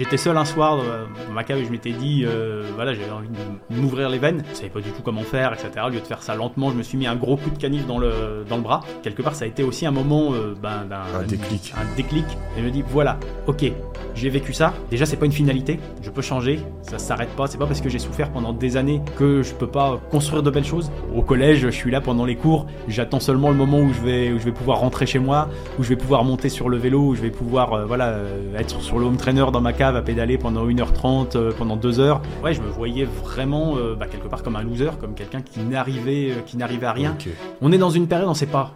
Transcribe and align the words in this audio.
J'étais 0.00 0.16
seul 0.16 0.36
un 0.36 0.44
soir 0.44 0.80
euh, 0.80 1.04
dans 1.28 1.32
ma 1.32 1.44
cave 1.44 1.58
et 1.58 1.64
je 1.64 1.70
m'étais 1.70 1.92
dit, 1.92 2.24
euh, 2.26 2.64
voilà, 2.74 2.94
j'avais 2.94 3.12
envie 3.12 3.28
de 3.28 3.80
m'ouvrir 3.80 4.08
les 4.08 4.18
veines. 4.18 4.42
Je 4.50 4.56
savais 4.56 4.68
pas 4.68 4.80
du 4.80 4.90
tout 4.90 5.02
comment 5.04 5.22
faire, 5.22 5.52
etc. 5.52 5.70
Au 5.86 5.88
lieu 5.88 6.00
de 6.00 6.04
faire 6.04 6.20
ça 6.20 6.34
lentement, 6.34 6.72
je 6.72 6.76
me 6.76 6.82
suis 6.82 6.98
mis 6.98 7.06
un 7.06 7.14
gros 7.14 7.36
coup 7.36 7.50
de 7.50 7.58
canif 7.58 7.86
dans 7.86 8.00
le, 8.00 8.44
dans 8.48 8.56
le 8.56 8.62
bras. 8.62 8.80
Quelque 9.04 9.22
part, 9.22 9.36
ça 9.36 9.44
a 9.44 9.46
été 9.46 9.62
aussi 9.62 9.86
un 9.86 9.92
moment 9.92 10.32
euh, 10.32 10.56
ben, 10.60 10.84
d'un 10.90 11.02
Un 11.16 11.22
déclic. 11.22 11.72
un 11.80 11.94
déclic. 11.94 12.24
Et 12.56 12.60
je 12.60 12.64
me 12.64 12.72
dis, 12.72 12.82
voilà, 12.88 13.20
ok, 13.46 13.70
j'ai 14.16 14.30
vécu 14.30 14.52
ça. 14.52 14.74
Déjà, 14.90 15.06
c'est 15.06 15.16
pas 15.16 15.26
une 15.26 15.32
finalité. 15.32 15.78
Je 16.02 16.10
peux 16.10 16.22
changer. 16.22 16.58
Ça 16.82 16.98
s'arrête 16.98 17.30
pas. 17.36 17.46
C'est 17.46 17.58
pas 17.58 17.66
parce 17.66 17.80
que 17.80 17.88
j'ai 17.88 18.00
souffert 18.00 18.32
pendant 18.32 18.52
des 18.52 18.76
années 18.76 19.00
que 19.16 19.44
je 19.44 19.54
peux 19.54 19.68
pas 19.68 20.00
construire 20.10 20.42
de 20.42 20.50
belles 20.50 20.64
choses. 20.64 20.90
Au 21.14 21.22
collège, 21.22 21.60
je 21.60 21.68
suis 21.68 21.92
là 21.92 22.00
pendant 22.00 22.24
les 22.24 22.34
cours. 22.34 22.66
J'attends 22.88 23.20
seulement 23.20 23.50
le 23.50 23.56
moment 23.56 23.78
où 23.78 23.92
je 23.92 24.00
vais, 24.00 24.32
où 24.32 24.40
je 24.40 24.44
vais 24.44 24.52
pouvoir 24.52 24.80
rentrer 24.80 25.06
chez 25.06 25.20
moi, 25.20 25.48
où 25.78 25.84
je 25.84 25.88
vais 25.90 25.96
pouvoir 25.96 26.24
monter 26.24 26.48
sur 26.48 26.68
le 26.68 26.78
vélo, 26.78 27.00
où 27.10 27.14
je 27.14 27.22
vais 27.22 27.30
pouvoir, 27.30 27.74
euh, 27.74 27.84
voilà, 27.84 28.18
être 28.58 28.80
sur 28.80 28.98
le 28.98 29.06
home 29.06 29.18
trainer 29.18 29.46
dans 29.52 29.60
ma 29.60 29.72
cave 29.72 29.83
à 29.88 30.02
pédaler 30.02 30.38
pendant 30.38 30.66
1h30, 30.66 31.36
euh, 31.36 31.52
pendant 31.56 31.76
2 31.76 32.00
heures. 32.00 32.22
Ouais, 32.42 32.54
je 32.54 32.62
me 32.62 32.68
voyais 32.68 33.04
vraiment, 33.04 33.76
euh, 33.76 33.94
bah, 33.94 34.06
quelque 34.06 34.28
part 34.28 34.42
comme 34.42 34.56
un 34.56 34.62
loser, 34.62 34.90
comme 35.00 35.14
quelqu'un 35.14 35.42
qui 35.42 35.60
n'arrivait, 35.60 36.30
euh, 36.30 36.40
qui 36.46 36.56
n'arrivait 36.56 36.86
à 36.86 36.92
rien. 36.92 37.16
On 37.60 37.72
est 37.72 37.78
dans 37.78 37.90
une 37.90 38.06
période, 38.06 38.28
on 38.28 38.32
ne 38.32 38.36
sait 38.36 38.46
pas 38.46 38.72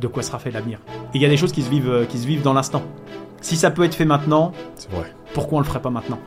de 0.00 0.06
quoi 0.08 0.22
sera 0.22 0.38
fait 0.38 0.50
l'avenir. 0.50 0.78
Et 1.14 1.18
il 1.18 1.22
y 1.22 1.26
a 1.26 1.28
des 1.28 1.36
choses 1.36 1.52
qui 1.52 1.62
se 1.62 1.70
vivent, 1.70 2.06
qui 2.08 2.18
se 2.18 2.26
vivent 2.26 2.42
dans 2.42 2.54
l'instant. 2.54 2.82
Si 3.40 3.56
ça 3.56 3.70
peut 3.70 3.84
être 3.84 3.94
fait 3.94 4.04
maintenant, 4.04 4.52
vrai. 4.90 5.12
pourquoi 5.34 5.58
on 5.58 5.60
le 5.60 5.66
ferait 5.66 5.82
pas 5.82 5.90
maintenant? 5.90 6.18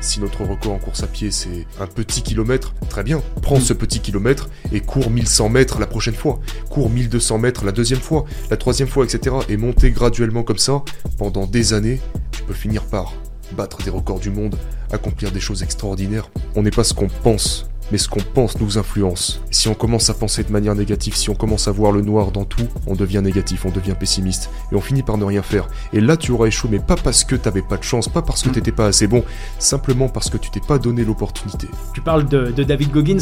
Si 0.00 0.20
notre 0.20 0.44
record 0.44 0.72
en 0.72 0.78
course 0.78 1.02
à 1.02 1.06
pied 1.06 1.30
c'est 1.30 1.66
un 1.80 1.86
petit 1.86 2.22
kilomètre, 2.22 2.74
très 2.88 3.02
bien. 3.02 3.22
Prends 3.42 3.60
ce 3.60 3.72
petit 3.72 4.00
kilomètre 4.00 4.48
et 4.72 4.80
cours 4.80 5.10
1100 5.10 5.48
mètres 5.48 5.78
la 5.78 5.86
prochaine 5.86 6.14
fois. 6.14 6.40
Cours 6.70 6.90
1200 6.90 7.38
mètres 7.38 7.64
la 7.64 7.72
deuxième 7.72 8.00
fois, 8.00 8.24
la 8.50 8.56
troisième 8.56 8.88
fois, 8.88 9.04
etc. 9.04 9.36
Et 9.48 9.56
monter 9.56 9.90
graduellement 9.90 10.42
comme 10.42 10.58
ça 10.58 10.82
pendant 11.18 11.46
des 11.46 11.72
années, 11.72 12.00
tu 12.32 12.42
peux 12.42 12.54
finir 12.54 12.84
par 12.84 13.12
battre 13.52 13.82
des 13.82 13.90
records 13.90 14.20
du 14.20 14.30
monde, 14.30 14.56
accomplir 14.92 15.32
des 15.32 15.40
choses 15.40 15.62
extraordinaires. 15.62 16.30
On 16.54 16.62
n'est 16.62 16.70
pas 16.70 16.84
ce 16.84 16.94
qu'on 16.94 17.08
pense, 17.08 17.68
mais 17.92 17.98
ce 17.98 18.08
qu'on 18.08 18.20
pense 18.20 18.58
nous 18.60 18.78
influence. 18.78 19.40
Si 19.50 19.68
on 19.68 19.74
commence 19.74 20.10
à 20.10 20.14
penser 20.14 20.42
de 20.44 20.50
manière 20.52 20.74
négative, 20.74 21.14
si 21.14 21.30
on 21.30 21.34
commence 21.34 21.68
à 21.68 21.72
voir 21.72 21.92
le 21.92 22.02
noir 22.02 22.30
dans 22.32 22.44
tout, 22.44 22.66
on 22.86 22.94
devient 22.94 23.20
négatif, 23.22 23.64
on 23.64 23.70
devient 23.70 23.94
pessimiste, 23.98 24.50
et 24.72 24.74
on 24.74 24.80
finit 24.80 25.02
par 25.02 25.18
ne 25.18 25.24
rien 25.24 25.42
faire. 25.42 25.68
Et 25.92 26.00
là, 26.00 26.16
tu 26.16 26.32
auras 26.32 26.46
échoué, 26.46 26.70
mais 26.72 26.78
pas 26.78 26.96
parce 26.96 27.24
que 27.24 27.36
t'avais 27.36 27.62
pas 27.62 27.76
de 27.76 27.84
chance, 27.84 28.08
pas 28.08 28.22
parce 28.22 28.42
que 28.42 28.48
Mm. 28.48 28.52
t'étais 28.52 28.72
pas 28.72 28.86
assez 28.86 29.06
bon, 29.06 29.24
simplement 29.58 30.08
parce 30.08 30.30
que 30.30 30.36
tu 30.36 30.50
t'es 30.50 30.60
pas 30.60 30.78
donné 30.78 31.04
l'opportunité. 31.04 31.68
Tu 31.94 32.00
parles 32.00 32.28
de, 32.28 32.50
de 32.50 32.62
David 32.64 32.90
Goggins, 32.90 33.18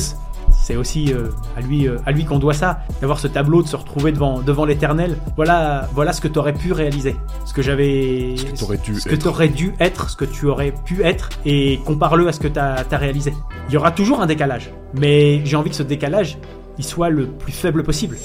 c'est 0.51 0.77
aussi 0.77 1.13
euh, 1.13 1.29
à 1.57 1.61
lui, 1.61 1.87
euh, 1.89 1.99
à 2.07 2.13
lui 2.13 2.25
qu'on 2.25 2.39
doit 2.39 2.55
ça, 2.55 2.81
d'avoir 3.01 3.19
ce 3.19 3.27
tableau, 3.27 3.63
de 3.63 3.69
se 3.69 3.77
retrouver 3.77 4.13
devant, 4.13 4.41
devant 4.41 4.65
l'éternel. 4.65 5.19
Voilà, 5.37 5.89
voilà 5.93 6.13
ce 6.13 6.21
que 6.21 6.29
tu 6.29 6.39
aurais 6.39 6.53
pu 6.55 6.73
réaliser, 6.73 7.17
ce 7.45 7.53
que 7.53 7.63
j'avais, 7.63 8.35
Ce 8.37 8.45
que 8.45 8.57
t'aurais 8.59 8.77
dû 8.79 9.01
ce 9.01 9.09
que 9.09 9.15
être. 9.15 9.23
t'aurais 9.23 9.49
dû 9.49 9.75
être, 9.81 10.11
ce 10.11 10.17
que 10.17 10.25
tu 10.25 10.47
aurais 10.47 10.73
pu 10.85 11.03
être, 11.05 11.29
et 11.45 11.81
compare-le 11.85 12.29
à 12.29 12.33
ce 12.33 12.41
que 12.41 12.49
tu 12.49 12.59
as, 12.59 12.85
réalisé. 12.93 13.35
Il 13.69 13.75
y 13.75 13.77
aura 13.77 13.91
toujours 13.91 14.21
un 14.21 14.27
décalage, 14.27 14.71
mais 14.95 15.45
j'ai 15.45 15.57
envie 15.57 15.71
que 15.71 15.77
ce 15.77 15.83
décalage, 15.83 16.39
il 16.79 16.85
soit 16.85 17.09
le 17.11 17.27
plus 17.27 17.53
faible 17.53 17.83
possible. 17.83 18.17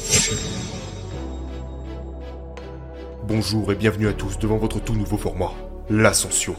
Bonjour 3.28 3.72
et 3.72 3.76
bienvenue 3.76 4.08
à 4.08 4.14
tous 4.14 4.40
devant 4.40 4.58
votre 4.58 4.80
tout 4.80 4.96
nouveau 4.96 5.18
format, 5.18 5.52
l'Ascension, 5.90 6.56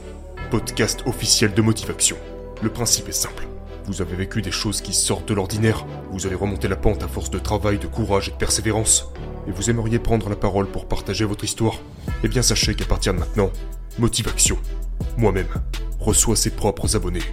podcast 0.50 1.02
officiel 1.06 1.52
de 1.54 1.62
motivation. 1.62 2.16
Le 2.62 2.68
principe 2.70 3.08
est 3.08 3.12
simple. 3.12 3.49
Vous 3.90 4.02
avez 4.02 4.14
vécu 4.14 4.40
des 4.40 4.52
choses 4.52 4.82
qui 4.82 4.94
sortent 4.94 5.26
de 5.26 5.34
l'ordinaire, 5.34 5.84
vous 6.12 6.24
avez 6.24 6.36
remonté 6.36 6.68
la 6.68 6.76
pente 6.76 7.02
à 7.02 7.08
force 7.08 7.28
de 7.28 7.40
travail, 7.40 7.76
de 7.76 7.88
courage 7.88 8.28
et 8.28 8.30
de 8.30 8.36
persévérance, 8.36 9.08
et 9.48 9.50
vous 9.50 9.68
aimeriez 9.68 9.98
prendre 9.98 10.28
la 10.28 10.36
parole 10.36 10.68
pour 10.68 10.86
partager 10.86 11.24
votre 11.24 11.42
histoire. 11.42 11.80
Eh 12.22 12.28
bien 12.28 12.40
sachez 12.40 12.76
qu'à 12.76 12.84
partir 12.84 13.14
de 13.14 13.18
maintenant, 13.18 13.50
Motivation, 13.98 14.58
moi-même, 15.16 15.48
reçoit 15.98 16.36
ses 16.36 16.50
propres 16.50 16.94
abonnés. 16.94 17.24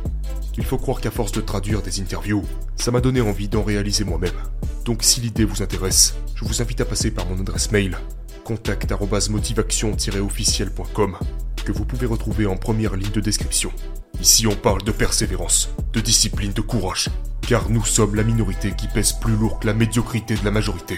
Il 0.58 0.66
faut 0.66 0.80
croire 0.80 1.00
qu'à 1.00 1.12
force 1.12 1.32
de 1.32 1.42
traduire 1.42 1.84
des 1.84 2.02
interviews, 2.02 2.44
ça 2.76 2.90
m'a 2.90 3.02
donné 3.02 3.22
envie 3.22 3.50
d'en 3.50 3.62
réaliser 3.62 4.04
moi-même. 4.04 4.42
Donc 4.84 5.04
si 5.04 5.22
l'idée 5.22 5.46
vous 5.46 5.62
intéresse, 5.62 6.16
je 6.34 6.44
vous 6.44 6.64
invite 6.64 6.82
à 6.82 6.86
passer 6.86 7.12
par 7.12 7.28
mon 7.28 7.40
adresse 7.40 7.72
mail 7.72 8.00
contact@motivation-officiel.com 8.48 11.18
que 11.66 11.72
vous 11.74 11.84
pouvez 11.84 12.06
retrouver 12.06 12.46
en 12.46 12.56
première 12.56 12.96
ligne 12.96 13.12
de 13.12 13.20
description. 13.20 13.74
Ici 14.22 14.48
on 14.48 14.56
parle 14.56 14.84
de 14.84 14.94
persévérance, 14.94 15.70
de 15.92 16.00
discipline, 16.00 16.54
de 16.54 16.62
courage, 16.62 17.10
car 17.46 17.70
nous 17.70 17.84
sommes 17.84 18.16
la 18.16 18.24
minorité 18.24 18.72
qui 18.72 18.88
pèse 18.88 19.12
plus 19.12 19.36
lourd 19.36 19.60
que 19.60 19.68
la 19.68 19.74
médiocrité 19.74 20.36
de 20.36 20.46
la 20.46 20.52
majorité. 20.52 20.98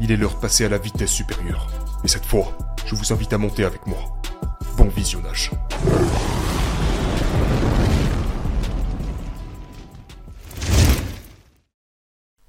Il 0.00 0.10
est 0.10 0.16
l'heure 0.16 0.34
de 0.34 0.40
passer 0.40 0.64
à 0.64 0.68
la 0.68 0.78
vitesse 0.78 1.12
supérieure. 1.12 1.70
Et 2.02 2.08
cette 2.08 2.26
fois, 2.26 2.58
je 2.84 2.96
vous 2.96 3.12
invite 3.12 3.32
à 3.32 3.38
monter 3.38 3.62
avec 3.62 3.86
moi. 3.86 4.20
Bon 4.76 4.88
visionnage. 4.88 5.52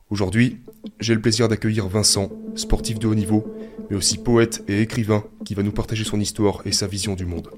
Aujourd'hui, 0.09 0.63
j'ai 1.00 1.13
le 1.13 1.22
plaisir 1.22 1.47
d'accueillir 1.47 1.88
Vincent, 1.88 2.31
sportif 2.56 3.00
de 3.00 3.07
haut 3.07 3.16
niveau, 3.16 3.45
mais 3.91 3.97
aussi 3.97 4.18
poète 4.18 4.63
et 4.69 4.81
écrivain 4.81 5.25
qui 5.44 5.53
va 5.53 5.63
nous 5.63 5.74
partager 5.74 6.06
son 6.06 6.18
histoire 6.18 6.62
et 6.63 6.72
sa 6.72 6.88
vision 6.88 7.13
du 7.13 7.25
monde. 7.25 7.50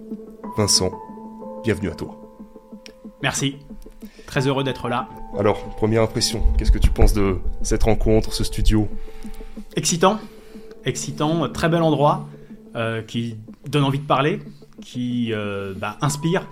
Vincent, 0.57 0.91
bienvenue 1.63 1.89
à 1.89 1.93
toi. 1.93 2.19
Merci. 3.21 3.57
Très 4.25 4.47
heureux 4.47 4.63
d'être 4.63 4.89
là. 4.89 5.07
Alors, 5.37 5.63
première 5.75 6.01
impression, 6.01 6.41
qu'est-ce 6.57 6.71
que 6.71 6.79
tu 6.79 6.89
penses 6.89 7.13
de 7.13 7.37
cette 7.61 7.83
rencontre, 7.83 8.33
ce 8.33 8.43
studio? 8.43 8.87
Excitant, 9.75 10.17
excitant, 10.85 11.47
très 11.49 11.69
bel 11.69 11.83
endroit 11.83 12.27
euh, 12.75 13.03
qui 13.03 13.37
donne 13.69 13.83
envie 13.83 13.99
de 13.99 14.07
parler, 14.07 14.39
qui 14.81 15.31
euh, 15.33 15.75
bah, 15.77 15.97
inspire 16.01 16.47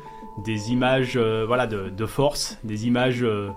des 0.45 0.71
images 0.71 1.13
euh, 1.15 1.43
voilà, 1.47 1.65
de, 1.65 1.89
de 1.89 2.05
force, 2.05 2.59
des 2.63 2.85
images 2.85 3.23
euh, 3.23 3.49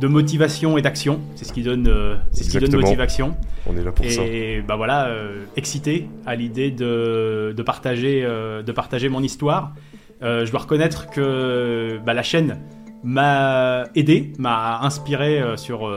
de 0.00 0.06
motivation 0.06 0.78
et 0.78 0.82
d'action. 0.82 1.20
C'est 1.36 1.44
ce 1.44 1.52
qui 1.52 1.62
donne, 1.62 1.86
euh, 1.86 2.16
c'est 2.32 2.44
ce 2.44 2.50
qui 2.50 2.58
donne 2.58 2.80
motivation. 2.80 3.36
On 3.66 3.76
est 3.76 3.84
là 3.84 3.92
pour 3.92 4.06
ça. 4.06 4.22
Et 4.22 4.62
bah 4.66 4.76
voilà, 4.76 5.08
euh, 5.08 5.44
excité 5.56 6.08
à 6.26 6.34
l'idée 6.34 6.70
de, 6.70 7.52
de, 7.56 7.62
partager, 7.62 8.22
euh, 8.24 8.62
de 8.62 8.72
partager 8.72 9.08
mon 9.08 9.22
histoire. 9.22 9.74
Je 10.22 10.50
dois 10.50 10.60
reconnaître 10.60 11.08
que 11.08 11.98
bah, 12.04 12.12
la 12.12 12.22
chaîne 12.22 12.58
m'a 13.02 13.84
aidé, 13.94 14.32
m'a 14.38 14.80
inspiré 14.80 15.42
sur, 15.56 15.90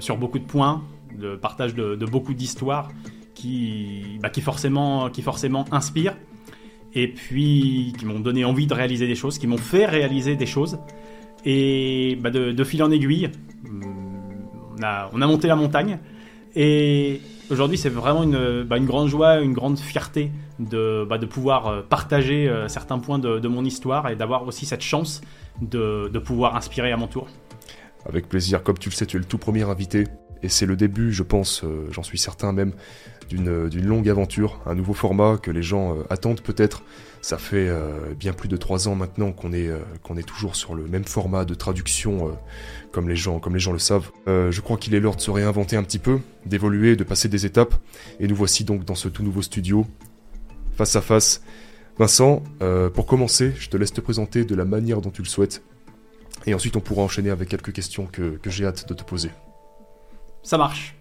sur 0.00 0.16
beaucoup 0.16 0.40
de 0.40 0.44
points, 0.44 0.82
de 1.16 1.36
partage 1.36 1.74
de, 1.74 1.94
de 1.94 2.06
beaucoup 2.06 2.34
d'histoires 2.34 2.90
qui, 3.34 4.18
bah, 4.20 4.30
qui, 4.30 4.40
forcément, 4.40 5.08
qui 5.08 5.22
forcément 5.22 5.66
inspirent 5.70 6.16
et 6.94 7.08
puis 7.08 7.92
qui 7.98 8.06
m'ont 8.06 8.20
donné 8.20 8.44
envie 8.44 8.66
de 8.66 8.74
réaliser 8.74 9.06
des 9.06 9.14
choses, 9.14 9.38
qui 9.38 9.46
m'ont 9.46 9.56
fait 9.56 9.86
réaliser 9.86 10.36
des 10.36 10.46
choses. 10.46 10.78
Et 11.44 12.18
bah, 12.20 12.30
de, 12.30 12.64
fil 12.64 12.82
en 12.82 12.90
aiguille, 12.90 13.30
on 13.64 14.82
a, 14.82 15.10
on 15.12 15.20
a 15.20 15.26
monté 15.26 15.48
la 15.48 15.56
montagne. 15.56 15.98
Et 16.56 17.20
aujourd'hui, 17.50 17.78
c'est 17.78 17.88
vraiment 17.88 18.22
une, 18.22 18.62
bah, 18.62 18.78
grande 18.78 19.08
joie, 19.08 19.40
une 19.40 19.52
grande 19.52 19.78
fierté 19.78 20.30
de, 20.58 21.06
bah, 21.08 21.18
pouvoir 21.18 21.66
euh, 21.66 21.82
partager 21.82 22.48
euh, 22.48 22.68
certains 22.68 22.98
points 22.98 23.18
de, 23.18 23.48
mon 23.48 23.64
histoire 23.64 24.08
et 24.08 24.16
d'avoir 24.16 24.46
aussi 24.46 24.66
cette 24.66 24.82
chance 24.82 25.20
de, 25.60 26.08
de 26.12 26.18
pouvoir 26.18 26.56
inspirer 26.56 26.92
à 26.92 26.96
mon 26.96 27.08
tour. 27.08 27.28
Avec 28.06 28.28
plaisir, 28.28 28.62
comme 28.62 28.78
tu 28.78 28.88
le 28.88 28.94
sais, 28.94 29.06
tu 29.06 29.16
es 29.16 29.20
le 29.20 29.24
tout 29.24 29.38
premier 29.38 29.62
invité. 29.62 30.04
Et 30.42 30.48
c'est 30.48 30.66
le 30.66 30.76
début, 30.76 31.12
je 31.12 31.22
pense, 31.22 31.64
euh, 31.64 31.86
j'en 31.90 32.02
suis 32.02 32.18
certain 32.18 32.52
même, 32.52 32.74
d'une 33.28 33.68
d'une 33.68 33.86
longue 33.86 34.08
aventure, 34.08 34.60
un 34.66 34.74
nouveau 34.74 34.94
format 34.94 35.38
que 35.38 35.50
les 35.50 35.62
gens 35.62 35.96
euh, 35.96 36.02
attendent 36.10 36.40
peut-être. 36.40 36.82
Ça 37.24 37.38
fait 37.38 37.68
euh, 37.68 38.12
bien 38.14 38.34
plus 38.34 38.48
de 38.50 38.56
trois 38.58 38.86
ans 38.86 38.94
maintenant 38.94 39.32
qu'on 39.32 39.54
est, 39.54 39.68
euh, 39.68 39.78
est 40.18 40.22
toujours 40.26 40.56
sur 40.56 40.74
le 40.74 40.86
même 40.86 41.06
format 41.06 41.46
de 41.46 41.54
traduction, 41.54 42.28
euh, 42.28 42.32
comme, 42.92 43.08
les 43.08 43.16
gens, 43.16 43.38
comme 43.38 43.54
les 43.54 43.60
gens 43.60 43.72
le 43.72 43.78
savent. 43.78 44.10
Euh, 44.28 44.52
je 44.52 44.60
crois 44.60 44.76
qu'il 44.76 44.94
est 44.94 45.00
l'heure 45.00 45.16
de 45.16 45.22
se 45.22 45.30
réinventer 45.30 45.76
un 45.76 45.82
petit 45.82 45.98
peu, 45.98 46.18
d'évoluer, 46.44 46.96
de 46.96 47.04
passer 47.04 47.28
des 47.28 47.46
étapes. 47.46 47.74
Et 48.20 48.28
nous 48.28 48.36
voici 48.36 48.64
donc 48.64 48.84
dans 48.84 48.94
ce 48.94 49.08
tout 49.08 49.22
nouveau 49.22 49.40
studio, 49.40 49.86
face 50.76 50.96
à 50.96 51.00
face. 51.00 51.40
Vincent, 51.98 52.42
euh, 52.60 52.90
pour 52.90 53.06
commencer, 53.06 53.54
je 53.58 53.70
te 53.70 53.78
laisse 53.78 53.94
te 53.94 54.02
présenter 54.02 54.44
de 54.44 54.54
la 54.54 54.66
manière 54.66 55.00
dont 55.00 55.10
tu 55.10 55.22
le 55.22 55.28
souhaites. 55.28 55.62
Et 56.44 56.52
ensuite, 56.52 56.76
on 56.76 56.80
pourra 56.80 57.02
enchaîner 57.02 57.30
avec 57.30 57.48
quelques 57.48 57.72
questions 57.72 58.06
que, 58.06 58.38
j'ai 58.44 58.66
hâte 58.66 58.86
de 58.86 58.92
te 58.92 59.02
poser. 59.02 59.30
Ça 60.42 60.58
marche. 60.58 60.94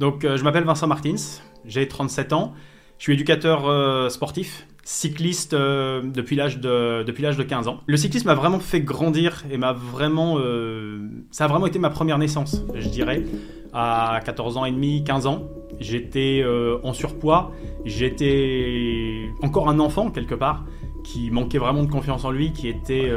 Donc, 0.00 0.24
euh, 0.24 0.36
je 0.36 0.42
m'appelle 0.42 0.64
Vincent 0.64 0.88
Martins, 0.88 1.14
j'ai 1.64 1.88
37 1.88 2.32
ans, 2.32 2.54
je 3.02 3.06
suis 3.06 3.14
éducateur 3.14 3.68
euh, 3.68 4.08
sportif, 4.10 4.68
cycliste 4.84 5.54
euh, 5.54 6.02
depuis 6.04 6.36
l'âge 6.36 6.60
de, 6.60 7.02
depuis 7.02 7.24
l'âge 7.24 7.36
de 7.36 7.42
15 7.42 7.66
ans. 7.66 7.80
Le 7.86 7.96
cyclisme 7.96 8.28
m'a 8.28 8.36
vraiment 8.36 8.60
fait 8.60 8.80
grandir 8.80 9.42
et 9.50 9.56
m'a 9.56 9.72
vraiment, 9.72 10.36
euh, 10.38 11.00
ça 11.32 11.46
a 11.46 11.48
vraiment 11.48 11.66
été 11.66 11.80
ma 11.80 11.90
première 11.90 12.18
naissance, 12.18 12.62
je 12.76 12.88
dirais. 12.88 13.24
À 13.72 14.20
14 14.24 14.56
ans 14.56 14.64
et 14.66 14.70
demi, 14.70 15.02
15 15.02 15.26
ans, 15.26 15.48
j'étais 15.80 16.44
en 16.84 16.92
surpoids, 16.92 17.50
j'étais 17.84 19.28
encore 19.42 19.68
un 19.68 19.80
enfant 19.80 20.12
quelque 20.12 20.36
part 20.36 20.64
qui 21.02 21.32
manquait 21.32 21.58
vraiment 21.58 21.82
de 21.82 21.90
confiance 21.90 22.24
en 22.24 22.30
lui, 22.30 22.52
qui 22.52 22.68
était 22.68 23.10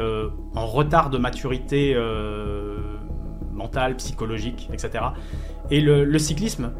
en 0.56 0.66
retard 0.66 1.10
de 1.10 1.18
maturité 1.18 1.94
mentale, 3.52 3.96
psychologique, 3.96 4.68
etc. 4.72 5.04
Et 5.70 5.80
le 5.82 6.18
cyclisme 6.18 6.72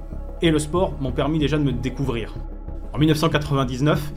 et 0.42 0.50
le 0.50 0.58
sport 0.58 0.94
m'ont 1.00 1.12
permis 1.12 1.38
déjà 1.38 1.58
de 1.58 1.62
me 1.64 1.72
découvrir. 1.72 2.34
En 2.92 2.98
1999, 2.98 4.12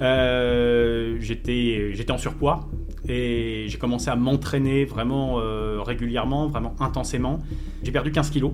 Euh, 0.00 1.16
j'étais, 1.20 1.90
j'étais 1.92 2.12
en 2.12 2.18
surpoids 2.18 2.60
et 3.08 3.66
j'ai 3.68 3.78
commencé 3.78 4.10
à 4.10 4.16
m'entraîner 4.16 4.84
vraiment 4.84 5.38
euh, 5.38 5.80
régulièrement, 5.82 6.48
vraiment 6.48 6.74
intensément. 6.80 7.38
J'ai 7.82 7.92
perdu 7.92 8.10
15 8.12 8.30
kilos. 8.30 8.52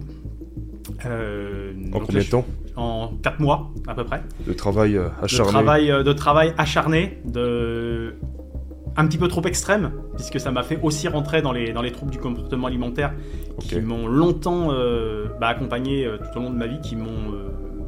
Euh, 1.07 1.73
en 1.93 2.01
combien 2.01 2.21
de 2.21 2.25
temps? 2.25 2.47
En 2.77 3.13
4 3.23 3.41
mois 3.41 3.71
à 3.87 3.95
peu 3.95 4.05
près. 4.05 4.23
De 4.47 4.53
travail 4.53 4.99
acharné. 5.23 5.47
De 5.47 5.53
travail, 5.53 6.05
de 6.05 6.13
travail 6.13 6.55
acharné, 6.59 7.19
de 7.25 8.15
un 8.97 9.07
petit 9.07 9.19
peu 9.19 9.29
trop 9.29 9.43
extrême, 9.43 9.93
puisque 10.17 10.41
ça 10.41 10.51
m'a 10.51 10.65
fait 10.65 10.81
aussi 10.83 11.07
rentrer 11.09 11.41
dans 11.41 11.53
les, 11.53 11.73
dans 11.73 11.83
les 11.83 11.93
troubles 11.93 12.11
du 12.11 12.19
comportement 12.19 12.67
alimentaire 12.67 13.15
qui 13.61 13.81
m'ont 13.81 14.07
longtemps 14.07 14.69
bah, 15.41 15.49
accompagné 15.49 16.09
tout 16.19 16.39
au 16.39 16.43
long 16.43 16.51
de 16.51 16.57
ma 16.57 16.67
vie, 16.67 16.81
qui 16.81 16.97
m'ont 16.97 17.33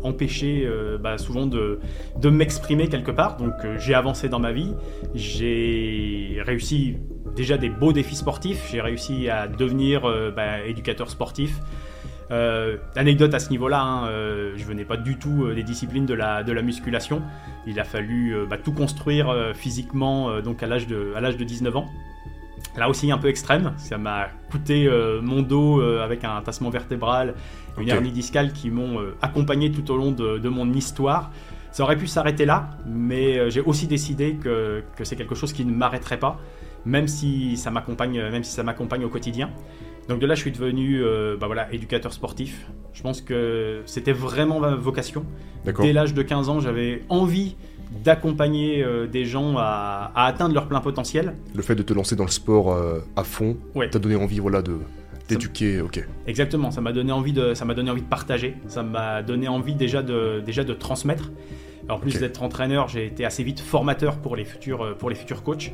empêché 0.04 0.64
euh, 0.66 0.98
bah, 0.98 1.18
souvent 1.18 1.46
de, 1.46 1.78
m'exprimer 2.24 2.88
quelque 2.88 3.10
part. 3.10 3.36
Donc 3.36 3.52
euh, 3.64 3.76
j'ai 3.78 3.94
avancé 3.94 4.28
dans 4.28 4.38
ma 4.38 4.52
vie, 4.52 4.74
j'ai 5.14 6.40
réussi 6.44 6.96
déjà 7.36 7.56
des 7.56 7.68
beaux 7.68 7.92
défis 7.92 8.16
sportifs, 8.16 8.68
j'ai 8.70 8.80
réussi 8.80 9.28
à 9.28 9.46
devenir 9.48 10.04
euh, 10.04 10.30
bah, 10.30 10.64
éducateur 10.64 11.10
sportif. 11.10 11.60
anecdote 12.30 13.34
à 13.34 13.40
ce 13.40 13.50
niveau-là, 13.50 13.82
hein, 13.82 14.08
je 14.56 14.64
venais 14.64 14.84
pas 14.84 14.96
du 14.96 15.18
tout 15.18 15.52
des 15.52 15.64
disciplines 15.64 16.06
de 16.06 16.14
la, 16.14 16.62
musculation. 16.62 17.22
Il 17.66 17.80
a 17.80 17.84
fallu 17.84 18.36
tout 18.62 18.72
construire 18.72 19.34
physiquement 19.54 20.40
donc 20.40 20.62
à 20.62 20.68
l'âge 20.68 20.86
de 20.86 21.44
19 21.44 21.76
ans. 21.76 21.86
Là 22.76 22.88
aussi 22.88 23.10
un 23.10 23.18
peu 23.18 23.28
extrême, 23.28 23.72
ça 23.76 23.98
m'a 23.98 24.28
coûté 24.50 24.88
mon 25.22 25.42
dos 25.42 25.80
avec 25.80 26.24
un 26.24 26.40
tassement 26.40 26.70
vertébral 26.70 27.34
une 27.80 27.88
hernie 27.88 28.10
discale 28.10 28.52
qui 28.52 28.70
m'ont 28.70 29.00
euh, 29.00 29.14
accompagné 29.22 29.70
tout 29.70 29.90
au 29.90 29.96
long 29.96 30.12
de, 30.12 30.48
mon 30.48 30.72
histoire. 30.72 31.30
Ça 31.72 31.84
aurait 31.84 31.96
pu 31.96 32.06
s'arrêter 32.06 32.44
là, 32.46 32.70
mais 32.86 33.38
euh, 33.38 33.50
j'ai 33.50 33.60
aussi 33.60 33.86
décidé 33.86 34.34
que, 34.34 34.82
c'est 35.02 35.16
quelque 35.16 35.34
chose 35.34 35.52
qui 35.52 35.64
ne 35.64 35.72
m'arrêterait 35.72 36.18
pas, 36.18 36.38
même 36.84 37.06
si 37.06 37.56
ça 37.56 37.70
m'accompagne, 37.70 38.20
même 38.30 38.42
si 38.42 38.52
ça 38.52 38.62
m'accompagne 38.62 39.04
au 39.04 39.08
quotidien. 39.08 39.50
Donc 40.08 40.18
de 40.18 40.26
là, 40.26 40.34
je 40.34 40.40
suis 40.40 40.50
devenu 40.50 41.00
euh, 41.02 41.36
bah 41.36 41.46
voilà, 41.46 41.72
éducateur 41.72 42.12
sportif. 42.12 42.66
Je 42.92 43.02
pense 43.02 43.20
que 43.20 43.82
c'était 43.86 44.12
vraiment 44.12 44.58
ma 44.58 44.74
vocation. 44.74 45.24
Dès 45.64 45.92
l'âge 45.92 46.14
de 46.14 46.22
15 46.22 46.48
ans, 46.48 46.58
j'avais 46.58 47.04
envie 47.08 47.56
d'accompagner 47.90 48.84
des 49.10 49.24
gens 49.24 49.56
à, 49.58 50.12
atteindre 50.14 50.54
leur 50.54 50.68
plein 50.68 50.80
potentiel. 50.80 51.34
Le 51.54 51.62
fait 51.62 51.74
de 51.74 51.82
te 51.82 51.92
lancer 51.92 52.16
dans 52.16 52.24
le 52.24 52.30
sport 52.30 52.76
à 53.16 53.24
fond 53.24 53.56
t'a 53.90 53.98
donné 53.98 54.14
envie 54.14 54.38
voilà, 54.38 54.62
de, 54.62 54.78
D'éduquer, 55.30 55.80
ok. 55.80 56.04
Exactement, 56.26 56.70
ça 56.70 56.80
m'a 56.80 56.92
donné 56.92 57.12
envie 57.12 57.32
de, 57.32 57.54
ça 57.54 57.64
m'a 57.64 57.74
donné 57.74 57.90
envie 57.90 58.02
de 58.02 58.08
partager, 58.08 58.56
ça 58.66 58.82
m'a 58.82 59.22
donné 59.22 59.46
envie 59.46 59.74
déjà 59.74 60.02
de, 60.02 60.42
déjà 60.44 60.64
de 60.64 60.74
transmettre. 60.74 61.30
En 61.88 61.98
plus 61.98 62.18
d'être 62.18 62.42
entraîneur, 62.42 62.88
j'ai 62.88 63.06
été 63.06 63.24
assez 63.24 63.42
vite 63.42 63.60
formateur 63.60 64.18
pour 64.18 64.36
les 64.36 64.44
futurs, 64.44 64.84
euh, 64.84 64.94
pour 64.94 65.08
les 65.08 65.16
futurs 65.16 65.42
coachs. 65.42 65.72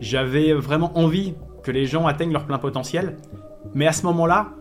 J'avais 0.00 0.52
vraiment 0.52 0.98
envie 0.98 1.34
que 1.62 1.70
les 1.70 1.86
gens 1.86 2.06
atteignent 2.06 2.32
leur 2.32 2.46
plein 2.46 2.58
potentiel, 2.58 3.16
mais 3.74 3.86
à 3.86 3.92
ce 3.92 4.04
moment-là, 4.06 4.54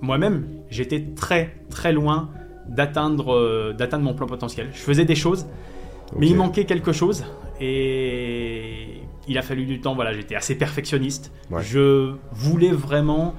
moi-même, 0.00 0.46
j'étais 0.70 1.04
très 1.14 1.56
très 1.68 1.92
loin 1.92 2.30
d'atteindre, 2.68 3.34
euh, 3.34 3.74
d'atteindre 3.74 4.04
mon 4.04 4.14
plein 4.14 4.26
potentiel. 4.26 4.70
Je 4.72 4.78
faisais 4.78 5.04
des 5.04 5.14
choses, 5.14 5.46
mais 6.16 6.28
il 6.28 6.36
manquait 6.36 6.64
quelque 6.64 6.92
chose 6.92 7.24
et 7.60 9.02
il 9.26 9.38
a 9.38 9.42
fallu 9.42 9.64
du 9.66 9.80
temps. 9.80 9.94
Voilà, 9.94 10.12
j'étais 10.12 10.34
assez 10.34 10.56
perfectionniste. 10.56 11.32
Je 11.60 12.14
voulais 12.32 12.70
vraiment 12.70 13.34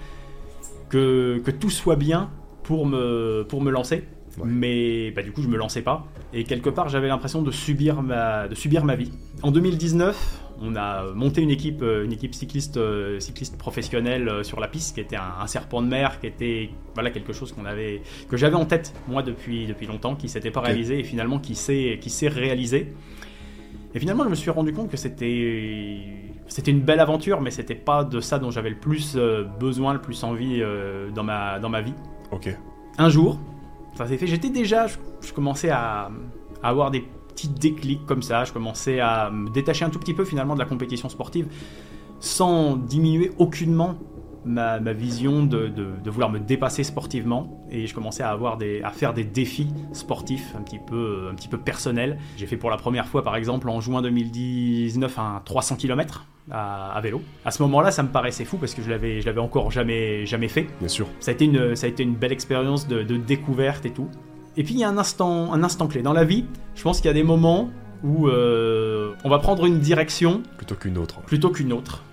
que, 0.90 1.42
que 1.44 1.52
tout 1.52 1.70
soit 1.70 1.96
bien 1.96 2.30
pour 2.64 2.86
me, 2.86 3.46
pour 3.48 3.62
me 3.62 3.72
lancer. 3.72 4.04
Mais 4.44 5.12
bah, 5.12 5.22
du 5.22 5.32
coup, 5.32 5.42
je 5.42 5.48
me 5.48 5.58
lançais 5.58 5.82
pas. 5.82 6.06
Et 6.34 6.44
quelque 6.44 6.70
part, 6.70 6.90
j'avais 6.90 7.08
l'impression 7.08 7.42
de 7.42 7.52
subir, 7.52 8.02
ma, 8.02 8.48
de 8.48 8.56
subir 8.56 8.86
ma 8.86 8.96
vie. 8.96 9.12
En 9.42 9.52
2019, 9.52 10.49
on 10.62 10.76
a 10.76 11.12
monté 11.14 11.42
une 11.42 11.50
équipe, 11.50 11.82
euh, 11.82 12.06
une 12.06 12.12
équipe 12.12 12.36
cycliste, 12.36 12.78
euh, 12.78 13.20
cycliste 13.20 13.58
professionnelle 13.58 14.28
euh, 14.28 14.44
sur 14.44 14.60
la 14.60 14.68
piste, 14.68 14.96
qui 14.96 15.02
était 15.02 15.16
un, 15.16 15.48
serpent 15.48 15.82
de 15.82 15.88
mer, 15.88 16.20
qui 16.20 16.28
était 16.28 16.70
voilà, 16.94 17.12
quelque 17.12 17.34
chose 17.34 17.52
qu'on 17.52 17.66
avait, 17.66 18.02
que 18.30 18.38
j'avais 18.38 18.56
en 18.56 18.66
tête, 18.66 18.94
moi, 19.08 19.24
depuis, 19.24 19.68
depuis 19.68 19.88
longtemps, 19.88 20.16
qui 20.16 20.30
s'était 20.30 20.52
pas 20.52 20.62
réalisé 20.62 21.00
et 21.00 21.04
finalement 21.04 21.40
qui 21.40 21.56
s'est 21.56 22.28
réalisé. 22.28 22.94
Et 23.96 24.00
finalement, 24.00 24.24
je 24.24 24.30
me 24.30 24.36
suis 24.36 24.52
rendu 24.52 24.74
compte 24.74 24.90
que 24.90 24.98
c'était 24.98 25.98
c'était 26.48 26.72
une 26.72 26.82
belle 26.82 27.00
aventure, 27.00 27.42
mais 27.42 27.52
c'était 27.52 27.76
pas 27.76 28.04
de 28.04 28.20
ça 28.20 28.40
dont 28.40 28.52
j'avais 28.52 28.70
le 28.70 28.80
plus 28.80 29.18
besoin, 29.60 29.94
le 29.94 30.02
plus 30.02 30.24
envie 30.24 30.64
dans, 31.14 31.24
ma, 31.24 31.60
dans 31.60 31.70
ma 31.70 31.82
vie. 31.82 31.94
Ok. 32.32 32.56
Un 32.98 33.10
jour, 33.10 33.40
ça 33.96 34.08
s'est 34.08 34.18
fait. 34.18 34.28
J'étais 34.28 34.50
déjà, 34.50 34.88
je, 34.88 35.34
commençais 35.34 35.70
à, 35.70 36.10
avoir 36.64 36.92
des 36.92 37.04
petits 37.40 37.50
déclics 37.50 38.06
comme 38.06 38.22
ça. 38.22 38.44
Je 38.44 38.54
commençais 38.54 39.00
à 39.00 39.30
me 39.30 39.50
détacher 39.50 39.86
un 39.86 39.90
tout 39.90 40.00
petit 40.00 40.14
peu 40.14 40.26
finalement 40.26 40.54
de 40.54 40.60
la 40.60 40.66
compétition 40.66 41.10
sportive, 41.10 41.48
sans 42.20 42.76
diminuer 42.76 43.32
aucunement 43.38 43.96
ma, 44.46 44.80
vision 44.94 45.44
de, 45.44 45.72
vouloir 46.06 46.30
me 46.30 46.40
dépasser 46.40 46.84
sportivement 46.84 47.66
et 47.70 47.88
je 47.88 47.94
commençais 47.94 48.24
à 48.24 48.30
avoir 48.30 48.58
des, 48.58 48.82
à 48.82 48.90
faire 48.90 49.14
des 49.14 49.24
défis 49.24 49.68
sportifs 49.94 50.56
un 50.58 50.62
petit 50.62 50.80
peu, 50.80 51.28
un 51.32 51.36
petit 51.36 51.48
peu 51.48 51.58
personnels. 51.58 52.18
J'ai 52.38 52.48
fait 52.48 52.58
pour 52.58 52.70
la 52.70 52.78
première 52.78 53.08
fois 53.08 53.24
par 53.24 53.36
exemple 53.36 53.70
en 53.70 53.80
juin 53.82 54.02
2019 54.02 55.20
un 55.20 55.42
300 55.44 55.76
km 55.76 56.26
à, 56.52 57.00
vélo. 57.02 57.22
À 57.46 57.52
ce 57.52 57.62
moment-là, 57.64 57.92
ça 57.92 58.02
me 58.02 58.10
paraissait 58.10 58.46
fou 58.46 58.58
parce 58.58 58.74
que 58.74 58.82
je 58.82 58.90
l'avais, 58.90 59.22
je 59.22 59.26
l'avais 59.28 59.42
encore 59.42 59.70
jamais, 59.70 60.26
jamais 60.26 60.48
fait. 60.48 60.68
Bien 60.80 60.88
sûr. 60.88 61.08
Ça 61.20 61.30
a 61.30 61.34
été 61.36 61.46
une, 61.46 61.76
ça 61.76 61.86
a 61.86 61.90
été 61.90 62.02
une 62.02 62.16
belle 62.16 62.32
expérience 62.32 62.88
de, 62.88 63.04
découverte 63.18 63.86
et 63.86 63.92
tout. 63.92 64.10
Et 64.58 64.64
puis 64.64 64.74
il 64.74 64.80
y 64.80 64.84
a 64.84 64.90
un 64.90 64.98
instant, 64.98 65.54
un 65.54 65.64
instant 65.64 65.88
clé 65.88 66.02
dans 66.02 66.14
la 66.14 66.24
vie. 66.24 66.46
Je 66.76 66.84
pense 66.84 66.98
qu'il 66.98 67.08
y 67.08 67.12
a 67.12 67.14
des 67.14 67.24
moments 67.24 67.70
où 68.04 68.28
euh, 68.28 69.14
on 69.24 69.30
va 69.30 69.40
prendre 69.40 69.66
une 69.66 69.80
direction 69.80 70.42
plutôt 70.58 70.76
qu'une 70.76 70.98
autre. 70.98 71.22
Plutôt 71.22 71.50
qu'une 71.50 71.74
autre 71.74 72.04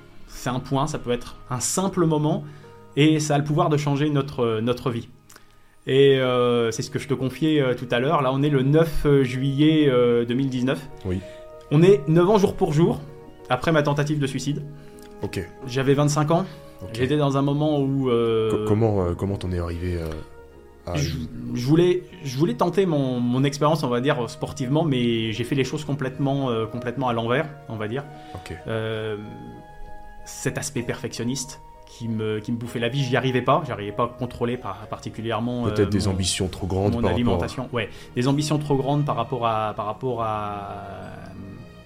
c'est 0.46 0.50
un 0.50 0.60
point, 0.60 0.86
ça 0.86 1.00
peut 1.00 1.10
être 1.10 1.36
un 1.50 1.58
simple 1.58 2.06
moment, 2.06 2.44
et 2.94 3.18
ça 3.18 3.34
a 3.34 3.38
le 3.38 3.42
pouvoir 3.42 3.68
de 3.68 3.76
changer 3.76 4.10
notre, 4.10 4.60
notre 4.60 4.90
vie. 4.90 5.08
Et 5.88 6.18
euh, 6.18 6.70
c'est 6.70 6.82
ce 6.82 6.90
que 6.90 7.00
je 7.00 7.08
te 7.08 7.14
confiais 7.14 7.60
euh, 7.60 7.74
tout 7.74 7.88
à 7.90 7.98
l'heure. 7.98 8.22
Là, 8.22 8.30
on 8.32 8.42
est 8.42 8.48
le 8.48 8.62
9 8.62 9.06
euh, 9.06 9.24
juillet 9.24 9.90
2019. 10.26 10.78
Oui. 11.04 11.20
On 11.72 11.82
est 11.82 12.06
9 12.08 12.30
ans 12.30 12.38
jour 12.38 12.54
pour 12.54 12.72
jour 12.72 13.00
après 13.50 13.72
ma 13.72 13.82
tentative 13.82 14.20
de 14.20 14.26
suicide. 14.28 14.62
Ok. 15.22 15.40
J'avais 15.66 15.94
25 15.94 16.30
ans. 16.30 16.44
J'étais 16.92 17.16
dans 17.16 17.36
un 17.36 17.42
moment 17.42 17.80
où. 17.80 18.08
comment 18.68 19.14
comment 19.14 19.36
t'en 19.36 19.50
es 19.50 19.58
arrivé 19.58 19.98
à... 20.86 20.96
je, 20.96 21.66
voulais, 21.66 22.02
je 22.24 22.36
voulais 22.36 22.54
tenter 22.54 22.86
mon, 22.86 23.20
mon 23.20 23.44
expérience, 23.44 23.82
on 23.82 23.88
va 23.88 24.00
dire, 24.00 24.28
sportivement, 24.30 24.84
mais 24.84 25.32
j'ai 25.32 25.44
fait 25.44 25.54
les 25.54 25.64
choses 25.64 25.84
complètement, 25.84 26.50
complètement 26.70 27.08
à 27.08 27.12
l'envers, 27.12 27.48
on 27.68 27.76
va 27.76 27.88
dire. 27.88 28.04
Ok 28.34 28.56
cet 30.26 30.58
aspect 30.58 30.82
perfectionniste 30.82 31.62
qui 31.86 32.08
me, 32.08 32.40
qui 32.40 32.52
me 32.52 32.58
bouffait 32.58 32.80
la 32.80 32.88
vie. 32.88 33.02
J'y 33.02 33.16
arrivais 33.16 33.42
pas, 33.42 33.62
j'arrivais 33.66 33.92
pas 33.92 34.04
à 34.04 34.08
contrôler 34.08 34.56
par, 34.56 34.86
particulièrement. 34.88 35.62
Peut-être 35.64 35.88
des 35.88 36.08
ambitions 36.08 36.48
trop 36.48 36.66
grandes 36.66 36.92
mon 36.92 37.04
alimentation. 37.04 37.68
Ouais, 37.72 37.88
des 38.14 38.28
ambitions 38.28 38.58
trop 38.58 38.76
grandes 38.76 39.04
par 39.04 39.16
rapport 39.16 39.46
à, 39.46 39.72
par 39.74 39.86
rapport 39.86 40.22
à, 40.22 40.82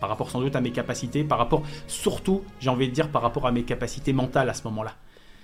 par 0.01 0.09
rapport 0.09 0.31
sans 0.31 0.41
doute 0.41 0.57
à 0.57 0.61
mes 0.61 0.73
capacités, 0.73 1.23
par 1.23 1.39
rapport 1.39 1.63
surtout, 1.87 2.43
j'ai 2.59 2.71
envie 2.71 2.89
de 2.89 2.95
dire, 2.95 3.09
par 3.11 3.23
rapport 3.23 3.47
à 3.47 3.53
mes 3.53 3.63
capacités 3.63 4.13
mentales 4.13 4.49
à 4.49 4.55
ce 4.55 4.65
moment-là. 4.65 4.95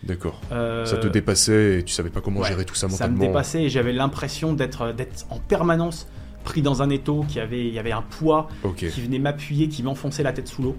D'accord. 0.06 0.40
Euh, 0.52 0.84
ça 0.84 0.96
te 0.96 1.08
dépassait 1.08 1.80
et 1.80 1.82
tu 1.82 1.92
savais 1.92 2.10
pas 2.10 2.20
comment 2.20 2.42
gérer 2.42 2.64
tout 2.64 2.74
ça 2.74 2.88
mentalement. 2.88 3.16
Ça 3.16 3.22
me 3.22 3.26
dépassait 3.26 3.64
et 3.64 3.68
j'avais 3.68 3.92
l'impression 3.92 4.52
d'être 4.52 4.92
d'être 4.92 5.26
en 5.30 5.38
permanence 5.38 6.06
pris 6.44 6.62
dans 6.62 6.80
un 6.80 6.90
étau, 6.90 7.24
qui 7.28 7.40
avait 7.40 7.66
il 7.66 7.74
y 7.74 7.78
avait 7.78 7.92
un 7.92 8.02
poids 8.02 8.48
qui 8.76 9.00
venait 9.00 9.18
m'appuyer, 9.18 9.68
qui 9.68 9.82
m'enfonçait 9.82 10.22
la 10.22 10.32
tête 10.32 10.48
sous 10.48 10.62
l'eau 10.62 10.76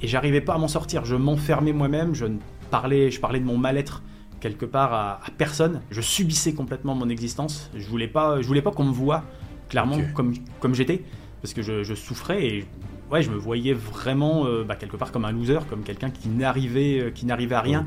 et 0.00 0.08
j'arrivais 0.08 0.40
pas 0.40 0.54
à 0.54 0.58
m'en 0.58 0.68
sortir. 0.68 1.04
Je 1.04 1.16
m'enfermais 1.16 1.72
moi-même. 1.72 2.14
Je 2.14 2.26
parlais, 2.70 3.10
je 3.10 3.20
parlais 3.20 3.40
de 3.40 3.44
mon 3.44 3.58
mal-être 3.58 4.02
quelque 4.40 4.66
part 4.66 4.92
à, 4.92 5.20
personne. 5.38 5.80
Je 5.90 6.00
subissais 6.00 6.52
complètement 6.52 6.94
mon 6.94 7.08
existence. 7.08 7.70
Je 7.74 7.88
voulais 7.88 8.08
pas, 8.08 8.40
je 8.40 8.46
voulais 8.46 8.62
pas 8.62 8.70
qu'on 8.70 8.84
me 8.84 8.92
voie 8.92 9.24
clairement 9.68 9.98
comme 10.14 10.34
comme 10.60 10.74
j'étais, 10.74 11.02
parce 11.40 11.54
que 11.54 11.62
je, 11.62 11.94
souffrais 11.94 12.44
et 12.44 12.64
ouais, 13.10 13.22
je 13.22 13.30
me 13.30 13.36
voyais 13.36 13.72
vraiment 13.72 14.46
euh, 14.46 14.64
bah, 14.64 14.76
quelque 14.76 14.96
part 14.96 15.12
comme 15.12 15.24
un 15.24 15.32
loser, 15.32 15.60
comme 15.68 15.82
quelqu'un 15.82 16.10
qui 16.10 16.28
n'arrivait, 16.28 17.00
euh, 17.00 17.10
qui 17.10 17.26
n'arrivait 17.26 17.54
à 17.54 17.60
rien. 17.60 17.86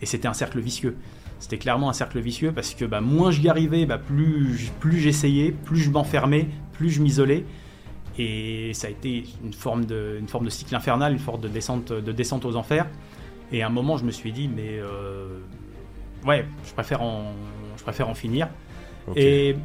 Et 0.00 0.06
c'était 0.06 0.28
un 0.28 0.34
cercle 0.34 0.60
vicieux. 0.60 0.96
C'était 1.38 1.58
clairement 1.58 1.90
un 1.90 1.92
cercle 1.92 2.18
vicieux 2.20 2.52
parce 2.52 2.74
que 2.74 2.84
bah, 2.84 3.00
moins 3.00 3.30
j'y 3.30 3.48
arrivais, 3.48 3.86
bah, 3.86 3.98
plus, 3.98 4.70
plus 4.80 4.98
j'essayais, 4.98 5.52
plus 5.52 5.78
je 5.78 5.90
m'enfermais, 5.90 6.48
plus 6.72 6.90
je 6.90 7.02
m'isolais. 7.02 7.44
Et 8.18 8.72
ça 8.72 8.86
a 8.86 8.90
été 8.90 9.24
une 9.44 9.52
forme 9.52 9.84
de, 9.84 10.16
une 10.18 10.28
forme 10.28 10.46
de 10.46 10.50
cycle 10.50 10.74
infernal, 10.74 11.12
une 11.12 11.18
forme 11.18 11.40
de 11.40 11.48
descente, 11.48 11.92
de 11.92 12.12
descente 12.12 12.44
aux 12.46 12.56
enfers. 12.56 12.86
Et 13.52 13.62
à 13.62 13.66
un 13.66 13.70
moment, 13.70 13.96
je 13.96 14.04
me 14.04 14.10
suis 14.10 14.32
dit, 14.32 14.48
mais 14.48 14.78
euh, 14.78 15.38
ouais, 16.26 16.46
je 16.66 16.72
préfère 16.72 17.02
en, 17.02 17.32
je 17.76 17.82
préfère 17.82 18.08
en 18.08 18.14
finir. 18.14 18.48
Et 19.14 19.56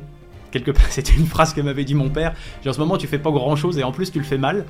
quelque 0.51 0.71
part, 0.71 0.85
c'était 0.89 1.13
une 1.13 1.25
phrase 1.25 1.53
que 1.53 1.61
m'avait 1.61 1.85
dit 1.85 1.95
mon 1.95 2.09
père. 2.09 2.35
en 2.65 2.73
ce 2.73 2.79
moment, 2.79 2.97
tu 2.97 3.07
fais 3.07 3.19
pas 3.19 3.31
grand 3.31 3.55
chose 3.55 3.77
et 3.77 3.83
en 3.83 3.91
plus, 3.91 4.11
tu 4.11 4.19
le 4.19 4.25
fais 4.25 4.37
mal. 4.37 4.65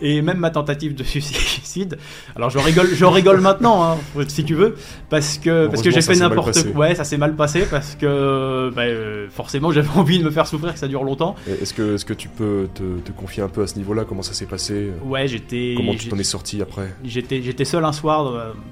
Et 0.00 0.22
même 0.22 0.38
ma 0.38 0.50
tentative 0.50 0.94
de 0.94 1.02
suicide. 1.04 1.98
Alors 2.36 2.50
je 2.50 2.58
rigole, 2.58 2.88
je 2.92 3.04
rigole 3.04 3.40
maintenant, 3.40 3.82
hein, 3.84 3.96
si 4.28 4.44
tu 4.44 4.54
veux, 4.54 4.76
parce 5.10 5.38
que 5.38 5.66
parce 5.66 5.82
que 5.82 5.90
j'ai 5.90 6.02
fait 6.02 6.16
n'importe 6.16 6.72
quoi. 6.72 6.88
Ouais, 6.88 6.94
ça 6.94 7.04
s'est 7.04 7.16
mal 7.16 7.34
passé 7.36 7.66
parce 7.70 7.94
que 7.94 8.70
bah, 8.74 8.82
euh, 8.82 9.28
forcément 9.30 9.72
j'avais 9.72 9.88
envie 9.96 10.18
de 10.18 10.24
me 10.24 10.30
faire 10.30 10.46
souffrir, 10.46 10.72
que 10.72 10.78
ça 10.78 10.88
dure 10.88 11.04
longtemps. 11.04 11.34
Est-ce 11.46 11.74
que 11.74 11.94
est-ce 11.94 12.04
que 12.04 12.14
tu 12.14 12.28
peux 12.28 12.68
te, 12.74 13.12
confier 13.12 13.42
un 13.42 13.48
peu 13.48 13.62
à 13.62 13.66
ce 13.66 13.76
niveau-là? 13.76 14.04
Comment 14.04 14.22
ça 14.22 14.32
s'est 14.32 14.46
passé? 14.46 14.90
Ouais, 15.04 15.26
j'étais. 15.28 15.74
Comment 15.76 15.94
tu 15.94 16.08
t'en 16.08 16.18
es 16.18 16.24
sorti 16.24 16.62
après? 16.62 16.94
J'étais 17.04 17.42
j'étais 17.42 17.64
seul 17.64 17.84
un 17.84 17.92
soir 17.92 18.24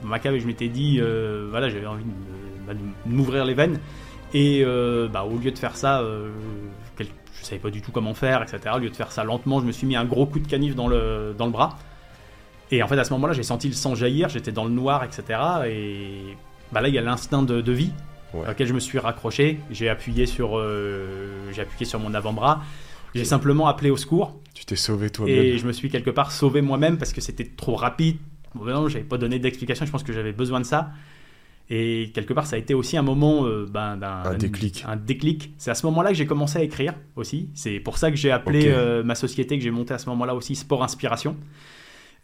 dans 0.02 0.08
ma 0.08 0.18
cave 0.18 0.34
et 0.34 0.40
je 0.40 0.46
m'étais 0.46 0.68
dit 0.68 0.98
euh, 1.00 1.48
voilà 1.50 1.68
j'avais 1.68 1.86
envie 1.86 2.04
de, 2.04 2.10
bah, 2.66 2.72
m'ouvrir 3.06 3.44
les 3.44 3.54
veines 3.54 3.78
et 4.34 4.62
euh, 4.64 5.08
bah, 5.08 5.24
au 5.24 5.38
lieu 5.38 5.50
de 5.50 5.58
faire 5.58 5.76
ça 5.76 6.02
savais 7.46 7.60
pas 7.60 7.70
du 7.70 7.82
tout 7.82 7.92
comment 7.92 8.14
faire, 8.14 8.42
etc. 8.42 8.74
Au 8.74 8.78
lieu 8.78 8.90
de 8.90 8.96
faire 8.96 9.12
ça 9.12 9.24
lentement, 9.24 9.60
je 9.60 9.66
me 9.66 9.72
suis 9.72 9.86
mis 9.86 9.96
un 9.96 10.04
gros 10.04 10.26
coup 10.26 10.38
de 10.38 10.48
canif 10.48 10.74
dans 10.74 10.88
le, 10.88 11.34
dans 11.36 11.46
le 11.46 11.52
bras. 11.52 11.78
Et 12.70 12.82
en 12.82 12.88
fait, 12.88 12.98
à 12.98 13.04
ce 13.04 13.12
moment-là, 13.12 13.32
j'ai 13.32 13.42
senti 13.42 13.68
le 13.68 13.74
sang 13.74 13.94
jaillir, 13.94 14.28
j'étais 14.28 14.52
dans 14.52 14.64
le 14.64 14.70
noir, 14.70 15.04
etc. 15.04 15.38
Et 15.68 16.36
bah 16.72 16.80
là, 16.80 16.88
il 16.88 16.94
y 16.94 16.98
a 16.98 17.02
l'instinct 17.02 17.42
de, 17.42 17.72
vie 17.72 17.92
auquel 18.34 18.66
je 18.66 18.72
me 18.72 18.80
suis 18.80 18.98
raccroché. 18.98 19.60
J'ai 19.70 19.88
appuyé 19.88 20.26
sur, 20.26 20.58
euh, 20.58 21.50
j'ai 21.52 21.62
appuyé 21.62 21.86
sur 21.86 22.00
mon 22.00 22.12
avant-bras. 22.12 22.62
J'ai 23.14 23.24
simplement 23.24 23.66
appelé 23.66 23.88
au 23.88 23.96
secours. 23.96 24.38
Tu 24.52 24.66
t'es 24.66 24.76
sauvé 24.76 25.08
toi-même. 25.10 25.34
Et 25.34 25.58
je 25.58 25.66
me 25.66 25.72
suis 25.72 25.88
quelque 25.88 26.10
part 26.10 26.32
sauvé 26.32 26.60
moi-même 26.60 26.98
parce 26.98 27.12
que 27.12 27.20
c'était 27.20 27.44
trop 27.44 27.74
rapide. 27.74 28.18
Bon, 28.54 28.88
j'avais 28.88 29.04
pas 29.04 29.16
donné 29.16 29.38
d'explication. 29.38 29.86
Je 29.86 29.90
pense 29.90 30.02
que 30.02 30.12
j'avais 30.12 30.32
besoin 30.32 30.60
de 30.60 30.66
ça. 30.66 30.90
Et 31.68 32.12
quelque 32.14 32.32
part, 32.32 32.46
ça 32.46 32.56
a 32.56 32.58
été 32.58 32.74
aussi 32.74 32.96
un 32.96 33.02
moment 33.02 33.44
euh, 33.44 33.66
ben, 33.68 33.96
d'un 33.96 34.22
un 34.24 34.34
déclic. 34.34 34.84
Un, 34.86 34.96
déclic. 34.96 35.52
C'est 35.58 35.70
à 35.70 35.74
ce 35.74 35.84
moment-là 35.86 36.10
que 36.10 36.16
j'ai 36.16 36.26
commencé 36.26 36.58
à 36.58 36.62
écrire 36.62 36.94
aussi. 37.16 37.50
C'est 37.54 37.80
pour 37.80 37.98
ça 37.98 38.10
que 38.10 38.16
j'ai 38.16 38.30
appelé 38.30 38.66
euh, 38.68 39.02
ma 39.02 39.16
société 39.16 39.58
que 39.58 39.64
j'ai 39.64 39.72
montée 39.72 39.94
à 39.94 39.98
ce 39.98 40.08
moment-là 40.10 40.34
aussi 40.34 40.54
Sport 40.54 40.84
Inspiration. 40.84 41.36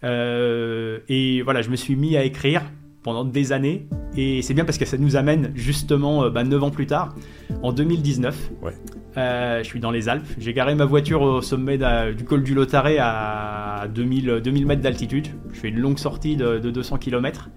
Euh, 0.05 1.01
et 1.09 1.43
voilà, 1.43 1.63
je 1.63 1.71
me 1.71 1.77
suis 1.77 1.97
mis 1.97 2.17
à 2.17 2.23
écrire 2.23 2.63
pendant 3.03 3.25
des 3.25 3.51
années. 3.51 3.89
Et 4.17 4.43
c'est 4.43 4.55
bien 4.55 4.65
parce 4.65 4.79
que 4.79 4.85
ça 4.85 4.97
nous 4.97 5.17
amène 5.17 5.51
justement 5.57 6.31
ben, 6.31 6.45
9 6.45 6.63
ans 6.63 6.71
plus 6.71 6.87
tard, 6.87 7.17
en 7.63 7.73
2019. 7.73 8.51
Ouais. 8.63 8.75
je 9.17 9.65
suis 9.65 9.81
dans 9.81 9.91
les 9.91 10.09
Alpes. 10.09 10.29
J'ai 10.39 10.53
garé 10.53 10.77
ma 10.77 10.85
voiture 10.85 11.21
au 11.21 11.43
sommet 11.43 11.79
du 12.15 12.25
col 12.25 12.45
du 12.45 12.55
Lotaré 12.55 12.99
à 13.01 13.89
2000, 13.93 14.41
2000 14.45 14.67
mètres 14.67 14.83
d'altitude. 14.83 15.27
Je 15.53 15.59
fais 15.59 15.69
une 15.71 15.81
longue 15.81 15.99
sortie 15.99 16.37
de, 16.37 16.61
de 16.61 16.71
200 16.71 16.99
km 16.99 17.51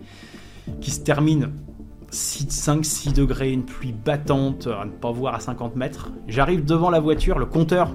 qui 0.81 0.89
se 0.89 1.01
termine 1.01 1.51
5-6 2.15 3.13
degrés, 3.13 3.51
une 3.51 3.65
pluie 3.65 3.91
battante, 3.91 4.67
à 4.67 4.85
ne 4.85 4.91
pas 4.91 5.11
voir 5.11 5.35
à 5.35 5.39
50 5.39 5.75
mètres. 5.75 6.11
J'arrive 6.27 6.63
devant 6.63 6.89
la 6.89 6.99
voiture, 6.99 7.37
le 7.37 7.45
compteur 7.45 7.91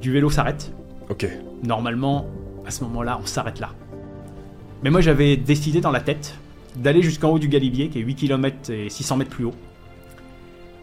du 0.00 0.12
vélo 0.12 0.30
s'arrête. 0.30 0.72
Ok. 1.10 1.28
Normalement, 1.64 2.26
à 2.64 2.70
ce 2.70 2.84
moment-là, 2.84 3.18
on 3.20 3.26
s'arrête 3.26 3.60
là. 3.60 3.70
Mais 4.82 4.90
moi, 4.90 5.00
j'avais 5.00 5.36
décidé 5.36 5.80
dans 5.80 5.90
la 5.90 6.00
tête 6.00 6.38
d'aller 6.76 7.02
jusqu'en 7.02 7.30
haut 7.30 7.38
du 7.38 7.48
Galibier, 7.48 7.88
qui 7.88 7.98
est 7.98 8.02
8 8.02 8.14
km 8.14 8.70
et 8.70 8.88
600 8.88 9.16
mètres 9.16 9.30
plus 9.30 9.46
haut. 9.46 9.54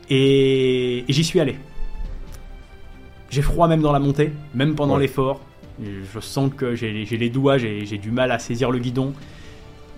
Et, 0.10 1.06
j'y 1.08 1.24
suis 1.24 1.40
allé. 1.40 1.56
J'ai 3.30 3.42
froid 3.42 3.68
même 3.68 3.82
dans 3.82 3.94
la 3.94 4.00
montée, 4.00 4.32
même 4.54 4.76
pendant 4.76 4.98
l'effort. 4.98 5.40
Je 5.82 6.20
sens 6.20 6.52
que 6.56 6.76
j'ai 6.76 7.06
les 7.06 7.30
doigts, 7.30 7.58
j'ai 7.58 7.98
du 7.98 8.12
mal 8.12 8.32
à 8.32 8.40
saisir 8.40 8.70
le 8.72 8.80
guidon 8.80 9.14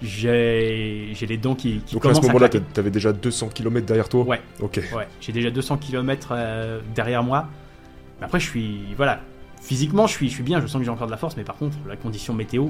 j'ai 0.05 1.25
les 1.27 1.37
dents 1.37 1.55
qui, 1.55 1.81
qui 1.85 1.95
Donc 1.95 2.05
à 2.05 2.13
ce 2.13 2.21
moment-là, 2.21 2.49
tu 2.49 2.59
avais 2.77 2.91
déjà 2.91 3.13
200 3.13 3.49
km 3.49 3.85
derrière 3.85 4.09
toi 4.09 4.23
Ouais. 4.23 4.41
Ok. 4.61 4.81
Ouais, 4.95 5.07
j'ai 5.21 5.31
déjà 5.31 5.49
200 5.51 5.77
km 5.77 6.29
euh, 6.31 6.79
derrière 6.93 7.23
moi. 7.23 7.47
Mais 8.19 8.25
après, 8.25 8.39
je 8.39 8.47
suis. 8.47 8.79
Voilà. 8.95 9.19
Physiquement, 9.61 10.05
je 10.07 10.13
suis, 10.13 10.29
je 10.29 10.33
suis 10.33 10.43
bien, 10.43 10.61
je 10.61 10.67
sens 10.67 10.79
que 10.79 10.85
j'ai 10.85 10.91
encore 10.91 11.07
de 11.07 11.11
la 11.11 11.17
force, 11.17 11.35
mais 11.37 11.43
par 11.43 11.55
contre, 11.55 11.75
la 11.87 11.95
condition 11.95 12.33
météo. 12.33 12.67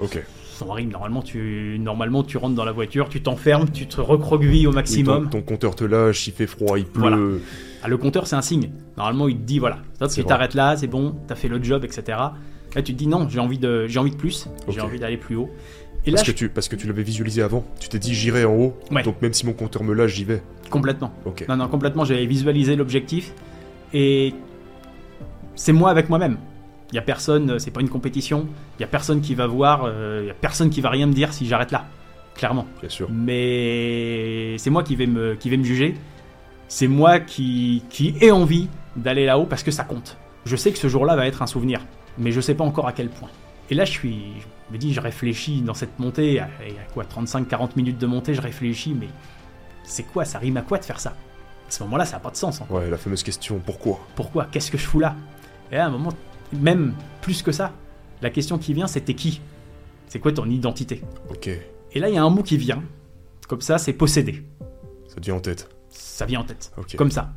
Ok. 0.00 0.22
Sont 0.52 0.68
horribles. 0.68 0.92
Normalement 0.92 1.22
tu, 1.22 1.78
normalement, 1.80 2.22
tu 2.22 2.36
rentres 2.36 2.54
dans 2.54 2.64
la 2.64 2.72
voiture, 2.72 3.08
tu 3.08 3.22
t'enfermes, 3.22 3.70
tu 3.70 3.86
te 3.86 4.00
recroquevilles 4.00 4.66
au 4.66 4.72
maximum. 4.72 5.30
ton, 5.30 5.42
compteur 5.42 5.74
te 5.74 5.84
lâche, 5.84 6.28
il 6.28 6.32
fait 6.32 6.46
froid, 6.46 6.78
il 6.78 6.86
pleut. 6.86 7.42
Ah, 7.82 7.88
le 7.88 7.96
compteur, 7.96 8.28
c'est 8.28 8.36
un 8.36 8.42
signe. 8.42 8.70
Normalement, 8.96 9.26
il 9.28 9.36
te 9.36 9.42
dit 9.42 9.58
voilà, 9.58 9.78
tu 10.14 10.24
t'arrêtes 10.24 10.54
là, 10.54 10.76
c'est 10.76 10.86
bon, 10.86 11.16
t'as 11.26 11.34
fait 11.34 11.48
le 11.48 11.62
job, 11.62 11.84
etc. 11.84 12.18
Là, 12.74 12.82
tu 12.82 12.92
te 12.94 12.98
dis 12.98 13.06
non, 13.06 13.28
j'ai 13.28 13.40
envie 13.40 13.58
de, 13.58 13.86
j'ai 13.86 13.98
envie 13.98 14.12
de 14.12 14.16
plus, 14.16 14.48
j'ai 14.68 14.80
envie 14.80 14.98
d'aller 14.98 15.16
plus 15.16 15.36
haut 15.36 15.50
parce, 16.10 16.22
que 16.22 16.32
tu, 16.32 16.48
parce 16.48 16.68
que 16.68 16.76
tu 16.76 16.86
l'avais 16.86 17.02
visualisé 17.02 17.42
avant. 17.42 17.64
Tu 17.78 17.88
t'es 17.88 17.98
dit 17.98 18.14
j'irai 18.14 18.44
en 18.44 18.54
haut. 18.54 18.76
Donc 19.04 19.22
même 19.22 19.32
si 19.32 19.46
mon 19.46 19.52
compteur 19.52 19.84
me 19.84 19.94
lâche, 19.94 20.14
j'y 20.14 20.24
vais. 20.24 20.42
Complètement. 20.70 21.12
Non, 21.48 21.56
non, 21.56 21.68
complètement. 21.68 22.04
J'avais 22.04 22.26
visualisé 22.26 22.76
l'objectif. 22.76 23.32
Et 23.94 24.34
c'est 25.54 25.72
moi 25.72 25.90
avec 25.90 26.08
moi-même. 26.08 26.38
Il 26.92 26.96
y 26.96 26.98
a 26.98 27.02
personne, 27.02 27.58
c'est 27.58 27.70
pas 27.70 27.80
une 27.80 27.88
compétition. 27.88 28.46
Il 28.78 28.82
y 28.82 28.84
a 28.84 28.88
personne 28.88 29.20
qui 29.20 29.34
va 29.34 29.46
voir, 29.46 29.84
euh, 29.84 30.20
il 30.22 30.26
y 30.26 30.30
a 30.30 30.34
personne 30.34 30.68
qui 30.68 30.80
va 30.80 30.90
rien 30.90 31.06
me 31.06 31.12
dire 31.12 31.32
si 31.32 31.46
j'arrête 31.46 31.70
là. 31.70 31.86
Clairement. 32.34 32.66
Bien 32.80 32.90
sûr. 32.90 33.08
Mais 33.10 34.56
c'est 34.58 34.70
moi 34.70 34.82
qui 34.82 34.96
vais 34.96 35.06
me, 35.06 35.34
qui 35.34 35.50
vais 35.50 35.56
me 35.56 35.64
juger. 35.64 35.94
C'est 36.68 36.88
moi 36.88 37.20
qui, 37.20 37.82
qui 37.90 38.14
ai 38.20 38.30
envie 38.30 38.68
d'aller 38.96 39.26
là-haut 39.26 39.46
parce 39.46 39.62
que 39.62 39.70
ça 39.70 39.84
compte. 39.84 40.16
Je 40.44 40.56
sais 40.56 40.72
que 40.72 40.78
ce 40.78 40.88
jour-là 40.88 41.16
va 41.16 41.26
être 41.26 41.42
un 41.42 41.46
souvenir, 41.46 41.80
mais 42.18 42.32
je 42.32 42.40
sais 42.40 42.54
pas 42.54 42.64
encore 42.64 42.88
à 42.88 42.92
quel 42.92 43.08
point. 43.08 43.28
Et 43.70 43.74
là, 43.74 43.84
je 43.84 43.92
suis, 43.92 44.24
me 44.72 44.78
dis, 44.78 44.92
je 44.92 45.00
réfléchis 45.00 45.60
dans 45.62 45.74
cette 45.74 45.98
montée, 45.98 46.28
il 46.28 46.34
y 46.34 46.78
a 46.78 46.84
quoi, 46.92 47.04
35-40 47.04 47.70
minutes 47.76 47.98
de 47.98 48.06
montée, 48.06 48.34
je 48.34 48.40
réfléchis, 48.40 48.94
mais 48.94 49.08
c'est 49.84 50.04
quoi, 50.04 50.24
ça 50.24 50.38
rime 50.38 50.56
à 50.56 50.62
quoi 50.62 50.78
de 50.78 50.84
faire 50.84 51.00
ça? 51.00 51.10
À 51.10 51.70
ce 51.70 51.82
moment-là, 51.84 52.04
ça 52.04 52.16
n'a 52.16 52.20
pas 52.20 52.30
de 52.30 52.36
sens. 52.36 52.60
Ouais, 52.70 52.90
la 52.90 52.98
fameuse 52.98 53.22
question, 53.22 53.60
pourquoi? 53.64 54.00
Pourquoi? 54.14 54.46
Qu'est-ce 54.50 54.70
que 54.70 54.78
je 54.78 54.86
fous 54.86 55.00
là? 55.00 55.14
Et 55.70 55.76
à 55.76 55.86
un 55.86 55.90
moment, 55.90 56.12
même 56.52 56.94
plus 57.20 57.42
que 57.42 57.52
ça, 57.52 57.72
la 58.20 58.30
question 58.30 58.58
qui 58.58 58.74
vient, 58.74 58.86
c'était 58.86 59.14
qui? 59.14 59.40
C'est 60.06 60.18
quoi 60.18 60.32
ton 60.32 60.48
identité? 60.48 61.02
Ok. 61.30 61.48
Et 61.48 61.98
là, 61.98 62.08
il 62.08 62.14
y 62.14 62.18
a 62.18 62.22
un 62.22 62.30
mot 62.30 62.42
qui 62.42 62.56
vient, 62.56 62.82
comme 63.48 63.60
ça, 63.60 63.78
c'est 63.78 63.92
posséder. 63.92 64.44
Ça 65.08 65.16
te 65.16 65.20
vient 65.22 65.36
en 65.36 65.40
tête? 65.40 65.68
Ça 65.90 66.26
vient 66.26 66.40
en 66.40 66.44
tête, 66.44 66.72
comme 66.96 67.10
ça. 67.10 67.32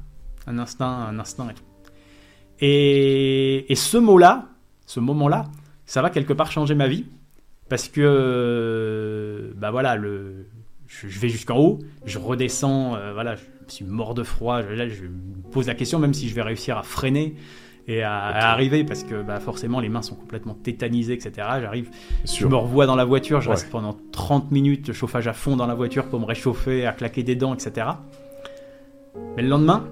Un 0.47 0.59
instinct, 0.59 1.07
un 1.09 1.19
instinct 1.19 1.49
et 1.49 1.53
tout. 1.53 1.63
Et, 2.59 3.71
et 3.71 3.75
ce 3.75 3.97
mot-là, 3.97 4.47
ce 4.85 4.99
moment-là, 4.99 5.45
ça 5.85 6.01
va 6.01 6.09
quelque 6.09 6.33
part 6.33 6.51
changer 6.51 6.75
ma 6.75 6.87
vie 6.87 7.05
parce 7.69 7.87
que 7.87 9.53
bah 9.57 9.71
voilà 9.71 9.95
le 9.95 10.47
je, 10.87 11.19
vais 11.19 11.29
jusqu'en 11.29 11.57
haut 11.57 11.79
je 12.05 12.19
redescends 12.19 12.95
euh, 12.95 13.13
voilà 13.13 13.35
je 13.35 13.73
suis 13.73 13.85
mort 13.85 14.13
de 14.13 14.23
froid 14.23 14.61
je, 14.61 14.73
là 14.73 14.87
je 14.87 15.03
me 15.03 15.41
pose 15.51 15.67
la 15.67 15.73
question 15.73 15.99
même 15.99 16.13
si 16.13 16.29
je 16.29 16.35
vais 16.35 16.43
réussir 16.43 16.77
à 16.77 16.83
freiner 16.83 17.35
et 17.87 18.01
à, 18.01 18.51
arriver 18.51 18.83
parce 18.83 19.03
que 19.03 19.21
bah, 19.21 19.39
forcément 19.39 19.79
les 19.79 19.89
mains 19.89 20.01
sont 20.01 20.15
complètement 20.15 20.53
tétanisées 20.53 21.13
etc 21.13 21.31
j'arrive 21.61 21.89
je 22.23 22.45
me 22.45 22.55
revois 22.55 22.85
dans 22.85 22.95
la 22.95 23.05
voiture 23.05 23.41
je 23.41 23.49
reste 23.49 23.69
pendant 23.69 23.97
30 24.11 24.51
minutes 24.51 24.93
chauffage 24.93 25.27
à 25.27 25.33
fond 25.33 25.55
dans 25.55 25.67
la 25.67 25.75
voiture 25.75 26.05
pour 26.05 26.19
me 26.19 26.25
réchauffer 26.25 26.85
à 26.85 26.93
claquer 26.93 27.23
des 27.23 27.35
dents 27.35 27.53
etc 27.53 27.87
mais 29.35 29.43
le 29.43 29.49
lendemain 29.49 29.87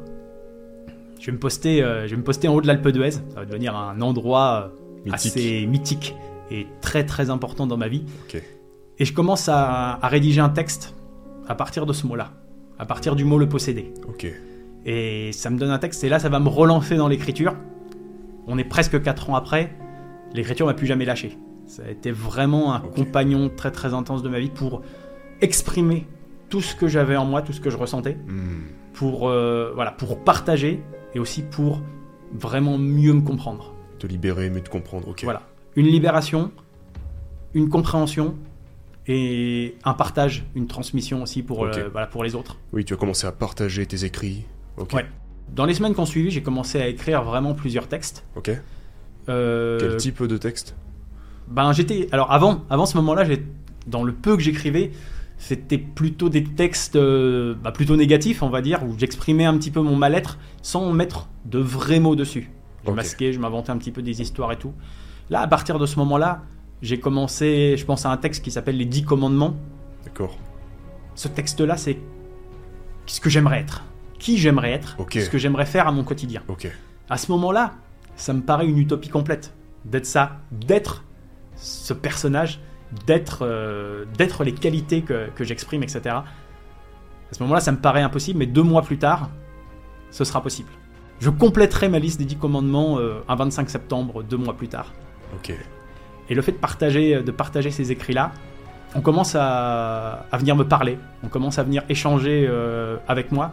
je 1.24 1.27
vais 1.27 1.32
me 1.32 1.39
poster 1.39 1.82
euh, 1.82 2.06
je 2.06 2.12
vais 2.12 2.18
me 2.18 2.24
poster 2.24 2.50
en 2.50 2.56
haut 2.56 2.62
de 2.62 2.68
l'Alpe 2.68 2.89
d'Huez. 2.89 3.12
Ça 3.12 3.22
va 3.38 3.46
devenir 3.46 3.77
un 3.77 4.01
endroit 4.01 4.74
assez 5.10 5.65
mythique 5.68 6.15
et 6.54 6.68
très 6.80 7.06
très 7.06 7.30
important 7.30 7.68
dans 7.68 7.78
ma 7.78 7.88
vie. 7.88 8.06
Et 9.00 9.06
je 9.06 9.14
commence 9.14 9.50
à, 9.50 10.00
rédiger 10.04 10.40
un 10.40 10.50
texte 10.50 10.96
à 11.48 11.56
partir 11.56 11.86
de 11.86 11.92
ce 11.92 12.08
mot-là, 12.08 12.32
à 12.80 12.86
partir 12.86 13.16
du 13.16 13.26
mot 13.26 13.38
le 13.38 13.50
posséder. 13.50 13.94
Et 14.86 15.32
ça 15.34 15.50
me 15.50 15.58
donne 15.58 15.72
un 15.72 15.80
texte, 15.80 16.04
et 16.04 16.10
là 16.10 16.20
ça 16.20 16.30
va 16.30 16.40
me 16.40 16.50
relancer 16.50 16.96
dans 16.96 17.08
l'écriture. 17.08 17.56
On 18.48 18.58
est 18.58 18.64
presque 18.64 19.02
4 19.02 19.30
ans 19.30 19.36
après, 19.36 19.74
l'écriture 20.34 20.66
m'a 20.66 20.74
plus 20.74 20.88
jamais 20.88 21.06
lâché. 21.06 21.38
Ça 21.66 21.84
a 21.88 21.90
été 21.90 22.12
vraiment 22.12 22.74
un 22.74 22.80
compagnon 22.80 23.50
très 23.50 23.72
très 23.72 23.94
intense 23.94 24.22
de 24.22 24.30
ma 24.30 24.40
vie 24.40 24.50
pour 24.50 24.82
exprimer 25.42 26.06
tout 26.50 26.62
ce 26.62 26.76
que 26.76 26.88
j'avais 26.88 27.16
en 27.16 27.26
moi, 27.26 27.42
tout 27.42 27.54
ce 27.54 27.62
que 27.62 27.70
je 27.70 27.78
ressentais, 27.78 28.18
hmm. 28.28 28.64
pour, 28.94 29.30
euh, 29.30 29.72
voilà, 29.74 29.92
pour 29.92 30.24
partager 30.24 30.84
et 31.16 31.20
aussi 31.20 31.42
pour 31.42 31.82
vraiment 32.34 32.78
mieux 32.78 33.14
me 33.14 33.22
comprendre 33.22 33.74
te 34.04 34.08
libérer, 34.08 34.50
mais 34.50 34.62
de 34.62 34.70
comprendre. 34.70 35.08
Ok. 35.08 35.24
Voilà. 35.24 35.44
Une 35.75 35.88
libération, 35.88 36.51
une 37.53 37.70
compréhension 37.70 38.36
et 39.08 39.75
un 39.84 39.94
partage, 39.94 40.46
une 40.56 40.68
transmission 40.68 41.24
aussi 41.24 41.44
pour, 41.44 41.65
euh, 41.65 41.89
voilà, 41.92 42.08
pour 42.08 42.24
les 42.24 42.36
autres. 42.36 42.58
Oui, 42.72 42.86
tu 42.86 42.94
as 42.94 42.98
commencé 42.98 43.27
à 43.27 43.32
partager 43.32 43.86
tes 43.86 44.06
écrits. 44.06 44.46
Ouais. 44.94 45.06
Dans 45.53 45.65
les 45.65 45.74
semaines 45.74 45.94
qui 45.94 46.00
ont 46.00 46.06
suivi, 46.06 46.32
j'ai 46.32 46.42
commencé 46.42 46.80
à 46.80 46.88
écrire 46.88 47.24
vraiment 47.24 47.53
plusieurs 47.53 47.88
textes. 47.88 48.25
Ok. 48.36 48.51
Euh, 49.30 49.80
Quel 49.80 49.98
type 49.98 50.24
de 50.24 50.38
texte? 50.38 50.75
Ben 51.48 51.74
j'étais 51.74 52.08
alors 52.12 52.32
avant 52.32 52.63
avant 52.70 52.86
ce 52.86 52.96
moment-là, 52.98 53.25
dans 53.88 54.03
le 54.03 54.13
peu 54.13 54.38
que 54.38 54.42
j'écrivais, 54.42 54.92
c'était 55.38 55.77
plutôt 55.77 56.30
des 56.30 56.44
textes 56.44 56.96
euh, 56.96 57.53
bah, 57.62 57.72
plutôt 57.72 57.98
négatifs, 57.98 58.42
on 58.44 58.50
va 58.50 58.62
dire, 58.62 58.84
où 58.84 58.98
j'exprimais 58.98 59.46
un 59.46 59.58
petit 59.58 59.72
peu 59.72 59.82
mon 59.82 59.96
mal-être 59.96 60.38
sans 60.62 60.92
mettre 60.94 61.27
de 61.46 61.60
vrais 61.60 62.00
mots 62.00 62.15
dessus. 62.15 62.50
Je 62.86 62.92
masquais, 62.92 63.34
je 63.34 63.39
m'inventais 63.39 63.72
un 63.72 63.77
petit 63.77 63.92
peu 63.92 64.01
des 64.01 64.22
histoires 64.22 64.51
et 64.51 64.58
tout. 64.58 64.74
Là, 65.34 65.42
à 65.42 65.48
partir 65.48 65.80
de 65.80 65.88
ce 65.88 65.98
moment-là, 65.98 66.44
j'ai 66.84 67.00
commencé, 67.00 67.74
je 67.75 67.84
pense 67.86 68.06
à 68.06 68.12
un 68.12 68.18
texte 68.18 68.44
qui 68.44 68.52
s'appelle 68.52 68.78
Les 68.78 68.86
Dix 68.86 69.04
Commandements. 69.04 69.56
D'accord. 70.04 70.38
Ce 71.16 71.28
texte-là, 71.28 71.75
c'est 71.75 71.98
ce 73.08 73.20
que 73.20 73.32
j'aimerais 73.32 73.62
être. 73.62 73.84
Qui 74.20 74.38
j'aimerais 74.38 74.74
être. 74.74 74.96
Ce 75.12 75.32
que 75.32 75.40
j'aimerais 75.40 75.66
faire 75.66 75.88
à 75.88 75.92
mon 75.92 76.04
quotidien. 76.04 76.44
Ok. 76.50 76.72
À 77.10 77.18
ce 77.18 77.32
moment-là, 77.32 77.74
ça 78.16 78.32
me 78.34 78.42
paraît 78.42 78.68
une 78.68 78.78
utopie 78.78 79.10
complète. 79.10 79.56
d'être 79.86 80.06
ça, 80.06 80.38
d'être 80.52 81.04
ce 81.56 81.94
personnage, 81.94 82.60
d'être 83.08 83.40
euh, 83.42 84.06
d'être 84.16 84.44
les 84.44 84.54
qualités 84.54 85.02
que, 85.02 85.32
que 85.34 85.44
j'exprime, 85.44 85.82
etc. 85.82 86.02
À 86.10 86.24
ce 87.32 87.42
moment-là, 87.42 87.60
ça 87.60 87.72
me 87.72 87.80
paraît 87.80 88.04
impossible, 88.04 88.38
mais 88.38 88.46
deux 88.46 88.62
mois 88.62 88.84
plus 88.84 89.00
tard, 89.00 89.32
ce 90.12 90.25
sera 90.25 90.44
possible. 90.44 90.70
Je 91.22 91.32
compléterai 91.32 91.90
ma 91.90 91.98
liste 91.98 92.20
des 92.20 92.25
10 92.25 92.36
commandements 92.36 93.00
euh, 93.00 93.24
un 93.28 93.36
25 93.36 93.68
septembre, 93.72 94.22
deux 94.22 94.38
mois 94.38 94.56
plus 94.56 94.68
tard. 94.68 94.94
Ok. 95.36 95.54
Et 96.30 96.36
le 96.36 96.42
fait 96.42 96.54
de 96.54 96.58
partager, 96.58 97.22
de 97.22 97.32
partager 97.32 97.72
ces 97.72 97.92
écrits-là, 97.92 98.32
on 98.96 99.02
commence 99.02 99.36
à, 99.36 100.25
à 100.32 100.38
venir 100.38 100.56
me 100.56 100.63
parler, 100.63 100.98
on 101.24 101.28
commence 101.28 101.58
à 101.60 101.63
venir 101.63 101.84
échanger 101.90 102.46
euh, 102.48 102.98
avec 103.08 103.32
moi, 103.32 103.52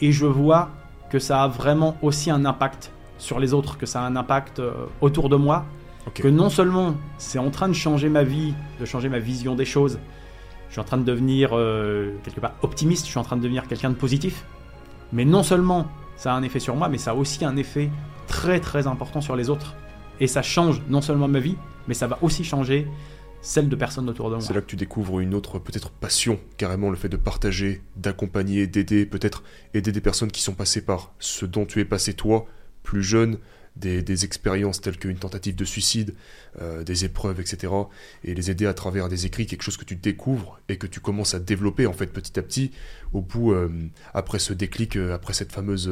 et 0.00 0.12
je 0.12 0.26
vois 0.26 0.70
que 1.10 1.18
ça 1.18 1.42
a 1.42 1.48
vraiment 1.48 1.96
aussi 2.02 2.30
un 2.30 2.44
impact 2.44 2.92
sur 3.18 3.40
les 3.40 3.54
autres, 3.54 3.78
que 3.78 3.86
ça 3.86 4.00
a 4.00 4.04
un 4.04 4.16
impact 4.16 4.60
euh, 4.60 4.72
autour 5.00 5.28
de 5.28 5.36
moi, 5.36 5.64
que 6.14 6.28
non 6.28 6.50
seulement 6.50 6.94
c'est 7.18 7.38
en 7.38 7.50
train 7.50 7.68
de 7.68 7.74
changer 7.74 8.08
ma 8.08 8.22
vie, 8.22 8.54
de 8.80 8.84
changer 8.84 9.08
ma 9.08 9.18
vision 9.18 9.56
des 9.56 9.64
choses, 9.64 9.98
je 10.68 10.72
suis 10.72 10.80
en 10.80 10.84
train 10.84 10.98
de 10.98 11.04
devenir 11.04 11.50
euh, 11.52 12.12
quelque 12.22 12.40
part 12.40 12.52
optimiste, 12.62 13.06
je 13.06 13.10
suis 13.10 13.18
en 13.18 13.24
train 13.24 13.36
de 13.36 13.42
devenir 13.42 13.66
quelqu'un 13.66 13.90
de 13.90 13.94
positif, 13.94 14.44
mais 15.12 15.24
non 15.24 15.42
seulement 15.42 15.86
ça 16.16 16.32
a 16.32 16.36
un 16.36 16.42
effet 16.42 16.60
sur 16.60 16.76
moi, 16.76 16.88
mais 16.88 16.98
ça 16.98 17.10
a 17.10 17.14
aussi 17.14 17.44
un 17.44 17.56
effet 17.56 17.90
très 18.28 18.60
très 18.60 18.86
important 18.86 19.20
sur 19.20 19.36
les 19.36 19.50
autres. 19.50 19.74
Et 20.20 20.26
ça 20.26 20.42
change 20.42 20.82
non 20.88 21.00
seulement 21.00 21.28
ma 21.28 21.40
vie, 21.40 21.56
mais 21.88 21.94
ça 21.94 22.06
va 22.06 22.18
aussi 22.22 22.44
changer 22.44 22.86
celle 23.42 23.68
de 23.68 23.76
personnes 23.76 24.08
autour 24.08 24.28
de 24.30 24.36
moi. 24.36 24.44
C'est 24.44 24.54
là 24.54 24.60
que 24.60 24.66
tu 24.66 24.76
découvres 24.76 25.20
une 25.20 25.34
autre 25.34 25.58
peut-être 25.58 25.90
passion, 25.90 26.40
carrément 26.56 26.90
le 26.90 26.96
fait 26.96 27.08
de 27.08 27.16
partager, 27.16 27.82
d'accompagner, 27.96 28.66
d'aider, 28.66 29.06
peut-être 29.06 29.44
aider 29.74 29.92
des 29.92 30.00
personnes 30.00 30.32
qui 30.32 30.42
sont 30.42 30.54
passées 30.54 30.84
par 30.84 31.12
ce 31.18 31.46
dont 31.46 31.64
tu 31.66 31.80
es 31.80 31.84
passé 31.84 32.14
toi, 32.14 32.46
plus 32.82 33.02
jeune, 33.02 33.38
des, 33.76 34.02
des 34.02 34.24
expériences 34.24 34.80
telles 34.80 34.96
qu'une 34.98 35.18
tentative 35.18 35.54
de 35.54 35.64
suicide, 35.64 36.14
euh, 36.60 36.82
des 36.82 37.04
épreuves, 37.04 37.40
etc. 37.40 37.72
Et 38.24 38.34
les 38.34 38.50
aider 38.50 38.66
à 38.66 38.72
travers 38.74 39.08
des 39.08 39.26
écrits, 39.26 39.46
quelque 39.46 39.62
chose 39.62 39.76
que 39.76 39.84
tu 39.84 39.96
découvres 39.96 40.58
et 40.68 40.78
que 40.78 40.86
tu 40.86 41.00
commences 41.00 41.34
à 41.34 41.38
développer 41.38 41.86
en 41.86 41.92
fait 41.92 42.06
petit 42.06 42.38
à 42.38 42.42
petit, 42.42 42.70
au 43.12 43.20
bout, 43.20 43.52
euh, 43.52 43.68
après 44.14 44.38
ce 44.38 44.54
déclic, 44.54 44.96
euh, 44.96 45.14
après 45.14 45.34
cette 45.34 45.52
fameuse, 45.52 45.90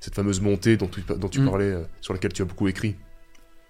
cette 0.00 0.14
fameuse 0.14 0.40
montée 0.40 0.76
dont 0.78 0.88
tu, 0.88 1.02
dont 1.02 1.28
tu 1.28 1.40
Mm. 1.40 1.44
parlais, 1.44 1.76
sur 2.00 2.14
laquelle 2.14 2.32
tu 2.32 2.40
as 2.42 2.46
beaucoup 2.46 2.68
écrit. 2.68 2.96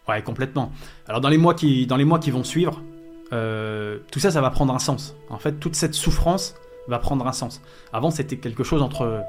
Ouais, 0.09 0.23
complètement. 0.23 0.71
Alors 1.09 1.21
dans 1.21 1.29
les 1.29 1.39
mois 1.39 1.55
qui, 1.55 1.87
dans 1.87 1.97
les 1.97 2.05
mois 2.05 2.19
qui 2.19 2.31
vont 2.31 2.45
suivre, 2.45 2.83
euh, 3.33 3.99
tout 4.11 4.21
ça, 4.21 4.31
ça 4.31 4.41
va 4.41 4.51
prendre 4.51 4.75
un 4.75 4.79
sens. 4.79 5.17
En 5.31 5.39
fait, 5.39 5.53
toute 5.59 5.75
cette 5.75 5.95
souffrance 5.95 6.55
va 6.89 6.99
prendre 6.99 7.27
un 7.27 7.33
sens. 7.33 7.61
Avant, 7.93 8.11
c'était 8.11 8.37
quelque 8.37 8.63
chose 8.63 8.83
entre 8.83 9.23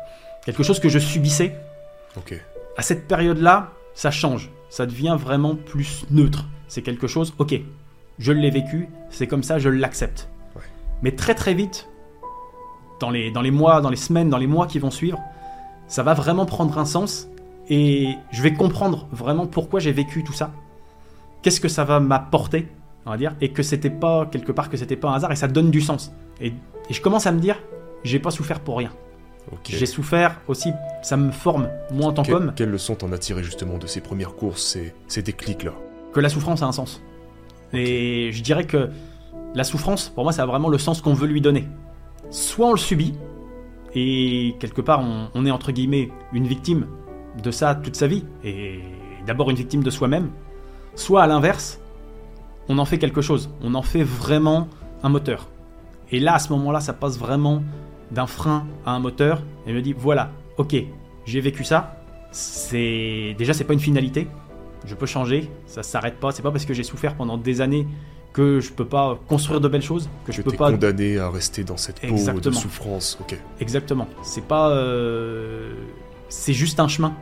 quelque 0.46 0.63
chose 0.63 0.79
que 0.79 0.89
je 0.89 1.00
subissais. 1.00 1.55
Ok. 2.15 2.39
À 2.77 2.81
cette 2.81 3.07
période-là, 3.07 3.72
ça 3.96 4.12
change. 4.12 4.51
Ça 4.69 4.86
devient 4.86 5.17
vraiment 5.19 5.55
plus 5.55 6.05
neutre. 6.12 6.46
C'est 6.67 6.81
quelque 6.81 7.07
chose. 7.07 7.34
Ok, 7.39 7.60
je 8.19 8.31
l'ai 8.31 8.51
vécu. 8.51 8.89
C'est 9.10 9.27
comme 9.27 9.43
ça, 9.43 9.57
je 9.57 9.69
l'accepte. 9.69 10.29
Ouais. 10.55 10.62
Mais 11.01 11.12
très 11.12 11.34
très 11.34 11.53
vite, 11.53 11.89
dans 13.00 13.10
les 13.10 13.31
dans 13.31 13.41
les 13.41 13.51
mois, 13.51 13.81
dans 13.81 13.89
les 13.89 13.96
semaines, 13.96 14.29
dans 14.29 14.38
les 14.38 14.48
mois 14.48 14.67
qui 14.67 14.77
vont 14.79 14.91
suivre, 14.91 15.19
ça 15.88 16.03
va 16.03 16.13
vraiment 16.13 16.46
prendre 16.46 16.77
un 16.77 16.86
sens 16.86 17.27
et 17.69 18.15
je 18.31 18.41
vais 18.41 18.53
comprendre 18.53 19.07
vraiment 19.12 19.48
pourquoi 19.48 19.79
j'ai 19.79 19.91
vécu 19.91 20.24
tout 20.24 20.34
ça. 20.34 20.51
Qu'est-ce 21.41 21.62
que 21.62 21.67
ça 21.67 21.84
va 21.84 22.00
m'apporter, 22.00 22.67
on 23.06 23.12
va 23.12 23.17
dire, 23.17 23.36
et 23.41 23.51
que 23.51 23.63
c'était 23.63 23.89
pas 23.89 24.25
quelque 24.25 24.51
part 24.51 24.70
que 24.70 24.77
c'était 24.77 24.96
pas 24.96 25.10
un 25.10 25.13
hasard 25.13 25.32
et 25.32 25.36
ça 25.36 25.48
donne 25.48 25.72
du 25.72 25.82
sens. 25.82 26.12
Et, 26.41 26.48
et 26.89 26.94
je 26.94 27.01
commence 27.01 27.27
à 27.27 27.32
me 27.32 27.39
dire, 27.39 27.58
j'ai 28.03 28.20
pas 28.20 28.32
souffert 28.32 28.60
pour 28.60 28.77
rien. 28.77 28.91
J'ai 29.63 29.86
souffert 29.86 30.41
aussi, 30.48 30.74
ça 31.01 31.15
me 31.15 31.32
forme 31.32 31.70
moi 31.91 32.08
en 32.08 32.12
tant 32.12 32.24
qu'homme, 32.24 32.51
Quelle 32.56 32.70
leçon 32.70 32.96
t'en 32.96 33.12
as 33.13 33.17
tiré 33.17 33.44
justement 33.44 33.77
de 33.77 33.88
ces 33.88 34.01
premières 34.01 34.36
courses, 34.36 34.62
ces, 34.62 34.94
ces 35.08 35.22
déclics-là 35.22 35.72
que 36.13 36.20
la 36.20 36.29
souffrance 36.29 36.63
a 36.63 36.65
un 36.65 36.72
sens. 36.72 37.01
Et 37.74 38.32
je 38.32 38.41
dirais 38.41 38.65
que 38.65 38.89
la 39.53 39.63
souffrance, 39.63 40.10
pour 40.10 40.24
moi, 40.24 40.34
ça 40.34 40.44
a 40.44 40.46
vraiment 40.46 40.70
le 40.70 40.77
sens 40.77 41.01
qu'on 41.01 41.13
veut 41.13 41.27
lui 41.27 41.41
donner. 41.41 41.67
Soit 42.29 42.67
on 42.67 42.72
le 42.72 42.77
subit, 42.77 43.13
et 43.94 44.56
quelque 44.60 44.82
part, 44.82 45.01
on, 45.01 45.29
on 45.34 45.46
est 45.46 45.51
entre 45.51 45.72
guillemets 45.72 46.10
une 46.34 46.48
victime 46.48 46.88
de 47.41 47.51
ça 47.51 47.75
toute 47.75 47.96
sa 47.96 48.08
vie, 48.08 48.25
et 48.44 48.79
d'abord 49.25 49.50
une 49.50 49.58
victime 49.58 49.84
de 49.84 49.89
soi-même. 49.89 50.32
Soit 50.98 51.22
à 51.24 51.27
l'inverse, 51.27 51.80
on 52.68 52.77
en 52.80 52.86
fait 52.86 52.98
quelque 52.98 53.22
chose, 53.22 53.50
on 53.63 53.74
en 53.75 53.82
fait 53.84 54.04
vraiment 54.04 54.68
un 55.04 55.10
moteur. 55.10 55.48
Et 56.12 56.20
là, 56.20 56.34
à 56.34 56.39
ce 56.39 56.50
moment-là, 56.54 56.80
ça 56.82 56.92
passe 56.92 57.18
vraiment 57.18 57.62
d'un 58.12 58.28
frein 58.28 58.65
à 58.86 58.91
un 58.91 59.00
moteur, 59.00 59.41
et 59.65 59.71
je 59.71 59.76
me 59.76 59.82
dis, 59.82 59.93
voilà, 59.98 60.32
ok, 60.58 60.76
j'ai 61.26 61.39
vécu 61.39 61.63
ça, 61.63 61.98
c'est 62.32 63.36
déjà 63.38 63.54
c'est 63.54 63.63
pas 63.63 63.74
une 63.74 63.80
finalité, 63.80 64.28
je 64.86 64.95
peux 64.95 65.06
changer, 65.06 65.50
ça 65.67 65.84
s'arrête 65.84 66.19
pas, 66.19 66.32
c'est 66.32 66.41
pas 66.41 66.52
parce 66.52 66.65
que 66.65 66.74
j'ai 66.74 66.84
souffert 66.84 67.15
pendant 67.15 67.38
des 67.38 67.62
années 67.62 67.88
que 68.34 68.60
je 68.60 68.71
peux 68.71 68.86
pas 68.86 69.17
construire 69.28 69.62
de 69.62 69.67
belles 69.67 69.82
choses, 69.82 70.10
que 70.26 70.32
je 70.32 70.41
Que 70.41 70.50
peux 70.50 70.58
pas 70.58 70.71
condamné 70.71 71.17
à 71.19 71.30
rester 71.30 71.63
dans 71.63 71.78
cette 71.78 72.00
peau 72.02 72.08
de 72.08 72.12
Exactement. 72.12 72.56
souffrance. 72.56 73.17
Ok. 73.21 73.38
Exactement. 73.60 74.08
C'est 74.21 74.43
pas. 74.45 74.69
euh, 74.71 75.74
C'est 76.30 76.54
juste 76.54 76.80
un 76.80 76.88
chemin 76.88 77.13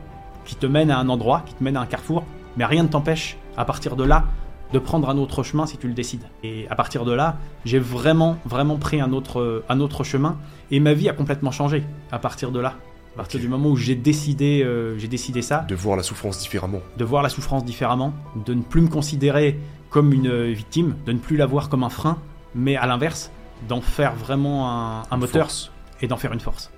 qui 0.44 0.56
te 0.56 0.66
mène 0.66 0.90
à 0.90 0.98
un 0.98 1.08
endroit, 1.08 1.42
qui 1.46 1.54
te 1.54 1.64
mène 1.64 1.76
à 1.76 1.80
un 1.80 1.86
carrefour, 1.86 2.24
mais 2.56 2.64
rien 2.66 2.82
ne 2.82 2.88
t'empêche, 2.88 3.38
à 3.56 3.64
partir 3.64 3.96
de 3.96 4.04
là, 4.04 4.24
de 4.72 4.78
prendre 4.78 5.08
un 5.08 5.16
autre 5.16 5.42
chemin 5.42 5.66
si 5.66 5.76
tu 5.76 5.86
le 5.88 5.94
décides. 5.94 6.24
Et 6.42 6.66
à 6.68 6.74
partir 6.74 7.04
de 7.04 7.12
là, 7.12 7.36
j'ai 7.64 7.78
vraiment, 7.78 8.36
vraiment 8.44 8.76
pris 8.76 9.00
un 9.00 9.12
autre, 9.12 9.64
un 9.68 9.80
autre 9.80 10.04
chemin, 10.04 10.38
et 10.70 10.80
ma 10.80 10.92
vie 10.92 11.08
a 11.08 11.12
complètement 11.12 11.50
changé 11.50 11.84
à 12.10 12.18
partir 12.18 12.50
de 12.50 12.60
là. 12.60 12.74
À 13.16 13.20
partir 13.20 13.40
du 13.40 13.48
moment 13.48 13.70
où 13.70 13.76
j'ai 13.76 13.94
décidé, 13.94 14.62
euh, 14.62 14.98
j'ai 14.98 15.08
décidé 15.08 15.40
ça, 15.40 15.64
De 15.68 15.74
voir 15.74 15.96
la 15.96 16.02
souffrance 16.02 16.38
différemment. 16.38 16.80
de 16.98 17.04
voir 17.04 17.22
la 17.22 17.30
souffrance 17.30 17.64
différemment, 17.64 18.12
de 18.44 18.52
ne 18.52 18.60
plus 18.60 18.82
me 18.82 18.88
considérer 18.88 19.58
comme 19.88 20.12
une 20.12 20.26
euh, 20.26 20.52
victime, 20.52 20.96
de 21.06 21.12
ne 21.12 21.18
plus 21.18 21.38
la 21.38 21.46
voir 21.46 21.70
comme 21.70 21.82
un 21.82 21.88
frein, 21.88 22.18
mais 22.54 22.76
à 22.76 22.84
l'inverse, 22.84 23.30
d'en 23.68 23.80
faire 23.80 24.14
vraiment 24.14 24.68
un, 25.10 25.16
moteur 25.16 25.46
force. 25.46 25.70
et 26.02 26.08
d'en 26.08 26.18
faire 26.18 26.34
une 26.34 26.40
force. 26.40 26.70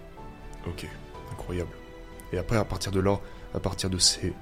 Ok, 0.69 0.87
incroyable. 1.33 1.71
Et 2.33 2.39
après, 2.39 2.57
à 2.57 2.65
partir 2.65 2.93
de 2.93 3.01
là, 3.01 3.19
à 3.53 3.59
partir 3.59 3.91
de 3.91 3.99
ces 3.99 4.33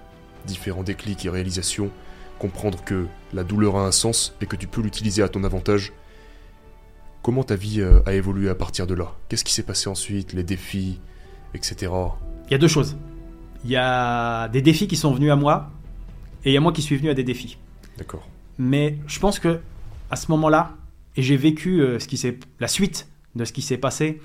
différents 0.44 0.82
déclics 0.82 1.24
et 1.24 1.30
réalisations, 1.30 1.90
comprendre 2.38 2.82
que 2.84 3.06
la 3.32 3.44
douleur 3.44 3.76
a 3.76 3.86
un 3.86 3.92
sens 3.92 4.34
et 4.40 4.46
que 4.46 4.56
tu 4.56 4.66
peux 4.66 4.80
l'utiliser 4.80 5.22
à 5.22 5.28
ton 5.28 5.44
avantage. 5.44 5.92
Comment 7.22 7.42
ta 7.42 7.56
vie 7.56 7.80
euh, 7.80 8.00
a 8.06 8.12
évolué 8.12 8.48
à 8.48 8.54
partir 8.54 8.86
de 8.86 8.94
là? 8.94 9.14
Qu'est-ce 9.28 9.44
qui 9.44 9.52
s'est 9.52 9.62
passé 9.64 9.88
ensuite? 9.88 10.32
Les 10.32 10.44
défis, 10.44 11.00
etc. 11.54 11.92
Il 12.46 12.52
y 12.52 12.54
a 12.54 12.58
deux 12.58 12.68
choses. 12.68 12.96
Il 13.64 13.70
y 13.70 13.76
a 13.76 14.48
des 14.48 14.62
défis 14.62 14.86
qui 14.86 14.96
sont 14.96 15.12
venus 15.12 15.30
à 15.30 15.36
moi, 15.36 15.70
et 16.44 16.50
il 16.50 16.52
y 16.52 16.56
a 16.56 16.60
moi 16.60 16.72
qui 16.72 16.82
suis 16.82 16.96
venu 16.96 17.10
à 17.10 17.14
des 17.14 17.24
défis. 17.24 17.58
D'accord. 17.98 18.28
Mais 18.58 18.98
je 19.06 19.18
pense 19.18 19.38
que 19.38 19.60
à 20.10 20.16
ce 20.16 20.30
moment-là, 20.30 20.76
et 21.16 21.22
j'ai 21.22 21.36
vécu 21.36 21.80
euh, 21.80 21.98
ce 21.98 22.06
qui 22.06 22.16
s'est, 22.16 22.38
la 22.60 22.68
suite 22.68 23.08
de 23.34 23.44
ce 23.44 23.52
qui 23.52 23.62
s'est 23.62 23.78
passé, 23.78 24.20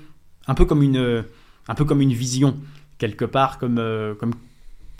un 0.46 0.54
peu 0.54 0.64
comme 0.64 0.82
une, 0.82 1.24
un 1.68 1.74
peu 1.74 1.84
comme 1.84 2.00
une 2.00 2.12
vision 2.12 2.56
quelque 2.98 3.24
part, 3.24 3.58
comme, 3.58 3.78
euh, 3.78 4.14
comme 4.14 4.34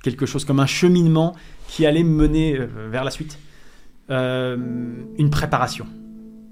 quelque 0.02 0.26
chose, 0.26 0.44
comme 0.44 0.60
un 0.60 0.66
cheminement 0.66 1.34
qui 1.68 1.86
allait 1.86 2.04
me 2.04 2.14
mener 2.14 2.58
euh, 2.58 2.66
vers 2.90 3.04
la 3.04 3.10
suite, 3.10 3.38
Euh, 4.10 4.56
une 5.16 5.30
préparation 5.30 5.86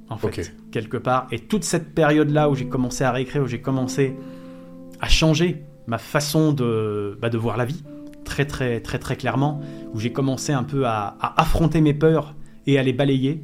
en 0.08 0.16
fait 0.16 0.54
quelque 0.70 0.98
part. 0.98 1.26
Et 1.32 1.40
toute 1.40 1.64
cette 1.64 1.94
période-là 1.94 2.48
où 2.48 2.54
j'ai 2.54 2.68
commencé 2.68 3.02
à 3.04 3.10
réécrire, 3.10 3.42
où 3.42 3.48
j'ai 3.48 3.60
commencé 3.60 4.14
à 5.00 5.08
changer 5.08 5.64
ma 5.86 5.98
façon 5.98 6.52
de, 6.54 7.18
bah, 7.20 7.28
de 7.28 7.36
voir 7.36 7.56
la 7.56 7.64
vie, 7.64 7.82
très 8.24 8.46
très 8.46 8.80
très 8.80 8.98
très 8.98 9.16
clairement, 9.16 9.60
où 9.92 9.98
j'ai 9.98 10.12
commencé 10.12 10.52
un 10.52 10.62
peu 10.62 10.86
à, 10.86 11.16
à 11.20 11.40
affronter 11.42 11.80
mes 11.82 11.92
peurs 11.92 12.34
et 12.68 12.78
à 12.78 12.82
les 12.82 12.94
balayer. 12.94 13.42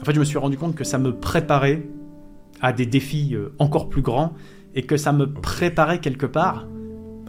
En 0.00 0.04
fait, 0.04 0.14
je 0.14 0.20
me 0.20 0.26
suis 0.26 0.38
rendu 0.38 0.56
compte 0.58 0.74
que 0.74 0.84
ça 0.84 0.98
me 0.98 1.12
préparait 1.18 1.82
à 2.60 2.72
des 2.72 2.86
défis 2.86 3.34
euh, 3.34 3.54
encore 3.58 3.88
plus 3.88 4.02
grands 4.02 4.34
et 4.74 4.82
que 4.82 4.98
ça 4.98 5.12
me 5.12 5.26
préparait 5.32 6.00
quelque 6.00 6.26
part 6.26 6.66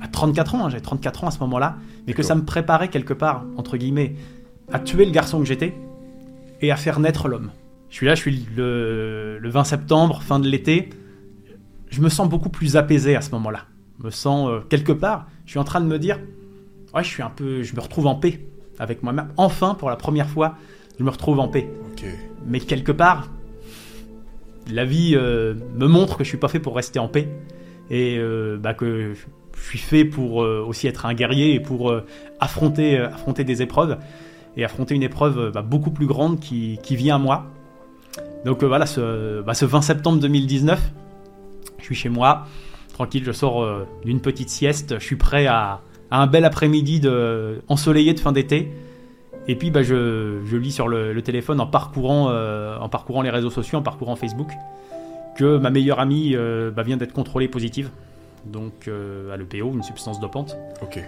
à 0.01 0.07
34 0.07 0.55
ans, 0.55 0.65
hein, 0.65 0.69
j'avais 0.69 0.81
34 0.81 1.23
ans 1.23 1.27
à 1.27 1.31
ce 1.31 1.39
moment-là, 1.39 1.77
mais 2.07 2.13
que 2.13 2.23
ça 2.23 2.35
me 2.35 2.43
préparait 2.43 2.89
quelque 2.89 3.13
part, 3.13 3.45
entre 3.57 3.77
guillemets, 3.77 4.15
à 4.71 4.79
tuer 4.79 5.05
le 5.05 5.11
garçon 5.11 5.39
que 5.39 5.45
j'étais 5.45 5.75
et 6.61 6.71
à 6.71 6.75
faire 6.75 6.99
naître 6.99 7.27
l'homme. 7.27 7.51
Je 7.89 7.95
suis 7.95 8.05
là, 8.05 8.15
je 8.15 8.21
suis 8.21 8.47
le, 8.55 9.39
le 9.39 9.49
20 9.49 9.63
septembre, 9.63 10.21
fin 10.21 10.39
de 10.39 10.47
l'été, 10.47 10.89
je 11.89 12.01
me 12.01 12.09
sens 12.09 12.29
beaucoup 12.29 12.49
plus 12.49 12.77
apaisé 12.77 13.15
à 13.15 13.21
ce 13.21 13.31
moment-là. 13.31 13.65
Je 13.99 14.05
me 14.05 14.11
sens 14.11 14.49
euh, 14.49 14.59
quelque 14.69 14.91
part, 14.91 15.27
je 15.45 15.51
suis 15.51 15.59
en 15.59 15.63
train 15.63 15.81
de 15.81 15.87
me 15.87 15.99
dire, 15.99 16.19
ouais, 16.93 17.03
je 17.03 17.09
suis 17.09 17.23
un 17.23 17.29
peu, 17.29 17.63
je 17.63 17.75
me 17.75 17.81
retrouve 17.81 18.07
en 18.07 18.15
paix 18.15 18.39
avec 18.77 19.03
moi-même. 19.03 19.29
Enfin, 19.37 19.75
pour 19.75 19.89
la 19.89 19.95
première 19.95 20.29
fois, 20.29 20.55
je 20.97 21.03
me 21.03 21.09
retrouve 21.09 21.39
en 21.39 21.47
paix. 21.47 21.69
Mais 22.45 22.59
quelque 22.59 22.91
part, 22.91 23.29
la 24.71 24.85
vie 24.85 25.15
euh, 25.15 25.55
me 25.75 25.87
montre 25.87 26.17
que 26.17 26.23
je 26.23 26.29
suis 26.29 26.37
pas 26.37 26.47
fait 26.47 26.59
pour 26.59 26.75
rester 26.75 26.99
en 26.99 27.07
paix 27.07 27.27
et 27.89 28.17
euh, 28.17 28.57
bah, 28.57 28.73
que 28.73 29.13
je 29.61 29.67
suis 29.67 29.79
fait 29.79 30.05
pour 30.05 30.43
euh, 30.43 30.63
aussi 30.65 30.87
être 30.87 31.05
un 31.05 31.13
guerrier 31.13 31.53
et 31.53 31.59
pour 31.59 31.91
euh, 31.91 32.05
affronter, 32.39 32.97
euh, 32.97 33.07
affronter 33.07 33.43
des 33.43 33.61
épreuves 33.61 33.97
et 34.57 34.63
affronter 34.63 34.95
une 34.95 35.03
épreuve 35.03 35.51
bah, 35.53 35.61
beaucoup 35.61 35.91
plus 35.91 36.07
grande 36.07 36.39
qui, 36.39 36.79
qui 36.81 36.95
vient 36.95 37.15
à 37.15 37.19
moi. 37.19 37.45
Donc 38.45 38.63
voilà, 38.63 38.85
ce, 38.85 39.41
bah, 39.41 39.53
ce 39.53 39.65
20 39.65 39.81
septembre 39.81 40.19
2019, 40.19 40.79
je 41.77 41.83
suis 41.83 41.95
chez 41.95 42.09
moi, 42.09 42.47
tranquille, 42.93 43.23
je 43.25 43.31
sors 43.31 43.67
d'une 44.03 44.21
petite 44.21 44.49
sieste, 44.49 44.95
je 44.97 45.03
suis 45.03 45.17
prêt 45.17 45.45
à, 45.45 45.81
un 46.11 46.25
bel 46.25 46.45
après-midi 46.45 47.01
ensoleillé 47.67 48.13
de 48.13 48.19
fin 48.19 48.31
d'été. 48.31 48.71
Et 49.47 49.55
puis 49.55 49.71
bah, 49.71 49.83
je, 49.83 50.39
je 50.45 50.57
lis 50.57 50.71
sur 50.71 50.87
le, 50.87 51.21
téléphone 51.21 51.59
en 51.59 51.67
parcourant, 51.67 52.33
en 52.33 52.89
parcourant 52.89 53.21
les 53.21 53.29
réseaux 53.29 53.51
sociaux, 53.51 53.77
en 53.77 53.83
parcourant 53.83 54.15
Facebook, 54.15 54.51
que 55.37 55.57
ma 55.57 55.69
meilleure 55.69 55.99
amie 55.99 56.35
vient 56.83 56.97
d'être 56.97 57.13
contrôlée 57.13 57.47
positive, 57.47 57.91
donc 58.45 58.87
euh, 58.87 59.33
à 59.33 59.37
l'EPO, 59.37 59.71
une 59.73 59.83
substance 59.83 60.19
dopante. 60.19 60.57
Ok. 60.81 61.03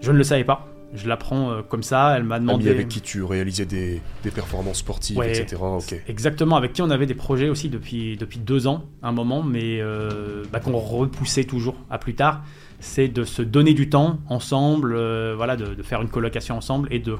Je 0.00 0.10
ne 0.12 0.16
le 0.18 0.24
savais 0.24 0.44
pas. 0.44 0.68
Je 0.94 1.08
l'apprends 1.08 1.50
euh, 1.50 1.62
comme 1.62 1.82
ça. 1.82 2.14
Elle 2.16 2.24
m'a 2.24 2.38
demandé. 2.38 2.64
Ami 2.68 2.74
avec 2.74 2.88
qui 2.88 3.00
tu 3.00 3.22
réalisais 3.22 3.64
des, 3.64 4.02
des 4.24 4.30
performances 4.30 4.78
sportives, 4.78 5.16
Ouais. 5.16 5.30
etc. 5.38 5.56
Ok. 5.62 5.94
Exactement, 6.06 6.56
avec 6.56 6.74
qui 6.74 6.82
on 6.82 6.90
avait 6.90 7.06
des 7.06 7.14
projets 7.14 7.48
aussi 7.48 7.68
depuis, 7.70 8.16
depuis 8.18 8.38
deux 8.38 8.66
ans, 8.66 8.84
un 9.02 9.12
moment, 9.12 9.42
mais 9.42 9.80
euh, 9.80 10.44
bah, 10.52 10.60
qu'on 10.60 10.76
repoussait 10.76 11.44
toujours 11.44 11.76
à 11.90 11.98
plus 11.98 12.14
tard. 12.14 12.42
C'est 12.80 13.08
de 13.08 13.24
se 13.24 13.40
donner 13.42 13.72
du 13.74 13.88
temps 13.88 14.18
ensemble, 14.28 14.92
euh, 14.94 15.34
voilà, 15.36 15.56
de, 15.56 15.74
de 15.74 15.82
faire 15.82 16.02
une 16.02 16.08
colocation 16.08 16.56
ensemble 16.56 16.88
et 16.90 16.98
de 16.98 17.16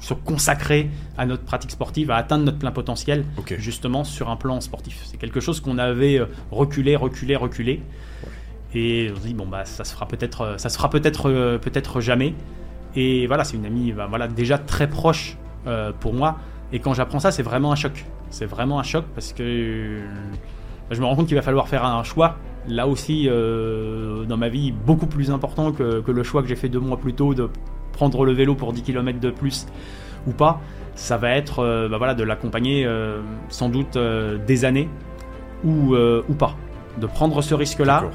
se 0.00 0.12
consacrer 0.12 0.90
à 1.16 1.24
notre 1.24 1.42
pratique 1.42 1.70
sportive, 1.70 2.10
à 2.10 2.16
atteindre 2.16 2.44
notre 2.44 2.58
plein 2.58 2.70
potentiel, 2.70 3.24
justement 3.58 4.04
sur 4.04 4.28
un 4.28 4.36
plan 4.36 4.60
sportif. 4.60 5.02
C'est 5.06 5.16
quelque 5.16 5.40
chose 5.40 5.60
qu'on 5.60 5.78
avait 5.78 6.20
euh, 6.20 6.26
reculé, 6.50 6.94
reculé, 6.96 7.34
reculé. 7.34 7.80
Et 8.76 9.10
on 9.10 9.16
se 9.16 9.26
dit 9.26 9.32
bon 9.32 9.46
bah 9.46 9.64
ça 9.64 9.84
se 9.84 9.94
fera 9.94 10.06
peut-être, 10.06 10.42
euh, 10.42 10.58
ça 10.58 10.68
se 10.68 10.76
fera 10.76 10.90
peut-être, 10.90 11.30
euh, 11.30 11.56
peut-être 11.56 12.02
jamais. 12.02 12.34
Et 12.94 13.26
voilà, 13.26 13.42
c'est 13.42 13.56
une 13.56 13.64
amie, 13.64 13.92
bah, 13.92 14.06
voilà, 14.06 14.28
déjà 14.28 14.58
très 14.58 14.86
proche 14.86 15.38
euh, 15.66 15.92
pour 15.98 16.12
moi. 16.12 16.36
Et 16.74 16.78
quand 16.78 16.92
j'apprends 16.92 17.18
ça, 17.18 17.30
c'est 17.30 17.42
vraiment 17.42 17.72
un 17.72 17.74
choc. 17.74 18.04
C'est 18.28 18.44
vraiment 18.44 18.78
un 18.78 18.82
choc 18.82 19.06
parce 19.14 19.32
que 19.32 20.02
je 20.90 21.00
me 21.00 21.06
rends 21.06 21.16
compte 21.16 21.26
qu'il 21.26 21.36
va 21.36 21.42
falloir 21.42 21.68
faire 21.68 21.86
un 21.86 22.02
choix. 22.02 22.36
Là 22.68 22.86
aussi, 22.86 23.28
dans 23.28 24.36
ma 24.36 24.48
vie, 24.48 24.72
beaucoup 24.72 25.06
plus 25.06 25.30
important 25.30 25.70
que, 25.70 26.00
que 26.00 26.10
le 26.10 26.22
choix 26.24 26.42
que 26.42 26.48
j'ai 26.48 26.56
fait 26.56 26.68
deux 26.68 26.80
mois 26.80 26.96
plus 26.96 27.14
tôt 27.14 27.32
de 27.32 27.48
prendre 27.92 28.24
le 28.24 28.32
vélo 28.32 28.56
pour 28.56 28.72
10 28.72 28.82
km 28.82 29.20
de 29.20 29.30
plus 29.30 29.66
ou 30.26 30.32
pas. 30.32 30.60
Ça 30.96 31.16
va 31.16 31.30
être 31.30 31.88
bah 31.88 31.98
voilà, 31.98 32.14
de 32.14 32.24
l'accompagner 32.24 32.88
sans 33.48 33.68
doute 33.68 33.96
des 33.96 34.64
années 34.64 34.88
ou, 35.64 35.94
ou 35.94 36.34
pas. 36.34 36.56
De 37.00 37.06
prendre 37.06 37.40
ce 37.40 37.54
risque-là. 37.54 38.10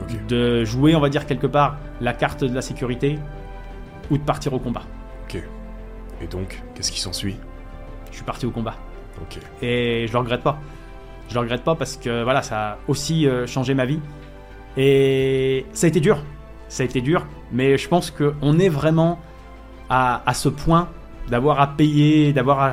Ok. 0.00 0.26
de 0.26 0.64
jouer, 0.64 0.94
on 0.96 1.00
va 1.00 1.08
dire, 1.08 1.26
quelque 1.26 1.46
part 1.46 1.76
la 2.00 2.12
carte 2.12 2.44
de 2.44 2.54
la 2.54 2.62
sécurité 2.62 3.18
ou 4.10 4.18
de 4.18 4.22
partir 4.22 4.52
au 4.52 4.58
combat. 4.58 4.82
Et 6.20 6.26
donc, 6.28 6.62
qu'est-ce 6.74 6.92
qui 6.92 7.00
s'ensuit? 7.00 7.36
Je 8.10 8.16
suis 8.16 8.24
parti 8.24 8.46
au 8.46 8.50
combat. 8.50 8.76
Ok. 9.20 9.38
Et 9.62 10.06
je 10.06 10.12
le 10.12 10.18
regrette 10.18 10.42
pas. 10.42 10.58
Je 11.28 11.34
le 11.34 11.40
regrette 11.40 11.64
pas 11.64 11.74
parce 11.74 11.96
que 11.96 12.22
voilà, 12.22 12.40
ça 12.40 12.70
a 12.70 12.78
aussi 12.88 13.26
euh, 13.26 13.46
changé 13.46 13.74
ma 13.74 13.84
vie. 13.84 14.00
Et 14.76 15.66
ça 15.72 15.86
a 15.86 15.88
été 15.88 16.00
dur. 16.00 16.22
Ça 16.68 16.82
a 16.82 16.86
été 16.86 17.00
dur, 17.00 17.26
mais 17.52 17.76
je 17.76 17.88
pense 17.88 18.10
qu'on 18.10 18.58
est 18.58 18.68
vraiment 18.68 19.20
à, 19.90 20.22
à 20.24 20.34
ce 20.34 20.48
point 20.48 20.88
d'avoir 21.28 21.60
à 21.60 21.66
payer, 21.66 22.32
d'avoir 22.32 22.60
à, 22.60 22.72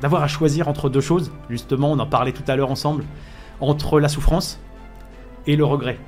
d'avoir 0.00 0.22
à 0.22 0.28
choisir 0.28 0.66
entre 0.66 0.88
deux 0.88 1.00
choses. 1.00 1.32
Justement, 1.48 1.92
on 1.92 1.98
en 1.98 2.06
parlait 2.06 2.32
tout 2.32 2.44
à 2.48 2.56
l'heure 2.56 2.70
ensemble. 2.70 3.04
Entre 3.60 4.00
la 4.00 4.08
souffrance 4.08 4.58
et 5.46 5.54
le 5.54 5.64
regret. 5.64 5.98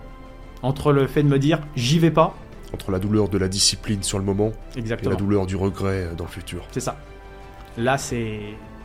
Entre 0.63 0.93
le 0.93 1.07
fait 1.07 1.23
de 1.23 1.29
me 1.29 1.39
dire 1.39 1.61
j'y 1.77 1.99
vais 1.99 2.11
pas. 2.11 2.35
Entre 2.73 2.91
la 2.91 2.99
douleur 2.99 3.29
de 3.29 3.37
la 3.39 3.49
discipline 3.49 4.03
sur 4.03 4.19
le 4.19 4.25
moment 4.25 4.53
et 4.75 4.79
Exactement. 4.79 5.11
la 5.11 5.17
douleur 5.17 5.47
du 5.47 5.57
regret 5.57 6.05
euh, 6.05 6.15
dans 6.15 6.25
le 6.25 6.31
futur. 6.31 6.65
C'est 6.71 6.81
ça. 6.81 6.97
Là, 7.77 7.99
c'est 7.99 8.41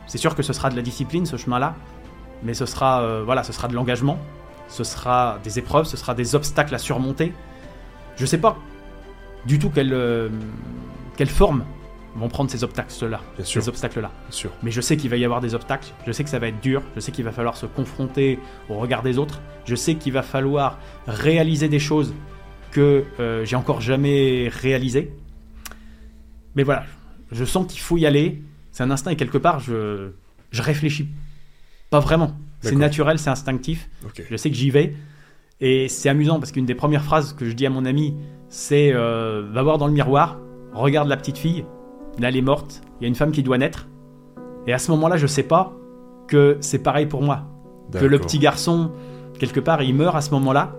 c'est 0.08 0.18
sûr 0.18 0.36
que 0.36 0.44
ce 0.44 0.54
sera 0.54 0.70
de 0.70 0.76
la 0.76 0.82
discipline, 0.82 1.26
ce 1.26 1.38
chemin-là, 1.38 1.76
mais 2.44 2.54
ce 2.54 2.66
sera 2.66 3.02
euh, 3.02 3.24
voilà, 3.26 3.44
ce 3.44 3.54
sera 3.54 3.68
de 3.68 3.74
l'engagement, 3.76 4.18
ce 4.70 4.84
sera 4.84 5.40
des 5.44 5.60
épreuves, 5.60 5.86
ce 5.86 5.98
sera 5.98 6.14
des 6.14 6.36
obstacles 6.36 6.74
à 6.76 6.78
surmonter. 6.78 7.34
Je 8.16 8.26
sais 8.26 8.38
pas 8.40 8.58
du 9.46 9.60
tout 9.60 9.70
quelle 9.70 9.94
euh, 9.94 10.30
quelle 11.16 11.30
forme 11.30 11.64
vont 12.18 12.30
prendre 12.30 12.50
ces 12.50 12.64
obstacles-là, 12.64 13.22
ces 13.44 13.70
obstacles-là. 13.70 14.12
Mais 14.64 14.72
je 14.72 14.82
sais 14.82 14.98
qu'il 14.98 15.10
va 15.10 15.18
y 15.18 15.26
avoir 15.26 15.40
des 15.40 15.54
obstacles, 15.56 15.94
je 16.06 16.12
sais 16.12 16.24
que 16.24 16.30
ça 16.30 16.40
va 16.40 16.48
être 16.48 16.62
dur, 16.62 16.82
je 16.96 17.00
sais 17.00 17.12
qu'il 17.12 17.24
va 17.24 17.32
falloir 17.32 17.56
se 17.56 17.66
confronter 17.66 18.40
au 18.70 18.76
regard 18.76 19.04
des 19.04 19.18
autres, 19.18 19.42
je 19.66 19.76
sais 19.76 19.96
qu'il 19.96 20.14
va 20.14 20.24
falloir 20.24 20.80
réaliser 21.06 21.70
des 21.70 21.80
choses 21.80 22.14
que 22.72 23.06
euh, 23.20 23.46
j'ai 23.46 23.56
encore 23.56 23.82
jamais 23.82 24.50
réalisées. 24.50 25.14
Mais 26.56 26.64
voilà, 26.64 26.86
je 27.32 27.46
sens 27.46 27.72
qu'il 27.72 27.82
faut 27.82 27.98
y 27.98 28.06
aller, 28.06 28.42
c'est 28.72 28.84
un 28.84 28.92
instinct 28.92 29.12
et 29.12 29.16
quelque 29.16 29.38
part 29.38 29.60
je, 29.60 30.12
je 30.52 30.62
réfléchis 30.62 31.10
pas 31.90 32.00
vraiment. 32.00 32.34
C'est 32.62 32.76
naturel, 32.76 33.20
c'est 33.20 33.30
instinctif, 33.30 33.88
je 34.30 34.36
sais 34.36 34.50
que 34.50 34.56
j'y 34.56 34.72
vais. 34.72 34.96
Et 35.60 35.88
c'est 35.88 36.10
amusant 36.10 36.40
parce 36.40 36.52
qu'une 36.52 36.66
des 36.66 36.76
premières 36.76 37.04
phrases 37.04 37.34
que 37.34 37.46
je 37.46 37.54
dis 37.54 37.66
à 37.66 37.70
mon 37.70 37.86
ami, 37.86 38.16
c'est 38.50 38.92
euh, 38.94 39.48
Va 39.52 39.64
voir 39.64 39.78
dans 39.78 39.88
le 39.88 39.94
miroir, 39.94 40.40
regarde 40.74 41.08
la 41.08 41.18
petite 41.18 41.38
fille, 41.38 41.66
là 42.20 42.30
elle 42.30 42.38
est 42.38 42.42
morte, 42.42 42.82
il 43.00 43.04
y 43.04 43.06
a 43.06 43.08
une 43.08 43.16
femme 43.16 43.32
qui 43.32 43.44
doit 43.44 43.58
naître. 43.58 43.88
Et 44.66 44.74
à 44.74 44.80
ce 44.80 44.92
moment-là, 44.92 45.18
je 45.18 45.28
sais 45.28 45.44
pas 45.44 45.74
que 46.28 46.58
c'est 46.62 46.80
pareil 46.80 47.06
pour 47.06 47.22
moi. 47.22 47.44
Que 47.92 48.06
le 48.06 48.20
petit 48.20 48.38
garçon, 48.38 48.92
quelque 49.40 49.62
part, 49.62 49.82
il 49.82 49.96
meurt 49.96 50.16
à 50.16 50.22
ce 50.22 50.32
moment-là 50.32 50.76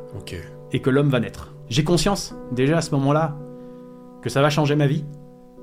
et 0.72 0.80
que 0.80 0.90
l'homme 0.90 1.08
va 1.08 1.20
naître. 1.20 1.54
J'ai 1.70 1.84
conscience, 1.84 2.34
déjà 2.52 2.78
à 2.78 2.82
ce 2.82 2.90
moment-là, 2.92 3.36
que 4.22 4.28
ça 4.28 4.42
va 4.42 4.50
changer 4.50 4.76
ma 4.76 4.86
vie. 4.86 5.04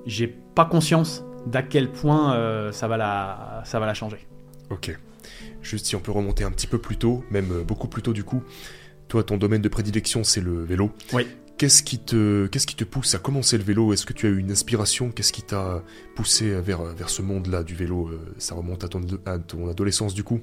J'ai 0.06 0.28
pas 0.28 0.66
conscience 0.66 1.24
d'à 1.46 1.62
quel 1.62 1.92
point 1.92 2.34
euh, 2.36 2.72
ça, 2.72 2.88
va 2.88 2.98
la, 2.98 3.62
ça 3.66 3.80
va 3.80 3.86
la 3.86 3.94
changer. 3.94 4.26
Ok. 4.70 4.98
Juste 5.62 5.86
si 5.86 5.96
on 5.96 6.00
peut 6.00 6.12
remonter 6.12 6.44
un 6.44 6.52
petit 6.52 6.68
peu 6.68 6.78
plus 6.78 6.98
tôt, 6.98 7.24
même 7.32 7.52
euh, 7.52 7.64
beaucoup 7.64 7.88
plus 7.88 8.02
tôt 8.02 8.14
du 8.14 8.24
coup. 8.24 8.44
Toi, 9.08 9.24
ton 9.24 9.38
domaine 9.38 9.62
de 9.62 9.70
prédilection, 9.70 10.24
c'est 10.24 10.42
le 10.42 10.64
vélo. 10.64 10.92
Oui. 11.14 11.28
Qu'est-ce 11.58 11.84
qui 11.84 12.00
te, 12.00 12.84
pousse 12.84 13.16
à 13.16 13.20
commencer 13.20 13.58
le 13.58 13.64
vélo? 13.64 13.94
Est-ce 13.94 14.06
que 14.06 14.12
tu 14.12 14.26
as 14.26 14.30
eu 14.30 14.38
une 14.40 14.52
inspiration? 14.52 15.12
Qu'est-ce 15.12 15.32
qui 15.32 15.42
t'a 15.42 15.84
poussé 16.16 16.60
vers, 16.60 16.84
vers 16.84 17.10
ce 17.10 17.22
monde-là 17.22 17.64
du 17.64 17.76
vélo? 17.76 18.10
Euh, 18.10 18.36
Ça 18.38 18.56
remonte 18.56 18.84
à 18.84 18.90
ton, 18.90 19.02
à 19.26 19.40
ton 19.40 19.70
adolescence 19.70 20.14
du 20.14 20.24
coup? 20.24 20.42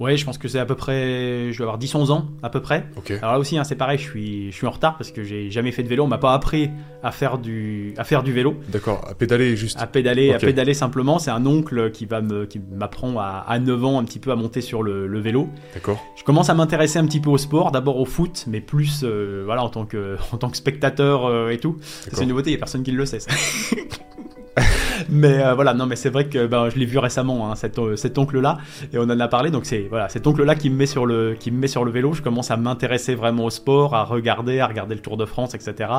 Ouais, 0.00 0.16
je 0.16 0.24
pense 0.24 0.38
que 0.38 0.48
c'est 0.48 0.58
à 0.58 0.64
peu 0.64 0.74
près. 0.74 1.52
Je 1.52 1.58
vais 1.58 1.64
avoir 1.64 1.78
10-11 1.78 2.10
ans, 2.10 2.26
à 2.42 2.48
peu 2.48 2.60
près. 2.62 2.86
Alors 3.20 3.32
là 3.34 3.38
aussi, 3.38 3.58
hein, 3.58 3.64
c'est 3.64 3.76
pareil, 3.76 3.98
je 3.98 4.02
suis, 4.02 4.50
je 4.50 4.56
suis 4.56 4.66
en 4.66 4.70
retard 4.70 4.96
parce 4.96 5.10
que 5.10 5.22
j'ai 5.22 5.50
jamais 5.50 5.72
fait 5.72 5.82
de 5.82 5.88
vélo. 5.88 6.04
On 6.04 6.08
m'a 6.08 6.16
pas 6.16 6.32
appris 6.32 6.70
à 7.02 7.12
faire 7.12 7.36
du, 7.36 7.92
à 7.98 8.04
faire 8.04 8.22
du 8.22 8.32
vélo. 8.32 8.56
D'accord. 8.68 9.06
À 9.08 9.14
pédaler 9.14 9.56
juste. 9.56 9.78
À 9.78 9.86
pédaler, 9.86 10.32
à 10.32 10.38
pédaler 10.38 10.72
simplement. 10.72 11.18
C'est 11.18 11.30
un 11.30 11.44
oncle 11.44 11.90
qui 11.90 12.06
va 12.06 12.22
me, 12.22 12.46
qui 12.46 12.60
m'apprend 12.72 13.18
à, 13.20 13.44
à 13.46 13.58
9 13.58 13.84
ans 13.84 13.98
un 13.98 14.04
petit 14.04 14.18
peu 14.18 14.30
à 14.32 14.36
monter 14.36 14.62
sur 14.62 14.82
le, 14.82 15.06
le 15.06 15.20
vélo. 15.20 15.50
D'accord. 15.74 16.02
Je 16.16 16.24
commence 16.24 16.48
à 16.48 16.54
m'intéresser 16.54 16.98
un 16.98 17.04
petit 17.04 17.20
peu 17.20 17.28
au 17.28 17.38
sport, 17.38 17.70
d'abord 17.70 17.98
au 17.98 18.06
foot, 18.06 18.46
mais 18.48 18.62
plus 18.62 19.02
euh, 19.04 19.42
voilà 19.44 19.62
en 19.62 19.68
tant 19.68 19.84
que 19.84 20.16
en 20.32 20.38
tant 20.38 20.48
que 20.48 20.56
spectateur 20.56 21.26
euh, 21.26 21.50
et 21.50 21.58
tout. 21.58 21.76
C'est 22.10 22.22
une 22.22 22.30
nouveauté, 22.30 22.50
il 22.50 22.54
y 22.54 22.56
a 22.56 22.58
personne 22.58 22.82
qui 22.82 22.92
le 22.92 23.04
sait. 23.04 23.20
ça. 23.20 23.30
mais 25.08 25.42
euh, 25.42 25.54
voilà, 25.54 25.74
non, 25.74 25.86
mais 25.86 25.96
c'est 25.96 26.10
vrai 26.10 26.28
que 26.28 26.46
ben, 26.46 26.68
je 26.70 26.76
l'ai 26.78 26.86
vu 26.86 26.98
récemment, 26.98 27.50
hein, 27.50 27.54
cet, 27.54 27.78
euh, 27.78 27.96
cet 27.96 28.18
oncle-là, 28.18 28.58
et 28.92 28.98
on 28.98 29.02
en 29.02 29.20
a 29.20 29.28
parlé. 29.28 29.50
Donc 29.50 29.66
c'est 29.66 29.86
voilà, 29.88 30.08
cet 30.08 30.26
oncle-là 30.26 30.54
qui 30.54 30.70
me 30.70 30.76
met 30.76 30.86
sur 30.86 31.06
le 31.06 31.36
qui 31.38 31.50
me 31.50 31.58
met 31.58 31.68
sur 31.68 31.84
le 31.84 31.90
vélo. 31.90 32.12
Je 32.12 32.22
commence 32.22 32.50
à 32.50 32.56
m'intéresser 32.56 33.14
vraiment 33.14 33.44
au 33.44 33.50
sport, 33.50 33.94
à 33.94 34.04
regarder, 34.04 34.60
à 34.60 34.66
regarder 34.66 34.94
le 34.94 35.00
Tour 35.00 35.16
de 35.16 35.24
France, 35.24 35.54
etc. 35.54 35.90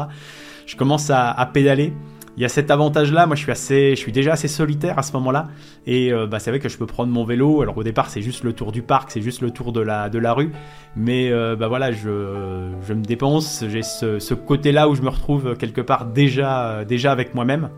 Je 0.65 0.75
commence 0.75 1.09
à, 1.09 1.49
pédaler. 1.53 1.93
Il 2.37 2.41
y 2.41 2.45
a 2.45 2.49
cet 2.49 2.71
avantage-là, 2.71 3.25
moi 3.25 3.35
je 3.35 3.41
suis 3.41 3.51
assez, 3.51 3.89
je 3.89 3.99
suis 3.99 4.13
déjà 4.13 4.31
assez 4.31 4.47
solitaire 4.47 4.97
à 4.97 5.03
ce 5.03 5.11
moment-là, 5.13 5.49
et 5.85 6.13
euh, 6.13 6.27
bah, 6.27 6.39
c'est 6.39 6.49
vrai 6.49 6.61
que 6.61 6.69
je 6.69 6.77
peux 6.77 6.85
prendre 6.85 7.11
mon 7.11 7.25
vélo. 7.25 7.61
Alors 7.61 7.77
au 7.77 7.83
départ 7.83 8.09
c'est 8.09 8.21
juste 8.21 8.45
le 8.45 8.53
tour 8.53 8.71
du 8.71 8.81
parc, 8.81 9.11
c'est 9.11 9.21
juste 9.21 9.41
le 9.41 9.51
tour 9.51 9.73
de 9.73 9.81
la 9.81 10.09
de 10.09 10.17
la 10.17 10.31
rue, 10.31 10.51
mais 10.95 11.29
bah 11.57 11.67
voilà, 11.67 11.91
je, 11.91 12.69
je 12.87 12.93
me 12.93 13.03
dépense. 13.03 13.65
J'ai 13.67 13.83
ce, 13.83 14.19
ce 14.19 14.33
côté-là 14.33 14.87
où 14.87 14.95
je 14.95 15.01
me 15.01 15.09
retrouve 15.09 15.57
quelque 15.57 15.81
part 15.81 16.05
déjà 16.05 16.85
déjà 16.85 17.11
avec 17.11 17.35
moi-même, 17.35 17.69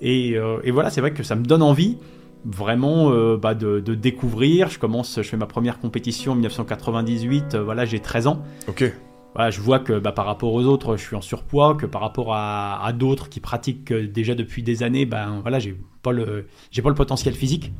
et, 0.00 0.36
euh, 0.36 0.58
et 0.64 0.70
voilà, 0.70 0.90
c'est 0.90 1.00
vrai 1.00 1.12
que 1.12 1.22
ça 1.22 1.34
me 1.36 1.44
donne 1.44 1.62
envie 1.62 1.98
vraiment 2.44 3.10
euh, 3.10 3.36
bah, 3.36 3.54
de, 3.54 3.80
de 3.80 3.94
découvrir. 3.94 4.68
Je 4.70 4.78
commence, 4.78 5.16
je 5.16 5.28
fais 5.28 5.36
ma 5.36 5.46
première 5.46 5.78
compétition 5.80 6.32
en 6.32 6.34
1998. 6.36 7.54
euh, 7.54 7.62
voilà, 7.64 7.84
j'ai 7.84 7.98
13 7.98 8.26
ans 8.28 8.42
Ok. 8.68 8.92
voilà, 9.34 9.50
je 9.50 9.60
vois 9.60 9.80
que 9.80 9.98
bah, 9.98 10.12
par 10.12 10.26
rapport 10.26 10.52
aux 10.52 10.64
autres, 10.64 10.96
je 10.96 11.02
suis 11.04 11.16
en 11.16 11.20
surpoids, 11.20 11.74
que 11.74 11.86
par 11.86 12.00
rapport 12.00 12.34
à, 12.34 12.84
à 12.84 12.92
d'autres 12.92 13.28
qui 13.28 13.40
pratiquent 13.40 13.92
déjà 13.92 14.34
depuis 14.34 14.62
des 14.62 14.82
années, 14.82 15.04
ben 15.06 15.40
voilà, 15.42 15.58
j'ai 15.58 15.76
pas 16.02 16.12
le 16.12 16.46
j'ai 16.70 16.80
pas 16.82 16.88
le 16.90 16.94
potentiel 16.94 17.34
physique, 17.34 17.72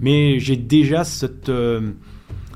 mais 0.00 0.38
j'ai 0.38 0.56
déjà 0.56 1.02
cette 1.04 1.48
euh, 1.48 1.92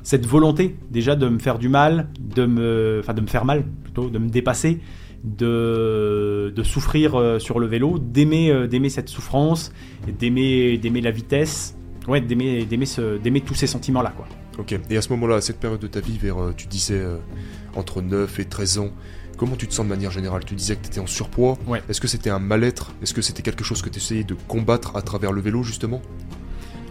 cette 0.03 0.25
volonté 0.27 0.77
déjà 0.91 1.15
de 1.15 1.27
me 1.27 1.39
faire 1.39 1.57
du 1.57 1.67
mal, 1.67 2.09
de 2.19 2.45
me 2.45 2.99
enfin 3.01 3.13
de 3.15 3.21
me 3.21 3.27
faire 3.27 3.43
mal 3.45 3.65
plutôt, 3.83 4.09
de 4.09 4.19
me 4.19 4.29
dépasser, 4.29 4.79
de 5.23 6.51
de 6.55 6.63
souffrir 6.63 7.15
euh, 7.15 7.39
sur 7.39 7.59
le 7.59 7.67
vélo, 7.67 7.99
d'aimer 7.99 8.51
euh, 8.51 8.67
d'aimer 8.67 8.89
cette 8.89 9.09
souffrance, 9.09 9.71
d'aimer 10.19 10.77
d'aimer 10.77 11.01
la 11.01 11.11
vitesse, 11.11 11.75
ouais, 12.07 12.21
d'aimer 12.21 12.65
d'aimer 12.65 12.85
ce 12.85 13.17
d'aimer 13.17 13.41
tous 13.41 13.55
ces 13.55 13.67
sentiments 13.67 14.01
là 14.01 14.13
quoi. 14.15 14.27
Ok. 14.57 14.77
Et 14.89 14.97
à 14.97 15.01
ce 15.01 15.09
moment-là, 15.09 15.35
à 15.35 15.41
cette 15.41 15.59
période 15.59 15.79
de 15.79 15.87
ta 15.87 16.01
vie, 16.01 16.17
vers, 16.17 16.37
euh, 16.37 16.53
tu 16.55 16.67
disais, 16.67 17.01
entre 17.75 18.01
9 18.01 18.39
et 18.39 18.45
13 18.45 18.79
ans, 18.79 18.89
comment 19.37 19.55
tu 19.55 19.67
te 19.67 19.73
sens 19.73 19.85
de 19.85 19.89
manière 19.89 20.11
générale? 20.11 20.43
Tu 20.43 20.53
disais 20.53 20.75
que 20.75 20.81
tu 20.81 20.87
étais 20.87 20.99
en 20.99 21.07
surpoids. 21.07 21.57
Ouais. 21.65 21.81
Est-ce 21.87 22.01
que 22.01 22.09
c'était 22.09 22.29
un 22.29 22.39
mal-être? 22.39 22.91
Est-ce 23.01 23.13
que 23.13 23.21
c'était 23.21 23.41
quelque 23.41 23.63
chose 23.63 23.81
que 23.81 23.87
tu 23.87 23.99
essayais 23.99 24.25
de 24.25 24.35
combattre 24.49 24.97
à 24.97 25.01
travers 25.01 25.31
le 25.31 25.39
vélo, 25.39 25.63
justement? 25.63 26.01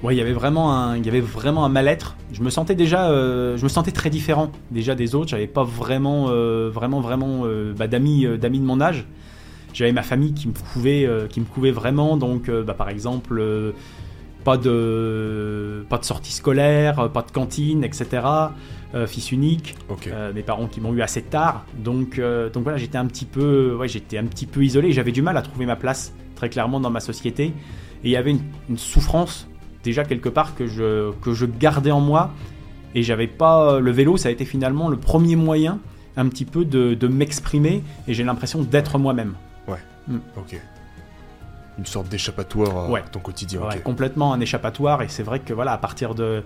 Ouais, 0.04 0.14
il 0.14 0.18
y 0.18 0.20
avait 0.20 0.32
vraiment 0.32 0.72
un, 0.72 0.96
il 0.96 1.04
y 1.04 1.08
avait 1.08 1.20
vraiment 1.20 1.64
un 1.64 1.68
mal-être. 1.68 2.16
Je 2.32 2.42
me 2.42 2.50
sentais 2.50 2.76
déjà, 2.76 3.11
euh, 3.11 3.56
je 3.56 3.64
me 3.64 3.68
sentais 3.68 3.90
très 3.90 4.11
différent 4.11 4.52
déjà 4.70 4.94
des 4.94 5.16
autres. 5.16 5.30
J'avais 5.30 5.48
pas 5.48 5.64
vraiment, 5.64 6.26
euh, 6.28 6.70
vraiment, 6.72 7.00
vraiment 7.00 7.40
euh, 7.44 7.72
bah, 7.76 7.88
d'amis, 7.88 8.24
d'amis 8.38 8.61
de 8.61 8.64
mon 8.64 8.80
âge. 8.80 9.06
j'avais 9.72 9.90
ma 9.90 10.04
famille 10.04 10.34
qui 10.34 10.46
me 10.46 10.52
couvait, 10.52 11.08
qui 11.30 11.40
me 11.40 11.46
couvait 11.46 11.72
vraiment. 11.72 12.16
Donc, 12.16 12.48
bah, 12.48 12.74
par 12.74 12.90
exemple, 12.90 13.42
pas 14.44 14.56
de, 14.56 15.84
pas 15.88 15.98
de 15.98 16.04
sortie 16.04 16.32
scolaire, 16.32 17.11
pas 17.11 17.22
de 17.22 17.32
cantine, 17.32 17.82
etc. 17.82 18.22
Fils 19.06 19.32
unique. 19.32 19.74
Mes 20.32 20.42
parents 20.42 20.68
qui 20.68 20.80
m'ont 20.80 20.94
eu 20.94 21.02
assez 21.02 21.22
tard. 21.22 21.64
Donc, 21.76 22.20
donc 22.52 22.62
voilà, 22.62 22.78
j'étais 22.78 22.98
un 22.98 23.06
petit 23.06 23.26
peu, 23.26 23.74
ouais, 23.74 23.88
j'étais 23.88 24.18
un 24.18 24.26
petit 24.26 24.46
peu 24.46 24.64
isolé. 24.64 24.92
J'avais 24.92 25.12
du 25.12 25.22
mal 25.22 25.37
à 25.37 25.42
trouver 25.42 25.66
ma 25.66 25.76
place 25.76 26.14
très 26.37 26.48
clairement 26.48 26.78
dans 26.78 26.90
ma 26.90 27.00
société. 27.00 27.46
Et 28.04 28.11
il 28.11 28.11
y 28.11 28.16
avait 28.16 28.30
une, 28.30 28.42
une 28.70 28.78
souffrance 28.78 29.48
déjà 29.88 30.05
quelque 30.05 30.29
part 30.29 30.55
que 30.55 30.66
je, 30.66 31.11
que 31.22 31.33
je 31.35 31.46
gardais 31.46 31.90
en 31.90 32.01
moi. 32.01 32.31
Et 32.94 33.03
j'avais 33.03 33.27
pas 33.27 33.81
le 33.81 33.90
vélo, 33.90 34.16
ça 34.16 34.29
a 34.29 34.33
été 34.33 34.44
finalement 34.44 34.88
le 34.88 34.96
premier 34.96 35.37
moyen 35.37 35.79
un 36.16 36.27
petit 36.29 36.44
peu 36.44 36.64
de, 36.64 36.94
de 36.94 37.07
m'exprimer. 37.09 37.83
Et 38.07 38.14
j'ai 38.14 38.24
l'impression 38.24 38.62
d'être 38.62 38.98
moi-même. 38.98 39.35
Ok. 40.38 40.59
Une 41.79 41.87
sorte 41.87 42.09
d'échappatoire 42.09 42.77
à 42.77 42.90
Ouais. 42.90 43.05
ton 43.12 43.20
quotidien. 43.20 43.61
Ouais, 43.61 43.79
complètement 43.81 44.33
un 44.33 44.40
échappatoire. 44.40 45.03
Et 45.03 45.09
c'est 45.09 45.22
vrai 45.22 45.38
que 45.40 45.53
voilà, 45.53 45.72
à 45.72 45.79
partir 45.79 46.14
de 46.14 46.42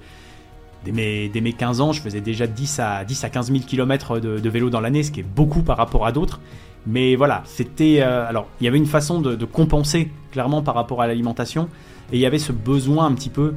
dès 0.85 0.91
mes, 0.93 1.29
dès 1.29 1.41
mes 1.41 1.53
15 1.53 1.81
ans, 1.81 1.93
je 1.93 2.01
faisais 2.03 2.21
déjà 2.21 2.47
10 2.49 2.81
à, 2.81 3.05
10 3.05 3.25
à 3.25 3.31
15 3.31 3.53
000 3.53 3.65
km 3.65 4.19
de, 4.19 4.39
de 4.41 4.49
vélo 4.51 4.69
dans 4.69 4.81
l'année, 4.81 5.03
ce 5.05 5.11
qui 5.13 5.21
est 5.21 5.29
beaucoup 5.41 5.63
par 5.63 5.77
rapport 5.77 6.07
à 6.07 6.13
d'autres. 6.13 6.41
Mais 6.87 7.15
voilà, 7.15 7.43
c'était. 7.45 7.99
euh, 8.01 8.29
alors, 8.29 8.49
il 8.61 8.65
y 8.65 8.69
avait 8.69 8.79
une 8.79 8.87
façon 8.87 9.21
de, 9.21 9.35
de 9.35 9.45
compenser 9.45 10.11
clairement 10.33 10.63
par 10.63 10.75
rapport 10.75 11.01
à 11.03 11.07
l'alimentation. 11.07 11.69
Et 12.13 12.17
il 12.17 12.21
y 12.21 12.27
avait 12.27 12.39
ce 12.39 12.53
besoin 12.53 13.07
un 13.07 13.13
petit 13.13 13.31
peu 13.31 13.55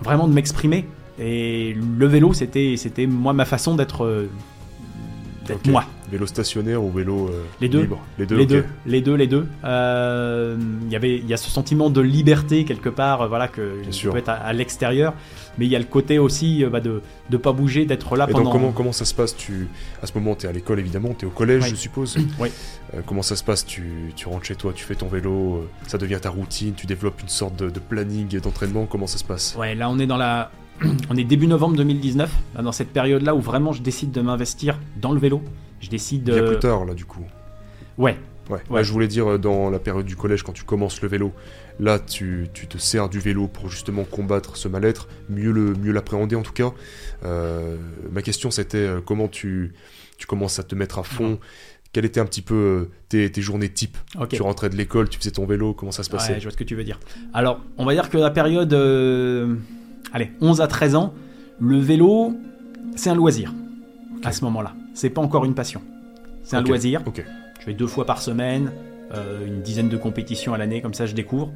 vraiment 0.00 0.28
de 0.28 0.32
m'exprimer. 0.32 0.86
Et 1.18 1.74
le 1.74 2.06
vélo, 2.06 2.32
c'était, 2.32 2.74
c'était 2.76 3.06
moi 3.06 3.32
ma 3.32 3.44
façon 3.44 3.74
d'être, 3.74 4.04
euh, 4.04 4.30
d'être 5.46 5.66
moi. 5.68 5.84
Vélo 6.10 6.26
stationnaire 6.26 6.82
ou 6.82 6.90
vélo 6.90 7.28
euh, 7.28 7.42
Les 7.60 7.68
deux. 7.68 7.82
libre 7.82 8.00
Les 8.18 8.26
deux. 8.26 8.36
les 8.36 8.46
deux, 8.46 8.64
les 8.86 9.00
deux, 9.02 9.14
les 9.14 9.26
deux. 9.26 9.46
Euh, 9.64 10.56
Il 10.86 10.90
y 10.92 10.96
avait, 10.96 11.16
il 11.18 11.26
y 11.28 11.34
a 11.34 11.36
ce 11.36 11.50
sentiment 11.50 11.90
de 11.90 12.00
liberté 12.00 12.64
quelque 12.64 12.88
part, 12.88 13.22
euh, 13.22 13.28
voilà 13.28 13.48
que 13.48 13.80
Bien 13.82 13.90
qui 13.90 13.98
sûr. 13.98 14.12
peut 14.12 14.18
être 14.18 14.28
à, 14.30 14.34
à 14.34 14.52
l'extérieur, 14.52 15.12
mais 15.58 15.66
il 15.66 15.70
y 15.70 15.76
a 15.76 15.78
le 15.78 15.84
côté 15.84 16.18
aussi 16.18 16.64
bah, 16.64 16.80
de 16.80 17.02
de 17.30 17.36
pas 17.36 17.52
bouger, 17.52 17.84
d'être 17.84 18.16
là 18.16 18.26
Et 18.28 18.32
pendant. 18.32 18.44
donc 18.44 18.52
comment, 18.52 18.72
comment 18.72 18.92
ça 18.92 19.04
se 19.04 19.14
passe? 19.14 19.36
Tu... 19.36 19.68
À 20.02 20.06
ce 20.06 20.12
moment, 20.14 20.34
tu 20.34 20.46
es 20.46 20.48
à 20.48 20.52
l'école 20.52 20.78
évidemment, 20.80 21.10
tu 21.18 21.26
es 21.26 21.28
au 21.28 21.30
collège 21.30 21.64
Oui. 21.64 21.70
je 21.70 21.74
suppose. 21.76 22.16
Oui. 22.38 22.48
Comment 23.04 23.22
ça 23.22 23.36
se 23.36 23.44
passe? 23.44 23.66
Tu, 23.66 23.84
tu 24.16 24.28
rentres 24.28 24.46
chez 24.46 24.54
toi, 24.56 24.72
tu 24.74 24.84
fais 24.84 24.94
ton 24.94 25.08
vélo, 25.08 25.68
ça 25.86 25.98
devient 25.98 26.18
ta 26.22 26.30
routine, 26.30 26.72
tu 26.74 26.86
développes 26.86 27.20
une 27.20 27.28
sorte 27.28 27.54
de, 27.56 27.68
de 27.68 27.78
planning 27.80 28.28
d'entraînement, 28.40 28.86
comment 28.86 29.06
ça 29.06 29.18
se 29.18 29.24
passe? 29.24 29.54
Ouais, 29.58 29.74
là 29.74 29.90
on 29.90 29.98
est 29.98 30.06
dans 30.06 30.16
la, 30.16 30.50
on 31.10 31.16
est 31.16 31.24
début 31.24 31.46
novembre 31.48 31.76
2019, 31.76 32.30
là, 32.56 32.62
dans 32.62 32.72
cette 32.72 32.92
période-là 32.92 33.34
où 33.34 33.40
vraiment 33.40 33.72
je 33.72 33.82
décide 33.82 34.10
de 34.10 34.22
m'investir 34.22 34.78
dans 34.96 35.12
le 35.12 35.18
vélo. 35.20 35.42
Je 35.80 35.88
décide. 35.88 36.24
Bien 36.24 36.44
plus 36.44 36.58
tard 36.58 36.84
là 36.84 36.94
du 36.94 37.04
coup. 37.04 37.24
Ouais, 37.96 38.16
Ouais. 38.48 38.60
Ouais. 38.70 38.76
Là, 38.78 38.82
je 38.82 38.92
voulais 38.92 39.08
dire 39.08 39.32
euh, 39.32 39.38
dans 39.38 39.68
la 39.68 39.78
période 39.78 40.06
du 40.06 40.16
collège 40.16 40.42
quand 40.42 40.52
tu 40.52 40.64
commences 40.64 41.02
le 41.02 41.08
vélo, 41.08 41.32
là 41.80 41.98
tu, 41.98 42.48
tu 42.54 42.66
te 42.66 42.78
sers 42.78 43.08
du 43.10 43.18
vélo 43.18 43.46
pour 43.46 43.68
justement 43.68 44.04
combattre 44.04 44.56
ce 44.56 44.68
mal-être, 44.68 45.06
mieux 45.28 45.52
le 45.52 45.74
mieux 45.74 45.92
l'appréhender 45.92 46.34
en 46.34 46.42
tout 46.42 46.52
cas. 46.54 46.70
Euh, 47.24 47.76
ma 48.10 48.22
question 48.22 48.50
c'était 48.50 48.78
euh, 48.78 49.00
comment 49.04 49.28
tu 49.28 49.74
tu 50.16 50.26
commences 50.26 50.58
à 50.58 50.62
te 50.62 50.74
mettre 50.74 50.98
à 50.98 51.02
fond? 51.02 51.38
Quelles 51.92 52.04
étaient 52.04 52.20
un 52.20 52.26
petit 52.26 52.42
peu 52.42 52.88
tes, 53.08 53.30
tes 53.30 53.40
journées 53.40 53.68
type? 53.70 53.96
Tu 54.30 54.42
rentrais 54.42 54.68
de 54.68 54.76
l'école, 54.76 55.08
tu 55.08 55.18
faisais 55.18 55.30
ton 55.30 55.46
vélo, 55.46 55.72
comment 55.74 55.92
ça 55.92 56.02
se 56.02 56.10
passait? 56.10 56.32
Ouais, 56.34 56.38
je 56.38 56.44
vois 56.44 56.52
ce 56.52 56.56
que 56.56 56.64
tu 56.64 56.74
veux 56.74 56.84
dire. 56.84 57.00
Alors, 57.32 57.60
on 57.78 57.86
va 57.86 57.94
dire 57.94 58.10
que 58.10 58.18
la 58.18 58.30
période, 58.30 58.72
euh, 58.74 59.54
allez, 60.12 60.30
11 60.42 60.60
à 60.60 60.66
13 60.66 60.96
ans, 60.96 61.14
le 61.60 61.78
vélo, 61.78 62.34
c'est 62.94 63.08
un 63.08 63.14
loisir 63.14 63.54
à 64.22 64.32
ce 64.32 64.44
moment-là. 64.44 64.74
C'est 64.98 65.10
pas 65.10 65.20
encore 65.20 65.44
une 65.44 65.54
passion. 65.54 65.80
C'est 66.42 66.56
un 66.56 66.62
loisir. 66.62 67.02
Ok. 67.06 67.24
Je 67.60 67.64
fais 67.64 67.72
deux 67.72 67.86
fois 67.86 68.04
par 68.04 68.20
semaine, 68.20 68.72
euh, 69.14 69.46
une 69.46 69.62
dizaine 69.62 69.88
de 69.88 69.96
compétitions 69.96 70.54
à 70.54 70.58
l'année, 70.58 70.80
comme 70.82 70.92
ça 70.92 71.06
je 71.06 71.14
découvre. 71.14 71.52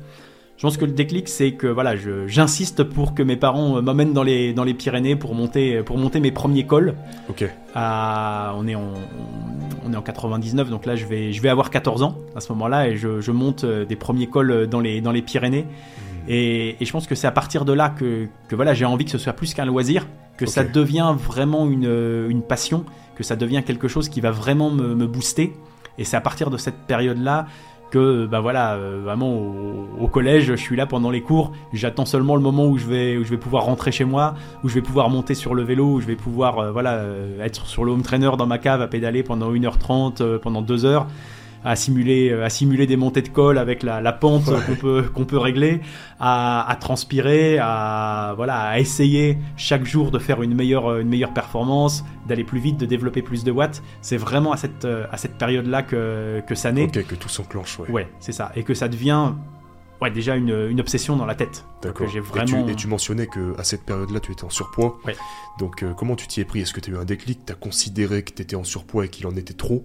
Je 0.57 0.63
pense 0.63 0.77
que 0.77 0.85
le 0.85 0.93
déclic, 0.93 1.29
c'est 1.29 1.51
que 1.51 1.67
voilà, 1.67 1.95
j'insiste 2.29 2.85
pour 2.85 3.15
que 3.15 3.23
mes 3.25 3.35
parents 3.35 3.79
euh, 3.79 3.81
m'emmènent 3.81 4.13
dans 4.13 4.23
les, 4.23 4.53
dans 4.53 4.63
les 4.63 4.75
Pyrénées 4.75 5.17
pour 5.17 5.35
monter, 5.35 5.83
pour 5.83 5.99
monter 5.99 6.21
mes 6.21 6.31
premiers 6.31 6.67
cols. 6.67 6.95
Ok. 7.29 7.45
À, 7.75 8.55
on, 8.59 8.69
est 8.69 8.77
en, 8.77 8.93
on 9.85 9.93
est 9.93 9.97
en 9.97 10.03
99, 10.03 10.71
donc 10.71 10.87
là 10.87 10.95
je 10.95 11.07
vais, 11.07 11.33
je 11.33 11.43
vais 11.43 11.49
avoir 11.49 11.71
14 11.71 12.05
ans 12.05 12.19
à 12.37 12.41
ce 12.41 12.53
moment-là 12.53 12.87
et 12.87 12.97
je, 12.97 13.21
je 13.21 13.33
monte 13.33 13.65
euh, 13.65 13.85
des 13.85 13.97
premiers 13.97 14.29
cols 14.29 14.69
dans 14.69 14.79
les, 14.79 15.01
dans 15.01 15.11
les 15.11 15.23
Pyrénées. 15.23 15.67
Et, 16.29 16.77
et 16.81 16.85
je 16.85 16.93
pense 16.93 17.07
que 17.07 17.15
c'est 17.15 17.27
à 17.27 17.33
partir 17.33 17.65
de 17.65 17.73
là 17.73 17.91
que, 17.91 18.27
que 18.49 18.57
voilà, 18.57 18.75
j'ai 18.75 18.85
envie 18.85 19.05
que 19.05 19.11
ce 19.11 19.19
soit 19.19 19.33
plus 19.33 19.55
qu'un 19.55 19.65
loisir, 19.65 20.07
que 20.37 20.47
ça 20.47 20.65
devient 20.65 21.15
vraiment 21.17 21.69
une, 21.69 21.87
euh, 21.87 22.29
une 22.29 22.43
passion, 22.43 22.85
que 23.17 23.23
ça 23.23 23.37
devient 23.37 23.63
quelque 23.65 23.89
chose 23.89 24.09
qui 24.09 24.21
va 24.21 24.31
vraiment 24.31 24.71
me, 24.71 24.95
me 24.95 25.07
booster. 25.07 25.55
Et 25.99 26.05
c'est 26.05 26.17
à 26.17 26.21
partir 26.21 26.51
de 26.51 26.57
cette 26.57 26.87
période-là 26.87 27.47
que 27.93 28.25
bah 28.25 28.41
voilà, 28.41 28.73
euh, 28.73 29.03
vraiment 29.05 29.35
au, 29.35 29.87
au 30.01 30.09
collège, 30.09 30.47
je 30.47 30.55
suis 30.55 30.77
là 30.77 30.87
pendant 30.87 31.11
les 31.11 31.21
cours, 31.21 31.53
j'attends 31.75 32.07
seulement 32.07 32.37
le 32.37 32.41
moment 32.41 32.67
où 32.67 32.79
je 32.79 32.87
vais 32.87 33.19
où 33.19 33.25
je 33.25 33.31
vais 33.31 33.37
pouvoir 33.37 33.65
rentrer 33.65 33.93
chez 33.93 34.05
moi, 34.05 34.35
où 34.65 34.69
je 34.71 34.75
vais 34.75 34.81
pouvoir 34.81 35.11
monter 35.11 35.35
sur 35.35 35.55
le 35.55 35.63
vélo, 35.63 35.97
où 35.97 36.01
je 36.01 36.07
vais 36.07 36.17
pouvoir 36.17 36.59
euh, 36.59 36.73
voilà 36.73 36.95
euh, 36.95 37.45
être 37.45 37.67
sur 37.67 37.85
le 37.85 37.93
home 37.93 38.03
trainer 38.03 38.31
dans 38.39 38.47
ma 38.47 38.57
cave 38.57 38.81
à 38.81 38.89
pédaler 38.89 39.23
pendant 39.23 39.53
1h30, 39.53 40.23
euh, 40.23 40.39
pendant 40.39 40.63
2 40.63 40.87
heures 40.87 41.07
à 41.65 41.77
simuler 41.77 42.33
à 42.33 42.49
simuler 42.51 42.87
des 42.87 42.97
montées 42.97 43.23
de 43.23 43.29
colle 43.29 43.59
avec 43.59 43.83
la, 43.83 44.01
la 44.01 44.13
pente 44.13 44.49
Ouais. 44.49 44.59
qu'on 44.67 44.75
peut 44.77 45.03
qu'on 45.15 45.25
peut 45.25 45.39
régler 45.39 45.81
à, 46.21 46.69
à 46.71 46.75
transpirer 46.77 47.59
à 47.59 48.33
voilà 48.37 48.59
à 48.61 48.79
essayer 48.79 49.39
chaque 49.57 49.85
jour 49.85 50.11
de 50.11 50.19
faire 50.19 50.43
une 50.43 50.55
meilleure 50.55 50.99
une 50.99 51.09
meilleure 51.09 51.33
performance 51.35 52.05
d'aller 52.27 52.45
plus 52.45 52.61
vite 52.61 52.79
de 52.79 52.87
développer 52.87 53.23
plus 53.23 53.45
de 53.45 53.51
watts 53.53 53.83
c'est 54.01 54.17
vraiment 54.17 54.53
à 54.53 54.57
cette 54.57 54.85
à 55.11 55.17
cette 55.17 55.39
période 55.39 55.67
là 55.67 55.83
que 55.83 56.41
que 56.47 56.55
ça 56.55 56.73
naît 56.73 56.85
Ok, 56.85 57.07
que 57.07 57.15
tout 57.15 57.29
s'enclenche, 57.29 57.79
ouais. 57.79 57.91
ouais 57.91 58.09
c'est 58.21 58.33
ça 58.33 58.51
et 58.57 58.63
que 58.65 58.75
ça 58.75 58.89
devient 58.89 59.33
ouais 60.01 60.11
déjà 60.11 60.35
une, 60.35 60.67
une 60.71 60.81
obsession 60.81 61.17
dans 61.17 61.27
la 61.27 61.35
tête 61.37 61.65
D'accord. 61.83 62.09
Et, 62.15 62.21
vraiment 62.21 62.65
tu, 62.65 62.71
et 62.73 62.75
tu 62.77 62.87
mentionnais 62.89 63.27
que 63.27 63.59
à 63.59 63.65
cette 63.65 63.85
période-là, 63.85 64.21
tu 64.21 64.31
étais 64.31 64.45
en 64.45 64.51
surpoids. 64.51 64.99
Ouais. 65.05 65.17
Donc, 65.59 65.83
euh, 65.83 65.93
comment 65.95 66.15
tu 66.15 66.29
t'y 66.29 66.41
es 66.41 66.45
pris? 66.45 66.61
Est-ce 66.61 66.73
que 66.73 66.79
tu 66.79 66.93
as 66.93 66.95
eu 66.95 66.97
un 66.97 67.05
déclic? 67.05 67.45
Tu 67.45 67.53
as 67.53 67.57
considéré 67.57 68.23
que 68.23 68.33
tu 68.33 68.41
étais 68.41 68.55
en 68.55 68.63
surpoids 68.63 69.05
et 69.05 69.09
qu'il 69.09 69.27
en 69.27 69.35
était 69.35 69.53
trop? 69.55 69.85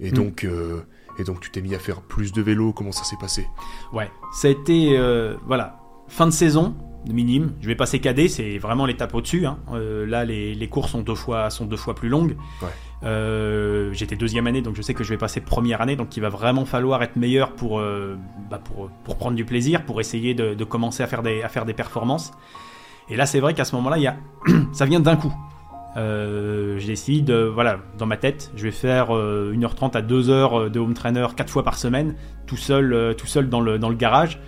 Et 0.00 0.10
Mm. 0.10 0.14
donc, 0.14 0.44
euh, 0.44 0.80
et 1.20 1.24
donc, 1.24 1.40
tu 1.40 1.50
t'es 1.50 1.60
mis 1.62 1.74
à 1.74 1.78
faire 1.78 2.00
plus 2.00 2.32
de 2.32 2.42
vélo 2.42 2.72
Comment 2.72 2.92
ça 2.92 3.04
s'est 3.04 3.16
passé? 3.20 3.46
Ouais, 3.92 4.10
ça 4.32 4.48
a 4.48 4.50
été 4.50 4.96
euh, 4.98 5.34
voilà 5.46 5.78
fin 6.08 6.26
de 6.26 6.32
saison 6.32 6.74
minime. 7.08 7.54
Je 7.62 7.66
vais 7.66 7.74
passer 7.76 7.98
cadet, 7.98 8.28
c'est 8.28 8.58
vraiment 8.58 8.84
l'étape 8.84 9.14
au-dessus. 9.14 9.46
hein. 9.46 9.58
Euh, 9.72 10.04
là, 10.06 10.24
les, 10.24 10.54
les 10.54 10.68
cours 10.68 10.88
sont 10.88 11.00
deux 11.00 11.14
fois 11.14 11.48
sont 11.50 11.64
deux 11.64 11.76
fois 11.78 11.94
plus 11.94 12.08
longues. 12.10 12.36
Ouais. 12.62 12.68
Euh, 13.04 13.90
J'étais 13.94 14.16
deuxième 14.16 14.46
année, 14.46 14.60
donc 14.60 14.76
je 14.76 14.82
sais 14.82 14.92
que 14.92 15.02
je 15.04 15.08
vais 15.10 15.16
passer 15.16 15.40
première 15.40 15.80
année, 15.80 15.96
donc 15.96 16.16
il 16.16 16.20
va 16.20 16.28
vraiment 16.28 16.66
falloir 16.66 17.02
être 17.02 17.16
meilleur 17.16 17.52
pour 17.54 17.78
euh, 17.80 18.16
bah, 18.50 18.58
pour 18.62 18.90
pour 19.04 19.16
prendre 19.16 19.34
du 19.36 19.44
plaisir, 19.46 19.84
pour 19.86 20.00
essayer 20.00 20.34
de, 20.34 20.52
de 20.54 20.64
commencer 20.64 21.02
à 21.02 21.06
faire 21.06 21.22
des 21.22 21.42
à 21.42 21.48
faire 21.48 21.64
des 21.64 21.72
performances. 21.74 22.32
Et 23.08 23.16
là, 23.16 23.24
c'est 23.26 23.40
vrai 23.40 23.54
qu'à 23.54 23.64
ce 23.64 23.74
moment-là, 23.76 23.96
il 23.96 24.02
y 24.02 24.06
a 24.06 24.16
ça 24.72 24.84
vient 24.84 25.00
d'un 25.00 25.16
coup. 25.16 25.32
Euh, 25.96 26.78
je 26.78 26.86
décide, 26.86 27.30
euh, 27.30 27.50
voilà, 27.52 27.78
dans 27.98 28.06
ma 28.06 28.16
tête, 28.16 28.52
je 28.56 28.62
vais 28.62 28.70
faire 28.70 29.14
euh, 29.14 29.52
1h30 29.54 29.96
à 29.96 30.02
2h 30.02 30.70
de 30.70 30.78
home 30.78 30.94
trainer 30.94 31.26
4 31.34 31.50
fois 31.50 31.64
par 31.64 31.76
semaine, 31.76 32.14
tout 32.46 32.56
seul, 32.56 32.92
euh, 32.92 33.12
tout 33.12 33.26
seul 33.26 33.48
dans 33.48 33.60
le, 33.60 33.78
dans 33.78 33.88
le 33.88 33.96
garage. 33.96 34.38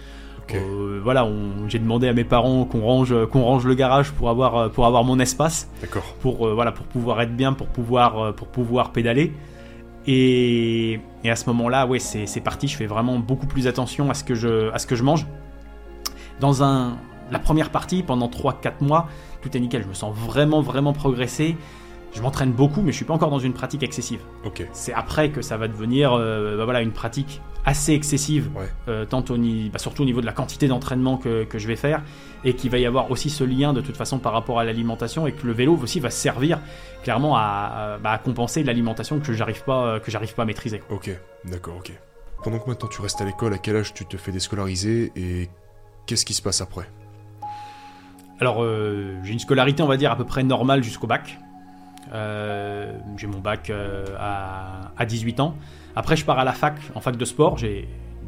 Euh, 0.55 1.01
voilà, 1.03 1.27
j'ai 1.69 1.79
demandé 1.79 2.09
à 2.09 2.13
mes 2.13 2.25
parents 2.25 2.65
qu'on 2.65 2.83
range, 2.83 3.15
qu'on 3.27 3.43
range 3.43 3.65
le 3.65 3.75
garage 3.75 4.13
pour 4.13 4.29
avoir, 4.29 4.57
euh, 4.57 4.69
pour 4.69 4.87
avoir 4.87 5.03
mon 5.03 5.19
espace, 5.19 5.71
D'accord. 5.81 6.03
pour, 6.21 6.47
euh, 6.47 6.55
voilà, 6.55 6.73
pour 6.73 6.85
pouvoir 6.87 7.21
être 7.23 7.35
bien, 7.35 7.53
pour 7.55 7.69
pouvoir, 7.69 8.19
euh, 8.19 8.33
pour 8.33 8.49
pouvoir 8.49 8.93
pédaler. 8.93 9.33
Et, 10.07 11.01
et 11.25 11.31
à 11.31 11.37
ce 11.37 11.49
moment-là, 11.51 11.87
ouais, 11.87 12.01
c'est 12.01 12.27
c'est 12.27 12.41
parti. 12.41 12.67
Je 12.69 12.77
fais 12.77 12.87
vraiment 12.87 13.19
beaucoup 13.19 13.47
plus 13.47 13.67
attention 13.67 14.11
à 14.11 14.15
ce 14.15 14.25
que 14.25 14.35
je, 14.35 14.71
à 14.73 14.79
ce 14.79 14.87
que 14.87 14.97
je 14.97 15.05
mange. 15.05 15.27
Dans 16.41 16.63
un, 16.63 16.99
la 17.31 17.39
première 17.39 17.71
partie, 17.71 18.03
pendant 18.03 18.29
3-4 18.29 18.83
mois, 18.83 19.07
tout 19.43 19.55
est 19.57 19.61
nickel. 19.61 19.83
Je 19.83 19.89
me 19.89 19.95
sens 19.95 20.15
vraiment, 20.17 20.61
vraiment 20.63 20.93
progresser. 20.93 21.57
Je 22.15 22.21
m'entraîne 22.21 22.53
beaucoup, 22.53 22.83
mais 22.83 22.93
je 22.93 22.97
suis 22.97 23.05
pas 23.07 23.15
encore 23.15 23.31
dans 23.31 23.39
une 23.39 23.55
pratique 23.55 23.83
excessive. 23.83 24.21
Ok. 24.45 24.67
C'est 24.73 24.93
après 24.93 25.31
que 25.31 25.41
ça 25.41 25.57
va 25.57 25.67
devenir, 25.67 26.13
euh, 26.13 26.59
bah 26.59 26.65
voilà, 26.65 26.83
une 26.83 26.93
pratique 26.93 27.41
assez 27.65 27.95
excessive, 27.95 28.51
Ouais. 28.55 28.69
euh, 28.89 29.07
tant 29.07 29.25
au 29.31 29.37
bah, 29.73 29.79
surtout 29.79 30.03
au 30.03 30.05
niveau 30.05 30.21
de 30.21 30.27
la 30.27 30.33
quantité 30.33 30.69
d'entraînement 30.69 31.17
que, 31.17 31.45
que 31.45 31.59
je 31.59 31.67
vais 31.69 31.77
faire, 31.77 32.03
et 32.45 32.55
qu'il 32.55 32.71
va 32.71 32.79
y 32.79 32.85
avoir 32.85 33.11
aussi 33.11 33.31
ce 33.31 33.45
lien 33.45 33.73
de 33.73 33.81
toute 33.81 33.97
façon 33.97 34.19
par 34.19 34.33
rapport 34.33 34.59
à 34.59 34.65
l'alimentation, 34.65 35.27
et 35.27 35.33
que 35.33 35.47
le 35.47 35.53
vélo 35.55 35.79
aussi 35.81 36.01
va 36.01 36.11
servir 36.11 36.59
clairement 37.03 37.35
à, 37.37 37.41
à- 37.41 37.99
bah, 37.99 38.11
à 38.11 38.19
compenser 38.19 38.63
l'alimentation 38.63 39.19
que 39.21 39.33
j'arrive 39.33 39.63
pas, 39.65 39.99
que 40.01 40.11
j'arrive 40.11 40.35
pas 40.35 40.43
à 40.43 40.47
maîtriser. 40.47 40.83
Ok. 40.91 41.09
D'accord, 41.47 41.77
ok. 41.79 41.93
Pendant 42.45 42.59
que 42.59 42.69
maintenant 42.69 42.89
tu 42.89 43.01
restes 43.01 43.21
à 43.23 43.25
l'école, 43.25 43.55
à 43.55 43.59
quel 43.59 43.77
âge 43.77 43.95
tu 43.95 44.05
te 44.05 44.17
fais 44.19 44.33
déscolariser? 44.33 45.13
Et 45.17 45.49
qu'est-ce 46.05 46.27
qui 46.27 46.35
se 46.35 46.43
passe 46.43 46.61
après? 46.61 46.91
Alors, 48.43 48.65
euh, 48.65 49.21
j'ai 49.23 49.35
une 49.35 49.39
scolarité, 49.39 49.85
on 49.85 49.87
va 49.87 49.97
dire, 49.97 50.11
à 50.11 50.17
peu 50.17 50.25
près 50.25 50.43
normale 50.43 50.83
jusqu'au 50.83 51.07
bac. 51.07 51.39
Euh, 52.13 52.93
j'ai 53.17 53.29
mon 53.29 53.39
bac 53.39 53.71
euh, 53.71 54.05
à, 54.19 54.91
à 54.99 55.07
18 55.07 55.39
ans. 55.39 55.55
Après, 55.95 56.17
je 56.17 56.25
pars 56.25 56.41
à 56.41 56.43
la 56.43 56.53
fac, 56.53 56.75
en 56.97 57.01
fac 57.01 57.17
de 57.17 57.25
sport. 57.25 57.57
J'ai 57.57 57.87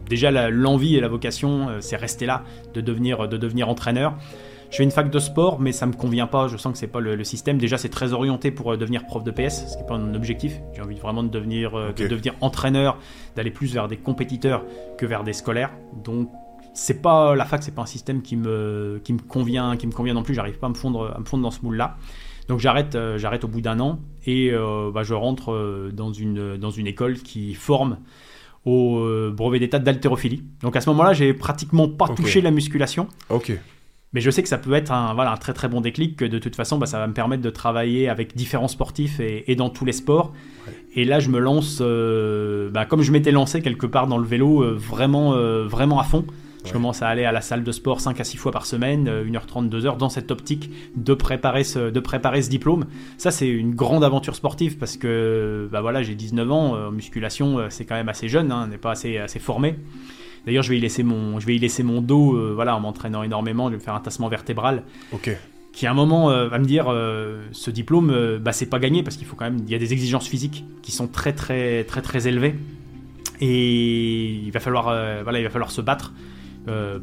déjà 0.09 0.31
l'envie 0.51 0.95
et 0.95 1.01
la 1.01 1.09
vocation, 1.09 1.67
c'est 1.81 1.97
rester 1.97 2.27
là, 2.27 2.45
de 2.75 2.81
devenir, 2.81 3.27
de 3.27 3.37
devenir 3.37 3.69
entraîneur. 3.69 4.15
Je 4.71 4.77
fais 4.77 4.85
une 4.85 4.93
fac 4.93 5.11
de 5.11 5.19
sport, 5.19 5.59
mais 5.59 5.73
ça 5.73 5.85
me 5.85 5.95
convient 5.95 6.29
pas. 6.29 6.47
Je 6.47 6.59
sens 6.59 6.75
que 6.75 6.79
c'est 6.79 6.87
pas 6.87 7.01
le, 7.01 7.25
système. 7.25 7.59
Déjà, 7.59 7.77
c'est 7.77 7.89
très 7.89 8.13
orienté 8.13 8.53
pour 8.53 8.79
devenir 8.79 9.07
prof 9.07 9.25
de 9.25 9.33
PS, 9.33 9.67
ce 9.67 9.73
qui 9.73 9.83
n'est 9.83 9.89
pas 9.89 9.97
un 9.97 10.15
objectif. 10.15 10.61
J'ai 10.75 10.83
envie 10.83 11.01
vraiment 11.01 11.25
de 11.25 11.29
devenir, 11.29 11.73
de 11.73 12.07
devenir 12.07 12.35
entraîneur, 12.41 12.99
d'aller 13.35 13.51
plus 13.51 13.75
vers 13.75 13.89
des 13.89 13.97
compétiteurs 13.97 14.65
que 14.97 15.07
vers 15.07 15.25
des 15.25 15.33
scolaires. 15.33 15.73
Donc, 16.05 16.31
c'est 16.75 17.01
pas 17.01 17.35
la 17.35 17.45
fac, 17.45 17.63
c'est 17.63 17.75
pas 17.75 17.83
un 17.83 17.87
système 17.87 18.23
qui 18.23 18.37
me, 18.37 19.01
qui 19.03 19.13
me 19.13 19.21
convient, 19.21 19.77
qui 19.77 19.87
me 19.87 19.93
convient 19.93 20.15
non 20.15 20.23
plus. 20.23 20.35
J'arrive 20.35 20.59
pas 20.59 20.67
à 20.67 20.71
me 20.71 20.75
fondre, 20.75 21.13
à 21.15 21.19
me 21.19 21.25
fondre 21.25 21.43
dans 21.43 21.51
ce 21.51 21.61
moule-là. 21.63 21.97
Donc 22.49 22.61
j'arrête, 22.61 22.95
euh, 22.95 23.17
j'arrête 23.17 23.45
au 23.45 23.49
bout 23.49 23.63
d'un 23.63 23.81
an 23.81 24.01
et 24.27 24.53
bah, 24.53 25.03
je 25.03 25.15
rentre 25.15 25.91
dans 25.93 26.13
une, 26.13 26.57
dans 26.57 26.71
une 26.71 26.87
école 26.87 27.15
qui 27.19 27.55
forme 27.55 27.99
au 28.65 29.07
brevet 29.33 29.59
d'état 29.59 29.79
d'haltérophilie. 29.79 30.43
Donc 30.63 30.77
à 30.77 30.81
ce 30.81 30.89
moment-là, 30.91 31.13
j'ai 31.13 31.35
pratiquement 31.35 31.89
pas 31.89 32.09
touché 32.09 32.41
la 32.41 32.51
musculation. 32.51 33.09
Ok. 33.31 33.53
Mais 34.15 34.21
je 34.21 34.31
sais 34.31 34.45
que 34.45 34.49
ça 34.49 34.59
peut 34.59 34.73
être 34.75 34.93
un, 34.93 35.13
voilà, 35.13 35.33
un 35.33 35.37
très 35.37 35.53
très 35.53 35.69
bon 35.69 35.81
déclic, 35.81 36.17
que 36.17 36.25
de 36.25 36.39
toute 36.39 36.55
façon, 36.55 36.79
bah, 36.79 36.87
ça 36.87 36.99
va 36.99 37.09
me 37.09 37.13
permettre 37.13 37.43
de 37.43 37.51
travailler 37.51 38.09
avec 38.09 38.37
différents 38.37 38.69
sportifs 38.69 39.19
et, 39.19 39.55
dans 39.57 39.71
tous 39.71 39.85
les 39.85 39.93
sports. 39.93 40.33
Et 40.95 41.05
là, 41.05 41.19
je 41.19 41.29
me 41.29 41.41
lance, 41.41 41.79
euh, 41.81 42.71
bah, 42.71 42.87
comme 42.87 43.03
je 43.03 43.11
m'étais 43.11 43.33
lancé 43.33 43.61
quelque 43.61 43.87
part 43.87 44.07
dans 44.07 44.17
le 44.17 44.25
vélo, 44.25 44.63
euh, 44.63 44.73
vraiment, 44.79 45.35
euh, 45.35 45.67
vraiment 45.67 45.99
à 45.99 46.05
fond. 46.05 46.25
Je 46.65 46.73
commence 46.73 47.03
à 47.03 47.09
aller 47.09 47.25
à 47.25 47.33
la 47.33 47.41
salle 47.41 47.63
de 47.63 47.73
sport 47.73 48.01
5 48.01 48.19
à 48.19 48.25
6 48.25 48.37
fois 48.37 48.51
par 48.51 48.67
semaine, 48.67 49.09
1h30, 49.09 49.69
2h, 49.69 49.97
dans 49.99 50.09
cette 50.09 50.31
optique 50.31 50.71
de 50.97 51.13
préparer 51.15 51.63
ce, 51.63 51.91
de 51.91 52.01
préparer 52.01 52.43
ce 52.43 52.49
diplôme. 52.49 52.87
Ça, 53.19 53.31
c'est 53.31 53.49
une 53.49 53.75
grande 53.75 54.03
aventure 54.03 54.35
sportive 54.35 54.79
parce 54.79 54.97
que 54.97 55.69
bah 55.71 55.83
voilà, 55.83 56.03
j'ai 56.03 56.15
19 56.15 56.51
ans, 56.51 56.87
en 56.87 56.91
musculation, 56.91 57.67
c'est 57.69 57.85
quand 57.85 57.95
même 57.97 58.09
assez 58.09 58.29
jeune, 58.29 58.51
hein, 58.51 58.65
on 58.65 58.69
n'est 58.69 58.79
pas 58.79 58.93
assez, 58.93 59.19
assez 59.19 59.39
formé. 59.39 59.77
D'ailleurs, 60.47 60.63
je 60.63 60.71
vais 60.71 60.79
y 60.79 60.81
laisser 60.81 61.03
mon, 61.03 61.41
je 61.41 61.47
vais 61.47 61.57
y 61.57 61.59
laisser 61.59 61.83
mon 61.83 62.01
dos, 62.01 62.37
euh, 62.37 62.53
voilà, 62.55 62.77
en 62.77 62.81
m'entraînant 62.81 63.23
énormément. 63.23 63.67
Je 63.67 63.73
vais 63.73 63.79
me 63.79 63.83
faire 63.83 63.95
un 63.95 64.01
tassement 64.01 64.29
vertébral. 64.29 64.83
Ok. 65.13 65.31
Qui 65.73 65.87
à 65.87 65.91
un 65.91 65.95
moment 65.95 66.31
euh, 66.31 66.49
va 66.49 66.59
me 66.59 66.65
dire, 66.65 66.87
euh, 66.89 67.43
ce 67.53 67.71
diplôme, 67.71 68.39
bah, 68.41 68.53
c'est 68.53 68.67
pas 68.67 68.79
gagné 68.79 69.03
parce 69.03 69.17
qu'il 69.17 69.27
faut 69.27 69.37
quand 69.37 69.47
même, 69.47 69.59
il 69.67 69.71
y 69.71 69.75
a 69.75 69.79
des 69.79 69.93
exigences 69.93 70.29
physiques 70.29 70.65
qui 70.83 70.93
sont 70.93 71.09
très 71.09 71.33
très 71.33 71.83
très 71.85 72.01
très 72.01 72.29
élevées 72.29 72.55
et 73.41 74.25
il 74.25 74.51
va 74.53 74.61
falloir, 74.61 74.85
voilà, 75.25 75.41
il 75.41 75.43
va 75.43 75.51
falloir 75.51 75.73
se 75.73 75.81
battre. 75.81 76.13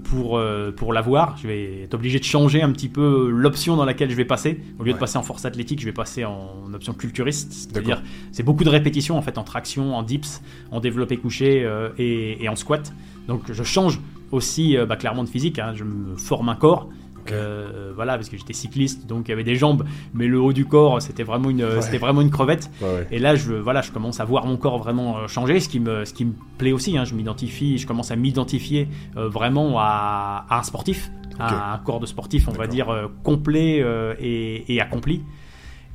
Pour, 0.03 0.41
pour 0.75 0.93
l'avoir. 0.93 1.37
Je 1.37 1.47
vais 1.47 1.83
être 1.83 1.93
obligé 1.93 2.19
de 2.19 2.23
changer 2.23 2.61
un 2.61 2.71
petit 2.71 2.89
peu 2.89 3.29
l'option 3.29 3.75
dans 3.75 3.85
laquelle 3.85 4.09
je 4.09 4.15
vais 4.15 4.25
passer. 4.25 4.59
Au 4.79 4.83
lieu 4.83 4.93
de 4.93 4.97
passer 4.97 5.17
en 5.17 5.23
force 5.23 5.45
athlétique, 5.45 5.79
je 5.79 5.85
vais 5.85 5.91
passer 5.91 6.25
en 6.25 6.73
option 6.73 6.93
culturiste. 6.93 7.51
C'est-à-dire, 7.51 8.01
c'est 8.31 8.43
beaucoup 8.43 8.63
de 8.63 8.69
répétitions 8.69 9.17
en 9.17 9.21
fait 9.21 9.37
en 9.37 9.43
traction, 9.43 9.95
en 9.95 10.03
dips, 10.03 10.41
en 10.71 10.79
développé 10.79 11.17
couché 11.17 11.67
et, 11.97 12.43
et, 12.43 12.49
en 12.49 12.55
squat. 12.55 12.91
Donc 13.27 13.51
je 13.51 13.63
change 13.63 13.99
aussi 14.31 14.77
euh, 14.77 14.85
bah, 14.85 14.95
clairement 14.95 15.23
de 15.23 15.29
physique, 15.29 15.59
hein. 15.59 15.73
je 15.75 15.83
me 15.83 16.15
forme 16.15 16.49
un 16.49 16.55
corps. 16.55 16.89
Euh, 17.31 17.91
voilà, 17.95 18.15
parce 18.15 18.29
que 18.29 18.37
j'étais 18.37 18.53
cycliste, 18.53 19.07
donc 19.07 19.27
il 19.27 19.31
y 19.31 19.33
avait 19.33 19.43
des 19.43 19.55
jambes, 19.55 19.85
mais 20.13 20.27
le 20.27 20.39
haut 20.39 20.53
du 20.53 20.65
corps, 20.65 21.01
c'était 21.01 21.23
vraiment 21.23 21.49
une, 21.49 21.81
c'était 21.81 21.97
vraiment 21.97 22.21
une 22.21 22.31
crevette. 22.31 22.69
Et 23.11 23.19
là, 23.19 23.35
je, 23.35 23.53
voilà, 23.53 23.81
je 23.81 23.91
commence 23.91 24.19
à 24.19 24.25
voir 24.25 24.45
mon 24.45 24.57
corps 24.57 24.79
vraiment 24.79 25.17
euh, 25.17 25.27
changer, 25.27 25.59
ce 25.59 25.69
qui 25.69 25.79
me, 25.79 26.05
ce 26.05 26.13
qui 26.13 26.25
me 26.25 26.33
plaît 26.57 26.71
aussi. 26.71 26.97
Hein. 26.97 27.05
je 27.05 27.13
m'identifie, 27.13 27.77
je 27.77 27.87
commence 27.87 28.11
à 28.11 28.15
m'identifier 28.15 28.87
vraiment 29.15 29.79
à, 29.79 30.45
un 30.49 30.63
sportif, 30.63 31.11
à 31.39 31.73
un 31.73 31.77
corps 31.79 31.99
de 31.99 32.05
sportif, 32.05 32.47
on 32.47 32.53
va 32.53 32.67
dire 32.67 33.09
complet 33.23 33.83
et, 34.19 34.81
accompli. 34.81 35.23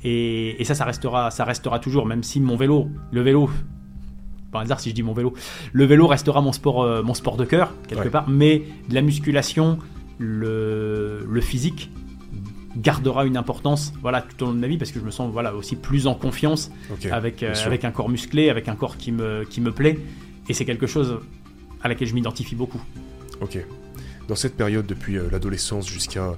Et, 0.04 0.60
et, 0.60 0.64
ça, 0.64 0.74
ça 0.74 0.84
restera, 0.84 1.30
ça 1.30 1.44
restera 1.44 1.78
toujours, 1.78 2.06
même 2.06 2.22
si 2.22 2.40
mon 2.40 2.56
vélo, 2.56 2.88
le 3.10 3.22
vélo, 3.22 3.50
par 4.56 4.62
hasard 4.62 4.80
si 4.80 4.90
je 4.90 4.94
dis 4.94 5.02
mon 5.02 5.12
vélo. 5.12 5.34
Le 5.72 5.84
vélo 5.84 6.06
restera 6.06 6.40
mon 6.40 6.52
sport, 6.52 6.82
euh, 6.82 7.02
mon 7.02 7.14
sport 7.14 7.36
de 7.36 7.44
cœur, 7.44 7.72
quelque 7.88 8.08
part, 8.08 8.28
mais 8.28 8.62
la 8.90 9.02
musculation, 9.02 9.78
le, 10.18 11.26
le, 11.28 11.40
physique 11.40 11.90
gardera 12.76 13.26
une 13.26 13.36
importance 13.36 13.92
voilà 14.00 14.22
tout 14.22 14.42
au 14.42 14.46
long 14.46 14.54
de 14.54 14.58
ma 14.58 14.66
vie 14.66 14.78
parce 14.78 14.92
que 14.92 15.00
je 15.00 15.04
me 15.04 15.10
sens 15.10 15.30
voilà 15.32 15.54
aussi 15.54 15.76
plus 15.76 16.06
en 16.06 16.14
confiance 16.14 16.70
avec 17.10 17.42
euh, 17.42 17.54
avec 17.64 17.84
un 17.84 17.90
corps 17.90 18.08
musclé 18.08 18.50
avec 18.50 18.68
un 18.68 18.76
corps 18.76 18.96
qui 18.96 19.12
me 19.12 19.44
qui 19.44 19.60
me 19.60 19.72
plaît. 19.72 19.98
Et 20.48 20.54
c'est 20.54 20.64
quelque 20.64 20.86
chose 20.86 21.18
à 21.82 21.88
laquelle 21.88 22.06
je 22.06 22.14
m'identifie 22.14 22.54
beaucoup. 22.54 22.80
Ok. 23.40 23.58
Dans 24.28 24.36
cette 24.36 24.56
période 24.56 24.86
depuis 24.86 25.16
euh, 25.18 25.28
l'adolescence 25.30 25.88
jusqu'à 25.88 26.36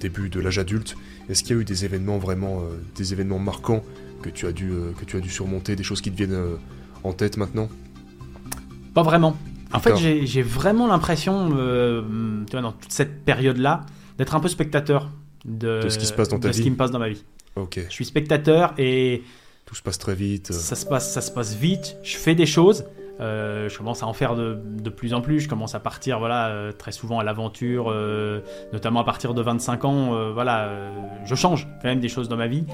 début 0.00 0.30
de 0.30 0.40
l'âge 0.40 0.58
adulte 0.58 0.96
est-ce 1.28 1.42
qu'il 1.42 1.54
y 1.54 1.58
a 1.58 1.60
eu 1.60 1.64
des 1.66 1.84
événements 1.84 2.16
vraiment 2.16 2.62
des 2.94 3.12
événements 3.12 3.38
marquants 3.38 3.82
que 4.22 4.30
tu 4.30 4.46
as 4.46 4.52
dû 4.52 4.72
que 4.98 5.04
tu 5.04 5.18
as 5.18 5.20
dû 5.20 5.28
surmonter 5.28 5.76
des 5.76 5.82
choses 5.82 6.00
qui 6.00 6.10
te 6.10 6.16
viennent 6.16 6.56
en 7.04 7.12
tête 7.12 7.36
maintenant? 7.36 7.68
Pas 8.94 9.02
vraiment. 9.02 9.36
En 9.72 9.80
fait, 9.80 9.96
j'ai 9.96 10.42
vraiment 10.42 10.86
l'impression, 10.86 11.50
euh, 11.56 12.02
dans 12.52 12.72
toute 12.72 12.92
cette 12.92 13.24
période-là, 13.24 13.82
d'être 14.18 14.34
un 14.34 14.40
peu 14.40 14.48
spectateur 14.48 15.10
de, 15.44 15.88
ce 15.88 15.98
qui 15.98 16.06
se 16.06 16.12
passe 16.12 16.28
dans 16.28 16.38
ta 16.38 16.48
vie. 16.48 16.54
ce 16.54 16.62
qui 16.62 16.70
me 16.70 16.76
passe 16.76 16.90
dans 16.90 16.98
ma 16.98 17.08
vie. 17.08 17.24
Ok. 17.56 17.80
Je 17.88 17.92
suis 17.92 18.04
spectateur 18.04 18.74
et 18.78 19.22
tout 19.64 19.74
se 19.74 19.82
passe 19.82 19.98
très 19.98 20.14
vite. 20.14 20.52
Ça 20.52 20.76
se 20.76 20.86
passe, 20.86 21.12
ça 21.12 21.20
se 21.20 21.30
passe 21.30 21.54
vite. 21.54 21.96
Je 22.02 22.16
fais 22.16 22.34
des 22.34 22.46
choses. 22.46 22.84
Euh, 23.18 23.68
je 23.70 23.78
commence 23.78 24.02
à 24.02 24.06
en 24.06 24.12
faire 24.12 24.36
de, 24.36 24.58
de, 24.62 24.90
plus 24.90 25.14
en 25.14 25.22
plus. 25.22 25.40
Je 25.40 25.48
commence 25.48 25.74
à 25.74 25.80
partir, 25.80 26.18
voilà, 26.18 26.48
euh, 26.48 26.72
très 26.72 26.92
souvent 26.92 27.18
à 27.18 27.24
l'aventure, 27.24 27.94
notamment 28.72 29.00
à 29.00 29.04
partir 29.04 29.34
de 29.34 29.42
25 29.42 29.84
ans. 29.84 30.32
voilà, 30.32 30.70
je 31.24 31.34
change 31.34 31.66
quand 31.82 31.88
même 31.88 32.00
des 32.00 32.08
choses 32.08 32.28
dans 32.28 32.36
ma 32.36 32.46
vie 32.46 32.64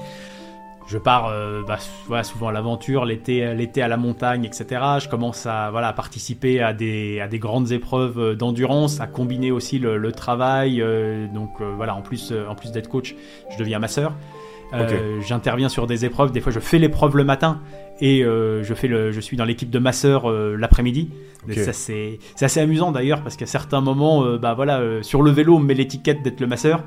je 0.87 0.97
pars 0.97 1.27
euh, 1.27 1.63
bah, 2.07 2.23
souvent 2.23 2.47
à 2.47 2.51
l'aventure, 2.51 3.05
l'été, 3.05 3.53
l'été 3.53 3.81
à 3.81 3.87
la 3.87 3.97
montagne, 3.97 4.45
etc. 4.45 4.81
Je 4.99 5.07
commence 5.07 5.45
à, 5.45 5.69
voilà, 5.71 5.93
participer 5.93 6.61
à 6.61 6.73
des, 6.73 7.19
à 7.19 7.27
des 7.27 7.39
grandes 7.39 7.71
épreuves 7.71 8.19
euh, 8.19 8.35
d'endurance, 8.35 8.99
à 8.99 9.07
combiner 9.07 9.51
aussi 9.51 9.79
le, 9.79 10.11
travail. 10.11 10.81
Euh, 10.81 11.27
donc 11.27 11.61
voilà, 11.61 11.95
en 11.95 12.01
plus, 12.01 12.33
en 12.47 12.55
plus 12.55 12.71
d'être 12.71 12.87
coach, 12.87 13.15
je 13.49 13.57
deviens 13.57 13.79
masseur. 13.79 14.13
J'interviens 15.21 15.69
sur 15.69 15.87
des 15.87 16.05
épreuves. 16.05 16.31
Des 16.31 16.41
fois, 16.41 16.51
je 16.51 16.59
fais 16.59 16.79
l'épreuve 16.79 17.15
le 17.17 17.23
matin 17.23 17.61
et 18.01 18.23
euh, 18.23 18.63
je, 18.63 18.73
fais 18.73 18.87
le, 18.87 19.11
je 19.11 19.19
suis 19.19 19.37
dans 19.37 19.45
l'équipe 19.45 19.69
de 19.69 19.79
masseur 19.79 20.29
euh, 20.29 20.55
l'après-midi. 20.57 21.09
Ça 21.55 21.73
c'est 21.73 22.19
assez 22.39 22.61
amusant 22.61 22.93
d'ailleurs 22.93 23.21
parce 23.21 23.35
qu'à 23.35 23.45
certains 23.45 23.81
moments, 23.81 24.23
euh, 24.23 24.37
bah 24.37 24.53
voilà, 24.53 24.81
sur 25.01 25.21
le 25.21 25.29
vélo 25.29 25.55
on 25.55 25.59
me 25.59 25.65
met 25.65 25.73
l'étiquette 25.73 26.23
d'être 26.23 26.39
le 26.39 26.47
masseur 26.47 26.83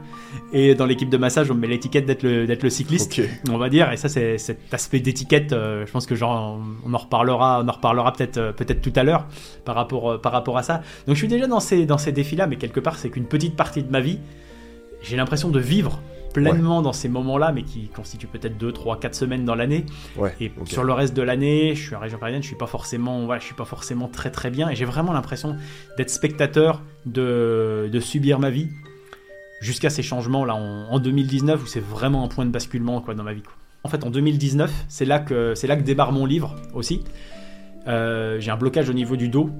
et 0.55 0.75
dans 0.75 0.87
l'équipe 0.87 1.11
de 1.11 1.19
massage 1.19 1.51
on 1.51 1.55
me 1.55 1.61
met 1.61 1.67
l'étiquette 1.67 2.07
d'être 2.07 2.23
le, 2.23 2.47
le 2.47 2.71
cycliste, 2.71 3.21
on 3.51 3.59
va 3.59 3.69
dire. 3.69 3.93
Et 3.93 3.99
ça 3.99 4.09
c'est 4.09 4.39
cet 4.39 4.73
aspect 4.73 5.01
d'étiquette. 5.01 5.51
je 5.51 5.91
pense 5.91 6.07
que 6.07 6.15
genre 6.15 6.59
on 6.87 6.95
en 6.95 6.99
reparlera, 6.99 7.63
on 7.63 7.69
en 7.69 7.73
reparlera 7.73 8.13
peut-être 8.13 8.53
peut-être 8.53 8.81
tout 8.81 8.93
à 8.97 9.05
l'heure 9.05 9.27
par 9.67 9.75
rapport 9.75 10.21
par 10.21 10.33
rapport 10.33 10.57
à 10.57 10.63
ça. 10.63 10.83
Donc 11.07 11.17
je 11.17 11.21
suis 11.21 11.29
déjà 11.29 11.47
dans 11.47 11.61
ces 11.61 11.85
dans 11.85 11.99
ces 11.99 12.13
défis 12.13 12.37
là, 12.37 12.47
mais 12.47 12.57
quelque 12.57 12.81
part 12.81 12.97
c'est 12.97 13.11
qu'une 13.11 13.27
petite 13.27 13.57
partie 13.57 13.83
de 13.83 13.91
ma 13.91 14.01
vie. 14.01 14.19
J'ai 15.03 15.17
l'impression 15.17 15.51
de 15.51 15.61
vivre 15.61 16.01
pleinement 16.41 16.83
dans 16.83 16.93
ces 16.93 17.09
moments-là, 17.09 17.53
mais 17.53 17.63
qui 17.63 17.89
constituent 17.89 18.27
peut-être 18.27 18.59
2, 18.59 18.73
3, 18.73 19.01
4 19.01 19.15
semaines 19.15 19.45
dans 19.45 19.55
l'année. 19.55 19.87
et 20.41 20.53
sur 20.65 20.85
le 20.85 20.93
reste 20.93 21.15
de 21.15 21.23
l'année, 21.23 21.75
je 21.75 21.87
suis 21.87 21.95
en 21.95 22.01
région 22.01 22.19
parisienne, 22.19 22.43
je 22.43 22.49
suis 22.49 22.57
pas 22.57 22.67
forcément, 22.67 23.25
voilà, 23.25 23.41
je 23.41 23.47
suis 23.47 23.55
pas 23.55 23.65
forcément 23.65 24.09
très 24.09 24.31
très 24.31 24.51
bien, 24.51 24.69
et 24.69 24.77
j'ai 24.77 24.85
vraiment 24.85 25.13
l'impression 25.13 25.57
d'être 25.97 26.11
spectateur, 26.11 26.83
de, 27.07 27.89
de, 27.91 28.01
subir 28.01 28.39
ma 28.39 28.51
vie, 28.51 28.69
jusqu'à 29.61 29.91
ces 29.91 30.03
changements 30.03 30.45
là 30.45 30.55
en, 30.55 30.99
2019 30.99 31.63
où 31.63 31.67
c'est 31.67 31.81
vraiment 31.81 32.25
un 32.25 32.29
point 32.29 32.45
de 32.45 32.51
basculement 32.51 33.01
quoi 33.01 33.15
dans 33.15 33.25
ma 33.25 33.33
vie. 33.33 33.43
En 33.85 33.89
fait, 33.89 34.05
en 34.05 34.11
2019, 34.11 34.87
c'est 34.89 35.05
là 35.05 35.21
que 35.21 35.55
c'est 35.55 35.67
là 35.67 35.77
que 35.77 35.83
débarre 35.83 36.13
mon 36.13 36.27
livre 36.27 36.57
aussi. 36.75 37.05
Euh, 37.87 38.41
j'ai 38.41 38.51
un 38.51 38.57
blocage 38.57 38.91
au 38.91 38.93
niveau 38.93 39.17
du 39.17 39.29
dos 39.29 39.51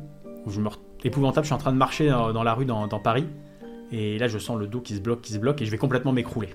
où 0.45 0.51
je 0.51 0.61
me 0.61 0.69
épouvantable. 1.05 1.45
Je 1.45 1.49
suis 1.49 1.55
en 1.55 1.59
train 1.59 1.73
de 1.73 1.79
marcher 1.79 2.09
dans, 2.09 2.43
la 2.43 2.55
rue 2.55 2.65
dans, 2.65 2.89
dans 2.89 2.99
Paris. 2.99 3.27
Et 3.93 4.19
là, 4.19 4.27
je 4.27 4.39
sens 4.39 4.59
le 4.59 4.67
dos 4.67 4.81
qui 4.81 4.95
se 4.95 5.01
bloque, 5.01 5.21
qui 5.21 5.33
se 5.33 5.39
bloque, 5.39 5.63
et 5.63 5.65
je 5.65 5.71
vais 5.71 5.79
complètement 5.79 6.13
m'écrouler. 6.13 6.49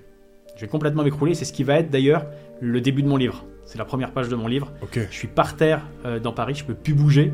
Je 0.55 0.61
vais 0.61 0.67
complètement 0.67 1.03
m'écrouler. 1.03 1.33
C'est 1.33 1.45
ce 1.45 1.53
qui 1.53 1.63
va 1.63 1.79
être 1.79 1.89
d'ailleurs 1.89 2.25
le 2.59 2.81
début 2.81 3.03
de 3.03 3.07
mon 3.07 3.17
livre. 3.17 3.45
C'est 3.65 3.77
la 3.77 3.85
première 3.85 4.11
page 4.11 4.27
de 4.27 4.35
mon 4.35 4.47
livre. 4.47 4.71
Je 4.93 5.15
suis 5.15 5.27
par 5.27 5.55
terre 5.55 5.81
euh, 6.05 6.19
dans 6.19 6.33
Paris, 6.33 6.55
je 6.55 6.65
peux 6.65 6.73
plus 6.73 6.93
bouger. 6.93 7.31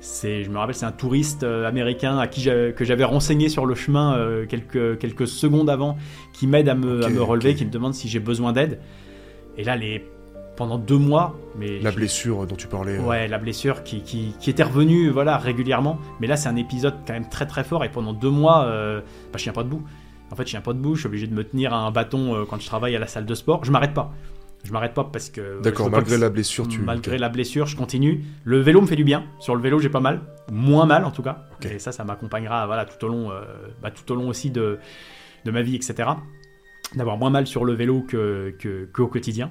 C'est, 0.00 0.42
je 0.42 0.50
me 0.50 0.58
rappelle, 0.58 0.74
c'est 0.74 0.84
un 0.84 0.92
touriste 0.92 1.42
euh, 1.42 1.66
américain 1.66 2.18
à 2.18 2.26
qui 2.26 2.44
que 2.44 2.84
j'avais 2.84 3.04
renseigné 3.04 3.48
sur 3.48 3.66
le 3.66 3.74
chemin 3.74 4.16
euh, 4.16 4.46
quelques, 4.46 4.98
quelques 4.98 5.26
secondes 5.26 5.70
avant, 5.70 5.96
qui 6.32 6.46
m'aide 6.46 6.68
à 6.68 6.74
me, 6.74 7.04
à 7.04 7.08
me 7.08 7.22
relever, 7.22 7.54
qui 7.54 7.64
me 7.64 7.70
demande 7.70 7.94
si 7.94 8.08
j'ai 8.08 8.20
besoin 8.20 8.52
d'aide. 8.52 8.80
Et 9.56 9.64
là, 9.64 9.76
les 9.76 10.04
pendant 10.56 10.78
deux 10.78 10.98
mois. 10.98 11.38
Mais 11.56 11.78
la 11.78 11.92
blessure 11.92 12.46
dont 12.46 12.56
tu 12.56 12.66
parlais. 12.66 12.98
Ouais, 12.98 13.28
la 13.28 13.38
blessure 13.38 13.84
qui, 13.84 14.00
qui, 14.02 14.34
qui, 14.40 14.50
était 14.50 14.62
revenue 14.62 15.10
voilà, 15.10 15.36
régulièrement. 15.38 15.98
Mais 16.18 16.26
là, 16.26 16.36
c'est 16.36 16.48
un 16.48 16.56
épisode 16.56 16.94
quand 17.06 17.12
même 17.12 17.28
très 17.28 17.46
très 17.46 17.62
fort. 17.62 17.84
Et 17.84 17.90
pendant 17.90 18.12
deux 18.12 18.30
mois, 18.30 18.64
bah, 18.64 19.36
je 19.36 19.42
tiens 19.42 19.52
pas 19.52 19.62
debout. 19.62 19.84
En 20.30 20.36
fait, 20.36 20.44
je 20.44 20.50
tiens 20.50 20.60
pas 20.60 20.72
debout. 20.72 20.94
Je 20.94 21.00
suis 21.00 21.06
obligé 21.06 21.26
de 21.26 21.34
me 21.34 21.44
tenir 21.44 21.72
à 21.72 21.78
un 21.78 21.90
bâton 21.90 22.34
euh, 22.34 22.44
quand 22.48 22.60
je 22.60 22.66
travaille 22.66 22.96
à 22.96 22.98
la 22.98 23.06
salle 23.06 23.26
de 23.26 23.34
sport. 23.34 23.64
Je 23.64 23.70
m'arrête 23.70 23.94
pas. 23.94 24.12
Je 24.64 24.72
m'arrête 24.72 24.94
pas 24.94 25.04
parce 25.04 25.30
que. 25.30 25.60
D'accord, 25.62 25.90
malgré 25.90 26.18
la 26.18 26.30
blessure, 26.30 26.66
tu. 26.66 26.80
Malgré 26.80 27.18
la 27.18 27.28
blessure, 27.28 27.66
je 27.66 27.76
continue. 27.76 28.24
Le 28.44 28.58
vélo 28.60 28.80
me 28.80 28.86
fait 28.86 28.96
du 28.96 29.04
bien. 29.04 29.24
Sur 29.38 29.54
le 29.54 29.62
vélo, 29.62 29.78
j'ai 29.78 29.90
pas 29.90 30.00
mal. 30.00 30.22
Moins 30.50 30.86
mal 30.86 31.04
en 31.04 31.10
tout 31.10 31.22
cas. 31.22 31.44
Et 31.62 31.78
ça, 31.78 31.92
ça 31.92 32.04
m'accompagnera 32.04 32.66
voilà, 32.66 32.84
tout, 32.84 33.04
au 33.04 33.08
long, 33.08 33.30
euh, 33.30 33.42
bah, 33.82 33.90
tout 33.90 34.10
au 34.12 34.16
long 34.16 34.28
aussi 34.28 34.50
de, 34.50 34.78
de 35.44 35.50
ma 35.50 35.62
vie, 35.62 35.76
etc 35.76 36.10
d'avoir 36.94 37.18
moins 37.18 37.30
mal 37.30 37.46
sur 37.46 37.64
le 37.64 37.74
vélo 37.74 38.02
que, 38.02 38.56
qu'au 38.92 39.08
quotidien. 39.08 39.48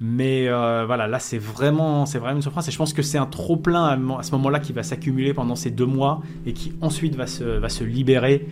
Mais 0.00 0.48
euh, 0.48 0.84
voilà, 0.86 1.06
là 1.06 1.18
c'est 1.18 1.38
vraiment, 1.38 2.06
c'est 2.06 2.18
vraiment 2.18 2.36
une 2.36 2.42
surprise 2.42 2.68
et 2.68 2.70
je 2.70 2.78
pense 2.78 2.92
que 2.92 3.02
c'est 3.02 3.18
un 3.18 3.26
trop 3.26 3.56
plein 3.56 3.84
à, 4.18 4.22
ce 4.22 4.30
moment-là 4.32 4.60
qui 4.60 4.72
va 4.72 4.82
s'accumuler 4.82 5.34
pendant 5.34 5.56
ces 5.56 5.70
deux 5.70 5.86
mois 5.86 6.22
et 6.46 6.52
qui 6.52 6.74
ensuite 6.80 7.16
va 7.16 7.26
se, 7.26 7.44
va 7.44 7.68
se 7.68 7.84
libérer 7.84 8.46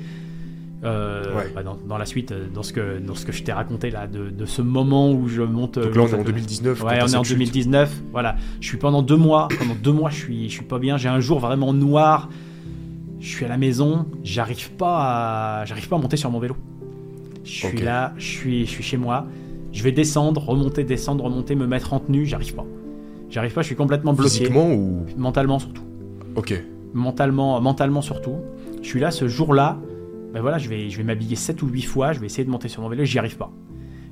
Euh, 0.82 1.34
Ouais. 1.34 1.50
bah, 1.54 1.62
dans, 1.62 1.76
dans 1.88 1.96
la 1.96 2.04
suite, 2.04 2.32
euh, 2.32 2.46
dans 2.52 2.62
ce 2.62 2.72
que, 2.72 2.98
dans 2.98 3.14
ce 3.14 3.24
que 3.24 3.32
je 3.32 3.42
t'ai 3.42 3.52
raconté 3.52 3.90
là, 3.90 4.06
de, 4.06 4.28
de 4.30 4.44
ce 4.44 4.60
moment 4.60 5.10
où 5.12 5.28
je 5.28 5.40
monte. 5.42 5.78
Donc 5.78 5.86
euh, 5.86 5.94
là, 5.94 6.02
on 6.02 6.08
est 6.08 6.20
en 6.20 6.24
2019. 6.24 6.78
quand 6.80 6.86
Ouais, 6.88 6.94
on 6.94 6.98
est 6.98 7.02
en 7.02 7.08
cette 7.08 7.24
chute. 7.24 7.36
2019. 7.38 8.02
Voilà, 8.12 8.36
je 8.60 8.66
suis 8.68 8.76
pendant 8.76 9.00
deux 9.02 9.16
mois. 9.16 9.48
Pendant 9.58 9.74
deux 9.82 9.92
mois, 9.92 10.10
je 10.10 10.16
suis, 10.16 10.48
je 10.50 10.54
suis 10.54 10.64
pas 10.64 10.78
bien. 10.78 10.96
J'ai 10.98 11.08
un 11.08 11.20
jour 11.20 11.38
vraiment 11.40 11.72
noir. 11.72 12.28
Je 13.20 13.28
suis 13.28 13.44
à 13.44 13.48
la 13.48 13.56
maison. 13.56 14.06
J'arrive 14.22 14.72
pas 14.72 15.60
à, 15.60 15.64
j'arrive 15.64 15.88
pas 15.88 15.96
à 15.96 15.98
monter 15.98 16.18
sur 16.18 16.30
mon 16.30 16.38
vélo. 16.38 16.56
Je 17.44 17.50
suis 17.50 17.80
là. 17.80 18.12
Je 18.18 18.26
suis, 18.26 18.66
je 18.66 18.70
suis 18.70 18.82
chez 18.84 18.96
moi. 18.98 19.26
Je 19.72 19.82
vais 19.82 19.92
descendre, 19.92 20.42
remonter, 20.46 20.84
descendre, 20.84 21.24
remonter, 21.24 21.54
me 21.54 21.66
mettre 21.66 21.94
en 21.94 22.00
tenue. 22.00 22.26
J'arrive 22.26 22.54
pas. 22.54 22.66
J'arrive 23.30 23.54
pas. 23.54 23.62
Je 23.62 23.66
suis 23.68 23.76
complètement 23.76 24.12
bloqué. 24.12 24.30
Physiquement 24.30 24.70
ou? 24.70 25.06
Mentalement 25.16 25.58
surtout. 25.58 25.82
Ok. 26.36 26.62
Mentalement, 26.92 27.58
mentalement 27.62 28.02
surtout. 28.02 28.36
Je 28.82 28.86
suis 28.88 29.00
là 29.00 29.10
ce 29.10 29.28
jour-là. 29.28 29.78
Ben 30.34 30.40
voilà, 30.42 30.58
je 30.58 30.68
vais, 30.68 30.90
je 30.90 30.96
vais 30.98 31.04
m'habiller 31.04 31.36
7 31.36 31.62
ou 31.62 31.68
8 31.68 31.82
fois. 31.82 32.12
Je 32.12 32.20
vais 32.20 32.26
essayer 32.26 32.44
de 32.44 32.50
monter 32.50 32.68
sur 32.68 32.82
mon 32.82 32.88
vélo. 32.88 33.04
J'y 33.04 33.18
arrive 33.18 33.36
pas. 33.36 33.50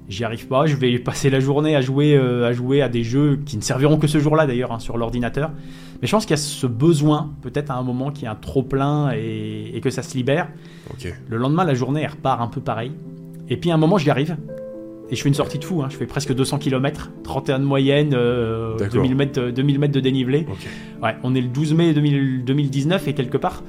J'y 0.09 0.25
arrive 0.25 0.47
pas. 0.47 0.66
Je 0.66 0.77
vais 0.77 0.99
passer 0.99 1.31
la 1.31 1.41
journée 1.41 1.75
à 1.77 1.81
jouer, 1.81 2.16
euh, 2.16 2.47
à 2.49 2.53
jouer 2.53 2.81
à 2.83 2.89
des 2.89 3.03
jeux 3.05 3.41
qui 3.45 3.57
ne 3.57 3.62
serviront 3.62 3.99
que 3.99 4.07
ce 4.07 4.18
jour-là 4.18 4.47
d'ailleurs 4.47 4.73
hein, 4.73 4.79
sur 4.79 4.97
l'ordinateur. 4.99 5.51
Mais 6.01 6.07
je 6.09 6.12
pense 6.12 6.25
qu'il 6.25 6.33
y 6.33 6.39
a 6.39 6.43
ce 6.43 6.66
besoin, 6.66 7.33
peut-être 7.43 7.70
à 7.70 7.75
un 7.75 7.83
moment, 7.83 8.11
qu'il 8.11 8.25
y 8.25 8.27
a 8.27 8.33
un 8.33 8.37
trop 8.37 8.62
plein 8.62 9.12
et, 9.14 9.70
et 9.75 9.81
que 9.81 9.91
ça 9.91 10.03
se 10.03 10.16
libère. 10.16 10.49
Le 11.29 11.37
lendemain, 11.37 11.64
la 11.64 11.75
journée, 11.75 12.03
elle 12.03 12.11
repart 12.11 12.41
un 12.41 12.49
peu 12.49 12.61
pareil. 12.61 12.93
Et 13.49 13.57
puis 13.57 13.70
à 13.70 13.75
un 13.75 13.79
moment, 13.79 13.99
j'y 13.99 14.11
arrive. 14.11 14.37
Et 15.11 15.16
je 15.16 15.23
fais 15.23 15.29
une 15.29 15.35
sortie 15.35 15.59
de 15.59 15.64
fou. 15.64 15.83
hein. 15.83 15.89
Je 15.91 15.97
fais 15.97 16.07
presque 16.07 16.33
200 16.35 16.59
km, 16.59 17.11
31 17.23 17.59
de 17.59 17.64
moyenne, 17.64 18.12
euh, 18.14 18.77
D'accord. 18.79 18.95
2000, 19.03 19.14
mètres, 19.16 19.41
euh, 19.41 19.53
2000 19.53 19.79
mètres 19.79 19.93
de 19.93 20.01
dénivelé. 20.01 20.47
Ouais, 21.03 21.16
on 21.23 21.35
est 21.35 21.41
le 21.41 21.49
12 21.49 21.75
mai 21.75 21.93
2000 21.93 22.45
2019 22.45 23.09
et 23.09 23.12
quelque 23.12 23.37
part, 23.37 23.62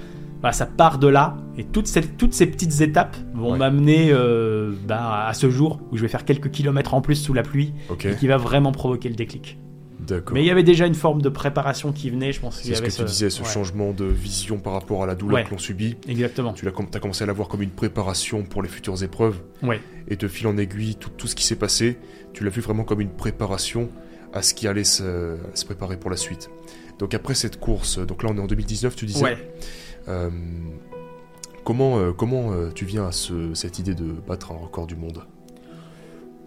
bah, 0.43 0.51
ça 0.51 0.65
part 0.67 0.99
de 0.99 1.07
là. 1.07 1.37
Et 1.57 1.63
toutes 1.63 1.87
ces, 1.87 2.01
toutes 2.01 2.33
ces 2.33 2.45
petites 2.45 2.81
étapes 2.81 3.15
vont 3.33 3.53
Ouais. 3.53 3.57
m'amener 3.57 4.09
euh, 4.11 4.73
bah, 4.87 5.25
à 5.27 5.33
ce 5.33 5.49
jour 5.49 5.79
où 5.91 5.97
je 5.97 6.01
vais 6.03 6.07
faire 6.09 6.25
quelques 6.25 6.51
kilomètres 6.51 6.93
en 6.93 7.01
plus 7.01 7.15
sous 7.15 7.33
la 7.33 7.41
pluie 7.43 7.73
Ok. 7.89 8.05
et 8.05 8.15
qui 8.15 8.27
va 8.27 8.37
vraiment 8.37 8.71
provoquer 8.71 9.09
le 9.09 9.15
déclic. 9.15 9.57
Mais 10.33 10.41
il 10.41 10.45
y 10.45 10.51
avait 10.51 10.63
déjà 10.63 10.85
une 10.85 10.95
forme 10.95 11.21
de 11.21 11.29
préparation 11.29 11.93
qui 11.93 12.09
venait, 12.09 12.33
je 12.33 12.41
pense. 12.41 12.59
C'est 12.61 12.75
ce 12.75 12.81
que 12.81 12.89
tu 12.91 13.03
disais, 13.05 13.29
ce 13.29 13.41
ouais, 13.41 13.47
changement 13.47 13.93
de 13.93 14.03
vision 14.03 14.57
par 14.57 14.73
rapport 14.73 15.01
à 15.01 15.05
la 15.05 15.15
douleur 15.15 15.37
Ouais. 15.37 15.45
que 15.45 15.51
l'on 15.51 15.57
subit. 15.57 15.95
Exactement. 16.09 16.51
Tu 16.51 16.67
as 16.67 16.71
commencé 16.71 17.23
à 17.23 17.27
l'avoir 17.27 17.47
comme 17.47 17.61
une 17.61 17.69
préparation 17.69 18.43
pour 18.43 18.61
les 18.61 18.67
futures 18.67 19.01
épreuves. 19.01 19.39
Ouais. 19.61 19.79
Et 20.09 20.17
de 20.17 20.27
fil 20.27 20.47
en 20.47 20.57
aiguille, 20.57 20.95
tout, 20.95 21.09
tout 21.15 21.27
ce 21.27 21.35
qui 21.35 21.45
s'est 21.45 21.55
passé, 21.55 21.97
tu 22.33 22.43
l'as 22.43 22.49
vu 22.49 22.59
vraiment 22.59 22.83
comme 22.83 22.99
une 22.99 23.11
préparation 23.11 23.87
à 24.33 24.41
ce 24.41 24.53
qui 24.53 24.67
allait 24.67 24.83
se, 24.83 25.37
se 25.53 25.63
préparer 25.63 25.95
pour 25.95 26.09
la 26.09 26.17
suite. 26.17 26.49
Donc 26.99 27.13
après 27.13 27.33
cette 27.33 27.57
course, 27.61 27.97
donc 27.99 28.23
là 28.23 28.29
on 28.33 28.37
est 28.37 28.41
en 28.41 28.47
2019, 28.47 28.97
tu 28.97 29.05
disais? 29.05 29.23
Ouais. 29.23 29.37
Euh, 30.07 30.29
comment 31.63 31.97
euh, 31.97 32.11
comment 32.11 32.51
euh, 32.51 32.69
tu 32.73 32.85
viens 32.85 33.05
à 33.07 33.11
ce- 33.11 33.53
cette 33.53 33.79
idée 33.79 33.95
de 33.95 34.11
battre 34.27 34.51
un 34.51 34.57
record 34.57 34.87
du 34.87 34.95
monde? 34.95 35.23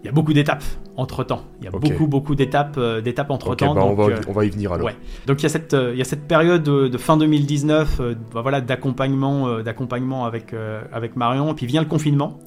Il 0.03 0.05
y 0.05 0.09
a 0.09 0.11
beaucoup 0.11 0.31
d'étapes 0.33 0.63
entre 0.95 1.23
temps. 1.23 1.41
Il 1.59 1.65
y 1.65 1.67
a 1.67 1.71
beaucoup, 1.71 2.05
beaucoup 2.07 2.35
d'étapes 2.35 2.75
euh, 2.77 3.01
d'étapes 3.01 3.31
entre 3.31 3.55
temps. 3.55 3.73
bah, 3.73 3.81
on, 3.83 3.89
donc, 3.95 3.97
va, 4.09 4.15
euh, 4.15 4.21
on 4.27 4.31
va 4.31 4.45
y 4.45 4.49
venir 4.49 4.71
alors. 4.71 4.85
ouais. 4.85 4.95
Donc 5.25 5.39
il 5.41 5.43
y 5.43 5.45
a 5.47 5.49
cette, 5.49 5.73
euh, 5.73 5.91
il 5.93 5.97
y 5.97 6.01
a 6.01 6.05
cette 6.05 6.27
période 6.27 6.61
de, 6.63 6.87
de 6.87 6.97
fin 6.97 7.17
2019, 7.17 7.99
euh, 7.99 8.15
bah, 8.33 8.41
voilà, 8.41 8.61
d'accompagnement, 8.61 9.59
d'accompagnement 9.63 10.25
avec, 10.25 10.53
avec 10.93 11.15
Marion. 11.15 11.51
Et 11.51 11.55
puis 11.55 11.65
vient 11.65 11.81
le 11.81 11.87
confinement, 11.87 12.39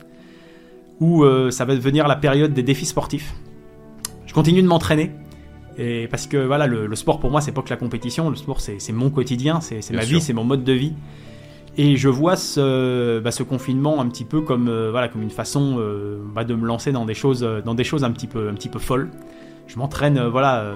où 1.01 1.25
ça 1.51 1.65
va 1.65 1.75
devenir 1.75 2.07
la 2.07 2.17
période 2.17 2.53
des 2.55 2.63
défis 2.63 2.87
sportifs. 2.87 3.35
Je 4.27 4.33
continue 4.33 4.63
de 4.63 4.69
m'entraîner. 4.69 5.11
Et 5.83 6.09
parce 6.09 6.27
que 6.27 6.37
voilà, 6.37 6.67
le, 6.67 6.87
le 6.87 6.95
sport 6.95 7.19
pour 7.21 7.31
moi, 7.31 7.41
c'est 7.41 7.53
pas 7.53 7.63
que 7.63 7.71
la 7.71 7.77
compétition. 7.77 8.29
Le 8.29 8.37
sport, 8.37 8.61
c'est 8.61 8.93
mon 8.93 9.09
quotidien, 9.09 9.63
c'est 9.63 9.77
ma 9.93 10.03
sûr. 10.03 10.19
vie, 10.19 10.21
c'est 10.21 10.35
mon 10.35 10.45
mode 10.45 10.63
de 10.63 10.75
vie. 10.75 10.93
Et 11.79 11.97
je 11.97 12.09
vois 12.11 12.37
ce, 12.37 13.19
bah, 13.21 13.31
ce 13.31 13.43
confinement 13.43 14.01
un 14.03 14.09
petit 14.09 14.25
peu 14.25 14.43
comme, 14.43 14.69
euh, 14.69 14.91
voilà, 14.91 15.09
comme 15.09 15.23
une 15.23 15.31
façon 15.31 15.77
euh, 15.79 16.19
bah, 16.35 16.45
de 16.45 16.55
me 16.55 16.67
lancer 16.67 16.93
dans 16.93 17.07
des 17.07 17.15
choses, 17.15 17.43
euh, 17.43 17.63
dans 17.63 17.75
des 17.75 17.85
choses 17.85 18.05
un 18.05 18.11
petit 18.11 18.27
peu, 18.27 18.51
un 18.51 18.55
petit 18.55 18.69
peu 18.69 18.79
folles. 18.79 19.09
Je 19.69 19.79
m'entraîne, 19.79 20.19
euh, 20.19 20.29
voilà, 20.29 20.75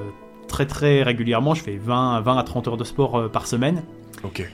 très 0.48 0.64
très 0.64 1.02
régulièrement. 1.02 1.55
Je 1.55 1.62
fais 1.62 1.76
20, 1.76 2.20
20 2.22 2.38
à 2.38 2.42
30 2.42 2.68
heures 2.68 2.76
de 2.78 2.84
sport 2.84 3.30
par 3.30 3.46
semaine. 3.46 3.82
Ok. 4.22 4.48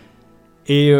Et 0.66 0.92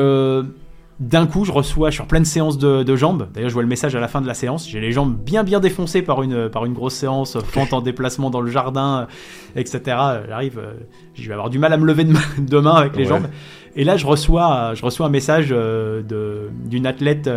d'un 1.01 1.27
coup, 1.27 1.47
je 1.47 1.51
reçois, 1.53 1.89
je 1.89 1.95
suis 1.95 2.03
en 2.03 2.07
pleine 2.07 2.27
séance 2.27 2.59
de, 2.59 2.83
de 2.83 2.95
jambes. 2.97 3.29
D'ailleurs, 3.33 3.49
je 3.49 3.55
vois 3.55 3.63
le 3.63 3.69
message 3.69 3.97
à 3.97 4.01
la 4.01 4.09
fin 4.09 4.21
de 4.21 4.27
la 4.27 4.35
séance. 4.35 4.69
J'ai 4.69 4.81
les 4.81 4.93
jambes 4.93 5.17
bien 5.17 5.45
bien 5.45 5.59
défoncées 5.59 6.03
par 6.03 6.23
une, 6.23 6.51
par 6.51 6.67
une 6.67 6.75
grosse 6.75 6.93
séance, 6.95 7.37
euh, 7.37 7.41
fente 7.41 7.73
en 7.73 7.81
déplacement 7.81 8.29
dans 8.29 8.43
le 8.43 8.51
jardin, 8.51 9.09
euh, 9.57 9.61
etc. 9.61 9.81
J'arrive, 10.29 10.59
euh, 10.59 10.75
je 11.15 11.27
vais 11.27 11.33
avoir 11.33 11.49
du 11.49 11.59
mal 11.59 11.73
à 11.73 11.79
me 11.79 11.87
lever 11.87 12.05
demain, 12.39 12.75
avec 12.75 12.97
les 12.97 13.05
Ouais. 13.05 13.09
jambes. 13.09 13.29
Et 13.77 13.85
là, 13.85 13.97
je 13.97 14.07
reçois, 14.07 14.73
je 14.75 14.85
reçois 14.85 15.07
un 15.07 15.11
message 15.11 15.49
de- 15.51 16.51
d'une 16.67 16.87
athlète 16.87 17.31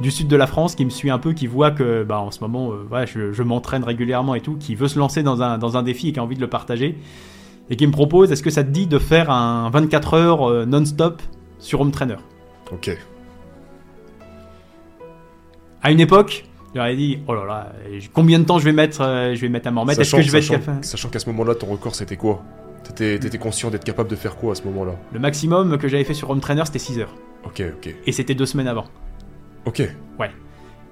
du 0.00 0.10
sud 0.10 0.28
de 0.28 0.36
la 0.36 0.46
France 0.46 0.74
qui 0.74 0.84
me 0.84 0.90
suit 0.90 1.10
un 1.10 1.18
peu, 1.18 1.32
qui 1.32 1.46
voit 1.48 1.70
que 1.72 2.02
bah, 2.04 2.20
en 2.20 2.30
ce 2.30 2.40
moment, 2.40 2.70
je, 3.04 3.32
je 3.32 3.42
m'entraîne 3.42 3.82
régulièrement 3.84 4.34
et 4.36 4.40
tout, 4.40 4.56
qui 4.56 4.74
veut 4.74 4.88
se 4.88 4.98
lancer 4.98 5.22
dans 5.22 5.42
un, 5.42 5.58
dans 5.58 5.76
un 5.76 5.82
défi 5.82 6.08
et 6.08 6.12
qui 6.12 6.20
a 6.20 6.22
envie 6.22 6.36
de 6.36 6.40
le 6.40 6.48
partager. 6.48 6.96
Et 7.68 7.76
qui 7.76 7.86
me 7.86 7.92
propose, 7.92 8.30
est-ce 8.32 8.42
que 8.44 8.50
ça 8.50 8.62
te 8.62 8.70
dit 8.70 8.86
de 8.86 8.98
faire 8.98 9.28
un 9.30 9.68
24 9.70 10.14
heures 10.14 10.66
non-stop 10.66 11.20
sur 11.58 11.80
Home 11.80 11.90
Trainer? 11.90 12.16
Ok. 12.72 12.96
À 15.82 15.90
une 15.90 16.00
époque, 16.00 16.44
j'aurais 16.74 16.96
dit, 16.96 17.18
oh 17.28 17.34
là 17.34 17.44
là, 17.44 17.72
combien 18.12 18.38
de 18.38 18.44
temps 18.44 18.58
je 18.58 18.64
vais 18.64 18.72
mettre, 18.72 19.00
euh, 19.02 19.34
je 19.34 19.40
vais 19.40 19.48
mettre 19.48 19.68
à 19.68 19.70
m'en 19.70 19.82
remettre? 19.82 20.00
Est-ce 20.00 20.16
que 20.16 20.22
je 20.22 20.30
vais 20.30 20.38
être 20.38 20.44
sachant- 20.44 20.60
capable? 20.60 20.84
sachant 20.84 21.08
qu'à 21.08 21.18
ce 21.18 21.28
moment-là, 21.30 21.54
ton 21.54 21.66
record 21.66 21.94
c'était 21.94 22.16
quoi? 22.16 22.42
T'étais 22.82 23.18
t'étais 23.18 23.38
conscient 23.38 23.70
d'être 23.70 23.84
capable 23.84 24.08
de 24.10 24.16
faire 24.16 24.36
quoi 24.36 24.52
à 24.52 24.54
ce 24.54 24.62
moment-là? 24.64 24.92
Le 25.12 25.18
maximum 25.18 25.76
que 25.78 25.88
j'avais 25.88 26.04
fait 26.04 26.14
sur 26.14 26.30
Home 26.30 26.40
Trainer, 26.40 26.64
c'était 26.64 26.78
6 26.78 26.98
heures. 27.00 27.14
Ok, 27.44 27.62
ok. 27.76 27.94
Et 28.06 28.12
c'était 28.12 28.34
deux 28.34 28.46
semaines 28.46 28.68
avant. 28.68 28.84
Ok. 29.64 29.82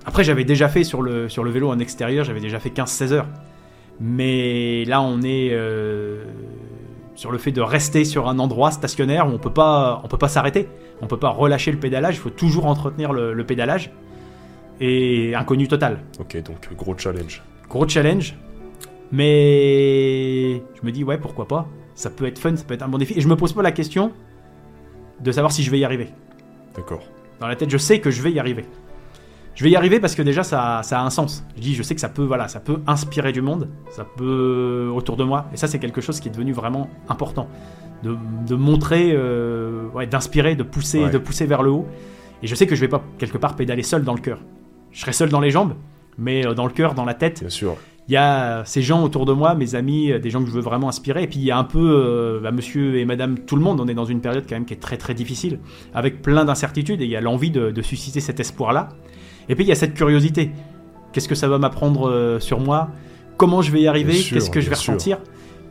Après, 0.07 0.22
j'avais 0.22 0.45
déjà 0.45 0.68
fait 0.68 0.85
sur 0.85 1.01
le, 1.01 1.31
sur 1.31 1.45
le 1.45 1.51
vélo 1.51 1.70
en 1.70 1.79
extérieur, 1.79 2.27
j'avais 2.27 2.41
déjà 2.41 2.59
fait 2.61 2.68
15-16 2.68 3.12
heures. 3.12 3.27
Mais 4.01 4.85
là, 4.85 5.01
on 5.01 5.22
est 5.22 5.49
euh, 5.53 6.25
sur 7.15 7.31
le 7.31 7.39
fait 7.39 7.53
de 7.53 7.61
rester 7.61 8.05
sur 8.05 8.29
un 8.29 8.39
endroit 8.39 8.71
stationnaire 8.71 9.29
où 9.29 9.31
on 9.31 9.39
peut 9.39 9.53
pas, 9.53 10.01
on 10.05 10.09
peut 10.09 10.19
pas 10.19 10.29
s'arrêter. 10.29 10.69
On 11.01 11.07
peut 11.07 11.19
pas 11.19 11.31
relâcher 11.31 11.73
le 11.73 11.79
pédalage, 11.79 12.15
il 12.17 12.21
faut 12.21 12.31
toujours 12.31 12.67
entretenir 12.67 13.12
le, 13.12 13.33
le 13.33 13.47
pédalage. 13.47 13.91
Et 14.81 15.35
inconnu 15.35 15.69
total. 15.69 16.01
Ok, 16.19 16.43
donc 16.43 16.75
gros 16.77 16.97
challenge. 16.99 17.43
Gros 17.69 17.89
challenge. 17.89 18.37
Mais 19.12 20.55
je 20.57 20.85
me 20.85 20.91
dis, 20.91 21.05
ouais, 21.05 21.19
pourquoi 21.19 21.47
pas. 21.47 21.69
Ça 21.95 22.11
peut 22.11 22.27
être 22.27 22.39
fun, 22.39 22.57
ça 22.57 22.65
peut 22.65 22.75
être 22.75 22.83
un 22.83 22.89
bon 22.89 22.99
défi. 22.99 23.15
Et 23.17 23.21
je 23.21 23.29
me 23.29 23.37
pose 23.37 23.53
pas 23.53 23.62
la 23.62 23.71
question 23.71 24.12
de 25.21 25.31
savoir 25.31 25.53
si 25.53 25.62
je 25.62 25.71
vais 25.71 25.79
y 25.79 25.85
arriver. 25.85 26.09
D'accord. 26.75 27.03
Dans 27.39 27.47
la 27.47 27.55
tête, 27.55 27.71
je 27.71 27.79
sais 27.79 28.01
que 28.01 28.11
je 28.11 28.23
vais 28.23 28.33
y 28.33 28.41
arriver. 28.41 28.65
Je 29.55 29.62
vais 29.62 29.70
y 29.70 29.76
arriver 29.76 30.00
parce 30.00 30.14
que 30.16 30.22
déjà 30.22 30.42
ça, 30.42 30.80
ça 30.82 31.00
a 31.00 31.05
un 31.05 31.11
sens. 31.11 31.44
Je 31.57 31.61
dis, 31.61 31.74
je 31.74 31.82
sais 31.82 31.94
que 31.94 32.00
ça 32.00 32.09
peut, 32.09 32.24
voilà, 32.24 32.48
ça 32.48 32.59
peut 32.61 32.78
inspirer 32.88 33.30
du 33.32 33.40
monde, 33.40 33.68
ça 33.90 34.05
peut 34.05 34.90
autour 34.94 35.16
de 35.16 35.22
moi, 35.24 35.46
et 35.52 35.57
ça 35.57 35.68
c'est 35.68 35.78
quelque 35.78 36.00
chose 36.00 36.18
qui 36.18 36.28
est 36.28 36.32
devenu 36.32 36.52
vraiment 36.52 36.90
important, 37.09 37.48
de, 38.02 38.16
de 38.48 38.55
montrer, 38.57 39.12
euh, 39.14 39.86
ouais, 39.94 40.07
d'inspirer, 40.09 40.57
de 40.57 40.64
pousser, 40.64 41.05
Ouais. 41.05 41.11
de 41.11 41.18
pousser 41.18 41.46
vers 41.46 41.62
le 41.62 41.70
haut. 41.70 41.86
Et 42.42 42.46
je 42.48 42.55
sais 42.57 42.66
que 42.66 42.74
je 42.74 42.80
vais 42.80 42.88
pas 42.88 43.02
quelque 43.18 43.38
part 43.38 43.55
pédaler 43.55 43.82
seul 43.84 44.02
dans 44.02 44.14
le 44.14 44.20
cœur. 44.20 44.38
Je 44.90 45.00
serai 45.00 45.12
seul 45.12 45.28
dans 45.28 45.40
les 45.40 45.50
jambes, 45.50 45.74
mais 46.18 46.44
euh, 46.46 46.55
dans 46.55 46.66
le 46.66 46.72
cœur, 46.72 46.94
dans 46.94 47.05
la 47.05 47.14
tête, 47.14 47.40
Bien 47.40 47.48
sûr. 47.48 47.76
il 48.09 48.12
y 48.12 48.16
a 48.16 48.64
ces 48.64 48.82
gens 48.82 49.05
autour 49.05 49.24
de 49.24 49.32
moi, 49.32 49.55
mes 49.55 49.76
amis, 49.76 50.11
euh, 50.11 50.18
des 50.18 50.30
gens 50.30 50.40
que 50.42 50.46
je 50.48 50.52
veux 50.52 50.61
vraiment 50.62 50.88
inspirer. 50.88 51.22
Et 51.22 51.26
puis 51.28 51.38
il 51.38 51.44
y 51.44 51.52
a 51.52 51.57
un 51.59 51.64
peu 51.64 51.78
euh, 51.80 52.40
bah, 52.40 52.50
monsieur 52.50 52.96
et 52.98 53.05
madame 53.05 53.38
tout 53.38 53.55
le 53.55 53.62
monde. 53.62 53.80
On 53.80 53.86
est 53.86 53.94
dans 53.94 54.05
une 54.05 54.20
période 54.20 54.44
quand 54.48 54.57
même 54.57 54.64
qui 54.66 54.74
est 54.74 54.78
très 54.82 54.96
très 54.96 55.14
difficile, 55.14 55.61
avec 55.94 56.22
plein 56.22 56.44
d'incertitudes. 56.44 57.00
Et 57.00 57.05
il 57.05 57.11
y 57.11 57.16
a 57.16 57.20
l'envie 57.20 57.52
de, 57.52 57.70
de 57.70 57.82
susciter 57.82 58.18
cet 58.18 58.40
espoir-là. 58.40 58.88
Et 59.49 59.55
puis 59.55 59.64
il 59.64 59.68
y 59.68 59.72
a 59.72 59.76
cette 59.76 59.95
curiosité. 59.95 60.51
Qu'est-ce 61.12 61.28
que 61.28 61.34
ça 61.34 61.49
va 61.49 61.59
m'apprendre 61.59 62.09
euh, 62.11 62.40
sur 62.40 62.61
moi? 62.61 62.90
Comment 63.36 63.62
je 63.62 63.70
vais 63.72 63.80
y 63.82 63.88
arriver? 63.88 64.14
Qu'est-ce 64.14 64.51
que 64.51 64.61
je 64.61 64.68
vais 64.70 64.76
sûr. 64.76 64.92
ressentir? 64.95 65.18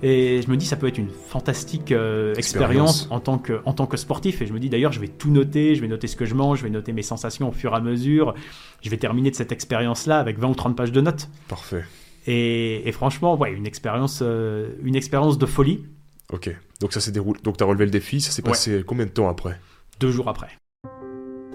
Et 0.06 0.42
je 0.42 0.52
me 0.52 0.58
dis, 0.58 0.66
ça 0.66 0.76
peut 0.76 0.88
être 0.88 0.98
une 0.98 1.10
fantastique 1.10 1.94
euh, 1.94 2.34
Expérience. 2.36 3.08
en 3.10 3.22
tant, 3.22 3.38
que, 3.38 3.62
en 3.64 3.72
tant 3.72 3.86
que 3.86 3.96
sportif. 3.96 4.42
Et 4.42 4.46
je 4.46 4.52
me 4.52 4.60
dis, 4.60 4.70
d'ailleurs, 4.70 4.92
je 4.92 5.00
vais 5.00 5.08
tout 5.08 5.32
noter. 5.32 5.76
Je 5.76 5.82
vais 5.82 5.88
noter 5.88 6.08
ce 6.08 6.18
que 6.18 6.26
je 6.26 6.36
mange, 6.36 6.58
je 6.60 6.64
vais 6.64 6.70
noter 6.70 6.92
mes 6.92 7.04
sensations 7.04 7.48
au 7.50 7.52
fur 7.54 7.72
et 7.72 7.76
à 7.78 7.80
mesure. 7.80 8.34
Je 8.82 8.90
vais 8.90 8.98
terminer 8.98 9.32
de 9.32 9.36
cette 9.38 9.54
expérience-là 9.54 10.20
avec 10.20 10.40
20 10.40 10.50
ou 10.50 10.56
30 10.56 10.76
pages 10.76 10.92
de 10.92 11.00
notes. 11.00 11.30
Parfait. 11.48 11.86
Et, 12.28 12.86
et 12.88 12.92
franchement, 12.92 13.38
ouais, 13.38 13.54
une 13.54 13.66
expérience, 13.66 14.20
euh, 14.22 14.72
une 14.84 14.96
expérience 14.98 15.38
de 15.38 15.46
folie. 15.46 15.86
Ok. 16.34 16.54
Donc 16.82 16.92
ça 16.92 17.00
s'est 17.00 17.12
déroulé. 17.12 17.40
Donc 17.44 17.56
t'as 17.56 17.66
relevé 17.66 17.86
le 17.86 17.92
défi. 17.92 18.20
Ça 18.20 18.32
s'est 18.32 18.44
Ouais. 18.44 18.50
passé 18.50 18.84
combien 18.86 19.06
de 19.06 19.12
temps 19.12 19.30
après? 19.30 19.58
Deux 20.02 20.12
jours 20.12 20.28
après. 20.28 20.50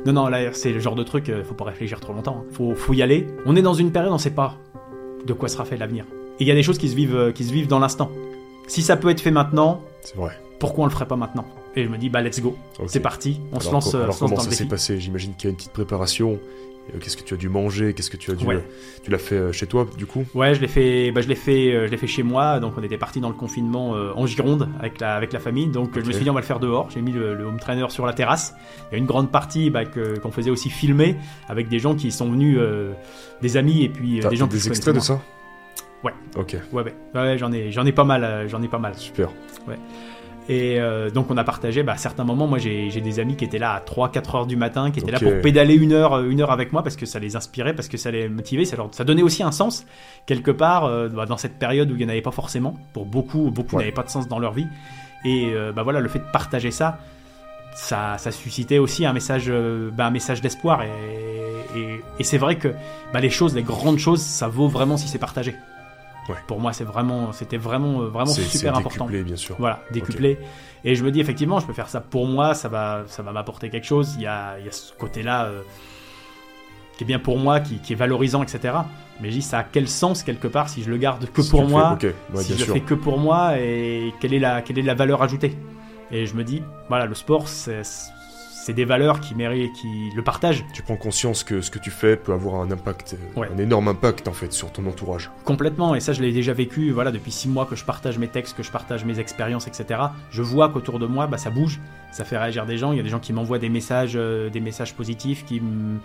Non, 0.09 0.23
non, 0.23 0.29
là, 0.29 0.55
c'est 0.55 0.73
le 0.73 0.81
genre 0.81 0.95
de 0.95 1.03
truc, 1.03 1.29
euh, 1.29 1.45
faut 1.45 1.53
pas 1.55 1.65
réfléchir 1.65 2.01
trop 2.01 2.15
longtemps. 2.15 2.39
hein. 2.43 2.51
Faut, 2.53 2.75
faut 2.75 2.95
y 2.95 3.03
aller. 3.03 3.27
On 3.45 3.57
est 3.57 3.61
dans 3.63 3.75
une 3.75 3.93
période, 3.93 4.11
on 4.11 4.17
sait 4.19 4.31
pas 4.31 4.55
de 5.27 5.33
quoi 5.35 5.51
sera 5.51 5.67
fait 5.67 5.77
l'avenir. 5.77 6.07
Et 6.41 6.45
il 6.45 6.49
y 6.49 6.51
a 6.51 6.55
des 6.55 6.63
choses 6.63 6.79
qui 6.79 6.89
se 6.89 6.95
vivent, 6.97 7.15
euh, 7.15 7.31
qui 7.33 7.45
se 7.45 7.53
vivent 7.53 7.67
dans 7.69 7.79
l'instant. 7.79 8.11
Si 8.69 8.81
ça 8.81 8.97
peut 8.97 9.11
être 9.11 9.21
fait 9.21 9.31
maintenant, 9.31 9.83
C'est 10.01 10.17
vrai. 10.17 10.33
pourquoi 10.61 10.85
on 10.85 10.87
le 10.87 10.93
ferait 10.93 11.07
pas 11.09 11.17
maintenant? 11.17 11.45
Et 11.77 11.85
je 11.85 11.89
me 11.91 11.99
dis, 11.99 12.09
bah 12.09 12.23
let's 12.23 12.41
go, 12.41 12.57
c'est 12.87 13.01
parti, 13.01 13.39
on 13.53 13.61
se 13.61 13.71
lance, 13.71 13.95
euh, 13.95 14.05
alors 14.05 14.15
se 14.15 14.21
lance 14.23 14.31
comment 14.31 14.37
dans 14.43 14.49
ça 14.51 14.51
s'est 14.57 14.65
passé? 14.65 14.99
J'imagine 14.99 15.35
qu'il 15.35 15.45
y 15.45 15.47
a 15.49 15.51
une 15.51 15.57
petite 15.57 15.73
préparation 15.73 16.39
Qu'est-ce 17.01 17.17
que 17.17 17.23
tu 17.23 17.35
as 17.35 17.37
dû 17.37 17.49
manger 17.49 17.93
Qu'est-ce 17.95 18.11
que 18.11 18.17
tu 18.17 18.31
as 18.31 18.35
dû. 18.35 18.45
Ouais. 18.47 18.57
euh, 18.57 18.61
Tu 19.05 19.11
l'as 19.11 19.19
fait 19.19 19.35
euh, 19.37 19.53
chez 19.53 19.67
toi, 19.67 19.87
du 19.97 20.07
coup? 20.07 20.25
Ouais, 20.35 20.55
je 20.55 20.61
l'ai 20.61 20.69
fait, 20.69 21.11
bah, 21.13 21.21
je 21.21 21.29
l'ai 21.29 21.35
fait, 21.35 21.73
euh, 21.75 21.87
je 21.87 21.91
l'ai 21.91 21.97
fait 21.97 22.07
chez 22.07 22.23
moi. 22.23 22.61
Donc 22.61 22.75
on 22.79 22.83
était 22.83 22.97
parti 22.99 23.21
dans 23.21 23.29
le 23.29 23.35
confinement 23.35 23.95
euh, 23.95 24.13
en 24.15 24.27
Gironde 24.27 24.69
avec 24.81 25.01
la, 25.01 25.15
avec 25.15 25.33
la 25.33 25.39
famille. 25.41 25.67
Donc 25.69 25.97
euh, 25.97 26.01
je 26.03 26.07
me 26.07 26.13
suis 26.13 26.25
dit 26.25 26.31
on 26.31 26.35
va 26.35 26.41
le 26.41 26.47
faire 26.47 26.61
dehors. 26.61 26.91
J'ai 26.91 27.01
mis 27.03 27.13
le, 27.13 27.35
le 27.35 27.45
home 27.45 27.59
trainer 27.61 27.87
sur 27.91 28.07
la 28.07 28.13
terrasse. 28.13 28.55
Il 28.91 28.95
y 28.95 28.95
a 28.97 28.99
une 28.99 29.07
grande 29.07 29.31
partie 29.31 29.71
bah, 29.71 29.85
que- 29.85 30.19
qu'on 30.19 30.31
faisait 30.31 30.51
aussi 30.51 30.71
filmer 30.71 31.17
avec 31.49 31.69
des 31.69 31.79
gens 31.79 31.95
qui 31.95 32.11
sont 32.11 32.31
venus, 32.31 32.57
euh, 32.59 32.93
des 33.43 33.57
amis 33.57 33.83
et 33.85 33.89
puis 33.89 34.21
euh, 34.25 34.29
des 34.29 34.37
gens 34.37 34.47
t'as 34.47 34.53
que 34.53 34.59
je 34.59 34.63
des 34.65 34.69
extraits 34.69 34.95
de 34.95 35.01
ça? 35.01 35.21
Ouais. 36.05 36.13
Ok. 36.37 36.57
Ouais, 36.73 36.83
ouais, 36.85 36.95
ouais, 37.15 37.39
j'en 37.39 37.53
ai, 37.53 37.73
j'en 37.73 37.85
ai 37.85 37.93
pas 37.93 38.05
mal, 38.05 38.23
euh, 38.25 38.49
j'en 38.49 38.63
ai 38.63 38.69
pas 38.69 38.79
mal. 38.79 38.95
super. 38.95 39.31
Et 40.51 40.81
euh, 40.81 41.11
donc 41.11 41.31
on 41.31 41.37
a 41.37 41.45
partagé, 41.45 41.83
bah, 41.83 41.93
à 41.93 41.97
certains 41.99 42.25
moments, 42.25 42.47
moi 42.47 42.57
j'ai 42.59 42.89
des 42.89 43.21
amis 43.21 43.37
qui 43.37 43.45
étaient 43.45 43.59
là 43.59 43.73
à 43.75 43.81
3-4 43.81 44.37
heures 44.37 44.47
du 44.47 44.57
matin, 44.57 44.91
qui 44.91 44.99
étaient 45.01 45.11
là 45.13 45.21
pour 45.21 45.43
pédaler 45.43 45.75
une 45.75 45.93
heure, 45.93 46.15
euh, 46.15 46.29
une 46.31 46.41
heure 46.41 46.51
avec 46.51 46.73
moi 46.73 46.83
parce 46.83 46.97
que 46.97 47.05
ça 47.05 47.19
les 47.19 47.37
inspirait, 47.37 47.75
parce 47.75 47.89
que 47.89 47.99
ça 47.99 48.11
les 48.11 48.31
motivait, 48.31 48.65
ça, 48.65 48.77
leur, 48.77 48.89
ça 48.93 49.05
donnait 49.05 49.23
aussi 49.23 49.43
un 49.43 49.53
sens 49.53 49.85
quelque 50.25 50.51
part 50.51 50.87
euh, 50.87 51.09
bah, 51.11 51.27
dans 51.27 51.37
cette 51.37 51.59
période 51.59 51.91
où 51.91 51.95
il 51.95 51.99
n'y 51.99 52.05
en 52.07 52.09
avait 52.09 52.23
pas 52.23 52.31
forcément. 52.31 52.75
Pour 52.95 53.05
beaucoup, 53.05 53.51
beaucoup 53.51 53.77
Ouais. 53.77 53.83
n'avaient 53.83 53.93
pas 53.95 54.05
de 54.05 54.09
sens 54.11 54.27
dans 54.27 54.39
leur 54.39 54.53
vie. 54.53 54.67
Et 55.27 55.51
euh, 55.53 55.73
bah 55.73 55.83
voilà, 55.83 56.01
le 56.01 56.09
fait 56.09 56.21
de 56.21 56.31
partager 56.33 56.71
ça, 56.71 56.99
ça, 57.75 58.17
ça 58.17 58.31
suscitait 58.33 58.79
aussi 58.79 59.05
un 59.05 59.13
message, 59.13 59.53
bah, 59.93 60.07
un 60.07 60.11
message 60.11 60.41
d'espoir. 60.41 60.83
Et, 60.83 61.79
et, 61.79 62.01
et 62.21 62.25
c'est 62.25 62.39
vrai 62.39 62.57
que 62.57 62.69
bah, 63.13 63.21
les 63.21 63.29
choses, 63.31 63.55
les 63.55 63.63
grandes 63.63 63.99
choses, 63.99 64.23
ça 64.23 64.49
vaut 64.49 64.69
vraiment 64.69 64.97
si 64.97 65.09
c'est 65.09 65.19
partagé. 65.19 65.55
Ouais. 66.29 66.37
Pour 66.47 66.61
moi, 66.61 66.73
c'est 66.73 66.85
vraiment, 66.85 67.33
c'était 67.33 67.57
vraiment, 67.57 68.03
euh, 68.03 68.09
vraiment 68.09 68.31
super 68.31 68.77
important. 68.77 69.07
décuplé, 69.07 69.25
bien 69.25 69.37
sûr. 69.37 69.57
Voilà, 69.59 69.83
décuplé. 69.91 70.39
Et 70.85 70.95
je 70.95 71.05
me 71.05 71.11
dis 71.11 71.21
effectivement, 71.21 71.59
je 71.59 71.67
peux 71.67 71.73
faire 71.73 71.89
ça 71.89 72.01
pour 72.01 72.27
moi, 72.27 72.55
ça 72.55 72.69
va, 72.69 73.05
ça 73.07 73.23
va 73.23 73.33
m'apporter 73.33 73.71
quelque 73.71 73.87
chose. 73.87 74.15
Il 74.17 74.23
y 74.23 74.27
a, 74.27 74.59
il 74.59 74.67
y 74.67 74.69
a 74.69 74.73
ce 74.73 74.93
côté-là 74.93 75.47
euh, 75.47 75.63
qui 76.97 77.05
est 77.05 77.07
bien 77.07 77.19
pour 77.19 77.39
moi, 77.39 77.61
qui, 77.61 77.79
qui 77.79 77.95
est 77.95 77.97
valorisant, 77.97 78.43
etc. 78.43 78.75
Mais 79.21 79.31
je 79.31 79.37
dis, 79.37 79.43
ça 79.43 79.61
a 79.61 79.65
quel 79.65 79.89
sens 79.89 80.23
quelque 80.23 80.49
part 80.49 80.69
si 80.69 80.83
je 80.83 80.91
le 80.91 80.97
garde 80.97 81.27
que 81.33 81.43
Si 81.43 81.51
pour 81.51 81.67
moi, 81.67 81.99
ouais, 82.03 82.43
si 82.43 82.57
je 82.57 82.67
le 82.67 82.73
fais 82.73 82.81
que 82.81 82.95
pour 82.95 83.19
moi, 83.19 83.59
et 83.59 84.13
quelle 84.21 84.35
est 84.35 84.39
la, 84.39 84.63
quelle 84.63 84.79
est 84.79 84.83
la 84.83 84.95
valeur 84.95 85.23
ajoutée? 85.23 85.57
Et 86.11 86.27
je 86.27 86.35
me 86.35 86.45
dis, 86.45 86.63
voilà, 86.89 87.07
le 87.07 87.15
sport, 87.15 87.49
c'est 87.49 87.83
c'est 88.69 88.75
des 88.75 88.85
valeurs 88.85 89.21
qui 89.21 89.35
méritent, 89.35 89.73
qui 89.73 90.11
le 90.15 90.23
partagent 90.23 90.63
Tu 90.75 90.83
prends 90.83 90.97
conscience 90.97 91.43
que 91.43 91.63
ce 91.63 91.71
que 91.71 91.79
tu 91.79 91.91
fais 91.91 92.17
peut 92.19 92.35
avoir 92.35 92.57
un 92.61 92.71
impact, 92.71 93.15
euh, 93.15 93.41
Ouais. 93.41 93.49
un 93.51 93.57
énorme 93.57 93.89
impact 93.89 94.29
en 94.29 94.35
fait 94.35 94.53
sur 94.53 94.71
ton 94.71 94.85
entourage. 94.87 95.31
Complètement, 95.47 95.95
et 95.95 96.01
ça 96.01 96.13
je 96.13 96.21
l'ai 96.21 96.33
déjà 96.33 96.53
vécu, 96.53 96.91
voilà, 96.91 97.11
depuis 97.11 97.31
six 97.33 97.49
mois 97.49 97.65
que 97.65 97.77
je 97.77 97.85
partage 97.87 98.19
mes 98.19 98.29
textes, 98.29 98.55
que 98.55 98.63
je 98.63 98.71
partage 98.71 99.07
mes 99.07 99.21
expériences, 99.21 99.67
etc. 99.69 100.01
Je 100.31 100.43
vois 100.43 100.69
qu'autour 100.69 100.99
de 100.99 101.07
moi, 101.07 101.27
bah, 101.27 101.39
ça 101.39 101.49
bouge, 101.49 101.81
ça 102.13 102.27
fait 102.27 102.37
réagir 102.37 102.67
des 102.67 102.77
gens, 102.77 102.93
il 102.93 102.99
y 102.99 103.01
a 103.01 103.03
des 103.03 103.09
gens 103.09 103.21
qui 103.21 103.33
m'envoient 103.33 103.59
des 103.59 103.71
messages, 103.71 104.17
euh, 104.17 104.51
des 104.51 104.61
messages 104.61 104.93
positifs, 104.95 105.47
qui 105.47 105.63
me, 105.63 105.99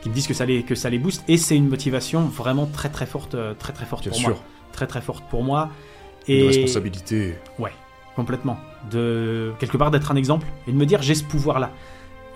qui 0.00 0.08
me 0.08 0.14
disent 0.14 0.26
que 0.26 0.32
ça 0.32 0.46
les, 0.46 0.62
que 0.62 0.74
ça 0.74 0.88
les 0.88 0.98
booste, 0.98 1.22
et 1.28 1.36
c'est 1.36 1.54
une 1.56 1.68
motivation 1.68 2.22
vraiment 2.22 2.64
très 2.64 2.88
très 2.88 3.04
forte, 3.04 3.34
euh, 3.34 3.52
très 3.52 3.74
très 3.74 3.84
forte 3.84 4.04
Bien 4.04 4.12
pour 4.12 4.20
sûr, 4.20 4.28
moi, 4.30 4.38
très 4.72 4.86
très 4.86 5.02
forte 5.02 5.24
pour 5.28 5.42
moi. 5.44 5.68
une 6.28 6.34
Et 6.36 6.46
responsabilité. 6.46 7.34
complètement, 8.16 8.56
de 8.90 9.52
quelque 9.58 9.76
part 9.76 9.90
d'être 9.90 10.10
un 10.10 10.16
exemple 10.16 10.46
et 10.66 10.72
de 10.72 10.76
me 10.78 10.86
dire 10.86 11.02
j'ai 11.02 11.14
ce 11.14 11.24
pouvoir-là. 11.24 11.70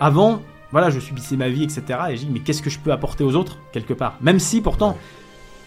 Avant, 0.01 0.41
voilà, 0.71 0.89
je 0.89 0.99
subissais 0.99 1.37
ma 1.37 1.47
vie, 1.47 1.63
etc. 1.63 1.83
Et 2.09 2.17
je 2.17 2.25
dis 2.25 2.31
mais 2.31 2.39
qu'est-ce 2.39 2.63
que 2.63 2.71
je 2.71 2.79
peux 2.79 2.91
apporter 2.91 3.23
aux 3.23 3.35
autres 3.35 3.59
quelque 3.71 3.93
part, 3.93 4.17
même 4.19 4.39
si 4.39 4.59
pourtant 4.59 4.97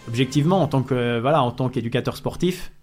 objectivement, 0.09 0.61
en 0.61 0.67
tant 0.67 0.83
que 0.83 1.19
voilà, 1.21 1.41
en 1.41 1.51
tant 1.51 1.69
qu'éducateur 1.69 2.17
sportif, 2.17 2.73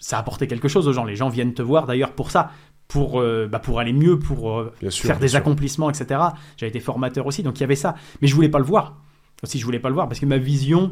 ça 0.00 0.16
a 0.16 0.20
apporté 0.20 0.48
quelque 0.48 0.66
chose 0.66 0.88
aux 0.88 0.92
gens. 0.92 1.04
Les 1.04 1.14
gens 1.14 1.28
viennent 1.28 1.54
te 1.54 1.62
voir 1.62 1.86
d'ailleurs 1.86 2.12
pour 2.12 2.32
ça, 2.32 2.50
pour 2.88 3.20
euh, 3.20 3.46
bah, 3.46 3.60
pour 3.60 3.78
aller 3.78 3.92
mieux, 3.92 4.18
pour 4.18 4.58
euh, 4.58 4.72
sûr. 4.88 5.06
faire 5.06 5.20
des 5.20 5.28
sûr. 5.28 5.38
accomplissements, 5.38 5.90
etc. 5.90 6.20
J'ai 6.56 6.66
été 6.66 6.80
formateur 6.80 7.24
aussi, 7.24 7.44
donc 7.44 7.58
il 7.58 7.60
y 7.60 7.64
avait 7.64 7.76
ça. 7.76 7.94
Mais 8.20 8.26
je 8.26 8.34
voulais 8.34 8.48
pas 8.48 8.58
le 8.58 8.64
voir. 8.64 8.96
Aussi, 9.44 9.60
je 9.60 9.64
voulais 9.64 9.78
pas 9.78 9.90
le 9.90 9.94
voir 9.94 10.08
parce 10.08 10.18
que 10.18 10.26
ma 10.26 10.38
vision 10.38 10.90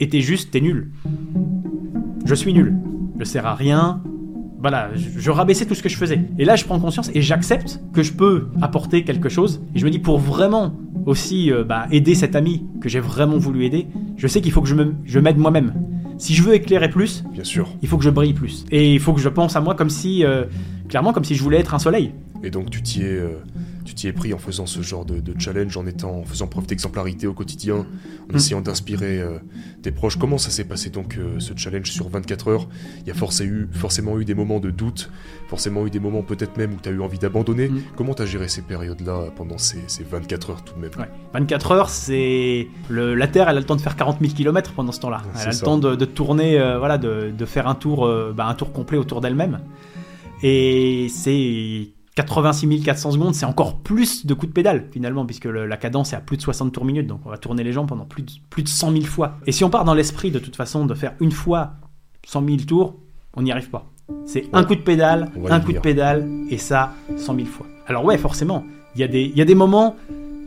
était 0.00 0.22
juste 0.22 0.50
t'es 0.50 0.62
nul. 0.62 0.92
Je 2.24 2.34
suis 2.34 2.54
nul. 2.54 2.74
Je 3.18 3.24
sers 3.24 3.44
à 3.44 3.54
rien. 3.54 4.00
Voilà, 4.68 4.90
je, 4.96 5.20
je 5.20 5.30
rabaissais 5.30 5.64
tout 5.64 5.76
ce 5.76 5.82
que 5.84 5.88
je 5.88 5.96
faisais. 5.96 6.22
Et 6.40 6.44
là, 6.44 6.56
je 6.56 6.64
prends 6.64 6.80
conscience 6.80 7.08
et 7.14 7.22
j'accepte 7.22 7.78
que 7.92 8.02
je 8.02 8.12
peux 8.12 8.48
apporter 8.60 9.04
quelque 9.04 9.28
chose. 9.28 9.60
Et 9.76 9.78
je 9.78 9.84
me 9.84 9.90
dis, 9.92 10.00
pour 10.00 10.18
vraiment 10.18 10.74
aussi 11.06 11.52
euh, 11.52 11.62
bah, 11.62 11.86
aider 11.92 12.16
cet 12.16 12.34
ami 12.34 12.64
que 12.80 12.88
j'ai 12.88 12.98
vraiment 12.98 13.38
voulu 13.38 13.64
aider, 13.64 13.86
je 14.16 14.26
sais 14.26 14.40
qu'il 14.40 14.50
faut 14.50 14.62
que 14.62 14.66
je 14.68 14.74
me- 14.74 14.92
je 15.04 15.20
m'aide 15.20 15.36
moi-même. 15.38 15.72
Si 16.18 16.34
je 16.34 16.42
veux 16.42 16.54
éclairer 16.54 16.90
plus, 16.90 17.22
Bien 17.32 17.44
sûr. 17.44 17.68
il 17.80 17.86
faut 17.86 17.96
que 17.96 18.02
je 18.02 18.10
brille 18.10 18.32
plus. 18.32 18.64
Et 18.72 18.92
il 18.92 18.98
faut 18.98 19.12
que 19.12 19.20
je 19.20 19.28
pense 19.28 19.54
à 19.54 19.60
moi 19.60 19.76
comme 19.76 19.88
si, 19.88 20.24
euh, 20.24 20.46
clairement, 20.88 21.12
comme 21.12 21.22
si 21.22 21.36
je 21.36 21.42
voulais 21.44 21.58
être 21.60 21.72
un 21.72 21.78
soleil. 21.78 22.10
Et 22.42 22.50
donc 22.50 22.68
tu 22.68 22.82
t'y 22.82 23.02
es, 23.02 23.04
euh, 23.04 23.36
tu 23.86 23.94
t'y 23.94 24.08
es 24.08 24.12
pris 24.12 24.34
en 24.34 24.38
faisant 24.38 24.66
ce 24.66 24.82
genre 24.82 25.04
de, 25.06 25.20
de 25.20 25.34
challenge, 25.40 25.76
en 25.76 25.86
étant, 25.86 26.18
en 26.18 26.24
faisant 26.24 26.46
preuve 26.46 26.66
d'exemplarité 26.66 27.26
au 27.26 27.32
quotidien, 27.32 27.76
en 27.76 28.32
Mm. 28.32 28.36
essayant 28.36 28.60
d'inspirer 28.60 29.20
euh, 29.20 29.38
tes 29.82 29.92
proches. 29.92 30.16
Comment 30.18 30.36
ça 30.38 30.50
s'est 30.50 30.64
passé 30.64 30.90
donc 30.90 31.16
euh, 31.16 31.38
ce 31.38 31.52
challenge 31.56 31.90
sur 31.90 32.08
24 32.08 32.48
heures? 32.48 32.68
Il 33.02 33.06
y 33.06 33.10
a 33.10 33.14
forcément 33.14 33.50
eu, 33.52 33.68
forcément 33.72 34.18
eu 34.18 34.24
des 34.24 34.34
moments 34.34 34.58
de 34.60 34.70
doute, 34.70 35.10
forcément 35.48 35.86
eu 35.86 35.90
des 35.90 36.00
moments 36.00 36.22
peut-être 36.22 36.56
même 36.56 36.72
où 36.74 36.76
tu 36.82 36.88
as 36.88 36.92
eu 36.92 37.00
envie 37.00 37.18
d'abandonner. 37.18 37.68
Mm. 37.68 37.82
Comment 37.96 38.12
tu 38.14 38.22
as 38.22 38.26
géré 38.26 38.48
ces 38.48 38.62
périodes-là 38.62 39.26
pendant 39.36 39.58
ces, 39.58 39.78
ces 39.86 40.02
24 40.04 40.50
heures 40.50 40.64
tout 40.64 40.74
de 40.74 40.80
même? 40.80 40.90
Ouais. 40.98 41.08
24 41.34 41.70
heures, 41.72 41.88
c'est 41.90 42.66
la 42.90 43.28
Terre, 43.28 43.48
elle 43.48 43.56
a 43.56 43.60
le 43.60 43.66
temps 43.66 43.76
de 43.76 43.80
faire 43.80 43.94
40 43.96 44.18
000 44.20 44.32
km 44.34 44.72
pendant 44.72 44.90
ce 44.92 45.00
temps-là. 45.00 45.22
Elle 45.40 45.48
a 45.48 45.52
le 45.52 45.58
temps 45.58 45.78
de, 45.78 45.94
de 45.94 46.04
tourner, 46.04 46.58
euh, 46.58 46.78
voilà, 46.78 46.98
de, 46.98 47.30
de 47.30 47.44
faire 47.44 47.68
un 47.68 47.74
tour, 47.76 48.12
bah, 48.34 48.46
un 48.46 48.54
tour 48.54 48.72
complet 48.72 48.98
autour 48.98 49.20
d'elle-même. 49.20 49.60
Et 50.42 51.08
c'est 51.10 51.88
86 52.16 52.80
400 52.82 53.12
secondes, 53.12 53.34
c'est 53.34 53.46
encore 53.46 53.76
plus 53.78 54.26
de 54.26 54.34
coups 54.34 54.48
de 54.48 54.52
pédale 54.54 54.86
finalement, 54.90 55.24
puisque 55.26 55.44
le- 55.44 55.66
la 55.66 55.76
cadence 55.76 56.12
est 56.12 56.16
à 56.16 56.20
plus 56.20 56.36
de 56.36 56.42
60 56.42 56.72
tours 56.72 56.84
minutes, 56.84 57.06
donc 57.06 57.20
on 57.24 57.30
va 57.30 57.38
tourner 57.38 57.62
les 57.62 57.72
jambes 57.72 57.88
pendant 57.88 58.04
plus 58.06 58.22
de, 58.22 58.32
plus 58.50 58.62
de 58.64 58.68
100 58.68 58.90
000 58.92 59.04
fois. 59.04 59.36
Et 59.46 59.52
si 59.52 59.62
on 59.64 59.70
part 59.70 59.84
dans 59.84 59.94
l'esprit 59.94 60.30
de 60.30 60.38
toute 60.40 60.56
façon 60.56 60.86
de 60.86 60.94
faire 60.94 61.12
une 61.20 61.30
fois 61.32 61.72
100 62.26 62.44
000 62.44 62.56
tours, 62.66 62.96
on 63.36 63.42
n'y 63.42 63.52
arrive 63.52 63.70
pas. 63.70 63.86
C'est 64.24 64.44
un 64.52 64.64
coup 64.64 64.74
de 64.76 64.80
pédale, 64.80 65.30
un 65.54 65.60
coup 65.60 65.72
de 65.72 65.78
pédale, 65.82 66.28
et 66.50 66.58
ça 66.58 66.92
100 67.16 67.34
000 67.36 67.46
fois. 67.46 67.66
Alors 67.86 68.04
ouais, 68.04 68.18
forcément, 68.18 68.64
il 68.94 69.00
y, 69.00 69.04
a 69.04 69.08
des- 69.08 69.24
il 69.24 69.36
y 69.36 69.42
a 69.42 69.44
des 69.44 69.54
moments 69.54 69.94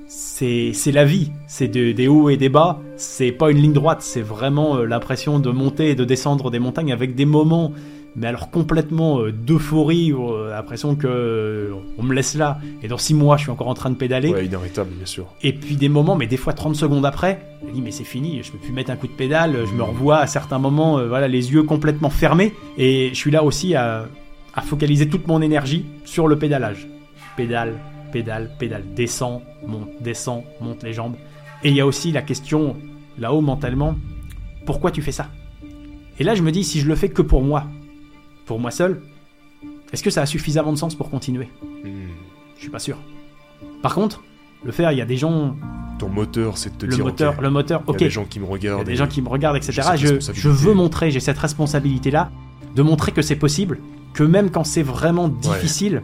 c'est 0.07 0.71
c'est 0.73 0.91
la 0.91 1.05
vie, 1.05 1.31
c'est 1.47 1.67
de- 1.67 1.91
des 1.91 2.07
hauts 2.07 2.29
et 2.29 2.37
des 2.37 2.49
bas, 2.49 2.79
c'est 2.97 3.31
pas 3.31 3.51
une 3.51 3.57
ligne 3.59 3.73
droite, 3.73 4.01
c'est 4.01 4.21
vraiment 4.21 4.77
euh, 4.77 4.85
l'impression 4.85 5.39
de 5.39 5.51
monter 5.51 5.91
et 5.91 5.95
de 5.95 6.03
descendre 6.03 6.49
des 6.49 6.57
montagnes 6.57 6.91
avec 6.91 7.13
des 7.13 7.25
moments, 7.25 7.73
mais 8.15 8.27
alors 8.27 8.49
complètement 8.49 9.19
euh, 9.21 9.31
d'euphorie, 9.31 10.11
euh, 10.11 10.49
l'impression 10.51 10.95
que 10.95 11.07
euh, 11.07 11.71
on 11.97 12.03
me 12.03 12.13
laisse 12.13 12.35
là, 12.35 12.59
et 12.83 12.87
dans 12.87 12.97
six 12.97 13.13
mois 13.13 13.37
je 13.37 13.43
suis 13.43 13.51
encore 13.51 13.67
en 13.67 13.73
train 13.73 13.89
de 13.89 13.95
pédaler, 13.95 14.29
Ouais, 14.29 14.45
inarrêtable, 14.45 14.89
bien 14.95 15.05
sûr. 15.05 15.27
et 15.41 15.53
puis 15.53 15.75
des 15.75 15.89
moments, 15.89 16.15
mais 16.15 16.27
des 16.27 16.37
fois 16.37 16.53
30 16.53 16.75
secondes 16.75 17.05
après, 17.05 17.41
je 17.61 17.67
me 17.67 17.73
dis 17.73 17.81
mais 17.81 17.91
c'est 17.91 18.03
fini, 18.03 18.41
je 18.43 18.51
peux 18.51 18.57
plus 18.57 18.71
mettre 18.73 18.91
un 18.91 18.95
coup 18.95 19.07
de 19.07 19.13
pédale, 19.13 19.55
je 19.69 19.73
me 19.73 19.83
revois 19.83 20.17
à 20.19 20.27
certains 20.27 20.59
moments, 20.59 21.05
voilà, 21.07 21.27
les 21.27 21.51
yeux 21.53 21.63
complètement 21.63 22.09
fermés, 22.09 22.53
et 22.77 23.09
je 23.09 23.15
suis 23.15 23.31
là 23.31 23.43
aussi 23.43 23.75
à, 23.75 24.07
à 24.55 24.61
focaliser 24.61 25.07
toute 25.07 25.27
mon 25.27 25.41
énergie 25.41 25.85
sur 26.05 26.27
le 26.27 26.37
pédalage. 26.37 26.87
Pédale, 27.37 27.75
pédale, 28.11 28.49
pédale, 28.59 28.83
descend, 28.95 29.41
monte, 29.65 29.89
descend, 30.01 30.43
monte 30.59 30.83
les 30.83 30.93
jambes. 30.93 31.15
Et 31.63 31.69
il 31.69 31.75
y 31.75 31.79
a 31.81 31.85
aussi 31.85 32.11
la 32.11 32.21
question, 32.21 32.75
là-haut 33.17 33.41
mentalement, 33.41 33.95
pourquoi 34.65 34.91
tu 34.91 35.01
fais 35.01 35.11
ça? 35.11 35.27
Et 36.19 36.23
là 36.23 36.35
je 36.35 36.41
me 36.41 36.51
dis, 36.51 36.63
si 36.63 36.79
je 36.81 36.87
le 36.87 36.95
fais 36.95 37.09
que 37.09 37.21
pour 37.21 37.41
moi, 37.43 37.65
pour 38.49 38.59
moi 38.59 38.71
seul, 38.71 38.99
est-ce 39.93 40.01
que 40.01 40.09
ça 40.09 40.23
a 40.23 40.25
suffisamment 40.25 40.73
de 40.73 40.77
sens 40.77 40.95
pour 40.95 41.11
continuer? 41.11 41.49
Mm. 41.85 41.89
Je 42.55 42.61
suis 42.61 42.71
pas 42.71 42.79
sûr. 42.79 42.97
Par 43.83 43.93
contre, 43.93 44.23
le 44.63 44.71
faire, 44.71 44.91
il 44.91 44.97
y 44.97 45.01
a 45.01 45.05
des 45.05 45.17
gens 45.17 45.55
Ton 45.99 46.09
moteur, 46.09 46.57
c'est 46.57 46.71
de 46.71 46.75
te 46.77 46.85
le 46.87 46.95
dire, 46.95 47.05
moteur, 47.05 47.35
ok, 47.35 47.41
le 47.43 47.49
moteur, 47.51 47.81
il 47.85 47.87
y 47.87 47.91
a 47.91 47.93
ok. 47.93 47.99
des 47.99 48.09
gens 48.09 48.25
qui 48.25 48.39
me 48.39 48.45
Il 48.45 48.47
y 48.47 48.49
a 48.49 48.53
regardent. 48.53 48.85
des 48.87 48.93
et- 48.93 48.95
gens 48.95 49.05
qui 49.07 49.21
me 49.21 49.29
regardent, 49.29 49.57
etc. 49.57 49.83
Je, 50.33 50.49
veux 50.49 50.73
montrer, 50.73 51.11
j'ai 51.11 51.19
cette 51.19 51.37
responsabilité-là, 51.37 52.31
de 52.75 52.81
montrer 52.81 53.11
que 53.11 53.21
c'est 53.21 53.35
possible, 53.35 53.77
que 54.15 54.23
même 54.23 54.49
quand 54.49 54.63
c'est 54.63 54.81
vraiment 54.81 55.27
difficile, 55.29 56.01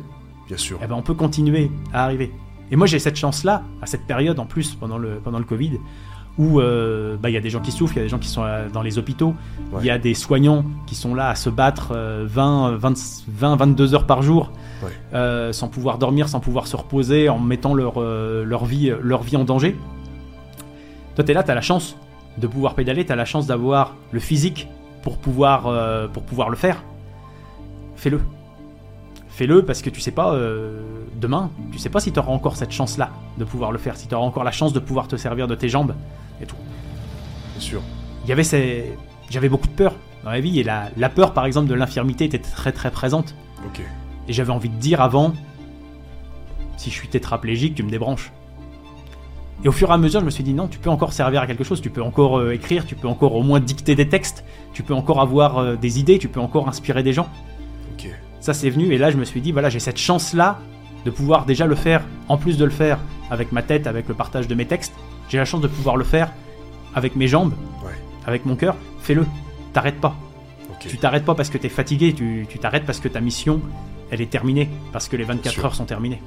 Bien 0.48 0.58
sûr. 0.58 0.78
eh 0.84 0.86
ben, 0.86 0.94
on 0.96 1.02
peut 1.02 1.16
continuer 1.16 1.72
à 1.94 2.04
arriver. 2.04 2.32
Et 2.70 2.76
moi, 2.76 2.86
j'ai 2.86 3.00
cette 3.00 3.16
chance-là, 3.16 3.64
à 3.82 3.88
cette 3.88 4.06
période 4.06 4.38
en 4.38 4.46
plus, 4.46 4.76
pendant 4.76 5.00
le, 5.00 5.16
pendant 5.24 5.40
le 5.40 5.46
Covid, 5.46 5.80
où 6.38 6.60
euh, 6.60 7.16
bah, 7.18 7.30
il 7.30 7.34
y 7.34 7.38
a 7.38 7.42
des 7.42 7.50
gens 7.50 7.62
qui 7.62 7.72
souffrent, 7.72 7.94
il 7.96 7.98
y 7.98 8.02
a 8.02 8.04
des 8.04 8.10
gens 8.10 8.20
qui 8.20 8.28
sont 8.28 8.44
euh, 8.44 8.68
dans 8.70 8.82
les 8.82 8.98
hôpitaux, 8.98 9.34
il 9.72 9.76
Ouais. 9.78 9.86
y 9.86 9.90
a 9.90 9.98
des 9.98 10.14
soignants 10.14 10.66
qui 10.86 10.96
sont 10.96 11.16
là 11.16 11.30
à 11.30 11.36
se 11.36 11.50
battre 11.50 11.94
euh, 11.96 12.26
20, 12.28 12.76
20, 12.78 12.94
20, 13.30 13.56
22 13.56 13.94
heures 13.96 14.06
par 14.06 14.22
jour, 14.22 14.52
Ouais. 14.84 14.90
euh, 15.14 15.54
sans 15.54 15.68
pouvoir 15.70 15.98
dormir, 15.98 16.28
sans 16.28 16.40
pouvoir 16.42 16.68
se 16.68 16.76
reposer, 16.76 17.30
en 17.30 17.40
mettant 17.40 17.74
leur, 17.74 18.00
leur, 18.02 18.66
vie, 18.66 18.92
leur 19.02 19.24
vie 19.24 19.38
en 19.38 19.46
danger. 19.46 19.78
Toi, 21.16 21.24
tu 21.24 21.32
es 21.32 21.34
là, 21.34 21.44
tu 21.44 21.52
as 21.52 21.56
la 21.56 21.62
chance 21.62 21.96
de 22.38 22.48
pouvoir 22.48 22.74
pédaler, 22.76 23.06
tu 23.06 23.12
as 23.14 23.16
la 23.16 23.24
chance 23.24 23.48
d'avoir 23.48 23.96
le 24.12 24.20
physique 24.20 24.68
pour 25.04 25.18
pouvoir, 25.18 25.68
euh, 25.68 26.08
pour 26.10 26.24
pouvoir 26.24 26.50
le 26.50 26.58
faire. 26.58 26.84
Fais-le. 27.96 28.20
Fais-le 29.30 29.64
parce 29.64 29.82
que 29.82 29.90
tu 29.90 30.02
sais 30.02 30.12
pas, 30.12 30.34
euh, 30.34 30.82
demain, 31.16 31.50
tu 31.72 31.78
sais 31.80 31.90
pas 31.90 32.00
si 32.02 32.12
tu 32.12 32.20
auras 32.20 32.32
encore 32.32 32.56
cette 32.58 32.72
chance-là 32.72 33.10
de 33.38 33.44
pouvoir 33.46 33.72
le 33.72 33.78
faire, 33.78 33.96
si 33.98 34.08
tu 34.08 34.16
auras 34.16 34.26
encore 34.26 34.44
la 34.44 34.52
chance 34.52 34.74
de 34.74 34.80
pouvoir 34.80 35.08
te 35.08 35.16
servir 35.16 35.48
de 35.48 35.56
tes 35.56 35.70
jambes 35.70 35.94
et 36.42 36.46
tout. 36.46 36.58
Bien 37.54 37.62
sûr. 37.62 37.82
Il 38.24 38.30
y 38.30 38.32
avait 38.32 38.44
ces... 38.44 38.98
J'avais 39.30 39.50
beaucoup 39.50 39.68
de 39.68 39.74
peur 39.74 39.96
dans 40.24 40.32
la 40.32 40.40
vie 40.40 40.60
et 40.60 40.64
la, 40.64 40.90
la 40.98 41.10
peur, 41.10 41.34
par 41.34 41.46
exemple, 41.46 41.68
de 41.68 41.74
l'infirmité 41.74 42.26
était 42.26 42.40
très 42.40 42.72
très 42.72 42.92
présente. 42.92 43.36
Ok. 43.66 43.82
Et 44.28 44.34
j'avais 44.34 44.52
envie 44.52 44.70
de 44.70 44.76
dire 44.78 45.02
avant, 45.02 45.34
si 46.78 46.90
je 46.90 46.96
suis 46.96 47.08
tétraplégique, 47.08 47.76
tu 47.76 47.84
me 47.84 47.90
débranches. 47.90 48.32
Et 49.64 49.68
au 49.68 49.72
fur 49.72 49.90
et 49.90 49.94
à 49.94 49.98
mesure, 49.98 50.20
je 50.20 50.26
me 50.26 50.30
suis 50.30 50.44
dit 50.44 50.54
non, 50.54 50.68
tu 50.68 50.80
peux 50.80 50.90
encore 50.90 51.14
servir 51.14 51.42
à 51.42 51.48
quelque 51.48 51.64
chose, 51.64 51.82
tu 51.82 51.90
peux 51.90 52.04
encore 52.04 52.40
euh, 52.40 52.54
écrire, 52.54 52.86
tu 52.86 52.96
peux 52.96 53.08
encore 53.08 53.36
au 53.36 53.42
moins 53.42 53.60
dicter 53.60 53.96
des 53.96 54.10
textes, 54.10 54.44
tu 54.74 54.84
peux 54.84 54.94
encore 54.94 55.22
avoir 55.22 55.58
euh, 55.58 55.76
des 55.76 56.00
idées, 56.00 56.20
tu 56.20 56.28
peux 56.28 56.40
encore 56.40 56.68
inspirer 56.68 57.04
des 57.04 57.14
gens. 57.14 57.30
Ok. 57.94 58.10
Ça, 58.42 58.54
c'est 58.54 58.70
venu, 58.70 58.94
et 58.94 58.98
là, 58.98 59.12
je 59.12 59.18
me 59.18 59.26
suis 59.26 59.42
dit, 59.42 59.52
voilà, 59.52 59.70
j'ai 59.70 59.80
cette 59.80 59.98
chance-là 59.98 60.60
de 61.06 61.10
pouvoir 61.10 61.46
déjà 61.46 61.66
le 61.66 61.76
faire, 61.76 62.04
en 62.28 62.38
plus 62.38 62.58
de 62.58 62.66
le 62.66 62.72
faire 62.72 63.00
avec 63.32 63.52
ma 63.52 63.64
tête, 63.64 63.88
avec 63.88 64.08
le 64.08 64.14
partage 64.14 64.48
de 64.48 64.56
mes 64.56 64.66
textes, 64.66 64.94
j'ai 65.30 65.38
la 65.38 65.46
chance 65.46 65.62
de 65.62 65.68
pouvoir 65.68 65.98
le 65.98 66.04
faire 66.04 66.32
avec 66.94 67.16
mes 67.16 67.28
jambes, 67.28 67.54
Ouais. 67.84 67.92
avec 68.26 68.46
mon 68.46 68.56
cœur. 68.56 68.76
Fais-le, 69.02 69.26
t'arrêtes 69.74 70.00
pas. 70.00 70.16
Tu 70.80 70.98
t'arrêtes 70.98 71.26
pas 71.26 71.34
parce 71.36 71.50
que 71.50 71.58
t'es 71.58 71.70
fatigué, 71.70 72.14
tu 72.14 72.46
t'arrêtes 72.60 72.86
parce 72.86 73.00
que 73.00 73.08
ta 73.08 73.20
mission, 73.20 73.60
elle 74.12 74.22
est 74.22 74.30
terminée, 74.30 74.70
parce 74.94 75.08
que 75.08 75.16
les 75.16 75.24
24 75.24 75.52
sûr. 75.54 75.66
heures 75.66 75.76
sont 75.76 75.86
terminées. 75.86 76.22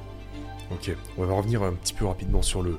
Ok, 0.71 0.91
on 1.17 1.25
va 1.25 1.33
revenir 1.33 1.63
un 1.63 1.71
petit 1.71 1.93
peu 1.93 2.05
rapidement 2.05 2.41
sur 2.41 2.61
le, 2.61 2.77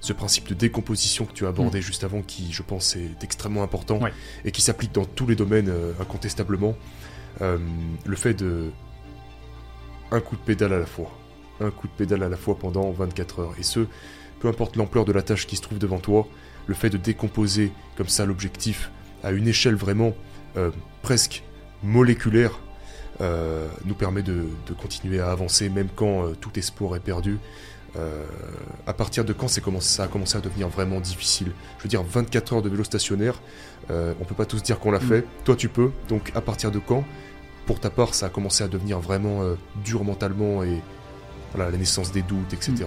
ce 0.00 0.12
principe 0.12 0.48
de 0.48 0.54
décomposition 0.54 1.24
que 1.24 1.32
tu 1.32 1.46
as 1.46 1.48
abordé 1.50 1.80
juste 1.80 2.02
avant, 2.04 2.20
qui, 2.20 2.52
je 2.52 2.62
pense, 2.62 2.96
est 2.96 3.22
extrêmement 3.22 3.62
important 3.62 3.98
Mm. 3.98 4.02
Ouais. 4.02 4.12
et 4.44 4.50
qui 4.50 4.60
s'applique 4.60 4.92
dans 4.92 5.04
tous 5.04 5.26
les 5.26 5.36
domaines 5.36 5.68
euh, 5.68 5.92
incontestablement. 6.00 6.74
Euh, 7.42 7.58
le 8.04 8.16
fait 8.16 8.34
de 8.34 8.70
un 10.10 10.20
coup 10.20 10.34
de 10.36 10.40
pédale 10.40 10.72
à 10.72 10.78
la 10.80 10.86
fois, 10.86 11.10
un 11.60 11.70
coup 11.70 11.86
de 11.86 11.92
pédale 11.92 12.24
à 12.24 12.28
la 12.28 12.36
fois 12.36 12.58
pendant 12.58 12.90
24 12.90 13.38
heures, 13.40 13.52
et 13.58 13.62
ce, 13.62 13.86
peu 14.40 14.48
importe 14.48 14.76
l'ampleur 14.76 15.04
de 15.04 15.12
la 15.12 15.22
tâche 15.22 15.46
qui 15.46 15.56
se 15.56 15.62
trouve 15.62 15.78
devant 15.78 15.98
toi, 15.98 16.26
le 16.66 16.74
fait 16.74 16.90
de 16.90 16.96
décomposer 16.96 17.72
comme 17.96 18.08
ça 18.08 18.24
l'objectif 18.26 18.90
à 19.22 19.30
une 19.32 19.46
échelle 19.46 19.74
vraiment 19.76 20.14
euh, 20.56 20.70
presque 21.02 21.42
moléculaire 21.82 22.58
euh, 23.20 23.68
nous 23.84 23.94
permet 23.94 24.22
de, 24.22 24.46
de 24.66 24.72
continuer 24.72 25.20
à 25.20 25.30
avancer 25.30 25.68
même 25.68 25.88
quand 25.94 26.24
euh, 26.24 26.34
tout 26.40 26.58
espoir 26.58 26.96
est 26.96 27.00
perdu. 27.00 27.38
À 28.86 28.92
partir 28.92 29.24
de 29.24 29.32
quand 29.32 29.48
ça 29.48 30.04
a 30.04 30.06
commencé 30.06 30.38
à 30.38 30.40
devenir 30.40 30.68
vraiment 30.68 31.00
difficile 31.00 31.50
Je 31.78 31.82
veux 31.82 31.88
dire, 31.88 32.04
24 32.04 32.52
heures 32.52 32.62
de 32.62 32.68
vélo 32.68 32.84
stationnaire, 32.84 33.40
on 33.88 34.24
peut 34.24 34.36
pas 34.36 34.44
tous 34.46 34.62
dire 34.62 34.78
qu'on 34.78 34.92
l'a 34.92 35.00
Mm. 35.00 35.08
fait. 35.08 35.24
Toi, 35.44 35.56
tu 35.56 35.68
peux. 35.68 35.90
Donc, 36.08 36.30
à 36.36 36.40
partir 36.40 36.70
de 36.70 36.78
quand, 36.78 37.04
pour 37.66 37.80
ta 37.80 37.90
part, 37.90 38.14
ça 38.14 38.26
a 38.26 38.28
commencé 38.28 38.62
à 38.62 38.68
devenir 38.68 39.00
vraiment 39.00 39.40
dur 39.84 40.04
mentalement 40.04 40.62
et 40.62 40.80
voilà, 41.52 41.68
la 41.72 41.78
naissance 41.78 42.12
des 42.12 42.22
doutes, 42.22 42.52
etc. 42.52 42.86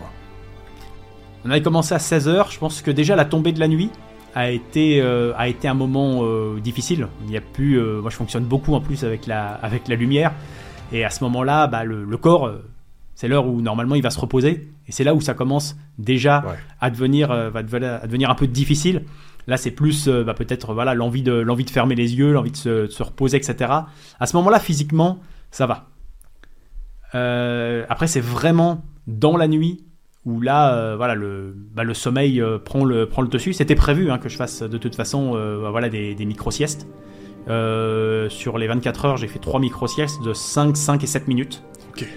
On 1.45 1.49
avait 1.49 1.61
commencé 1.61 1.93
à 1.93 1.97
16h, 1.97 2.51
je 2.53 2.59
pense 2.59 2.81
que 2.81 2.91
déjà 2.91 3.15
la 3.15 3.25
tombée 3.25 3.51
de 3.51 3.59
la 3.59 3.67
nuit 3.67 3.89
a 4.35 4.49
été, 4.49 5.01
euh, 5.01 5.33
a 5.35 5.47
été 5.49 5.67
un 5.67 5.73
moment 5.73 6.21
euh, 6.23 6.59
difficile. 6.59 7.07
Il 7.25 7.27
n'y 7.29 7.37
a 7.37 7.41
plus, 7.41 7.79
euh, 7.79 8.01
moi 8.01 8.09
je 8.09 8.15
fonctionne 8.15 8.45
beaucoup 8.45 8.73
en 8.73 8.81
plus 8.81 9.03
avec 9.03 9.27
la, 9.27 9.47
avec 9.55 9.87
la 9.87 9.95
lumière, 9.95 10.31
et 10.91 11.03
à 11.03 11.09
ce 11.09 11.23
moment-là, 11.25 11.67
bah, 11.67 11.83
le, 11.83 12.03
le 12.05 12.17
corps, 12.17 12.51
c'est 13.15 13.27
l'heure 13.27 13.45
où 13.47 13.61
normalement 13.61 13.95
il 13.95 14.01
va 14.01 14.09
se 14.09 14.19
reposer, 14.19 14.69
et 14.87 14.91
c'est 14.91 15.03
là 15.03 15.13
où 15.13 15.21
ça 15.21 15.33
commence 15.33 15.75
déjà 15.97 16.43
Ouais. 16.47 16.55
à, 16.81 16.89
devenir, 16.89 17.27
va 17.29 17.61
devenir- 17.63 17.99
à 18.01 18.07
devenir 18.07 18.29
un 18.29 18.35
peu 18.35 18.47
difficile. 18.47 19.03
Là, 19.45 19.57
c'est 19.57 19.71
plus 19.71 20.07
bah, 20.07 20.33
peut-être 20.33 20.73
voilà 20.73 20.93
l'envie 20.95 21.21
de, 21.23 21.33
l'envie 21.33 21.65
de 21.65 21.69
fermer 21.69 21.95
les 21.95 22.15
yeux, 22.15 22.31
l'envie 22.31 22.51
de 22.51 22.57
se, 22.57 22.69
de 22.83 22.87
se 22.87 23.03
reposer, 23.03 23.35
etc. 23.37 23.71
À 24.19 24.25
ce 24.25 24.35
moment-là, 24.37 24.59
physiquement, 24.59 25.19
ça 25.51 25.65
va. 25.67 25.87
Après, 27.89 28.07
c'est 28.07 28.21
vraiment 28.21 28.83
dans 29.07 29.35
la 29.37 29.47
nuit 29.47 29.83
où 30.25 30.39
là, 30.39 30.73
euh, 30.73 30.95
voilà, 30.95 31.15
le, 31.15 31.53
bah, 31.73 31.83
le 31.83 31.93
sommeil 31.93 32.41
euh, 32.41 32.57
prend, 32.57 32.85
le, 32.85 33.07
prend 33.07 33.21
le 33.21 33.27
dessus. 33.27 33.53
C'était 33.53 33.75
prévu 33.75 34.09
hein, 34.09 34.17
que 34.17 34.29
je 34.29 34.37
fasse 34.37 34.63
de 34.63 34.77
toute 34.77 34.95
façon 34.95 35.33
euh, 35.35 35.61
bah, 35.61 35.71
voilà, 35.71 35.89
des, 35.89 36.15
des 36.15 36.25
micro-siestes. 36.25 36.87
Sur 37.47 38.57
les 38.57 38.67
24 38.67 39.05
heures, 39.05 39.17
j'ai 39.17 39.27
fait 39.27 39.39
3 39.39 39.59
micro-siestes 39.59 40.23
de 40.23 40.33
5, 40.33 40.77
5 40.77 41.03
et 41.03 41.07
7 41.07 41.27
minutes. 41.27 41.63
Ok. 41.89 42.07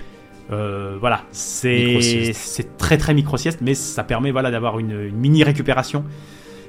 Euh, 0.53 0.97
voilà, 1.01 1.23
c'est 1.33 2.41
très 2.79 2.97
très 2.97 3.13
micro-sieste, 3.13 3.59
mais 3.61 3.75
ça 3.75 4.05
permet 4.05 4.31
voilà, 4.31 4.53
d'avoir 4.53 4.79
une, 4.79 4.93
une 4.93 5.17
mini 5.17 5.43
récupération. 5.43 6.05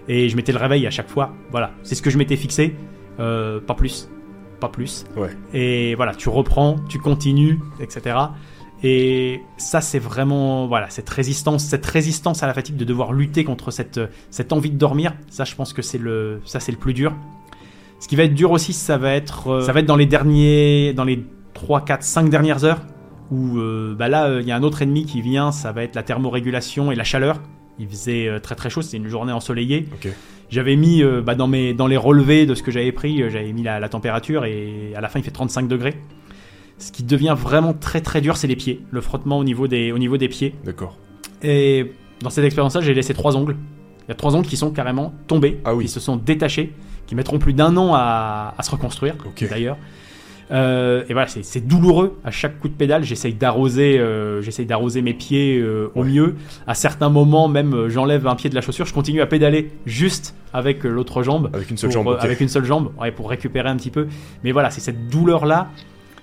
Et 0.07 0.29
je 0.29 0.35
mettais 0.35 0.53
le 0.53 0.57
réveil 0.57 0.88
à 0.88 0.89
chaque 0.89 1.09
fois. 1.09 1.33
Voilà, 1.51 1.71
c'est 1.83 1.93
ce 1.93 2.01
que 2.01 2.09
je 2.09 2.17
m'étais 2.17 2.38
fixé. 2.38 2.75
Pas 3.17 3.75
plus. 3.75 4.09
Pas 4.59 4.69
plus. 4.69 5.05
Ouais. 5.15 5.29
Et 5.53 5.93
voilà, 5.93 6.15
tu 6.15 6.29
reprends, 6.29 6.77
tu 6.89 6.97
continues, 6.97 7.59
etc. 7.79 8.15
Et 8.84 9.41
ça, 9.57 9.82
c'est 9.82 9.99
vraiment 9.99 10.67
voilà 10.67 10.89
cette 10.89 11.09
résistance, 11.09 11.65
cette 11.65 11.86
résistance 11.86 12.43
à 12.43 12.47
la 12.47 12.53
fatigue 12.53 12.75
de 12.75 12.86
devoir 12.86 13.11
lutter 13.11 13.43
contre 13.43 13.71
cette 13.71 13.99
cette 14.30 14.53
envie 14.53 14.69
de 14.69 14.78
dormir. 14.78 15.13
Ça, 15.30 15.45
je 15.45 15.55
pense 15.55 15.73
que 15.73 15.82
c'est 15.82 15.97
le 15.97 16.41
ça 16.45 16.59
c'est 16.59 16.71
le 16.71 16.78
plus 16.78 16.93
dur. 16.93 17.13
Ce 17.99 18.07
qui 18.07 18.15
va 18.15 18.23
être 18.23 18.36
dur 18.36 18.51
aussi, 18.51 18.73
ça 18.73 18.97
va 18.97 19.13
être 19.13 19.47
euh, 19.47 19.61
ça 19.61 19.73
va 19.73 19.80
être 19.80 19.88
dans 19.88 19.95
les 19.95 20.05
derniers 20.05 20.93
dans 20.93 21.03
les 21.03 21.23
3 21.55 21.86
4 21.86 22.03
5 22.03 22.30
dernières 22.30 22.63
heures 22.63 22.82
où 23.32 23.57
euh, 23.57 23.95
bah 23.95 24.07
là 24.07 24.28
euh, 24.28 24.41
il 24.41 24.47
y 24.47 24.51
a 24.51 24.55
un 24.55 24.63
autre 24.63 24.84
ennemi 24.84 25.05
qui 25.05 25.21
vient, 25.21 25.51
ça 25.51 25.71
va 25.71 25.84
être 25.84 25.95
la 25.95 26.03
thermorégulation 26.03 26.91
et 26.91 26.95
la 26.95 27.03
chaleur. 27.03 27.41
Il 27.80 27.88
faisait 27.88 28.39
très 28.41 28.55
très 28.55 28.71
chaud, 28.71 28.82
c'était 28.82 28.97
une 28.97 29.07
journée 29.07 29.32
ensoleillée. 29.32 29.88
J'avais 30.49 30.75
mis 30.75 31.03
bah, 31.23 31.36
dans, 31.36 31.45
mes, 31.45 31.75
dans 31.75 31.86
les 31.86 31.97
relevés 31.97 32.47
de 32.47 32.55
ce 32.55 32.63
que 32.63 32.71
j'avais 32.71 32.91
pris, 32.91 33.19
j'avais 33.30 33.51
mis 33.51 33.61
la, 33.61 33.80
la 33.80 33.88
température 33.88 34.45
et 34.45 34.93
à 34.95 35.01
la 35.01 35.09
fin 35.09 35.19
il 35.19 35.23
fait 35.23 35.30
35 35.30 35.67
degrés. 35.67 35.95
Ce 36.80 36.91
qui 36.91 37.03
devient 37.03 37.36
vraiment 37.38 37.73
très 37.73 38.01
très 38.01 38.21
dur, 38.21 38.38
c'est 38.38 38.47
les 38.47 38.55
pieds, 38.55 38.82
le 38.91 39.01
frottement 39.01 39.39
au 39.39 39.43
niveau 39.43 39.67
des, 39.67 39.91
au 39.91 39.97
niveau 39.97 40.17
des 40.17 40.28
pieds. 40.28 40.53
D'accord. 40.63 40.95
Et 41.43 41.91
dans 42.21 42.30
cette 42.30 42.45
expérience-là, 42.45 42.82
j'ai 42.82 42.93
laissé 42.93 43.13
trois 43.13 43.36
ongles. 43.36 43.55
Il 44.07 44.09
y 44.09 44.11
a 44.11 44.15
trois 44.15 44.36
ongles 44.36 44.47
qui 44.47 44.57
sont 44.57 44.71
carrément 44.71 45.13
tombés, 45.28 45.59
Ah 45.65 45.73
oui. 45.75 45.86
qui 45.86 45.91
se 45.91 45.99
sont 45.99 46.15
détachés, 46.17 46.73
qui 47.07 47.15
mettront 47.15 47.39
plus 47.39 47.53
d'un 47.53 47.75
an 47.78 47.93
à, 47.93 48.53
à 48.57 48.63
se 48.63 48.71
reconstruire, 48.71 49.15
Ok. 49.25 49.47
d'ailleurs. 49.49 49.78
Euh, 50.49 51.03
et 51.09 51.13
voilà, 51.13 51.28
c'est- 51.28 51.59
douloureux. 51.67 52.17
À 52.23 52.32
chaque 52.32 52.57
coup 52.59 52.69
de 52.69 52.73
pédale, 52.73 53.03
j'essaye 53.03 53.34
d'arroser, 53.34 53.99
euh, 53.99 54.41
j'essaye 54.41 54.65
d'arroser 54.65 55.01
mes 55.01 55.13
pieds 55.13 55.57
euh, 55.59 55.91
au 55.93 56.03
Ouais. 56.03 56.09
mieux. 56.09 56.36
À 56.67 56.73
certains 56.73 57.09
moments, 57.09 57.49
même, 57.49 57.89
j'enlève 57.89 58.25
un 58.28 58.36
pied 58.36 58.49
de 58.49 58.55
la 58.55 58.61
chaussure. 58.61 58.86
Je 58.86 58.93
continue 58.93 59.19
à 59.19 59.25
pédaler 59.28 59.71
juste 59.86 60.36
avec 60.53 60.86
l'autre 60.86 61.21
jambe, 61.21 61.49
Avec 61.53 61.69
une 61.69 61.75
seule 61.75 61.89
pour, 61.89 62.03
jambe. 62.03 62.13
euh, 62.13 62.17
ok. 62.17 62.23
avec 62.23 62.39
une 62.39 62.47
seule 62.47 62.63
jambe, 62.63 62.91
ouais, 63.01 63.11
pour 63.11 63.30
récupérer 63.30 63.67
un 63.67 63.75
petit 63.75 63.91
peu. 63.91 64.07
Mais 64.45 64.53
voilà, 64.53 64.69
c'est 64.69 64.80
cette 64.80 65.09
douleur-là, 65.09 65.67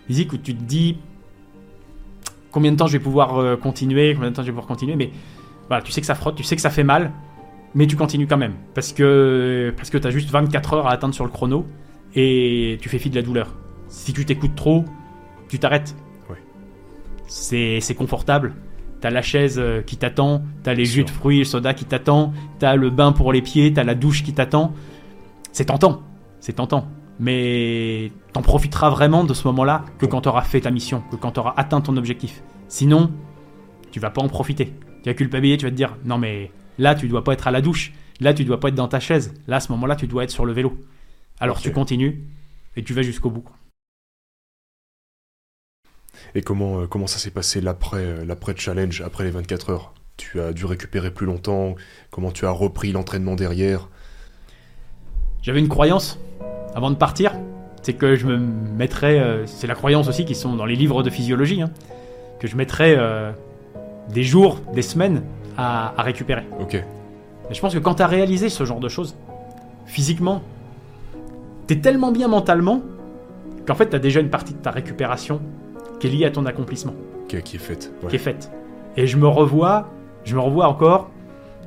physique, 0.06 0.32
où 0.32 0.38
tu 0.38 0.54
te 0.54 0.62
dis 0.62 0.96
combien 2.54 2.70
de 2.70 2.76
temps 2.76 2.86
je 2.86 2.92
vais 2.92 3.02
pouvoir 3.02 3.38
euh, 3.38 3.56
continuer, 3.56 4.14
combien 4.14 4.30
de 4.30 4.36
temps 4.36 4.42
je 4.42 4.46
vais 4.46 4.52
pouvoir 4.52 4.68
continuer. 4.68 4.94
Mais 4.96 5.10
voilà, 5.68 5.82
tu 5.82 5.90
sais 5.90 6.00
que 6.00 6.06
ça 6.06 6.14
frotte, 6.14 6.36
tu 6.36 6.44
sais 6.44 6.54
que 6.54 6.62
ça 6.62 6.70
fait 6.70 6.84
mal, 6.84 7.10
mais 7.74 7.86
tu 7.86 7.96
continues 7.96 8.28
quand 8.28 8.36
même. 8.36 8.54
Parce 8.74 8.92
que, 8.92 9.74
parce 9.76 9.90
que 9.90 9.98
tu 9.98 10.06
as 10.06 10.10
juste 10.10 10.30
24 10.30 10.74
heures 10.74 10.86
à 10.86 10.92
atteindre 10.92 11.14
sur 11.14 11.24
le 11.24 11.30
chrono 11.30 11.66
et 12.14 12.78
tu 12.80 12.88
fais 12.88 12.98
fi 12.98 13.10
de 13.10 13.16
la 13.16 13.22
douleur. 13.22 13.48
Si 13.88 14.12
tu 14.12 14.24
t'écoutes 14.24 14.54
trop, 14.54 14.84
tu 15.48 15.58
t'arrêtes. 15.58 15.96
Ouais. 16.30 16.38
C'est 17.26 17.80
c'est 17.80 17.94
confortable. 17.94 18.54
T'as 19.00 19.10
la 19.10 19.20
chaise 19.20 19.58
euh, 19.58 19.82
qui 19.82 19.96
t'attend, 19.96 20.42
t'as 20.62 20.74
les 20.74 20.84
jus 20.84 21.04
de 21.04 21.10
fruits, 21.10 21.40
le 21.40 21.44
soda 21.44 21.74
qui 21.74 21.84
t'attend, 21.84 22.32
t'as 22.58 22.76
le 22.76 22.88
bain 22.88 23.12
pour 23.12 23.32
les 23.32 23.42
pieds, 23.42 23.72
t'as 23.72 23.84
la 23.84 23.94
douche 23.94 24.22
qui 24.22 24.32
t'attend. 24.32 24.72
C'est 25.52 25.66
tentant, 25.66 26.02
c'est 26.40 26.54
tentant. 26.54 26.88
Mais 27.20 28.10
t'en 28.32 28.42
profiteras 28.42 28.90
vraiment 28.90 29.24
de 29.24 29.34
ce 29.34 29.46
moment-là 29.48 29.84
que 29.98 30.06
quand 30.06 30.22
t'auras 30.22 30.42
fait 30.42 30.62
ta 30.62 30.70
mission, 30.70 31.02
que 31.10 31.16
quand 31.16 31.32
t'auras 31.32 31.54
atteint 31.56 31.80
ton 31.80 31.96
objectif. 31.96 32.42
Sinon, 32.68 33.12
tu 33.92 34.00
vas 34.00 34.10
pas 34.10 34.22
en 34.22 34.28
profiter. 34.28 34.72
Tu 35.02 35.10
vas 35.10 35.14
culpabiliser, 35.14 35.58
tu 35.58 35.64
vas 35.66 35.70
te 35.70 35.76
dire 35.76 35.96
non 36.04 36.18
mais 36.18 36.50
là 36.78 36.94
tu 36.94 37.06
dois 37.08 37.22
pas 37.22 37.34
être 37.34 37.46
à 37.46 37.50
la 37.50 37.60
douche, 37.60 37.92
là 38.20 38.34
tu 38.34 38.44
dois 38.44 38.58
pas 38.58 38.68
être 38.68 38.74
dans 38.74 38.88
ta 38.88 38.98
chaise, 38.98 39.34
là 39.46 39.56
à 39.56 39.60
ce 39.60 39.70
moment-là 39.72 39.96
tu 39.96 40.06
dois 40.06 40.24
être 40.24 40.30
sur 40.30 40.44
le 40.44 40.52
vélo. 40.52 40.76
Alors 41.38 41.60
tu 41.60 41.70
continues 41.70 42.24
et 42.76 42.82
tu 42.82 42.94
vas 42.94 43.02
jusqu'au 43.02 43.30
bout. 43.30 43.44
Et 46.34 46.42
comment, 46.42 46.80
euh, 46.80 46.86
comment 46.86 47.06
ça 47.06 47.18
s'est 47.18 47.30
passé 47.30 47.60
l'après 47.60 47.98
euh, 47.98 48.24
l'après 48.24 48.54
challenge, 48.56 49.02
après 49.02 49.24
les 49.24 49.30
24 49.30 49.70
heures? 49.70 49.94
Tu 50.16 50.40
as 50.40 50.52
dû 50.52 50.64
récupérer 50.64 51.12
plus 51.12 51.26
longtemps? 51.26 51.74
Comment 52.10 52.30
tu 52.30 52.46
as 52.46 52.50
repris 52.50 52.92
l'entraînement 52.92 53.34
derrière? 53.34 53.88
J'avais 55.42 55.60
une 55.60 55.68
croyance 55.68 56.18
avant 56.74 56.90
de 56.90 56.96
partir, 56.96 57.32
c'est 57.82 57.92
que 57.94 58.16
je 58.16 58.26
me 58.26 58.36
mettrais, 58.36 59.18
euh, 59.18 59.46
c'est 59.46 59.66
la 59.66 59.74
croyance 59.74 60.08
aussi 60.08 60.24
qui 60.24 60.34
sont 60.34 60.54
dans 60.56 60.64
les 60.66 60.76
livres 60.76 61.02
de 61.02 61.10
physiologie, 61.10 61.62
hein, 61.62 61.70
que 62.40 62.46
je 62.48 62.56
mettrais 62.56 62.94
euh, 62.98 63.30
des 64.12 64.22
jours, 64.22 64.58
des 64.74 64.82
semaines 64.82 65.22
à, 65.56 65.92
à 65.98 66.02
récupérer. 66.02 66.44
Ok. 66.60 66.82
Mais 67.48 67.54
je 67.54 67.60
pense 67.60 67.74
que 67.74 67.78
quand 67.78 67.96
tu 67.96 68.02
as 68.02 68.06
réalisé 68.06 68.48
ce 68.48 68.64
genre 68.64 68.80
de 68.80 68.88
choses, 68.88 69.14
physiquement, 69.86 70.40
t'es 71.66 71.76
tellement 71.76 72.10
bien 72.10 72.28
mentalement 72.28 72.80
qu'en 73.66 73.74
fait, 73.74 73.88
tu 73.90 73.96
as 73.96 73.98
déjà 73.98 74.20
une 74.20 74.30
partie 74.30 74.54
de 74.54 74.58
ta 74.58 74.70
récupération 74.70 75.40
qui 76.00 76.06
est 76.06 76.10
liée 76.10 76.24
à 76.26 76.30
ton 76.30 76.44
accomplissement, 76.46 76.94
Qui, 77.28 77.40
qui 77.42 77.56
est 77.56 77.58
faite. 77.60 77.92
ouais. 78.02 78.10
qui 78.10 78.16
est 78.16 78.18
faite. 78.18 78.50
Et 78.96 79.06
je 79.06 79.16
me 79.16 79.26
revois, 79.28 79.88
je 80.24 80.34
me 80.34 80.40
revois 80.40 80.66
encore. 80.68 81.10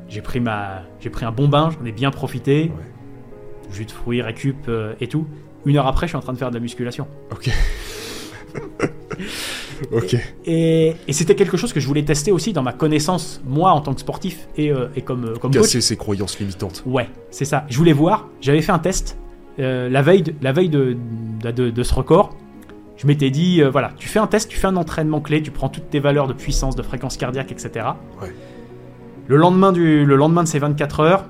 J'ai 0.10 0.22
pris 0.22 0.40
ma, 0.40 0.84
j'ai 1.00 1.10
pris 1.10 1.26
un 1.26 1.32
bon 1.32 1.48
bain, 1.48 1.70
j'en 1.78 1.86
ai 1.86 1.92
bien 1.92 2.12
profité, 2.12 2.72
jus 3.72 3.86
de 3.86 3.92
fruits, 3.92 4.22
récup 4.22 4.56
euh, 4.68 4.94
et 5.02 5.08
tout. 5.08 5.26
Une 5.66 5.78
heure 5.78 5.88
après, 5.88 6.08
je 6.08 6.12
suis 6.12 6.18
en 6.18 6.22
train 6.22 6.34
de 6.34 6.38
faire 6.38 6.50
de 6.50 6.56
la 6.56 6.62
musculation. 6.62 7.08
Ok. 7.32 7.50
ok. 9.92 10.16
Et, 10.46 10.96
et 11.08 11.14
c'était 11.14 11.36
quelque 11.36 11.58
chose 11.58 11.74
que 11.74 11.80
je 11.80 11.88
voulais 11.88 12.04
tester 12.04 12.32
aussi 12.32 12.54
dans 12.54 12.64
ma 12.64 12.74
connaissance, 12.74 13.42
moi 13.46 13.72
en 13.72 13.82
tant 13.82 13.94
que 13.94 14.00
sportif 14.00 14.48
et, 14.58 14.72
euh, 14.72 14.88
et 14.96 15.02
comme, 15.02 15.26
euh, 15.26 15.36
comme 15.36 15.52
coach. 15.52 15.62
Casser 15.62 15.82
ses 15.82 15.98
croyances 15.98 16.40
limitantes. 16.40 16.84
Ouais, 16.86 17.10
c'est 17.32 17.46
ça. 17.46 17.66
Je 17.70 17.78
voulais 17.78 17.94
voir. 17.94 18.28
J'avais 18.42 18.62
fait 18.62 18.72
un 18.72 18.80
test 18.80 19.18
euh, 19.60 19.90
la 19.90 20.02
veille, 20.02 20.22
de, 20.24 20.34
la 20.42 20.52
veille 20.52 20.70
de, 20.70 20.96
de, 21.42 21.52
de- 21.52 21.70
de 21.70 21.84
ce 21.84 21.94
record. 21.94 22.36
Je 22.96 23.06
m'étais 23.06 23.30
dit, 23.30 23.62
voilà, 23.62 23.92
tu 23.98 24.08
fais 24.08 24.18
un 24.18 24.26
test, 24.26 24.50
tu 24.50 24.58
fais 24.58 24.66
un 24.68 24.76
entraînement 24.76 25.22
clé, 25.22 25.44
tu 25.44 25.52
prends 25.52 25.70
toutes 25.70 25.90
tes 25.92 26.00
valeurs 26.00 26.26
de 26.28 26.34
puissance, 26.34 26.76
de 26.76 26.82
fréquence 26.82 27.16
cardiaque, 27.16 27.52
etc. 27.52 27.86
Ouais. 28.22 28.34
Le 29.28 29.36
lendemain, 29.36 29.72
du, 29.72 30.04
le 30.04 30.16
lendemain 30.16 30.42
de 30.42 30.48
ces 30.48 30.58
24 30.58 31.00
heures, 31.02 31.26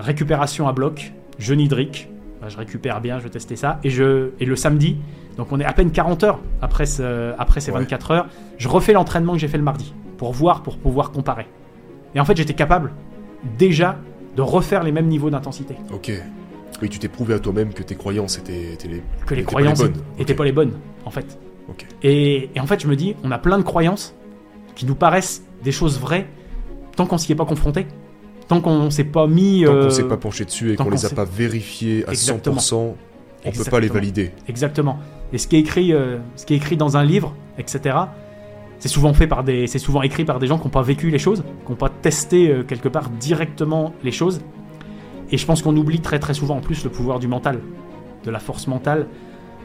récupération 0.00 0.68
à 0.68 0.72
bloc, 0.72 1.12
jeûne 1.38 1.60
hydrique. 1.60 2.08
Bah, 2.40 2.48
je 2.48 2.56
récupère 2.56 3.00
bien, 3.00 3.18
je 3.18 3.28
testais 3.28 3.56
ça. 3.56 3.78
Et, 3.84 3.90
je, 3.90 4.30
et 4.40 4.44
le 4.44 4.56
samedi, 4.56 4.96
donc 5.36 5.52
on 5.52 5.60
est 5.60 5.64
à 5.64 5.72
peine 5.72 5.90
40 5.90 6.22
heures 6.24 6.40
après, 6.60 6.86
ce- 6.86 7.32
après 7.38 7.60
ces 7.60 7.70
Ouais. 7.72 7.78
24 7.80 8.10
heures, 8.10 8.26
je 8.58 8.68
refais 8.68 8.92
l'entraînement 8.92 9.32
que 9.32 9.38
j'ai 9.38 9.48
fait 9.48 9.56
le 9.58 9.64
mardi 9.64 9.94
pour 10.18 10.32
voir, 10.32 10.62
pour 10.62 10.76
pouvoir 10.78 11.10
comparer. 11.12 11.46
Et 12.14 12.20
en 12.20 12.24
fait, 12.24 12.36
j'étais 12.36 12.54
capable 12.54 12.92
déjà 13.58 13.96
de 14.36 14.42
refaire 14.42 14.82
les 14.82 14.92
mêmes 14.92 15.06
niveaux 15.08 15.30
d'intensité. 15.30 15.76
Ok. 15.92 16.12
Oui, 16.82 16.88
tu 16.90 16.98
t'es 16.98 17.08
prouvé 17.08 17.32
à 17.34 17.38
toi-même 17.38 17.72
que 17.72 17.82
tes 17.82 17.94
croyances 17.94 18.38
étaient, 18.38 18.74
étaient 18.74 18.88
les... 18.88 19.02
Que 19.24 19.34
les 19.34 19.40
étaient 19.40 19.44
pas 19.46 19.50
croyances 19.52 19.78
bonnes. 19.80 19.94
étaient 20.18 20.34
pas 20.34 20.44
les 20.44 20.52
bonnes, 20.52 20.72
en 21.06 21.10
fait. 21.10 21.38
Ok. 21.68 21.86
Et, 22.02 22.50
et 22.54 22.60
en 22.60 22.66
fait, 22.66 22.80
je 22.80 22.86
me 22.86 22.96
dis, 22.96 23.16
on 23.24 23.30
a 23.30 23.38
plein 23.38 23.56
de 23.56 23.62
croyances 23.62 24.14
qui 24.74 24.84
nous 24.84 24.94
paraissent 24.94 25.42
des 25.64 25.72
choses 25.72 25.98
vraies 25.98 26.26
tant 26.94 27.06
qu'on 27.06 27.16
s'y 27.18 27.32
est 27.32 27.36
pas 27.36 27.46
confronté, 27.46 27.86
tant 28.48 28.60
qu'on 28.60 28.90
s'est 28.90 29.04
pas 29.04 29.26
mis. 29.26 29.64
Tant 29.64 29.72
euh, 29.72 29.84
qu'on 29.84 29.90
s'est 29.90 30.04
pas 30.04 30.16
penché 30.16 30.44
dessus 30.44 30.72
et 30.72 30.76
qu'on 30.76 30.84
qu'on 30.84 30.90
les 30.90 31.04
a 31.06 31.10
pas 31.10 31.24
vérifiés 31.24 32.04
à 32.06 32.12
Exactement. 32.12 32.56
100%, 32.56 32.74
on 33.44 33.50
peut 33.50 33.70
pas 33.70 33.80
les 33.80 33.88
valider. 33.88 34.32
Exactement. 34.48 34.98
Et 35.32 35.38
ce 35.38 35.48
qui 35.48 35.56
est 35.56 35.60
écrit, 35.60 35.92
euh, 35.92 36.18
ce 36.36 36.46
qui 36.46 36.54
est 36.54 36.56
écrit 36.56 36.76
dans 36.76 36.96
un 36.96 37.04
livre, 37.04 37.34
etc. 37.58 37.96
C'est 38.78 38.88
souvent 38.88 39.14
fait 39.14 39.26
par 39.26 39.42
des, 39.42 39.66
c'est 39.66 39.78
souvent 39.78 40.02
écrit 40.02 40.24
par 40.24 40.38
des 40.38 40.46
gens 40.46 40.58
qui 40.58 40.64
n'ont 40.64 40.70
pas 40.70 40.82
vécu 40.82 41.10
les 41.10 41.18
choses, 41.18 41.42
qui 41.64 41.70
n'ont 41.70 41.76
pas 41.76 41.88
testé 41.88 42.50
euh, 42.50 42.62
quelque 42.62 42.88
part 42.88 43.10
directement 43.10 43.94
les 44.04 44.12
choses. 44.12 44.40
Et 45.30 45.38
je 45.38 45.46
pense 45.46 45.62
qu'on 45.62 45.76
oublie 45.76 46.00
très 46.00 46.18
très 46.18 46.34
souvent 46.34 46.56
en 46.56 46.60
plus 46.60 46.84
le 46.84 46.90
pouvoir 46.90 47.18
du 47.18 47.26
mental, 47.26 47.60
de 48.24 48.30
la 48.30 48.38
force 48.38 48.68
mentale. 48.68 49.06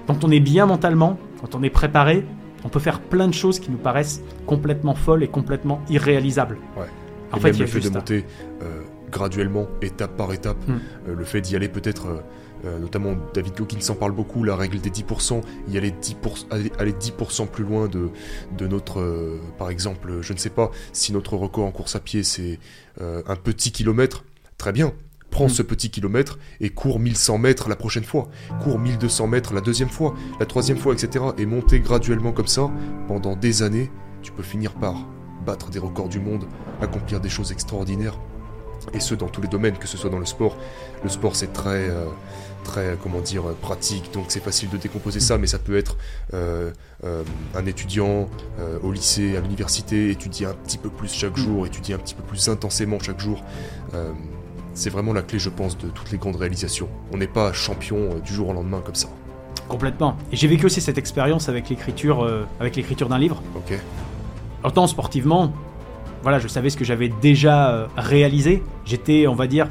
Quand 0.07 0.23
on 0.23 0.32
est 0.32 0.39
bien 0.39 0.65
mentalement, 0.65 1.17
quand 1.41 1.53
on 1.53 1.61
est 1.61 1.69
préparé, 1.69 2.25
on 2.63 2.69
peut 2.69 2.79
faire 2.79 2.99
plein 2.99 3.27
de 3.27 3.34
choses 3.34 3.59
qui 3.59 3.69
nous 3.69 3.77
paraissent 3.77 4.21
complètement 4.45 4.95
folles 4.95 5.23
et 5.23 5.27
complètement 5.27 5.82
irréalisables. 5.89 6.57
Ouais. 6.77 6.88
En 7.32 7.38
et 7.38 7.39
fait, 7.41 7.51
même 7.51 7.59
le 7.61 7.67
fait 7.67 7.79
de 7.79 7.86
ça. 7.86 7.91
monter 7.91 8.25
euh, 8.61 8.82
graduellement, 9.11 9.67
étape 9.82 10.15
par 10.17 10.32
étape, 10.34 10.57
Hmm. 10.67 10.79
euh, 11.07 11.15
le 11.15 11.23
fait 11.25 11.41
d'y 11.41 11.55
aller 11.55 11.67
peut-être, 11.69 12.23
euh, 12.65 12.79
notamment 12.79 13.15
David 13.34 13.59
Hawkins 13.59 13.79
en 13.89 13.95
parle 13.95 14.11
beaucoup, 14.13 14.43
la 14.43 14.55
règle 14.55 14.79
des 14.79 14.89
10%, 14.89 15.41
y 15.69 15.77
aller 15.77 15.91
10%, 15.91 16.45
aller, 16.51 16.71
aller 16.79 16.93
10% 16.93 17.47
plus 17.47 17.63
loin 17.63 17.88
de, 17.88 18.09
de 18.57 18.67
notre, 18.67 19.39
par 19.57 19.69
exemple, 19.69 20.19
je 20.21 20.34
ne 20.34 20.38
sais 20.38 20.49
pas, 20.51 20.71
si 20.93 21.11
notre 21.13 21.36
record 21.36 21.65
en 21.65 21.71
course 21.71 21.95
à 21.95 21.99
pied 21.99 22.23
c'est 22.23 22.59
un 23.01 23.36
petit 23.36 23.71
kilomètre, 23.71 24.23
très 24.57 24.71
bien. 24.71 24.93
Prends 25.32 25.45
Hmm. 25.45 25.49
ce 25.49 25.61
petit 25.63 25.89
kilomètre 25.89 26.38
et 26.59 26.69
cours 26.71 26.99
1100 26.99 27.38
mètres 27.38 27.69
la 27.69 27.77
prochaine 27.77 28.03
fois, 28.03 28.27
cours 28.63 28.77
1200 28.79 29.27
mètres 29.27 29.53
la 29.53 29.61
deuxième 29.61 29.88
fois, 29.89 30.13
la 30.41 30.45
troisième 30.45 30.77
fois, 30.77 30.93
etc. 30.93 31.23
Et 31.38 31.45
monter 31.45 31.79
graduellement 31.79 32.34
comme 32.34 32.47
ça, 32.47 32.69
pendant 33.07 33.38
des 33.38 33.63
années, 33.63 33.89
tu 34.21 34.34
peux 34.34 34.43
finir 34.43 34.73
par 34.73 35.07
battre 35.45 35.69
des 35.69 35.79
records 35.79 36.09
du 36.09 36.19
monde, 36.19 36.45
accomplir 36.81 37.19
des 37.19 37.29
choses 37.29 37.51
extraordinaires. 37.51 38.17
Et 38.93 38.99
ce, 38.99 39.13
dans 39.13 39.27
tous 39.27 39.41
les 39.41 39.47
domaines, 39.47 39.77
que 39.77 39.87
ce 39.87 39.97
soit 39.97 40.09
dans 40.09 40.19
le 40.19 40.25
sport. 40.25 40.57
Le 41.03 41.09
sport, 41.09 41.35
c'est 41.35 41.53
très, 41.53 41.89
euh, 41.89 42.05
très, 42.63 42.97
comment 43.01 43.21
dire, 43.21 43.47
euh, 43.47 43.57
pratique, 43.59 44.11
donc 44.13 44.25
c'est 44.29 44.43
facile 44.43 44.69
de 44.69 44.77
décomposer 44.77 45.19
ça, 45.19 45.37
mais 45.37 45.47
ça 45.47 45.59
peut 45.59 45.77
être 45.77 45.97
euh, 46.33 46.71
euh, 47.03 47.23
un 47.55 47.65
étudiant 47.65 48.27
au 48.83 48.91
lycée, 48.91 49.35
à 49.37 49.41
l'université, 49.41 50.09
étudier 50.11 50.45
un 50.45 50.53
petit 50.53 50.77
peu 50.77 50.89
plus 50.89 51.11
chaque 51.11 51.35
jour, 51.35 51.65
étudier 51.65 51.95
un 51.95 51.97
petit 51.97 52.13
peu 52.13 52.23
plus 52.23 52.49
intensément 52.49 52.99
chaque 52.99 53.19
jour. 53.19 53.43
C'est 54.73 54.89
vraiment 54.89 55.13
la 55.13 55.21
clé, 55.21 55.39
je 55.39 55.49
pense, 55.49 55.77
de 55.77 55.87
toutes 55.89 56.11
les 56.11 56.17
grandes 56.17 56.37
réalisations. 56.37 56.87
On 57.11 57.17
n'est 57.17 57.27
pas 57.27 57.51
champion 57.53 58.19
du 58.23 58.33
jour 58.33 58.49
au 58.49 58.53
lendemain 58.53 58.81
comme 58.85 58.95
ça. 58.95 59.09
Complètement. 59.67 60.15
Et 60.31 60.35
j'ai 60.35 60.47
vécu 60.47 60.65
aussi 60.65 60.79
cette 60.81 60.97
expérience 60.97 61.49
avec 61.49 61.69
l'écriture, 61.69 62.29
avec 62.59 62.75
l'écriture 62.75 63.09
d'un 63.09 63.19
livre. 63.19 63.41
Ok 63.55 63.79
Autant 64.64 64.88
sportivement, 64.88 65.51
voilà, 66.24 66.39
je 66.39 66.47
savais 66.47 66.70
ce 66.70 66.78
que 66.78 66.86
j'avais 66.86 67.09
déjà 67.09 67.70
euh, 67.72 67.88
réalisé. 67.97 68.64
J'étais, 68.86 69.28
on 69.28 69.36
va 69.36 69.47
dire, 69.47 69.68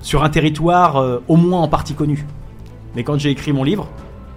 sur 0.00 0.24
un 0.24 0.30
territoire 0.30 0.96
euh, 0.96 1.18
au 1.28 1.36
moins 1.36 1.60
en 1.62 1.68
partie 1.68 1.94
connu. 1.94 2.24
Mais 2.96 3.04
quand 3.04 3.18
j'ai 3.18 3.30
écrit 3.30 3.52
mon 3.52 3.62
livre, 3.64 3.88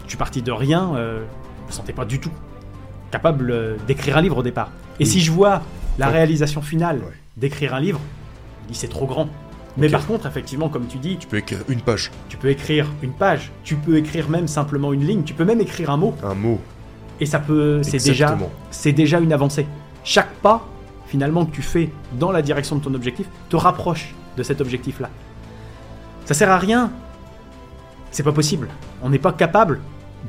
je 0.06 0.10
suis 0.10 0.18
parti 0.18 0.42
de 0.42 0.52
rien, 0.52 0.92
euh, 0.96 1.24
je 1.64 1.68
me 1.68 1.72
sentais 1.72 1.94
pas 1.94 2.06
du 2.06 2.20
tout 2.20 2.32
capable 3.12 3.52
euh, 3.52 3.76
d'écrire 3.88 4.18
un 4.18 4.22
livre 4.22 4.38
au 4.38 4.44
départ. 4.44 4.70
Et 5.00 5.04
Oui. 5.04 5.10
si 5.10 5.20
je 5.22 5.32
vois 5.32 5.62
la 5.98 6.08
Ouais. 6.08 6.14
réalisation 6.14 6.62
finale 6.62 6.98
Ouais. 7.00 7.14
d'écrire 7.38 7.74
un 7.74 7.80
livre, 7.80 8.00
je 8.68 8.74
dis 8.74 8.80
c'est 8.80 8.88
trop 8.88 9.06
grand. 9.08 9.28
Mais 9.78 9.88
par 9.90 10.06
contre, 10.06 10.28
effectivement, 10.28 10.68
comme 10.68 10.86
tu 10.88 10.98
dis, 10.98 11.16
Tu 11.18 11.28
peux 11.28 11.38
écrire 11.38 11.60
une 11.70 11.80
page, 11.80 12.12
tu 12.28 12.36
peux 12.38 12.50
écrire 12.50 12.88
une 13.02 13.14
page, 13.14 13.52
tu 13.64 13.76
peux 13.76 13.96
écrire 13.98 14.30
même 14.30 14.48
simplement 14.50 14.92
une 14.92 15.06
ligne, 15.08 15.24
tu 15.24 15.34
peux 15.34 15.46
même 15.46 15.62
écrire 15.62 15.90
un 15.92 15.98
mot, 15.98 16.14
un 16.24 16.34
mot. 16.36 16.60
Et 17.22 17.26
ça 17.28 17.40
peut, 17.40 17.84
c'est 17.84 18.04
déjà, 18.04 18.36
c'est 18.72 18.92
déjà 18.92 19.20
une 19.20 19.32
avancée. 19.32 19.68
Chaque 20.04 20.34
pas, 20.42 20.68
finalement, 21.06 21.46
que 21.46 21.52
tu 21.52 21.62
fais 21.62 21.90
dans 22.20 22.32
la 22.32 22.42
direction 22.42 22.76
de 22.76 22.82
ton 22.82 22.94
objectif, 22.96 23.28
te 23.48 23.56
rapproche 23.56 24.16
de 24.36 24.44
cet 24.44 24.60
objectif-là. 24.60 25.10
Ça 26.26 26.34
sert 26.34 26.50
à 26.50 26.58
rien. 26.58 26.92
C'est 28.10 28.24
pas 28.24 28.32
possible. 28.32 28.70
On 29.04 29.10
n'est 29.10 29.20
pas 29.20 29.32
capable 29.32 29.82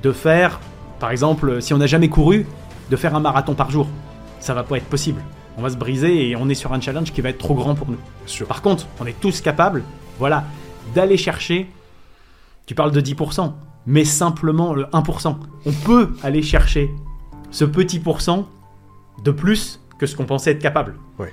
de 0.02 0.12
faire, 0.12 0.60
par 1.00 1.10
exemple, 1.10 1.62
si 1.62 1.72
on 1.72 1.78
n'a 1.78 1.86
jamais 1.86 2.10
couru, 2.10 2.46
de 2.90 2.96
faire 2.96 3.16
un 3.16 3.20
marathon 3.20 3.54
par 3.54 3.70
jour. 3.70 3.88
Ça 4.38 4.52
va 4.52 4.62
pas 4.62 4.76
être 4.76 4.86
possible. 4.86 5.22
On 5.56 5.62
va 5.62 5.70
se 5.70 5.76
briser 5.76 6.28
et 6.28 6.36
on 6.36 6.48
est 6.50 6.54
sur 6.54 6.74
un 6.74 6.80
challenge 6.80 7.12
qui 7.12 7.22
va 7.22 7.30
être 7.30 7.38
trop 7.38 7.54
grand 7.54 7.74
pour 7.74 7.88
nous. 7.88 7.98
Sûr. 8.26 8.46
Par 8.46 8.60
contre, 8.60 8.86
on 9.00 9.06
est 9.06 9.18
tous 9.18 9.40
capables, 9.40 9.82
voilà, 10.18 10.44
d'aller 10.94 11.16
chercher. 11.16 11.70
Tu 12.66 12.74
parles 12.74 12.92
de 12.92 13.00
10%, 13.00 13.52
mais 13.86 14.04
simplement 14.04 14.74
le 14.74 14.84
1%. 14.84 15.36
On 15.66 15.72
peut 15.84 16.10
aller 16.22 16.42
chercher 16.42 16.90
ce 17.50 17.64
petit 17.64 17.98
pourcent 18.00 18.48
de 19.24 19.30
plus 19.30 19.80
que 19.98 20.06
ce 20.06 20.16
qu'on 20.16 20.24
pensait 20.24 20.52
être 20.52 20.58
capable. 20.58 20.94
Ouais. 21.18 21.32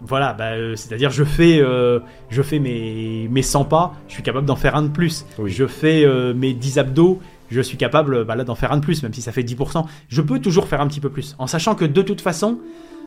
Voilà, 0.00 0.34
bah, 0.34 0.52
euh, 0.52 0.76
c'est-à-dire 0.76 1.10
je 1.10 1.24
fais, 1.24 1.60
euh, 1.60 2.00
je 2.28 2.42
fais 2.42 2.58
mes, 2.58 3.28
mes 3.30 3.42
100 3.42 3.64
pas, 3.64 3.94
je 4.08 4.14
suis 4.14 4.22
capable 4.22 4.46
d'en 4.46 4.56
faire 4.56 4.76
un 4.76 4.82
de 4.82 4.88
plus. 4.88 5.24
Oui. 5.38 5.50
Je 5.50 5.66
fais 5.66 6.04
euh, 6.04 6.34
mes 6.34 6.52
10 6.52 6.78
abdos, 6.78 7.20
je 7.50 7.60
suis 7.60 7.76
capable 7.76 8.24
bah, 8.24 8.34
là 8.34 8.44
d'en 8.44 8.54
faire 8.54 8.72
un 8.72 8.78
de 8.78 8.84
plus, 8.84 9.02
même 9.02 9.14
si 9.14 9.22
ça 9.22 9.32
fait 9.32 9.42
10%. 9.42 9.84
Je 10.08 10.22
peux 10.22 10.40
toujours 10.40 10.66
faire 10.66 10.80
un 10.80 10.88
petit 10.88 11.00
peu 11.00 11.10
plus, 11.10 11.36
en 11.38 11.46
sachant 11.46 11.74
que 11.74 11.84
de 11.84 12.02
toute 12.02 12.20
façon, 12.20 12.58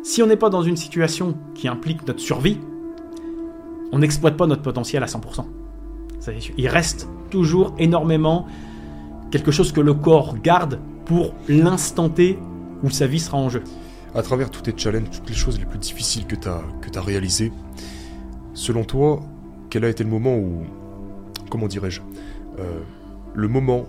si 0.04 0.24
on 0.24 0.28
n'est 0.28 0.38
pas 0.38 0.50
dans 0.50 0.62
une 0.62 0.78
situation 0.78 1.38
qui 1.54 1.68
implique 1.68 2.08
notre 2.08 2.22
survie, 2.22 2.58
on 3.92 4.00
n'exploite 4.00 4.38
pas 4.38 4.48
notre 4.48 4.62
potentiel 4.62 5.04
à 5.04 5.08
100%. 5.08 5.36
Ça, 5.36 5.46
c'est 6.20 6.40
sûr. 6.40 6.56
Il 6.58 6.68
reste 6.68 7.08
toujours 7.30 7.74
énormément 7.78 8.48
quelque 9.32 9.52
chose 9.52 9.72
que 9.72 9.82
le 9.82 9.94
corps 9.94 10.38
garde 10.42 10.80
pour 11.06 11.34
l'instant 11.48 12.10
T 12.10 12.40
où 12.84 12.90
sa 12.90 13.08
vie 13.08 13.20
sera 13.20 13.38
en 13.38 13.50
jeu. 13.50 13.64
À 14.16 14.22
travers 14.22 14.50
tous 14.50 14.62
tes 14.62 14.74
challenges, 14.76 15.10
toutes 15.12 15.30
les 15.30 15.36
choses 15.36 15.60
les 15.60 15.66
plus 15.66 15.80
difficiles 15.80 16.26
que 16.26 16.36
tu 16.36 16.48
as, 16.48 16.62
que 16.82 16.98
as 16.98 17.02
réalisées, 17.02 17.52
selon 18.54 18.84
toi, 18.84 19.22
quel 19.70 19.86
a 19.86 19.90
été 19.90 20.04
le 20.04 20.10
moment 20.10 20.36
où, 20.36 20.64
comment 21.50 21.68
dirais-je, 21.68 22.02
euh, 22.60 22.80
le 23.34 23.48
moment 23.48 23.86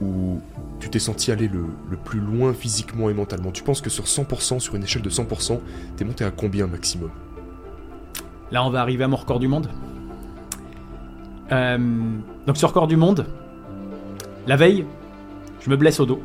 où 0.00 0.38
tu 0.80 0.88
t'es 0.88 0.98
senti 0.98 1.30
aller 1.30 1.48
le, 1.48 1.64
le 1.90 1.96
plus 1.96 2.20
loin 2.20 2.52
physiquement 2.52 3.08
et 3.08 3.14
mentalement? 3.14 3.50
Tu 3.50 3.62
penses 3.62 3.80
que 3.80 3.90
sur 3.90 4.04
100%, 4.04 4.60
sur 4.60 4.74
une 4.74 4.82
échelle 4.82 5.02
de 5.02 5.10
100%, 5.10 5.58
t'es 5.96 6.04
monté 6.04 6.24
à 6.24 6.30
combien 6.30 6.66
maximum? 6.66 7.10
Là, 8.50 8.64
on 8.64 8.70
va 8.70 8.82
arriver 8.82 9.04
à 9.04 9.08
mon 9.08 9.16
record 9.16 9.38
du 9.40 9.48
monde. 9.48 9.68
Euh, 11.52 11.78
donc, 12.46 12.56
ce 12.56 12.66
record 12.66 12.86
du 12.86 12.96
monde, 12.96 13.26
la 14.46 14.56
veille, 14.56 14.84
je 15.60 15.70
me 15.70 15.76
blesse 15.76 16.00
au 16.00 16.06
dos. 16.06 16.20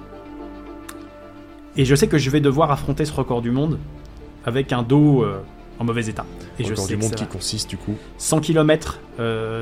Et 1.75 1.85
je 1.85 1.93
sais 1.93 2.07
que 2.07 2.17
je 2.17 2.29
vais 2.29 2.39
devoir 2.39 2.71
affronter 2.71 3.05
ce 3.05 3.13
record 3.13 3.41
du 3.41 3.51
monde 3.51 3.77
avec 4.45 4.73
un 4.73 4.81
dos 4.81 5.23
euh, 5.23 5.41
en 5.79 5.83
mauvais 5.83 6.07
état. 6.07 6.25
Et 6.57 6.63
je 6.63 6.71
Record 6.71 6.87
sais 6.87 6.95
du 6.95 7.01
monde 7.01 7.13
qui 7.13 7.27
consiste 7.27 7.69
du 7.69 7.77
coup 7.77 7.95
100 8.17 8.39
km 8.39 8.99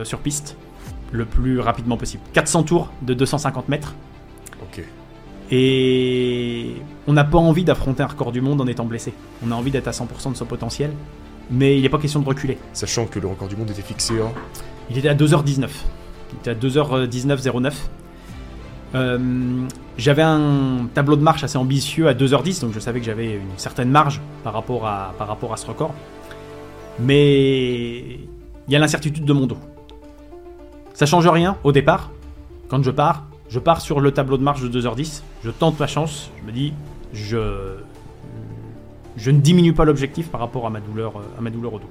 sur 0.05 0.20
piste, 0.20 0.55
le 1.11 1.26
plus 1.26 1.59
rapidement 1.59 1.97
possible. 1.97 2.24
400 2.34 2.63
tours 2.63 2.91
de 3.01 3.13
250 3.13 3.68
mètres. 3.68 3.95
Ok. 4.61 4.84
Et 5.51 6.76
on 7.07 7.13
n'a 7.13 7.24
pas 7.24 7.38
envie 7.38 7.63
d'affronter 7.63 8.03
un 8.03 8.07
record 8.07 8.32
du 8.32 8.41
monde 8.41 8.61
en 8.61 8.68
étant 8.68 8.86
blessé. 8.86 9.13
On 9.45 9.51
a 9.51 9.55
envie 9.55 9.72
d'être 9.72 9.88
à 9.88 9.91
100% 9.91 10.32
de 10.32 10.38
son 10.38 10.45
potentiel. 10.45 10.91
Mais 11.51 11.78
il 11.78 11.84
n'est 11.84 11.89
pas 11.89 11.99
question 11.99 12.22
de 12.22 12.26
reculer. 12.26 12.57
Sachant 12.74 13.05
que 13.05 13.20
le 13.20 13.28
record 13.28 13.47
du 13.47 13.55
monde 13.55 13.70
était 13.70 13.84
fixé 13.84 14.16
à. 14.20 14.32
Il 14.89 14.97
était 14.97 15.09
à 15.09 15.15
2h19. 15.15 15.69
Il 16.31 16.38
était 16.39 16.51
à 16.51 16.55
2h19.09. 16.55 17.73
Euh, 18.93 19.67
j'avais 19.97 20.21
un 20.21 20.88
tableau 20.93 21.15
de 21.15 21.21
marche 21.21 21.43
assez 21.43 21.57
ambitieux 21.57 22.07
à 22.07 22.13
2h10, 22.13 22.61
donc 22.61 22.73
je 22.73 22.79
savais 22.79 22.99
que 22.99 23.05
j'avais 23.05 23.33
une 23.33 23.57
certaine 23.57 23.89
marge 23.89 24.21
par 24.43 24.53
rapport 24.53 24.88
à, 24.88 25.13
par 25.17 25.27
rapport 25.27 25.53
à 25.53 25.57
ce 25.57 25.67
record. 25.67 25.93
Mais 26.99 27.97
il 28.67 28.69
y 28.69 28.75
a 28.75 28.79
l'incertitude 28.79 29.25
de 29.25 29.33
mon 29.33 29.47
dos. 29.47 29.57
Ça 30.93 31.05
change 31.05 31.27
rien 31.27 31.57
au 31.63 31.71
départ. 31.71 32.11
Quand 32.69 32.81
je 32.83 32.91
pars, 32.91 33.25
je 33.49 33.59
pars 33.59 33.81
sur 33.81 33.99
le 33.99 34.11
tableau 34.11 34.38
de 34.38 34.43
marche 34.43 34.61
de 34.61 34.81
2h10. 34.81 35.23
Je 35.43 35.51
tente 35.51 35.79
ma 35.79 35.88
chance. 35.88 36.31
Je 36.41 36.47
me 36.47 36.51
dis, 36.51 36.73
je, 37.13 37.75
je 39.17 39.31
ne 39.31 39.39
diminue 39.39 39.73
pas 39.73 39.86
l'objectif 39.86 40.29
par 40.29 40.39
rapport 40.39 40.65
à 40.65 40.69
ma 40.69 40.79
douleur, 40.79 41.21
à 41.38 41.41
ma 41.41 41.49
douleur 41.49 41.73
au 41.73 41.79
dos. 41.79 41.89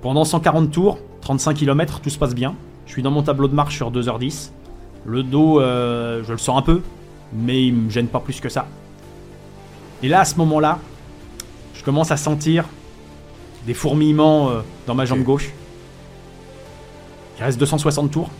Pendant 0.00 0.24
140 0.24 0.70
tours, 0.70 0.98
35 1.24 1.54
km, 1.54 2.00
tout 2.00 2.10
se 2.10 2.18
passe 2.18 2.34
bien. 2.34 2.54
Je 2.86 2.92
suis 2.92 3.02
dans 3.02 3.10
mon 3.10 3.22
tableau 3.22 3.48
de 3.48 3.54
marche 3.54 3.76
sur 3.76 3.90
2h10. 3.90 4.50
Le 5.06 5.22
dos, 5.22 5.58
euh, 5.58 6.22
je 6.22 6.32
le 6.32 6.38
sens 6.38 6.58
un 6.58 6.62
peu, 6.62 6.82
mais 7.32 7.66
il 7.66 7.74
me 7.74 7.90
gêne 7.90 8.08
pas 8.08 8.20
plus 8.20 8.40
que 8.40 8.50
ça. 8.50 8.66
Et 10.02 10.08
là, 10.08 10.20
à 10.20 10.24
ce 10.26 10.36
moment-là, 10.36 10.78
je 11.74 11.82
commence 11.82 12.10
à 12.10 12.18
sentir 12.18 12.66
des 13.66 13.72
fourmillements 13.72 14.50
euh, 14.50 14.60
dans 14.86 14.94
ma 14.94 15.06
jambe 15.06 15.22
gauche. 15.22 15.50
Il 17.38 17.44
reste 17.44 17.58
260 17.58 18.10
tours. 18.10 18.30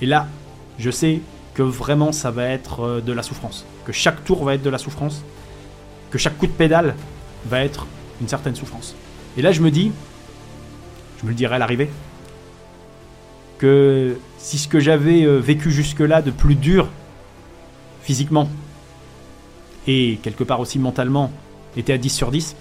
Et 0.00 0.06
là, 0.06 0.26
je 0.78 0.90
sais 0.90 1.20
que 1.54 1.62
vraiment 1.62 2.10
ça 2.10 2.32
va 2.32 2.46
être 2.46 2.80
euh, 2.80 3.00
de 3.00 3.12
la 3.12 3.22
souffrance. 3.22 3.64
Que 3.84 3.92
chaque 3.92 4.24
tour 4.24 4.44
va 4.44 4.54
être 4.54 4.62
de 4.62 4.70
la 4.70 4.78
souffrance. 4.78 5.22
Que 6.10 6.18
chaque 6.18 6.36
coup 6.36 6.48
de 6.48 6.52
pédale 6.52 6.96
va 7.46 7.60
être 7.60 7.86
une 8.20 8.26
certaine 8.26 8.56
souffrance. 8.56 8.96
Et 9.36 9.42
là, 9.42 9.52
je 9.52 9.60
me 9.60 9.70
dis, 9.70 9.92
je 11.22 11.26
me 11.26 11.30
le 11.30 11.36
dirai 11.36 11.54
à 11.54 11.58
l'arrivée, 11.58 11.88
que 13.58 14.16
si 14.38 14.58
ce 14.58 14.66
que 14.66 14.80
j'avais 14.80 15.24
euh, 15.24 15.38
vécu 15.38 15.70
jusque-là 15.70 16.20
de 16.20 16.30
plus 16.30 16.56
dur 16.56 16.88
physiquement 18.02 18.48
et 19.86 20.18
quelque 20.22 20.42
part 20.42 20.58
aussi 20.58 20.78
mentalement 20.78 21.30
était 21.76 21.92
à 21.92 21.98
10 21.98 22.10
sur 22.10 22.30
10, 22.30 22.56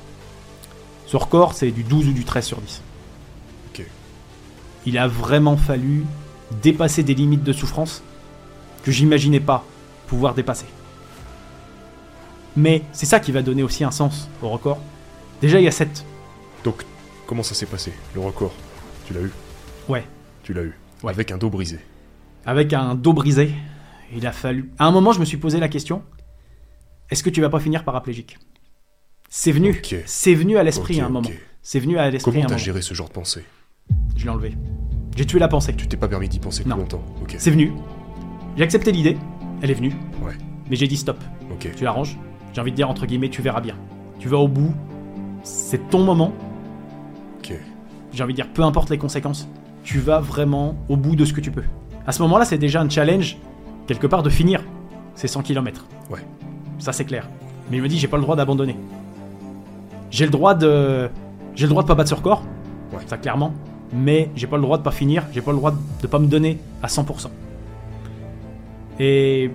ce 1.08 1.18
record 1.18 1.54
c'est 1.54 1.72
du 1.72 1.84
12 1.84 2.10
ou 2.10 2.14
du 2.14 2.24
13 2.24 2.46
sur 2.46 2.62
10. 2.62 2.82
Ok. 3.74 3.86
Il 4.86 4.98
a 4.98 5.08
vraiment 5.08 5.58
fallu 5.58 6.06
dépasser 6.62 7.04
des 7.04 7.16
limites 7.16 7.44
de 7.44 7.54
souffrance 7.54 8.04
que 8.84 8.92
j'imaginais 8.92 9.40
pas 9.40 9.66
pouvoir 10.08 10.34
dépasser. 10.34 10.66
Mais 12.56 12.84
c'est 12.92 13.06
ça 13.06 13.20
qui 13.20 13.32
va 13.32 13.42
donner 13.42 13.64
aussi 13.64 13.84
un 13.84 13.92
sens 13.92 14.28
au 14.42 14.50
record. 14.50 14.80
Déjà, 15.42 15.60
il 15.60 15.64
y 15.64 15.68
a 15.68 15.72
cette. 15.72 16.06
Donc, 16.64 16.84
comment 17.32 17.44
ça 17.44 17.56
s'est 17.56 17.66
passé 17.66 17.94
Le 18.14 18.20
record? 18.20 18.52
Tu 19.08 19.14
l'as 19.14 19.22
eu? 19.22 19.32
Ouais. 19.88 20.04
Tu 20.44 20.52
l'as 20.54 20.64
eu. 20.64 20.78
Ouais. 21.02 21.14
Avec 21.14 21.32
un 21.32 21.38
dos 21.38 21.50
brisé. 21.50 21.80
Avec 22.46 22.74
un 22.74 22.94
dos 22.94 23.14
brisé, 23.14 23.54
il 24.14 24.28
a 24.28 24.34
fallu. 24.34 24.70
À 24.78 24.86
un 24.86 24.92
moment, 24.92 25.14
je 25.14 25.22
me 25.22 25.24
suis 25.24 25.38
posé 25.38 25.58
la 25.62 25.70
question 25.70 26.04
est-ce 27.10 27.24
que 27.24 27.30
tu 27.30 27.40
vas 27.40 27.48
pas 27.48 27.62
finir 27.62 27.86
paraplégique? 27.86 28.38
C'est 29.30 29.54
venu. 29.54 29.82
C'est 30.06 30.34
venu 30.36 30.58
à 30.58 30.64
l'esprit 30.64 31.00
à 31.00 31.06
un 31.06 31.10
moment. 31.10 31.30
C'est 31.62 31.80
venu 31.80 31.98
à 31.98 32.10
l'esprit 32.10 32.34
Comment 32.34 32.44
à 32.44 32.48
un 32.48 32.50
t'as 32.50 32.58
géré 32.58 32.82
ce 32.82 32.94
genre 32.94 33.08
de 33.08 33.14
pensée? 33.14 33.46
Je 34.18 34.26
l'ai 34.26 34.30
enlevé. 34.30 34.54
J'ai 35.16 35.26
tué 35.26 35.40
la 35.40 35.48
pensée. 35.48 35.74
Tu 35.74 35.88
t'es 35.88 35.96
pas 35.96 36.10
permis 36.10 36.28
d'y 36.28 36.40
penser 36.40 36.64
Non. 36.66 36.76
plus 36.76 36.82
longtemps. 36.82 37.04
C'est 37.38 37.52
venu. 37.52 37.72
J'ai 38.58 38.64
accepté 38.64 38.92
l'idée. 38.92 39.18
Elle 39.62 39.72
est 39.72 39.76
venue. 39.76 39.94
Ouais. 40.22 40.34
Mais 40.70 40.76
j'ai 40.76 40.88
dit 40.88 40.98
stop. 40.98 41.18
Ok. 41.50 41.70
Tu 41.78 41.86
l'arranges. 41.86 42.18
J'ai 42.54 42.60
envie 42.60 42.72
de 42.72 42.76
dire 42.76 42.90
entre 42.90 43.06
guillemets, 43.06 43.30
tu 43.30 43.42
verras 43.42 43.62
bien. 43.62 43.78
Tu 44.20 44.28
vas 44.28 44.38
au 44.38 44.50
bout. 44.50 44.74
C'est 45.44 45.90
ton 45.90 46.04
moment. 46.04 46.34
J'ai 48.14 48.24
envie 48.24 48.34
de 48.34 48.38
dire, 48.38 48.48
peu 48.54 48.64
importe 48.64 48.90
les 48.90 48.98
conséquences, 48.98 49.48
tu 49.84 50.00
vas 50.00 50.20
vraiment 50.20 50.76
au 50.90 50.98
bout 50.98 51.16
de 51.16 51.26
ce 51.26 51.34
que 51.34 51.42
tu 51.42 51.52
peux. 51.52 51.64
À 52.06 52.12
ce 52.12 52.22
moment-là, 52.24 52.46
c'est 52.46 52.58
déjà 52.58 52.82
un 52.82 52.90
challenge, 52.90 53.38
quelque 53.88 54.08
part, 54.08 54.24
de 54.24 54.30
finir 54.30 54.64
ces 55.16 55.28
100 55.28 55.44
km. 55.44 55.86
Ouais. 56.10 56.26
Ça, 56.80 56.92
c'est 56.94 57.06
clair. 57.06 57.28
Mais 57.70 57.78
il 57.78 57.84
me 57.84 57.88
dit, 57.88 57.98
j'ai 57.98 58.08
pas 58.08 58.18
le 58.18 58.24
droit 58.24 58.36
d'abandonner. 58.36 58.76
J'ai 60.10 60.26
le 60.26 60.32
droit 60.32 60.56
de. 60.56 61.10
J'ai 61.56 61.66
le 61.66 61.70
droit 61.70 61.84
de 61.84 61.88
pas 61.88 61.96
battre 61.96 62.10
ce 62.10 62.16
record. 62.16 62.44
Ouais. 62.92 63.00
Ça, 63.08 63.18
clairement. 63.18 63.54
Mais 63.94 64.30
j'ai 64.36 64.48
pas 64.48 64.58
le 64.58 64.64
droit 64.64 64.78
de 64.78 64.84
pas 64.84 64.92
finir. 64.92 65.26
J'ai 65.32 65.42
pas 65.42 65.52
le 65.52 65.58
droit 65.58 65.74
de 66.02 66.08
pas 66.08 66.20
me 66.20 66.28
donner 66.28 66.60
à 66.84 66.88
100%. 66.88 67.28
Et. 69.00 69.52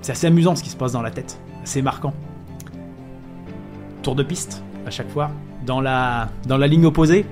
C'est 0.00 0.12
assez 0.12 0.28
amusant 0.28 0.54
ce 0.54 0.62
qui 0.62 0.70
se 0.70 0.76
passe 0.76 0.92
dans 0.92 1.02
la 1.02 1.10
tête. 1.10 1.40
C'est 1.64 1.82
marquant. 1.82 2.14
Tour 4.02 4.14
de 4.14 4.22
piste, 4.22 4.62
à 4.86 4.90
chaque 4.90 5.10
fois. 5.10 5.30
Dans 5.66 5.80
la, 5.80 6.28
dans 6.46 6.56
la 6.56 6.68
ligne 6.68 6.86
opposée, 6.86 7.26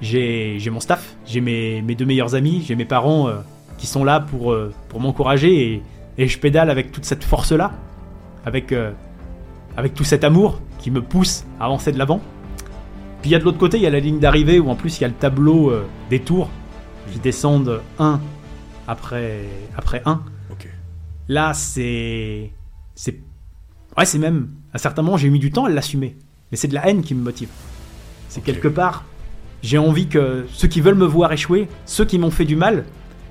j'ai 0.00 0.70
mon 0.70 0.80
staff, 0.80 1.16
j'ai 1.26 1.40
mes, 1.40 1.82
mes 1.82 1.94
deux 1.94 2.06
meilleurs 2.06 2.34
amis, 2.34 2.62
j'ai 2.66 2.74
mes 2.74 2.84
parents 2.84 3.28
euh, 3.28 3.36
qui 3.78 3.86
sont 3.86 4.04
là 4.04 4.20
pour, 4.20 4.52
euh, 4.52 4.72
pour 4.88 5.00
m'encourager 5.00 5.74
et, 5.74 5.82
et 6.18 6.28
je 6.28 6.38
pédale 6.38 6.70
avec 6.70 6.92
toute 6.92 7.04
cette 7.04 7.24
force-là, 7.24 7.72
avec, 8.44 8.72
euh, 8.72 8.92
avec 9.76 9.94
tout 9.94 10.04
cet 10.04 10.24
amour 10.24 10.60
qui 10.78 10.90
me 10.90 11.02
pousse 11.02 11.44
à 11.58 11.64
avancer 11.66 11.92
de 11.92 11.98
l'avant. 11.98 12.20
Puis 13.22 13.30
il 13.30 13.32
y 13.32 13.36
a 13.36 13.38
de 13.38 13.44
l'autre 13.44 13.58
côté, 13.58 13.76
il 13.76 13.82
y 13.82 13.86
a 13.86 13.90
la 13.90 14.00
ligne 14.00 14.18
d'arrivée 14.18 14.58
où 14.58 14.70
en 14.70 14.76
plus 14.76 14.98
il 14.98 15.02
y 15.02 15.04
a 15.04 15.08
le 15.08 15.14
tableau 15.14 15.72
des 16.08 16.20
tours 16.20 16.48
qui 17.12 17.18
descendent 17.18 17.82
un 17.98 18.18
après, 18.88 19.44
après 19.76 20.00
un. 20.06 20.22
Là, 21.30 21.54
c'est. 21.54 22.50
Ouais, 23.96 24.04
c'est 24.04 24.18
même. 24.18 24.50
À 24.72 24.78
certains 24.78 25.02
moments, 25.02 25.16
j'ai 25.16 25.30
mis 25.30 25.38
du 25.38 25.52
temps 25.52 25.66
à 25.66 25.70
l'assumer. 25.70 26.16
Mais 26.50 26.56
c'est 26.56 26.66
de 26.66 26.74
la 26.74 26.88
haine 26.88 27.02
qui 27.02 27.14
me 27.14 27.22
motive. 27.22 27.50
C'est 28.28 28.42
quelque 28.42 28.66
part. 28.66 29.04
J'ai 29.62 29.78
envie 29.78 30.06
que 30.08 30.46
ceux 30.52 30.68
qui 30.68 30.80
veulent 30.80 30.94
me 30.94 31.04
voir 31.06 31.32
échouer, 31.32 31.68
ceux 31.86 32.04
qui 32.04 32.18
m'ont 32.18 32.30
fait 32.30 32.44
du 32.44 32.56
mal, 32.56 32.84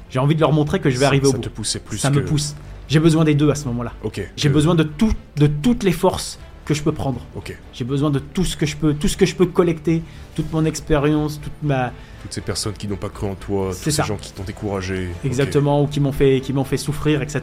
j'ai 0.10 0.20
envie 0.20 0.36
de 0.36 0.40
leur 0.42 0.52
montrer 0.54 0.80
que 0.80 0.90
je 0.90 0.96
vais 0.96 1.02
Ça- 1.02 1.08
arriver 1.08 1.26
ça 1.26 1.30
au 1.30 1.34
bout. 1.34 1.40
te 1.42 1.50
poussait 1.50 1.80
plus 1.80 1.98
ça 1.98 2.10
que... 2.12 2.16
me 2.16 2.26
pousse. 2.26 2.56
J'ai 2.88 3.00
besoin 3.00 3.24
des 3.24 3.36
deux 3.36 3.50
à 3.52 3.56
ce 3.56 3.66
moment-là. 3.66 3.94
Ok. 4.04 4.22
J'ai 4.36 4.48
que- 4.50 4.54
besoin 4.54 4.76
de, 4.76 4.84
tout, 4.84 5.12
de 5.38 5.48
toutes 5.48 5.84
les 5.84 5.92
forces 5.92 6.40
que 6.66 6.74
je 6.74 6.84
peux 6.84 6.92
prendre. 6.92 7.22
Ok. 7.36 7.56
J'ai 7.74 7.84
besoin 7.84 8.10
de 8.12 8.20
tout 8.20 8.46
ce 8.46 8.56
que 8.58 8.66
je 8.68 8.76
peux, 8.76 8.94
tout 8.94 9.08
ce 9.08 9.18
que 9.18 9.26
je 9.26 9.36
peux 9.36 9.46
collecter, 9.48 10.04
toute 10.36 10.52
mon 10.54 10.66
expérience, 10.66 11.40
toute 11.42 11.54
ma, 11.64 11.92
Toutes 12.22 12.34
ces 12.34 12.42
personnes 12.42 12.74
qui 12.74 12.88
n'ont 12.88 12.96
pas 12.96 13.10
cru 13.10 13.28
en 13.28 13.34
toi, 13.36 13.70
tous 13.72 13.76
ces 13.84 13.92
ça. 13.92 14.04
gens 14.04 14.18
qui 14.18 14.32
t'ont 14.32 14.44
découragé. 14.44 15.10
Exactement, 15.26 15.82
ou 15.84 15.88
qui 15.88 16.00
m'ont 16.00 16.12
fait, 16.12 16.42
qui 16.42 16.54
m'ont 16.54 16.64
fait 16.64 16.78
souffrir, 16.78 17.22
etc. 17.24 17.42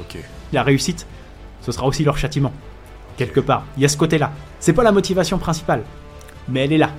Ok. 0.00 0.16
la 0.52 0.62
réussite, 0.64 1.06
ce 1.62 1.70
sera 1.72 1.86
aussi 1.86 2.02
leur 2.04 2.18
châtiment. 2.18 2.52
Quelque 3.16 3.40
part. 3.40 3.64
Il 3.76 3.82
y 3.82 3.86
a 3.86 3.88
ce 3.88 3.96
côté-là. 3.96 4.32
C'est 4.60 4.72
pas 4.72 4.82
la 4.84 4.92
motivation 4.92 5.38
principale, 5.38 5.82
mais 6.48 6.64
elle 6.64 6.72
est 6.72 6.78
là. 6.78 6.90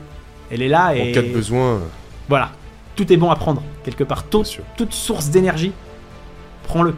Elle 0.52 0.62
est 0.62 0.68
là 0.70 0.96
et 0.96 1.12
En 1.12 1.14
cas 1.14 1.22
de 1.22 1.34
besoin, 1.34 1.80
voilà. 2.30 2.52
Tout 2.96 3.12
est 3.12 3.18
bon 3.18 3.30
à 3.30 3.36
prendre. 3.36 3.62
Quelque 3.84 4.04
part, 4.04 4.24
toute, 4.26 4.48
source 4.92 5.30
d'énergie, 5.30 5.72
prends-le. 6.64 6.96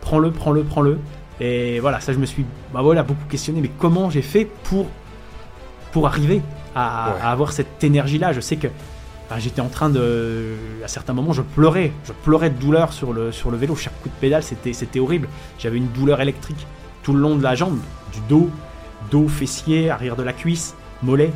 Prends-le, 0.00 0.30
prends-le, 0.30 0.62
prends-le. 0.62 0.98
Et 1.40 1.80
voilà, 1.80 2.00
ça 2.00 2.12
je 2.12 2.18
me 2.18 2.26
suis 2.26 2.44
bah 2.72 2.82
voilà, 2.82 3.02
beaucoup 3.02 3.24
questionné. 3.28 3.60
Mais 3.60 3.70
comment 3.78 4.10
j'ai 4.10 4.22
fait 4.22 4.44
pour, 4.64 4.86
pour 5.90 6.06
arriver 6.06 6.42
à, 6.74 7.14
Ouais. 7.14 7.20
à 7.22 7.32
avoir 7.32 7.52
cette 7.52 7.82
énergie-là? 7.82 8.32
Je 8.32 8.40
sais 8.40 8.56
que 8.56 8.68
bah, 9.28 9.36
j'étais 9.38 9.60
en 9.60 9.68
train 9.68 9.90
de. 9.90 10.54
À 10.84 10.88
certains 10.88 11.12
moments, 11.12 11.32
je 11.32 11.42
pleurais. 11.42 11.92
Je 12.04 12.12
pleurais 12.12 12.50
de 12.50 12.58
douleur 12.60 12.92
sur 12.92 13.12
le, 13.12 13.32
sur 13.32 13.50
le 13.50 13.56
vélo. 13.56 13.74
Chaque 13.74 14.00
coup 14.02 14.08
de 14.10 14.14
pédale, 14.20 14.42
c'était 14.42 14.72
c'était 14.72 15.00
horrible. 15.00 15.28
J'avais 15.58 15.78
une 15.78 15.88
douleur 15.88 16.20
électrique 16.20 16.66
tout 17.02 17.12
le 17.12 17.20
long 17.20 17.34
de 17.36 17.42
la 17.42 17.54
jambe, 17.56 17.78
du 18.12 18.20
dos, 18.28 18.48
dos, 19.10 19.26
fessier, 19.26 19.90
arrière 19.90 20.14
de 20.14 20.22
la 20.22 20.32
cuisse, 20.32 20.76
mollet. 21.02 21.32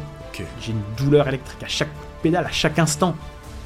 J'ai 0.60 0.72
une 0.72 0.82
douleur 0.96 1.28
électrique 1.28 1.62
à 1.62 1.68
chaque 1.68 1.88
coup 1.88 2.04
de 2.04 2.22
pédale, 2.22 2.46
à 2.46 2.52
chaque 2.52 2.78
instant. 2.78 3.16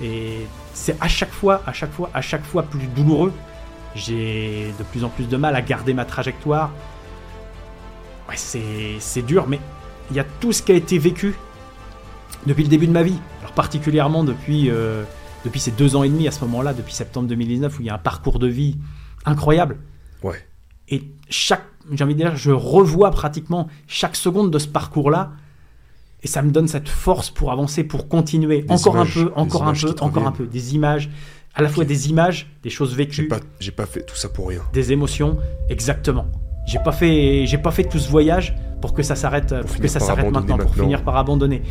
Et 0.03 0.47
c'est 0.73 0.97
à 1.01 1.09
chaque 1.09 1.33
fois, 1.33 1.63
à 1.67 1.73
chaque 1.73 1.93
fois, 1.93 2.11
à 2.15 2.21
chaque 2.21 2.45
fois 2.45 2.63
plus 2.63 2.87
douloureux. 2.89 3.33
J'ai 3.95 4.73
de 4.79 4.85
plus 4.85 5.05
en 5.05 5.09
plus 5.09 5.29
de 5.29 5.37
mal 5.37 5.57
à 5.57 5.63
garder 5.63 5.95
ma 5.95 6.05
trajectoire. 6.05 6.71
Ouais, 8.29 8.37
c'est 8.37 8.97
c'est 9.01 9.23
dur, 9.23 9.47
mais 9.49 9.59
il 10.11 10.17
y 10.17 10.21
a 10.21 10.25
tout 10.25 10.53
ce 10.53 10.63
qui 10.63 10.73
a 10.73 10.75
été 10.75 10.99
vécu 10.99 11.35
depuis 12.47 12.63
le 12.63 12.69
début 12.69 12.87
de 12.87 12.93
ma 12.93 13.03
vie. 13.03 13.19
Alors 13.41 13.53
particulièrement 13.53 14.25
depuis, 14.25 14.71
euh, 14.71 15.05
depuis 15.45 15.61
ces 15.61 15.71
deux 15.71 15.97
ans 15.97 16.03
et 16.03 16.09
demi 16.09 16.29
à 16.29 16.31
ce 16.31 16.41
moment-là, 16.45 16.73
depuis 16.73 16.95
septembre 16.95 17.29
2019, 17.29 17.79
où 17.79 17.83
il 17.83 17.87
y 17.87 17.91
a 17.91 17.95
un 17.95 17.99
parcours 17.99 18.39
de 18.39 18.47
vie 18.47 18.79
incroyable. 19.25 19.79
Ouais. 20.23 20.45
Et 20.89 21.05
chaque, 21.29 21.65
j'ai 21.93 22.03
envie 22.05 22.15
de 22.15 22.21
dire, 22.21 22.37
je 22.37 22.51
revois 22.51 23.11
pratiquement 23.11 23.69
chaque 23.87 24.17
seconde 24.17 24.51
de 24.51 24.59
ce 24.59 24.69
parcours-là. 24.69 25.33
Et 26.23 26.29
ça 26.29 26.43
me 26.43 26.51
donne 26.51 26.69
cette 26.69 26.89
force 26.89 27.31
pour 27.31 27.51
avancer, 27.51 27.85
pour 27.85 28.09
continuer. 28.09 28.63
Des 28.63 28.73
encore 28.73 28.95
images, 28.97 29.19
un 29.19 29.25
peu, 29.25 29.33
encore 29.37 29.63
un 29.69 29.73
peu, 29.73 29.95
encore 30.01 30.27
un 30.27 30.33
peu. 30.33 30.47
Des 30.47 30.75
images, 30.75 31.09
à 31.55 31.63
la 31.63 31.69
fois 31.69 31.85
des 31.85 32.11
images, 32.11 32.51
des 32.63 32.71
choses 32.71 32.95
vécues, 32.95 33.27
pas, 33.29 33.41
j'ai 33.59 33.71
pas 33.71 33.87
fait 33.87 34.03
tout 34.03 34.17
ça 34.17 34.29
pour 34.29 34.49
rien. 34.49 34.61
des 34.73 34.93
émotions. 34.93 35.39
Exactement. 35.69 36.27
J'ai 36.67 36.79
pas 36.79 36.93
fait, 36.93 37.47
j'ai 37.47 37.59
pas 37.59 37.71
fait 37.71 37.85
tout 37.85 37.99
ce 37.99 38.09
voyage 38.11 38.55
pour 38.83 38.93
que 38.93 39.03
ça 39.03 39.17
s'arrête, 39.17 39.55
pour, 39.63 39.79
que 39.79 39.89
ça 39.89 39.99
s'arrête 39.99 40.31
maintenant, 40.31 40.59
pour 40.59 40.75
finir 40.75 41.03
par 41.03 41.17
abandonner. 41.17 41.63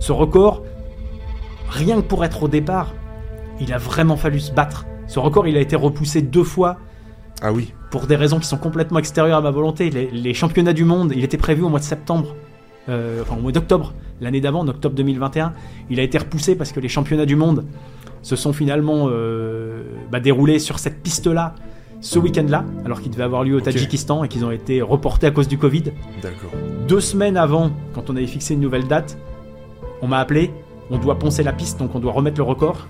Ce 0.00 0.10
record, 0.10 0.62
rien 1.68 1.96
que 1.96 2.06
pour 2.06 2.24
être 2.24 2.42
au 2.42 2.48
départ, 2.48 2.94
il 3.60 3.72
a 3.72 3.78
vraiment 3.78 4.16
fallu 4.16 4.40
se 4.40 4.52
battre. 4.52 4.86
Ce 5.06 5.18
record, 5.18 5.46
il 5.48 5.56
a 5.56 5.60
été 5.60 5.76
repoussé 5.76 6.22
deux 6.22 6.44
fois 6.44 6.78
Ah 7.42 7.52
oui. 7.52 7.72
pour 7.90 8.06
des 8.06 8.16
raisons 8.16 8.38
qui 8.38 8.46
sont 8.46 8.56
complètement 8.58 8.98
extérieures 8.98 9.38
à 9.38 9.42
ma 9.42 9.50
volonté. 9.50 9.90
Les, 9.90 10.10
les 10.10 10.34
championnats 10.34 10.72
du 10.72 10.84
monde, 10.84 11.12
il 11.14 11.24
était 11.24 11.36
prévu 11.38 11.62
au 11.62 11.68
mois 11.68 11.80
de 11.80 11.84
septembre, 11.84 12.34
euh, 12.88 13.22
enfin 13.22 13.36
au 13.36 13.40
mois 13.40 13.52
d'octobre, 13.52 13.94
l'année 14.20 14.40
d'avant, 14.40 14.60
en 14.60 14.68
octobre 14.68 14.94
2021. 14.94 15.52
Il 15.90 16.00
a 16.00 16.02
été 16.02 16.18
repoussé 16.18 16.56
parce 16.56 16.72
que 16.72 16.80
les 16.80 16.88
championnats 16.88 17.26
du 17.26 17.36
monde 17.36 17.64
se 18.22 18.36
sont 18.36 18.52
finalement 18.52 19.08
euh, 19.08 19.82
bah, 20.10 20.20
déroulés 20.20 20.58
sur 20.58 20.78
cette 20.78 21.02
piste-là 21.02 21.54
ce 22.00 22.18
week-end-là, 22.18 22.64
alors 22.84 23.00
qu'ils 23.00 23.10
devaient 23.10 23.24
avoir 23.24 23.42
lieu 23.42 23.56
au. 23.56 23.60
Tadjikistan 23.60 24.22
et 24.22 24.28
qu'ils 24.28 24.44
ont 24.44 24.50
été 24.50 24.82
reportés 24.82 25.26
à 25.26 25.30
cause 25.30 25.48
du 25.48 25.58
Covid. 25.58 25.84
D'accord. 26.22 26.52
Deux 26.86 27.00
semaines 27.00 27.36
avant, 27.36 27.72
quand 27.92 28.08
on 28.08 28.16
avait 28.16 28.26
fixé 28.26 28.54
une 28.54 28.60
nouvelle 28.60 28.86
date, 28.86 29.18
on 30.00 30.06
m'a 30.06 30.18
appelé, 30.18 30.52
on 30.90 30.98
doit 30.98 31.18
poncer 31.18 31.42
la 31.42 31.52
piste, 31.52 31.78
donc 31.78 31.94
on 31.94 31.98
doit 31.98 32.12
remettre 32.12 32.38
le 32.38 32.44
record. 32.44 32.86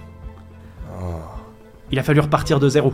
Ah. 0.92 1.36
Il 1.90 1.98
a 1.98 2.02
fallu 2.02 2.20
repartir 2.20 2.60
de 2.60 2.68
zéro. 2.68 2.92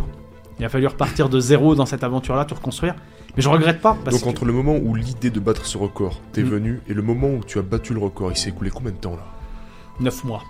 Il 0.58 0.64
a 0.64 0.68
fallu 0.68 0.86
repartir 0.86 1.28
de 1.28 1.40
zéro 1.40 1.74
dans 1.74 1.86
cette 1.86 2.04
aventure-là, 2.04 2.44
tout 2.44 2.54
reconstruire. 2.54 2.94
Mais 3.36 3.42
je 3.42 3.48
regrette 3.48 3.80
pas, 3.80 3.96
parce 4.04 4.16
Donc 4.16 4.24
que 4.24 4.28
entre 4.28 4.44
le 4.44 4.52
moment 4.52 4.76
où 4.76 4.94
l'idée 4.94 5.30
de 5.30 5.40
battre 5.40 5.66
ce 5.66 5.76
record 5.76 6.20
t'est 6.32 6.42
Mm. 6.42 6.48
venue 6.48 6.80
et 6.88 6.94
le 6.94 7.02
moment 7.02 7.28
où 7.28 7.40
tu 7.44 7.58
as 7.58 7.62
battu 7.62 7.92
le 7.92 7.98
record, 8.00 8.30
il 8.30 8.36
s'est 8.36 8.50
écoulé 8.50 8.70
combien 8.70 8.92
de 8.92 8.96
temps 8.96 9.16
là? 9.16 9.24
9 10.00 10.24
mois. 10.24 10.42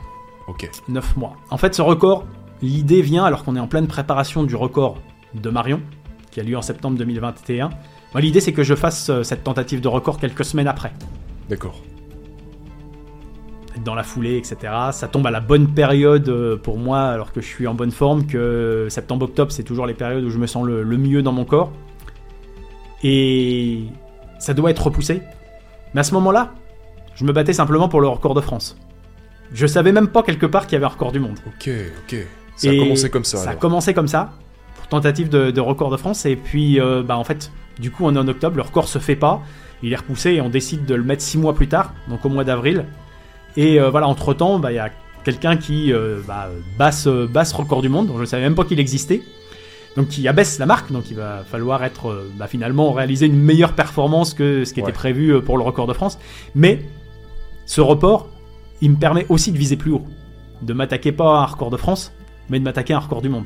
Ok. 0.49 0.71
9 0.89 1.17
mois. 1.17 1.37
En 1.51 1.57
fait, 1.57 1.75
ce 1.75 1.81
record, 1.83 2.27
l'idée 2.61 3.01
vient 3.01 3.25
alors 3.25 3.45
qu'on 3.45 3.57
est 3.57 3.61
en 3.61 3.67
pleine 3.67 3.87
préparation 3.87 4.43
du 4.45 4.57
record 4.57 4.99
de 5.35 5.49
Marion, 5.51 5.81
qui 6.31 6.41
a 6.41 6.43
lieu 6.43 6.57
en 6.57 6.63
septembre 6.63 6.99
2021. 6.99 7.71
Moi, 8.13 8.21
l'idée, 8.21 8.41
c'est 8.41 8.53
que 8.53 8.63
je 8.63 8.75
fasse 8.75 9.09
euh, 9.09 9.23
cette 9.23 9.43
tentative 9.45 9.81
de 9.81 9.89
record 9.89 10.19
quelques 10.19 10.45
semaines 10.45 10.69
après. 10.69 10.93
D'accord. 11.49 11.81
Dans 13.83 13.95
la 13.95 14.03
foulée, 14.03 14.37
etc. 14.37 14.57
Ça 14.93 15.09
tombe 15.09 15.27
à 15.27 15.31
la 15.31 15.41
bonne 15.41 15.69
période 15.69 16.29
euh, 16.29 16.57
pour 16.57 16.79
moi, 16.79 17.01
alors 17.03 17.33
que 17.33 17.41
je 17.41 17.47
suis 17.47 17.67
en 17.67 17.75
bonne 17.75 17.91
forme, 17.91 18.27
que 18.27 18.87
septembre-octobre, 18.91 19.53
c'est 19.53 19.63
toujours 19.63 19.87
les 19.87 19.95
périodes 19.95 20.25
où 20.25 20.31
je 20.31 20.39
me 20.39 20.47
sens 20.47 20.65
le, 20.67 20.83
le 20.83 20.97
mieux 20.97 21.23
dans 21.23 21.33
mon 21.33 21.45
corps. 21.45 21.73
Et 23.03 23.85
ça 24.39 24.55
doit 24.55 24.71
être 24.71 24.85
repoussé. 24.85 25.23
Mais 25.95 26.01
à 26.01 26.05
ce 26.05 26.15
moment-là, 26.15 26.55
je 27.15 27.25
me 27.25 27.33
battais 27.33 27.53
simplement 27.53 27.89
pour 27.89 28.01
le 28.01 28.09
record 28.09 28.35
de 28.35 28.41
France. 28.41 28.77
Je 29.53 29.67
savais 29.67 29.93
même 29.93 30.09
pas 30.09 30.23
quelque 30.23 30.47
part 30.47 30.67
qu'il 30.67 30.75
y 30.75 30.77
avait 30.77 30.87
un 30.87 30.89
record 30.89 31.13
du 31.13 31.21
monde. 31.21 31.39
Ok, 31.47 31.71
ok. 32.05 32.17
Ça 32.57 32.71
a 32.71 32.77
commencé 32.77 33.11
comme 33.11 33.25
ça. 33.25 33.39
Ça 33.39 33.51
a 33.51 33.55
commencé 33.55 33.95
comme 33.95 34.09
ça, 34.09 34.33
pour 34.77 34.87
tentative 34.89 35.29
de, 35.29 35.51
de 35.51 35.61
record 35.61 35.91
de 35.91 35.97
France. 35.97 36.25
Et 36.27 36.37
puis, 36.37 36.81
euh, 36.81 37.03
bah, 37.03 37.17
en 37.17 37.25
fait, 37.25 37.51
du 37.79 37.91
coup, 37.91 38.05
on 38.05 38.15
est 38.15 38.19
en 38.19 38.29
octobre, 38.29 38.57
le 38.57 38.63
record 38.63 38.89
se 38.89 38.99
fait 38.99 39.17
pas. 39.17 39.43
Il 39.83 39.93
est 39.93 39.97
repoussé 39.97 40.33
et 40.33 40.41
on 40.41 40.49
décide 40.49 40.87
de 40.87 40.95
le 40.95 41.03
mettre 41.03 41.23
six 41.23 41.37
mois 41.37 41.55
plus 41.55 41.69
tard, 41.69 41.93
donc 42.09 42.25
au 42.25 42.29
mois 42.29 42.45
d'avril. 42.45 42.87
Et 43.57 43.81
euh, 43.81 43.91
voilà, 43.91 44.09
entre 44.09 44.35
temps, 44.35 44.59
bah, 44.59 44.73
il 44.73 44.77
y 44.77 44.79
a 44.79 44.91
quelqu'un 45.25 45.57
qui 45.57 45.93
euh, 45.93 46.21
bah, 46.27 46.49
bat 46.79 46.93
ce 46.93 47.55
record 47.55 47.83
du 47.83 47.89
monde, 47.89 48.09
dont 48.09 48.17
je 48.17 48.21
ne 48.23 48.27
savais 48.27 48.43
même 48.43 48.55
pas 48.55 48.65
qu'il 48.65 48.81
existait. 48.81 49.23
Donc 49.97 50.09
qui 50.09 50.27
abaisse 50.27 50.59
la 50.59 50.67
marque, 50.67 50.91
donc 50.91 51.09
il 51.11 51.17
va 51.17 51.45
falloir 51.49 51.85
être 51.85 52.09
euh, 52.11 52.29
bah, 52.37 52.49
finalement 52.49 52.93
réaliser 52.93 53.27
une 53.27 53.39
meilleure 53.39 53.75
performance 53.75 54.35
que 54.35 54.65
ce 54.65 54.75
qui 54.75 54.81
Ouais. 54.83 54.89
était 54.89 54.93
prévu 54.97 55.31
euh, 55.33 55.41
pour 55.41 55.57
le 55.57 55.63
record 55.63 55.87
de 55.87 55.93
France. 55.93 56.19
Mais 56.57 56.83
ce 57.65 57.81
report, 57.81 58.29
il 58.81 58.91
me 58.91 58.97
permet 58.97 59.25
aussi 59.29 59.53
de 59.53 59.57
viser 59.59 59.77
plus 59.77 59.93
haut, 59.93 60.03
de 60.63 60.73
m'attaquer 60.73 61.13
pas 61.13 61.39
à 61.39 61.43
un 61.43 61.47
record 61.47 61.71
de 61.71 61.77
France, 61.77 62.13
mais 62.51 62.59
de 62.59 62.65
m'attaquer 62.65 62.93
à 62.93 62.97
un 62.97 63.01
record 63.01 63.23
du 63.23 63.29
monde. 63.29 63.45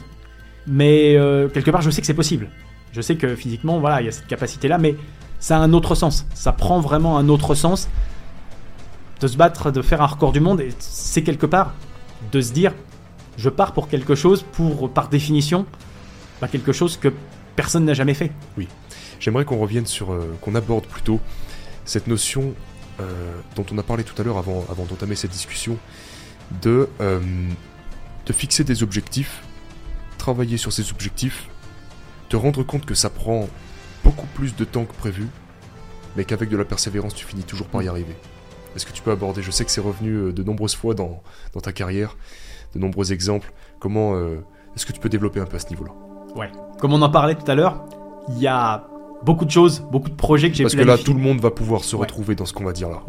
Mais 0.66 1.16
euh, 1.16 1.48
quelque 1.48 1.70
part, 1.70 1.82
je 1.82 1.90
sais 1.90 2.00
que 2.00 2.06
c'est 2.06 2.14
possible. 2.14 2.48
Je 2.92 3.02
sais 3.02 3.16
que 3.16 3.36
physiquement, 3.36 3.78
voilà, 3.78 4.00
il 4.00 4.06
y 4.06 4.08
a 4.08 4.12
cette 4.12 4.26
capacité-là, 4.26 4.78
mais 4.78 4.96
ça 5.40 5.58
a 5.58 5.60
un 5.60 5.74
autre 5.74 5.94
sens. 5.94 6.26
Ça 6.32 6.52
prend 6.52 6.80
vraiment 6.80 7.18
un 7.18 7.28
autre 7.28 7.54
sens 7.54 7.88
de 9.20 9.26
se 9.26 9.36
battre, 9.36 9.70
de 9.70 9.82
faire 9.82 10.02
un 10.02 10.06
record 10.06 10.32
du 10.32 10.40
monde, 10.40 10.60
et 10.60 10.70
c'est 10.78 11.22
quelque 11.22 11.46
part 11.46 11.74
de 12.32 12.40
se 12.40 12.52
dire, 12.52 12.74
je 13.36 13.48
pars 13.48 13.72
pour 13.72 13.88
quelque 13.88 14.14
chose, 14.14 14.44
pour 14.52 14.90
par 14.90 15.08
définition, 15.08 15.66
bah, 16.40 16.48
quelque 16.48 16.72
chose 16.72 16.96
que 16.96 17.12
personne 17.56 17.84
n'a 17.84 17.94
jamais 17.94 18.14
fait. 18.14 18.32
J'aimerais 19.20 19.44
qu'on 19.44 19.58
revienne 19.58 19.86
sur, 19.86 20.12
euh, 20.12 20.36
qu'on 20.40 20.54
aborde 20.54 20.86
plutôt 20.86 21.20
cette 21.84 22.06
notion 22.06 22.54
euh, 23.00 23.40
dont 23.56 23.66
on 23.72 23.78
a 23.78 23.82
parlé 23.82 24.04
tout 24.04 24.20
à 24.20 24.24
l'heure 24.24 24.38
avant, 24.38 24.64
avant 24.70 24.84
d'entamer 24.84 25.14
cette 25.14 25.30
discussion, 25.30 25.76
de, 26.62 26.88
euh, 27.00 27.20
de 28.26 28.32
fixer 28.32 28.64
des 28.64 28.82
objectifs, 28.82 29.42
travailler 30.18 30.56
sur 30.56 30.72
ces 30.72 30.90
objectifs, 30.90 31.48
te 32.28 32.36
rendre 32.36 32.62
compte 32.62 32.84
que 32.84 32.94
ça 32.94 33.10
prend 33.10 33.48
beaucoup 34.04 34.26
plus 34.34 34.54
de 34.54 34.64
temps 34.64 34.84
que 34.84 34.94
prévu, 34.94 35.28
mais 36.16 36.24
qu'avec 36.24 36.48
de 36.48 36.56
la 36.56 36.64
persévérance, 36.64 37.14
tu 37.14 37.24
finis 37.24 37.44
toujours 37.44 37.66
par 37.66 37.82
y 37.82 37.88
arriver. 37.88 38.16
Est-ce 38.76 38.86
que 38.86 38.92
tu 38.92 39.02
peux 39.02 39.10
aborder, 39.10 39.42
je 39.42 39.50
sais 39.50 39.64
que 39.64 39.70
c'est 39.70 39.80
revenu 39.80 40.12
euh, 40.12 40.32
de 40.32 40.42
nombreuses 40.42 40.76
fois 40.76 40.94
dans, 40.94 41.20
dans 41.54 41.60
ta 41.60 41.72
carrière, 41.72 42.16
de 42.74 42.78
nombreux 42.78 43.12
exemples, 43.12 43.52
comment 43.80 44.14
euh, 44.14 44.44
est-ce 44.76 44.86
que 44.86 44.92
tu 44.92 45.00
peux 45.00 45.08
développer 45.08 45.40
un 45.40 45.46
peu 45.46 45.56
à 45.56 45.60
ce 45.60 45.70
niveau-là? 45.70 45.92
Comme 46.78 46.92
on 46.92 47.02
en 47.02 47.10
parlait 47.10 47.34
tout 47.34 47.50
à 47.50 47.54
l'heure, 47.56 47.84
il 48.28 48.38
y 48.38 48.46
a 48.46 48.86
beaucoup 49.24 49.44
de 49.44 49.50
choses, 49.50 49.80
beaucoup 49.90 50.10
de 50.10 50.14
projets 50.14 50.50
que 50.50 50.56
j'ai 50.56 50.62
Parce 50.62 50.76
que 50.76 50.82
là, 50.82 50.96
tout 50.96 51.12
le 51.14 51.18
monde 51.18 51.40
va 51.40 51.50
pouvoir 51.50 51.82
se 51.82 51.96
Ouais. 51.96 52.02
retrouver 52.02 52.36
dans 52.36 52.44
ce 52.44 52.52
qu'on 52.52 52.64
va 52.64 52.72
dire 52.72 52.88
là. 52.88 53.02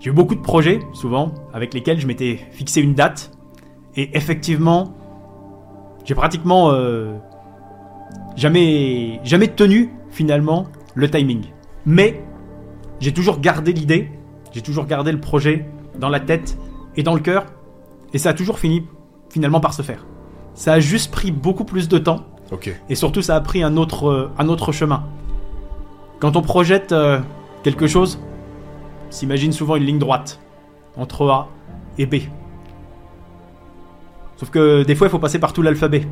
J'ai 0.00 0.10
eu 0.10 0.12
beaucoup 0.12 0.34
de 0.34 0.40
projets, 0.40 0.80
souvent, 0.92 1.32
avec 1.52 1.72
lesquels 1.72 2.00
je 2.00 2.06
m'étais 2.08 2.40
fixé 2.50 2.80
une 2.80 2.94
date. 2.94 3.30
Et 3.96 4.16
effectivement, 4.16 4.92
j'ai 6.04 6.16
pratiquement 6.16 6.72
euh, 6.72 7.14
jamais, 8.36 9.20
jamais 9.22 9.48
tenu, 9.48 9.90
finalement, 10.10 10.66
le 10.94 11.08
timing. 11.08 11.44
Mais 11.86 12.22
j'ai 13.00 13.12
toujours 13.12 13.38
gardé 13.40 13.72
l'idée, 13.72 14.10
j'ai 14.54 14.62
toujours 14.62 14.86
gardé 14.86 15.10
le 15.12 15.20
projet 15.20 15.66
dans 15.98 16.08
la 16.08 16.20
tête 16.20 16.56
et 16.96 17.02
dans 17.02 17.14
le 17.14 17.20
cœur. 17.20 17.44
Et 18.12 18.18
ça 18.18 18.30
a 18.30 18.34
toujours 18.34 18.58
fini, 18.60 18.86
finalement, 19.28 19.60
par 19.60 19.74
se 19.74 19.82
faire. 19.82 20.06
Ça 20.54 20.74
a 20.74 20.80
juste 20.80 21.10
pris 21.10 21.32
beaucoup 21.32 21.64
plus 21.64 21.88
de 21.88 21.98
temps. 21.98 22.20
Et 22.88 22.94
surtout, 22.94 23.20
ça 23.20 23.34
a 23.34 23.40
pris 23.40 23.64
un 23.64 23.76
autre, 23.76 24.08
euh, 24.08 24.30
un 24.38 24.48
autre 24.48 24.70
chemin. 24.70 25.02
Quand 26.20 26.36
on 26.36 26.42
projette 26.42 26.92
euh, 26.92 27.18
quelque 27.64 27.88
chose, 27.88 28.20
on 29.08 29.12
s'imagine 29.12 29.50
souvent 29.50 29.74
une 29.74 29.82
ligne 29.82 29.98
droite 29.98 30.38
entre 30.96 31.28
A 31.28 31.48
et 31.98 32.06
B. 32.06 32.16
Sauf 34.36 34.50
que 34.50 34.84
des 34.84 34.94
fois, 34.94 35.08
il 35.08 35.10
faut 35.10 35.18
passer 35.18 35.40
par 35.40 35.52
tout 35.52 35.62
l'alphabet. 35.62 36.06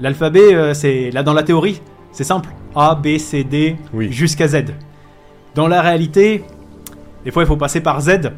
L'alphabet, 0.00 0.52
euh, 0.52 0.74
c'est 0.74 1.10
là 1.12 1.22
dans 1.22 1.32
la 1.32 1.44
théorie, 1.44 1.80
c'est 2.10 2.24
simple. 2.24 2.48
A, 2.74 2.96
B, 2.96 3.18
C, 3.18 3.44
D, 3.44 3.76
Oui. 3.94 4.10
jusqu'à 4.10 4.48
Z. 4.48 4.64
Dans 5.54 5.68
la 5.68 5.80
réalité, 5.80 6.44
des 7.26 7.32
fois, 7.32 7.42
il 7.42 7.46
faut 7.46 7.56
passer 7.56 7.80
par 7.80 8.00
Z 8.00 8.30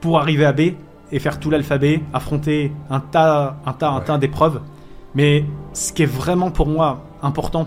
pour 0.00 0.20
arriver 0.20 0.44
à 0.44 0.52
B 0.52 0.60
et 1.10 1.18
faire 1.18 1.40
tout 1.40 1.50
l'alphabet, 1.50 2.00
affronter 2.14 2.70
un 2.88 3.00
tas, 3.00 3.56
un 3.66 3.72
tas, 3.72 3.90
un 3.90 3.98
Ouais. 3.98 4.04
tas 4.04 4.16
d'épreuves. 4.16 4.60
Mais 5.16 5.44
ce 5.72 5.92
qui 5.92 6.04
est 6.04 6.06
vraiment 6.06 6.52
pour 6.52 6.68
moi 6.68 7.02
important 7.20 7.66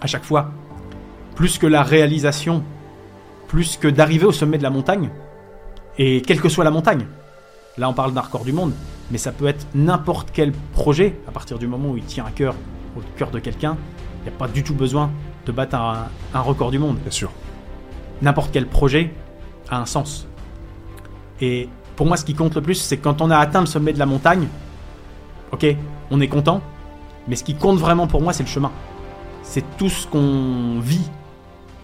à 0.00 0.06
chaque 0.06 0.24
fois, 0.24 0.48
plus 1.34 1.58
que 1.58 1.66
la 1.66 1.82
réalisation, 1.82 2.62
plus 3.48 3.76
que 3.76 3.86
d'arriver 3.86 4.24
au 4.24 4.32
sommet 4.32 4.56
de 4.56 4.62
la 4.62 4.70
montagne, 4.70 5.10
et 5.98 6.22
quelle 6.22 6.40
que 6.40 6.48
soit 6.48 6.64
la 6.64 6.70
montagne, 6.70 7.06
là 7.76 7.88
on 7.90 7.92
parle 7.92 8.14
d'un 8.14 8.22
record 8.22 8.44
du 8.44 8.52
monde, 8.54 8.72
mais 9.10 9.18
ça 9.18 9.30
peut 9.30 9.46
être 9.46 9.66
n'importe 9.74 10.30
quel 10.32 10.52
projet, 10.72 11.18
à 11.28 11.32
partir 11.32 11.58
du 11.58 11.66
moment 11.66 11.90
où 11.90 11.98
il 11.98 12.04
tient 12.04 12.24
à 12.24 12.30
cœur, 12.30 12.54
au 12.96 13.00
cœur 13.18 13.30
de 13.30 13.38
quelqu'un, 13.40 13.76
il 14.20 14.30
n'y 14.30 14.34
a 14.34 14.38
pas 14.38 14.48
du 14.48 14.62
tout 14.62 14.74
besoin 14.74 15.10
de 15.44 15.52
battre 15.52 15.76
un, 15.76 16.06
un 16.32 16.40
record 16.40 16.70
du 16.70 16.78
monde 16.78 16.96
Bien 16.98 17.10
sûr. 17.10 17.30
n'importe 18.22 18.50
quel 18.52 18.66
projet 18.66 19.12
a 19.70 19.78
un 19.78 19.86
sens. 19.86 20.26
Et 21.40 21.68
pour 21.96 22.06
moi, 22.06 22.16
ce 22.16 22.24
qui 22.24 22.34
compte 22.34 22.54
le 22.54 22.62
plus, 22.62 22.74
c'est 22.76 22.96
quand 22.98 23.20
on 23.22 23.30
a 23.30 23.38
atteint 23.38 23.60
le 23.60 23.66
sommet 23.66 23.92
de 23.92 23.98
la 23.98 24.06
montagne, 24.06 24.48
ok, 25.52 25.66
on 26.10 26.20
est 26.20 26.28
content, 26.28 26.60
mais 27.28 27.36
ce 27.36 27.44
qui 27.44 27.54
compte 27.54 27.78
vraiment 27.78 28.06
pour 28.06 28.22
moi, 28.22 28.32
c'est 28.32 28.42
le 28.42 28.48
chemin. 28.48 28.70
C'est 29.42 29.64
tout 29.76 29.88
ce 29.88 30.06
qu'on 30.06 30.80
vit 30.80 31.08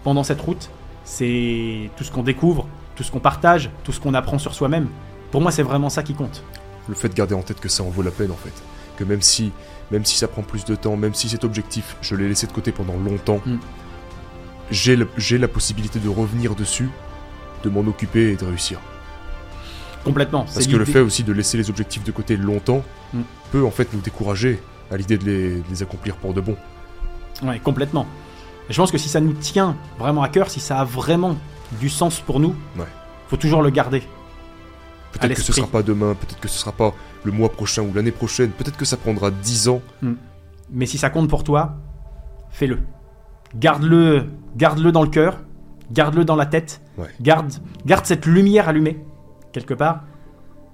pendant 0.04 0.24
cette 0.24 0.40
route, 0.40 0.70
c'est 1.04 1.90
tout 1.96 2.04
ce 2.04 2.10
qu'on 2.10 2.22
découvre, 2.22 2.66
tout 2.96 3.02
ce 3.02 3.10
qu'on 3.10 3.20
partage, 3.20 3.70
tout 3.84 3.92
ce 3.92 4.00
qu'on 4.00 4.14
apprend 4.14 4.38
sur 4.38 4.54
soi-même. 4.54 4.88
Pour 5.30 5.40
moi, 5.40 5.50
c'est 5.50 5.62
vraiment 5.62 5.88
ça 5.88 6.02
qui 6.02 6.14
compte. 6.14 6.42
Le 6.88 6.94
fait 6.94 7.08
de 7.08 7.14
garder 7.14 7.34
en 7.34 7.42
tête 7.42 7.60
que 7.60 7.68
ça 7.68 7.82
en 7.82 7.88
vaut 7.88 8.02
la 8.02 8.10
peine 8.10 8.30
en 8.32 8.36
fait. 8.36 8.52
Que 8.96 9.04
même 9.04 9.22
si, 9.22 9.52
même 9.90 10.04
si 10.04 10.16
ça 10.18 10.28
prend 10.28 10.42
plus 10.42 10.64
de 10.64 10.74
temps, 10.74 10.96
même 10.96 11.14
si 11.14 11.28
cet 11.28 11.44
objectif, 11.44 11.96
je 12.02 12.14
l'ai 12.16 12.28
laissé 12.28 12.46
de 12.46 12.52
côté 12.52 12.72
pendant 12.72 12.96
longtemps, 12.96 13.40
Mm. 13.46 13.58
le- 14.70 15.08
j'ai 15.16 15.38
la 15.38 15.48
possibilité 15.48 15.98
de 16.00 16.08
revenir 16.08 16.54
dessus, 16.54 16.90
de 17.62 17.70
m'en 17.70 17.80
occuper 17.80 18.32
et 18.32 18.36
de 18.36 18.44
réussir. 18.44 18.78
Complètement. 20.04 20.44
Parce 20.52 20.66
que 20.66 20.76
le 20.76 20.84
fait 20.84 21.00
aussi 21.00 21.22
de 21.22 21.32
laisser 21.32 21.56
les 21.56 21.70
objectifs 21.70 22.02
de 22.04 22.12
côté 22.12 22.36
longtemps 22.36 22.82
Mm. 23.14 23.20
peut 23.52 23.64
en 23.64 23.70
fait 23.70 23.92
nous 23.92 24.00
décourager 24.00 24.58
à 24.90 24.96
l'idée 24.96 25.18
de 25.18 25.24
les, 25.24 25.50
de 25.56 25.64
les 25.70 25.82
accomplir 25.82 26.16
pour 26.16 26.32
de 26.32 26.40
bon. 26.40 26.56
Ouais, 27.42 27.58
complètement. 27.58 28.06
Et 28.70 28.72
je 28.72 28.78
pense 28.78 28.90
que 28.90 28.96
si 28.98 29.08
ça 29.10 29.20
nous 29.20 29.34
tient 29.34 29.76
vraiment 29.98 30.22
à 30.22 30.28
cœur, 30.30 30.48
si 30.48 30.60
ça 30.60 30.78
a 30.80 30.84
vraiment 30.84 31.36
du 31.78 31.90
sens 31.90 32.20
pour 32.20 32.40
nous, 32.40 32.54
Ouais. 32.78 32.86
faut 33.28 33.36
toujours 33.36 33.60
le 33.62 33.68
garder. 33.70 34.02
Peut-être 35.12 35.34
que 35.34 35.42
ce 35.42 35.52
sera 35.52 35.66
pas 35.66 35.82
demain, 35.82 36.14
peut-être 36.14 36.40
que 36.40 36.48
ce 36.48 36.58
sera 36.58 36.72
pas 36.72 36.94
le 37.22 37.32
mois 37.32 37.52
prochain 37.52 37.82
ou 37.82 37.92
l'année 37.92 38.12
prochaine, 38.12 38.48
peut-être 38.50 38.78
que 38.78 38.86
ça 38.86 38.96
prendra 38.96 39.30
10 39.30 39.68
ans. 39.68 39.82
Mais 40.70 40.86
si 40.86 40.96
ça 40.96 41.10
compte 41.10 41.28
pour 41.28 41.44
toi, 41.44 41.74
fais-le. 42.50 42.78
Garde-le, 43.54 44.24
garde-le 44.56 44.90
dans 44.90 45.02
le 45.02 45.10
cœur, 45.10 45.38
garde-le 45.92 46.24
dans 46.24 46.36
la 46.36 46.46
tête, 46.46 46.80
Ouais. 46.98 47.06
garde, 47.20 47.52
garde 47.86 48.04
cette 48.06 48.26
lumière 48.26 48.68
allumée 48.68 49.04
quelque 49.52 49.74
part. 49.74 50.00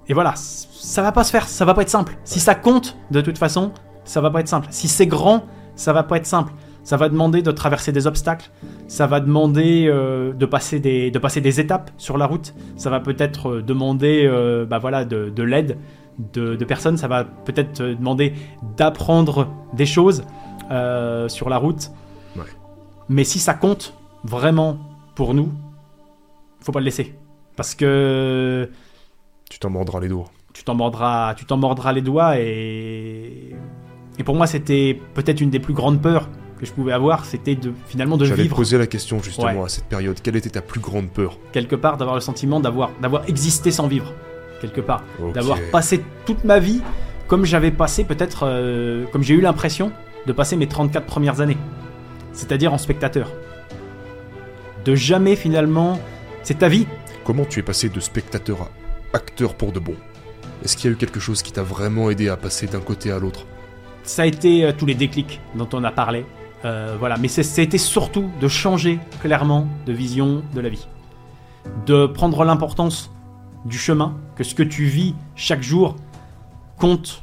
Et 0.07 0.13
voilà, 0.13 0.33
ça 0.35 1.01
va 1.01 1.11
pas 1.11 1.23
se 1.23 1.31
faire, 1.31 1.47
ça 1.47 1.65
va 1.65 1.73
pas 1.73 1.81
être 1.83 1.89
simple. 1.89 2.17
Si 2.23 2.39
ça 2.39 2.55
compte, 2.55 2.97
de 3.11 3.21
toute 3.21 3.37
façon, 3.37 3.71
ça 4.05 4.21
va 4.21 4.31
pas 4.31 4.39
être 4.39 4.47
simple. 4.47 4.67
Si 4.71 4.87
c'est 4.87 5.05
grand, 5.05 5.43
ça 5.75 5.93
va 5.93 6.03
pas 6.03 6.17
être 6.17 6.25
simple. 6.25 6.51
Ça 6.83 6.97
va 6.97 7.09
demander 7.09 7.41
de 7.43 7.51
traverser 7.51 7.91
des 7.91 8.07
obstacles, 8.07 8.49
ça 8.87 9.05
va 9.05 9.19
demander 9.19 9.85
euh, 9.87 10.33
de, 10.33 10.45
passer 10.47 10.79
des, 10.79 11.11
de 11.11 11.19
passer 11.19 11.41
des 11.41 11.59
étapes 11.59 11.91
sur 11.97 12.17
la 12.17 12.25
route, 12.25 12.55
ça 12.77 12.89
va 12.89 12.99
peut-être 12.99 13.49
euh, 13.57 13.61
demander 13.61 14.23
euh, 14.25 14.65
bah 14.65 14.79
voilà, 14.79 15.05
de, 15.05 15.29
de 15.29 15.43
l'aide 15.43 15.77
de, 16.33 16.55
de 16.55 16.65
personnes, 16.65 16.97
ça 16.97 17.07
va 17.07 17.25
peut-être 17.25 17.83
demander 17.83 18.33
d'apprendre 18.77 19.49
des 19.73 19.85
choses 19.85 20.23
euh, 20.71 21.27
sur 21.29 21.49
la 21.49 21.57
route. 21.57 21.91
Ouais. 22.35 22.43
Mais 23.09 23.23
si 23.23 23.37
ça 23.39 23.53
compte 23.53 23.93
vraiment 24.23 24.77
pour 25.19 25.33
nous, 25.33 25.51
faut 26.61 26.71
pas 26.71 26.79
le 26.79 26.85
laisser. 26.85 27.13
Parce 27.57 27.75
que 27.75 28.69
Tu 29.49 29.59
t'en 29.59 29.69
mordras 29.69 29.99
les 29.99 30.07
doigts. 30.07 30.29
tu 30.53 30.63
t'en 30.63 30.75
mordras, 30.75 31.33
tu 31.35 31.43
t'en 31.43 31.57
mordras 31.57 31.91
les 31.91 32.01
doigts 32.01 32.39
et 32.39 33.53
et 34.17 34.23
pour 34.23 34.35
moi 34.35 34.47
c'était 34.47 34.97
peut-être 35.15 35.41
une 35.41 35.49
des 35.49 35.59
plus 35.59 35.73
grandes 35.73 36.01
peurs 36.01 36.29
que 36.57 36.65
je 36.65 36.71
pouvais 36.71 36.93
avoir, 36.93 37.25
c'était 37.25 37.55
de 37.55 37.73
finalement 37.87 38.15
de 38.15 38.23
J'allais 38.23 38.43
vivre 38.43 38.55
poser 38.55 38.77
la 38.77 38.87
question 38.87 39.21
justement 39.21 39.47
Ouais. 39.59 39.65
à 39.65 39.67
cette 39.69 39.85
période. 39.95 40.17
Quelle 40.23 40.37
était 40.37 40.49
ta 40.57 40.61
plus 40.61 40.79
grande 40.79 41.09
peur? 41.09 41.37
Quelque 41.51 41.75
part, 41.75 41.97
d'avoir 41.97 42.15
le 42.15 42.21
sentiment 42.21 42.61
d'avoir 42.61 42.89
d'avoir 43.01 43.27
existé 43.27 43.71
sans 43.71 43.87
vivre 43.87 44.13
quelque 44.61 44.79
part, 44.81 45.03
d'avoir 45.33 45.57
passé 45.71 46.01
toute 46.25 46.45
ma 46.45 46.59
vie 46.59 46.81
comme 47.27 47.43
j'avais 47.45 47.71
passé 47.71 48.05
peut-être 48.05 48.39
euh, 48.45 49.05
comme 49.11 49.23
j'ai 49.23 49.33
eu 49.35 49.41
l'impression 49.41 49.91
de 50.27 50.31
passer 50.33 50.55
mes 50.55 50.67
34 50.67 51.05
premières 51.05 51.41
années, 51.41 51.57
c'est-à-dire 52.31 52.71
en 52.73 52.77
spectateur. 52.77 53.27
De 54.85 54.95
jamais 54.95 55.35
finalement, 55.35 55.99
c'est 56.43 56.59
ta 56.59 56.69
vie, 56.69 56.87
Comment 57.29 57.45
tu 57.45 57.59
es 57.59 57.61
passé 57.61 57.89
de 57.89 57.99
spectateur 57.99 58.63
à 58.63 58.69
acteur 59.15 59.53
pour 59.53 59.71
de 59.71 59.79
bon? 59.79 59.93
Est-ce 60.63 60.75
qu'il 60.75 60.89
y 60.89 60.91
a 60.91 60.95
eu 60.95 60.97
quelque 60.97 61.19
chose 61.19 61.43
qui 61.43 61.51
t'a 61.51 61.61
vraiment 61.61 62.09
aidé 62.09 62.27
à 62.27 62.37
passer 62.37 62.65
d'un 62.65 62.79
côté 62.79 63.11
à 63.11 63.19
l'autre? 63.19 63.45
Ça 64.01 64.23
a 64.23 64.25
été 64.25 64.65
euh, 64.65 64.71
tous 64.75 64.87
les 64.87 64.95
déclics 64.95 65.39
dont 65.53 65.69
on 65.73 65.83
a 65.83 65.91
parlé. 65.91 66.25
Euh, 66.65 66.95
voilà, 66.97 67.17
mais 67.17 67.27
été 67.27 67.77
surtout 67.77 68.31
de 68.41 68.47
changer 68.47 68.97
clairement 69.21 69.67
de 69.85 69.93
vision 69.93 70.41
de 70.55 70.59
la 70.59 70.69
vie. 70.69 70.87
De 71.85 72.07
prendre 72.07 72.43
l'importance 72.43 73.11
du 73.63 73.77
chemin, 73.77 74.17
que 74.35 74.43
ce 74.43 74.55
que 74.55 74.63
tu 74.63 74.85
vis 74.85 75.13
chaque 75.35 75.61
jour 75.61 75.97
compte 76.79 77.21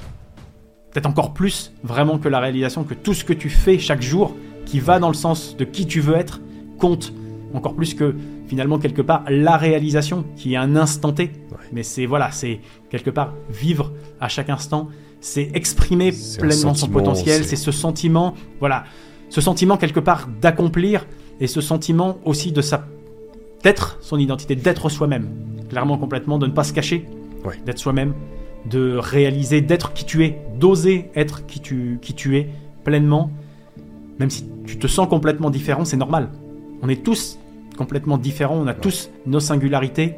peut-être 0.93 1.07
encore 1.07 1.35
plus 1.35 1.73
vraiment 1.83 2.19
que 2.19 2.29
la 2.29 2.39
réalisation, 2.39 2.85
que 2.85 2.95
tout 2.95 3.13
ce 3.13 3.25
que 3.25 3.33
tu 3.33 3.51
fais 3.51 3.81
chaque 3.81 4.03
jour 4.03 4.37
qui 4.67 4.79
va 4.79 5.01
dans 5.01 5.09
le 5.09 5.15
sens 5.15 5.57
de 5.57 5.65
qui 5.65 5.85
tu 5.85 6.01
veux 6.01 6.15
être 6.15 6.41
compte 6.79 7.13
encore 7.57 7.75
plus 7.75 7.95
que 7.95 8.15
finalement 8.47 8.79
quelque 8.79 9.03
part 9.03 9.25
la 9.29 9.57
réalisation 9.57 10.25
qui 10.37 10.55
est 10.55 10.57
un 10.57 10.77
instant 10.77 11.13
T. 11.13 11.31
Mais 11.73 11.83
c'est 11.83 12.07
voilà, 12.07 12.31
c'est 12.31 12.61
quelque 12.91 13.11
part 13.11 13.33
vivre 13.51 13.93
à 14.21 14.29
chaque 14.29 14.51
instant, 14.51 14.89
c'est 15.21 15.51
exprimer 15.55 16.13
pleinement 16.39 16.75
son 16.75 16.89
potentiel, 16.89 17.43
c'est- 17.43 17.51
c'est 17.51 17.57
ce 17.57 17.73
sentiment, 17.73 18.35
voilà, 18.61 18.85
ce 19.31 19.41
sentiment 19.41 19.77
quelque 19.77 19.99
part 20.01 20.29
d'accomplir 20.41 21.07
et 21.41 21.47
ce 21.49 21.61
sentiment 21.61 22.19
aussi 22.25 22.53
de 22.53 22.61
sa 22.61 22.85
d'être 23.65 23.99
son 24.01 24.19
identité, 24.19 24.55
d'être 24.55 24.89
soi-même, 24.89 25.29
clairement 25.69 25.99
complètement, 25.99 26.39
de 26.39 26.47
ne 26.47 26.53
pas 26.53 26.63
se 26.63 26.73
cacher, 26.73 27.05
Ouais. 27.45 27.59
d'être 27.65 27.79
soi-même, 27.79 28.15
de 28.71 28.97
réaliser, 28.97 29.61
d'être 29.61 29.93
qui 29.93 30.05
tu 30.05 30.25
es, 30.25 30.39
d'oser 30.59 31.11
être 31.17 31.47
qui 31.47 31.61
tu, 31.61 31.99
qui 32.01 32.15
tu 32.15 32.37
es 32.37 32.49
pleinement, 32.85 33.31
même 34.21 34.31
si 34.31 34.45
tu 34.67 34.79
te 34.79 34.87
sens 34.87 35.09
complètement 35.09 35.51
différent, 35.51 35.85
c'est 35.85 35.97
normal. 35.97 36.31
On 36.83 36.89
est 36.89 37.03
tous 37.03 37.39
complètement 37.77 38.19
différents, 38.19 38.57
on 38.57 38.67
a 38.67 38.75
tous 38.75 39.11
nos 39.27 39.41
singularités, 39.41 40.15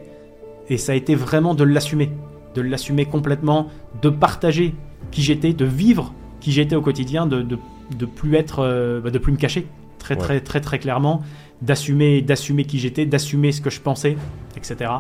et 0.69 0.77
ça 0.79 0.93
a 0.93 0.95
été 0.95 1.15
vraiment 1.15 1.55
de 1.55 1.65
l'assumer, 1.65 2.11
de 2.55 2.63
l'assumer 2.63 3.05
complètement, 3.05 3.69
de 4.03 4.09
partager 4.09 4.75
qui 5.11 5.23
j'étais, 5.23 5.53
de 5.53 5.65
vivre 5.65 6.15
qui 6.41 6.53
j'étais 6.53 6.77
au 6.77 6.83
quotidien, 6.83 7.27
de, 7.27 7.43
de, 7.43 7.59
de 7.97 8.07
plus 8.07 8.35
être, 8.37 8.61
euh, 8.61 9.01
bah, 9.01 9.11
de 9.11 9.19
plus 9.19 9.33
me 9.33 9.37
cacher, 9.39 9.67
très 9.99 10.15
Ouais. 10.15 10.21
très 10.21 10.41
très 10.41 10.61
très 10.61 10.79
clairement, 10.79 11.23
d'assumer, 11.63 12.23
d'assumer 12.23 12.65
qui 12.65 12.79
j'étais, 12.79 13.05
d'assumer 13.07 13.51
ce 13.53 13.61
que 13.61 13.71
je 13.71 13.81
pensais, 13.81 14.17
etc. 14.57 14.91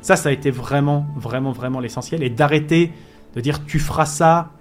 Ça, 0.00 0.14
ça 0.16 0.28
a 0.28 0.32
été 0.32 0.50
vraiment, 0.50 1.06
vraiment, 1.16 1.50
vraiment 1.52 1.80
l'essentiel, 1.80 2.22
et 2.22 2.30
d'arrêter 2.30 2.92
de 3.34 3.40
dire 3.40 3.64
tu 3.66 3.78
feras 3.78 4.06
ça 4.06 4.52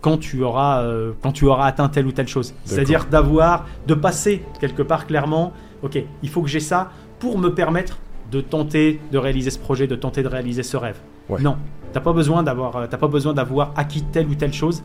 quand 0.00 0.18
tu 0.18 0.42
auras, 0.42 0.82
euh, 0.82 1.12
quand 1.22 1.32
tu 1.32 1.44
auras 1.46 1.66
atteint 1.66 1.88
telle 1.88 2.06
ou 2.06 2.12
telle 2.12 2.28
chose. 2.28 2.54
C'est-à-dire 2.64 3.06
d'avoir, 3.06 3.66
de 3.86 3.94
passer 3.94 4.42
quelque 4.60 4.82
part 4.82 5.06
clairement, 5.06 5.52
ok, 5.82 6.02
il 6.22 6.28
faut 6.28 6.42
que 6.42 6.48
j'ai 6.48 6.60
ça 6.60 6.90
pour 7.18 7.38
me 7.38 7.54
permettre 7.54 7.98
de 8.30 8.40
tenter 8.40 9.00
de 9.12 9.18
réaliser 9.18 9.50
ce 9.50 9.58
projet, 9.58 9.86
de 9.86 9.96
tenter 9.96 10.22
de 10.22 10.28
réaliser 10.28 10.62
ce 10.62 10.76
rêve. 10.76 10.98
Ouais. 11.28 11.40
Non, 11.40 11.56
t'as 11.92 12.00
pas 12.00 12.12
besoin 12.12 12.42
d'avoir, 12.42 12.76
euh, 12.76 12.86
t'as 12.88 12.98
pas 12.98 13.08
besoin 13.08 13.32
d'avoir 13.34 13.72
acquis 13.76 14.02
telle 14.02 14.26
ou 14.26 14.34
telle 14.34 14.52
chose 14.52 14.82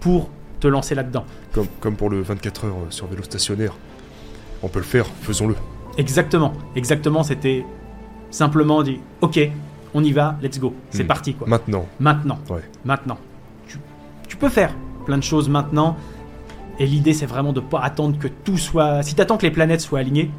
pour 0.00 0.28
te 0.60 0.66
lancer 0.68 0.94
là-dedans. 0.94 1.24
comme, 1.52 1.66
comme 1.80 1.94
pour 1.96 2.10
le 2.10 2.20
24 2.20 2.64
heures 2.64 2.74
euh, 2.74 2.90
sur 2.90 3.06
vélo 3.06 3.22
stationnaire. 3.22 3.72
On 4.62 4.68
peut 4.68 4.80
le 4.80 4.84
faire, 4.84 5.06
faisons-le. 5.22 5.54
Exactement, 5.98 6.52
exactement. 6.74 7.22
C'était 7.22 7.64
simplement 8.30 8.82
dit, 8.82 9.00
ok, 9.20 9.38
on 9.94 10.02
y 10.02 10.12
va, 10.12 10.36
let's 10.42 10.58
go, 10.58 10.74
c'est 10.90 11.04
Hmm. 11.04 11.06
parti 11.06 11.34
quoi. 11.34 11.46
Maintenant, 11.48 11.86
Maintenant, 12.00 12.38
Ouais. 12.50 12.62
maintenant. 12.84 13.18
Tu, 13.68 13.78
tu 14.28 14.36
peux 14.36 14.48
faire 14.48 14.74
plein 15.06 15.16
de 15.18 15.22
choses 15.22 15.48
maintenant. 15.48 15.96
Et 16.78 16.86
l'idée, 16.86 17.12
c'est 17.12 17.26
vraiment 17.26 17.52
de 17.52 17.60
pas 17.60 17.80
attendre 17.80 18.18
que 18.18 18.28
tout 18.28 18.56
soit. 18.58 19.02
Si 19.02 19.14
t'attends 19.14 19.36
que 19.36 19.42
les 19.46 19.50
planètes 19.50 19.80
soient 19.80 19.98
alignées, 19.98 20.30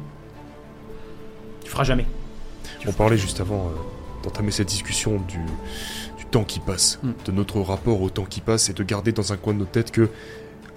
tu 1.64 1.70
feras 1.70 1.84
jamais. 1.84 2.06
on 2.86 2.92
parlait 2.92 3.18
juste 3.18 3.40
avant 3.40 3.66
euh, 3.66 4.22
d'entamer 4.24 4.50
cette 4.50 4.68
discussion 4.68 5.16
du, 5.28 5.38
du 6.18 6.24
temps 6.30 6.44
qui 6.44 6.60
passe, 6.60 6.98
Mm. 7.02 7.10
de 7.26 7.32
notre 7.32 7.60
rapport 7.60 8.00
au 8.00 8.08
temps 8.10 8.24
qui 8.24 8.40
passe 8.40 8.70
et 8.70 8.72
de 8.72 8.82
garder 8.82 9.12
dans 9.12 9.32
un 9.32 9.36
coin 9.36 9.52
de 9.52 9.58
notre 9.58 9.70
tête 9.72 9.90
que 9.90 10.08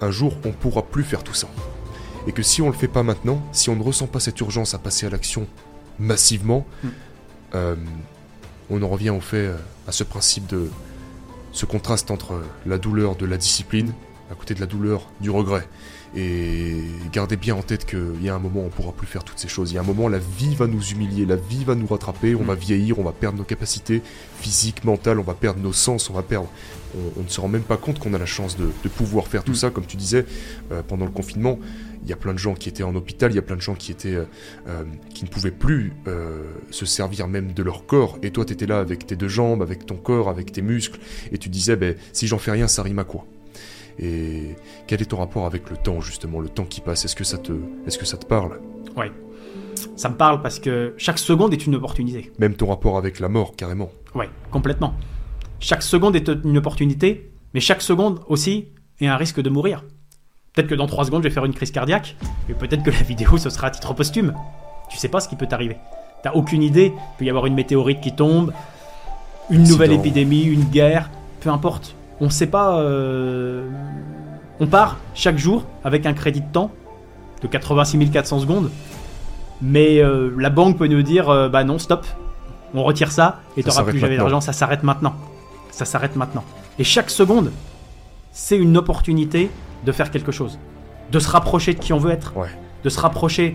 un 0.00 0.10
jour 0.10 0.34
on 0.44 0.50
pourra 0.52 0.82
plus 0.82 1.02
faire 1.04 1.22
tout 1.24 1.34
ça. 1.34 1.48
Et 2.26 2.32
que 2.32 2.42
si 2.42 2.60
on 2.62 2.66
le 2.68 2.74
fait 2.74 2.88
pas 2.88 3.02
maintenant, 3.02 3.42
si 3.52 3.70
on 3.70 3.76
ne 3.76 3.82
ressent 3.82 4.06
pas 4.06 4.20
cette 4.20 4.38
urgence 4.40 4.74
à 4.74 4.78
passer 4.78 5.06
à 5.06 5.10
l'action 5.10 5.46
massivement, 5.98 6.66
Mm. 6.82 6.88
euh, 7.54 7.74
on 8.70 8.82
en 8.82 8.88
revient 8.88 9.10
au 9.10 9.20
fait, 9.20 9.46
euh, 9.46 9.56
à 9.88 9.92
ce 9.92 10.04
principe 10.04 10.46
de 10.46 10.68
ce 11.52 11.64
contraste 11.66 12.10
entre 12.10 12.42
la 12.66 12.76
douleur 12.78 13.14
de 13.16 13.24
la 13.26 13.36
discipline, 13.38 13.92
à 14.34 14.36
côté 14.38 14.54
de 14.54 14.60
la 14.60 14.66
douleur 14.66 15.08
du 15.20 15.30
regret. 15.30 15.66
Et 16.16 16.76
gardez 17.12 17.36
bien 17.36 17.56
en 17.56 17.62
tête 17.62 17.86
qu'il 17.86 18.22
y 18.22 18.28
a 18.28 18.34
un 18.36 18.38
moment 18.38 18.60
où 18.60 18.66
on 18.66 18.68
pourra 18.68 18.92
plus 18.92 19.06
faire 19.06 19.24
toutes 19.24 19.38
ces 19.40 19.48
choses. 19.48 19.72
Il 19.72 19.74
y 19.74 19.78
a 19.78 19.80
un 19.80 19.84
moment, 19.84 20.08
la 20.08 20.18
vie 20.20 20.54
va 20.54 20.68
nous 20.68 20.80
humilier, 20.80 21.26
la 21.26 21.34
vie 21.34 21.64
va 21.64 21.74
nous 21.74 21.86
rattraper, 21.88 22.36
on 22.36 22.42
Mm. 22.44 22.46
va 22.46 22.54
vieillir, 22.54 22.98
on 23.00 23.02
va 23.02 23.10
perdre 23.10 23.38
nos 23.38 23.44
capacités 23.44 24.00
physiques, 24.38 24.84
mentales, 24.84 25.18
on 25.18 25.24
va 25.24 25.34
perdre 25.34 25.60
nos 25.60 25.72
sens, 25.72 26.10
on 26.10 26.12
va 26.12 26.22
perdre. 26.22 26.48
On, 26.96 27.20
on 27.20 27.24
ne 27.24 27.28
se 27.28 27.40
rend 27.40 27.48
même 27.48 27.62
pas 27.62 27.76
compte 27.76 27.98
qu'on 27.98 28.14
a 28.14 28.18
la 28.18 28.26
chance 28.26 28.56
de, 28.56 28.66
de 28.84 28.88
pouvoir 28.88 29.26
faire 29.26 29.42
tout 29.42 29.52
Mm. 29.52 29.56
ça, 29.56 29.70
comme 29.70 29.86
tu 29.86 29.96
disais, 29.96 30.24
euh, 30.70 30.82
pendant 30.86 31.04
le 31.04 31.10
confinement. 31.10 31.58
Il 32.04 32.10
y 32.10 32.12
a 32.12 32.16
plein 32.16 32.34
de 32.34 32.38
gens 32.38 32.54
qui 32.54 32.68
étaient 32.68 32.82
en 32.84 32.94
hôpital, 32.94 33.32
il 33.32 33.34
y 33.34 33.38
a 33.38 33.42
plein 33.42 33.56
de 33.56 33.62
gens 33.62 33.74
qui 33.74 33.90
étaient 33.90 34.14
euh, 34.14 34.24
euh, 34.68 34.84
qui 35.14 35.24
ne 35.24 35.28
pouvaient 35.30 35.50
plus 35.50 35.94
euh, 36.06 36.44
se 36.70 36.86
servir 36.86 37.26
même 37.26 37.54
de 37.54 37.62
leur 37.64 37.86
corps. 37.86 38.18
Et 38.22 38.30
toi, 38.30 38.44
tu 38.44 38.52
étais 38.52 38.66
là 38.66 38.78
avec 38.78 39.06
tes 39.06 39.16
deux 39.16 39.26
jambes, 39.28 39.62
avec 39.62 39.84
ton 39.86 39.96
corps, 39.96 40.28
avec 40.28 40.52
tes 40.52 40.62
muscles, 40.62 41.00
et 41.32 41.38
tu 41.38 41.48
disais, 41.48 41.74
ben, 41.76 41.96
si 42.12 42.28
j'en 42.28 42.38
fais 42.38 42.52
rien, 42.52 42.68
ça 42.68 42.82
rime 42.84 43.00
à 43.00 43.04
quoi? 43.04 43.26
Et 43.98 44.56
quel 44.86 45.02
est 45.02 45.06
ton 45.06 45.18
rapport 45.18 45.46
avec 45.46 45.70
le 45.70 45.76
temps, 45.76 46.00
justement, 46.00 46.40
le 46.40 46.48
temps 46.48 46.64
qui 46.64 46.80
passe? 46.80 47.04
Est-ce 47.04 47.16
que 47.16 47.24
ça 47.24 47.38
te, 47.38 47.52
est-ce 47.86 47.98
que 47.98 48.06
ça 48.06 48.16
te 48.16 48.26
parle? 48.26 48.60
Ouais. 48.96 49.12
Ça 49.96 50.08
me 50.08 50.16
parle 50.16 50.42
parce 50.42 50.58
que 50.58 50.94
chaque 50.96 51.18
seconde 51.18 51.52
est 51.52 51.66
une 51.66 51.74
opportunité. 51.74 52.32
Même 52.38 52.54
ton 52.54 52.66
rapport 52.66 52.96
avec 52.96 53.20
la 53.20 53.28
mort, 53.28 53.54
carrément. 53.56 53.90
Ouais, 54.14 54.28
complètement. 54.50 54.94
Chaque 55.60 55.82
seconde 55.82 56.16
est 56.16 56.28
une 56.44 56.58
opportunité, 56.58 57.32
mais 57.54 57.60
chaque 57.60 57.82
seconde 57.82 58.20
aussi 58.28 58.68
est 59.00 59.06
un 59.06 59.16
risque 59.16 59.40
de 59.40 59.50
mourir. 59.50 59.84
Peut-être 60.52 60.68
que 60.68 60.74
dans 60.74 60.86
3 60.86 61.06
secondes, 61.06 61.22
je 61.22 61.28
vais 61.28 61.34
faire 61.34 61.44
une 61.44 61.54
crise 61.54 61.70
cardiaque, 61.70 62.16
et 62.48 62.54
peut-être 62.54 62.82
que 62.82 62.90
la 62.90 63.02
vidéo, 63.02 63.36
ce 63.38 63.50
sera 63.50 63.68
à 63.68 63.70
titre 63.70 63.92
posthume. 63.94 64.34
Tu 64.90 64.98
sais 64.98 65.08
pas 65.08 65.20
ce 65.20 65.28
qui 65.28 65.36
peut 65.36 65.46
t'arriver. 65.46 65.76
T'as 66.22 66.32
aucune 66.32 66.62
idée. 66.62 66.92
Il 66.94 67.18
peut 67.18 67.24
y 67.24 67.30
avoir 67.30 67.46
une 67.46 67.54
météorite 67.54 68.00
qui 68.00 68.14
tombe, 68.14 68.52
une 69.50 69.64
nouvelle 69.64 69.92
épidémie, 69.92 70.44
une 70.44 70.64
guerre, 70.64 71.10
peu 71.40 71.50
importe. 71.50 71.96
On 72.20 72.30
sait 72.30 72.46
pas. 72.46 72.78
euh, 72.78 73.68
On 74.60 74.66
part 74.66 74.98
chaque 75.14 75.38
jour 75.38 75.64
avec 75.82 76.06
un 76.06 76.12
crédit 76.14 76.40
de 76.40 76.50
temps 76.52 76.70
de 77.42 77.48
86 77.48 78.10
400 78.10 78.40
secondes, 78.40 78.70
mais 79.60 79.98
euh, 80.00 80.30
la 80.38 80.48
banque 80.50 80.78
peut 80.78 80.86
nous 80.86 81.02
dire 81.02 81.28
euh, 81.28 81.48
bah 81.48 81.64
non, 81.64 81.78
stop, 81.78 82.06
on 82.72 82.82
retire 82.82 83.10
ça 83.12 83.40
et 83.56 83.62
t'auras 83.62 83.82
plus 83.84 83.98
jamais 83.98 84.16
d'argent, 84.16 84.40
ça 84.40 84.52
s'arrête 84.52 84.82
maintenant. 84.82 85.14
Ça 85.70 85.84
s'arrête 85.84 86.14
maintenant. 86.16 86.44
Et 86.78 86.84
chaque 86.84 87.10
seconde, 87.10 87.50
c'est 88.32 88.56
une 88.56 88.76
opportunité 88.76 89.50
de 89.84 89.92
faire 89.92 90.10
quelque 90.10 90.32
chose, 90.32 90.58
de 91.10 91.18
se 91.18 91.28
rapprocher 91.28 91.74
de 91.74 91.80
qui 91.80 91.92
on 91.92 91.98
veut 91.98 92.12
être, 92.12 92.36
Ouais. 92.36 92.48
de 92.84 92.88
se 92.88 93.00
rapprocher 93.00 93.54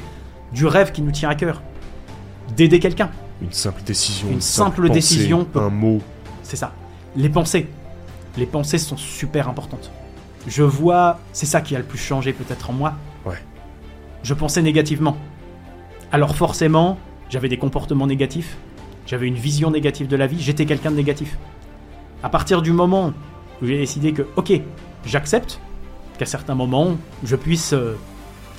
du 0.54 0.66
rêve 0.66 0.92
qui 0.92 1.02
nous 1.02 1.12
tient 1.12 1.30
à 1.30 1.36
cœur, 1.36 1.62
d'aider 2.56 2.80
quelqu'un. 2.80 3.10
Une 3.42 3.52
simple 3.54 3.82
décision, 3.84 4.28
Une 4.30 4.42
simple 4.42 4.70
simple 4.76 4.82
pensée, 4.88 4.94
décision 4.94 5.46
peut- 5.46 5.60
un 5.62 5.70
mot. 5.70 6.02
C'est 6.44 6.58
ça. 6.58 6.74
Les 7.16 7.30
pensées. 7.30 7.68
Les 8.38 8.46
pensées 8.46 8.78
sont 8.78 8.98
super 8.98 9.50
importantes. 9.50 9.92
Je 10.48 10.64
vois, 10.64 11.20
c'est 11.34 11.46
ça 11.46 11.62
qui 11.62 11.76
a 11.76 11.80
le 11.80 11.86
plus 11.86 11.98
changé 11.98 12.34
peut-être 12.34 12.70
en 12.70 12.74
moi. 12.74 12.94
Ouais. 13.26 13.42
Je 14.24 14.34
pensais 14.34 14.62
négativement. 14.62 15.18
Alors 16.12 16.36
forcément, 16.36 16.98
j'avais 17.30 17.50
des 17.50 17.58
comportements 17.58 18.08
négatifs, 18.08 18.58
j'avais 19.06 19.28
une 19.28 19.36
vision 19.36 19.72
négative 19.72 20.08
de 20.08 20.16
la 20.16 20.28
vie, 20.28 20.40
j'étais 20.40 20.66
quelqu'un 20.66 20.92
de 20.92 20.96
négatif. 20.96 21.38
À 22.24 22.30
partir 22.30 22.62
du 22.62 22.72
moment 22.72 23.14
où 23.62 23.66
j'ai 23.66 23.78
décidé 23.78 24.14
que, 24.14 24.24
ok, 24.36 24.54
j'accepte 25.06 25.60
qu'à 26.18 26.26
certains 26.26 26.56
moments, 26.56 26.98
je 27.24 27.36
puisse 27.36 27.74
euh, 27.74 27.98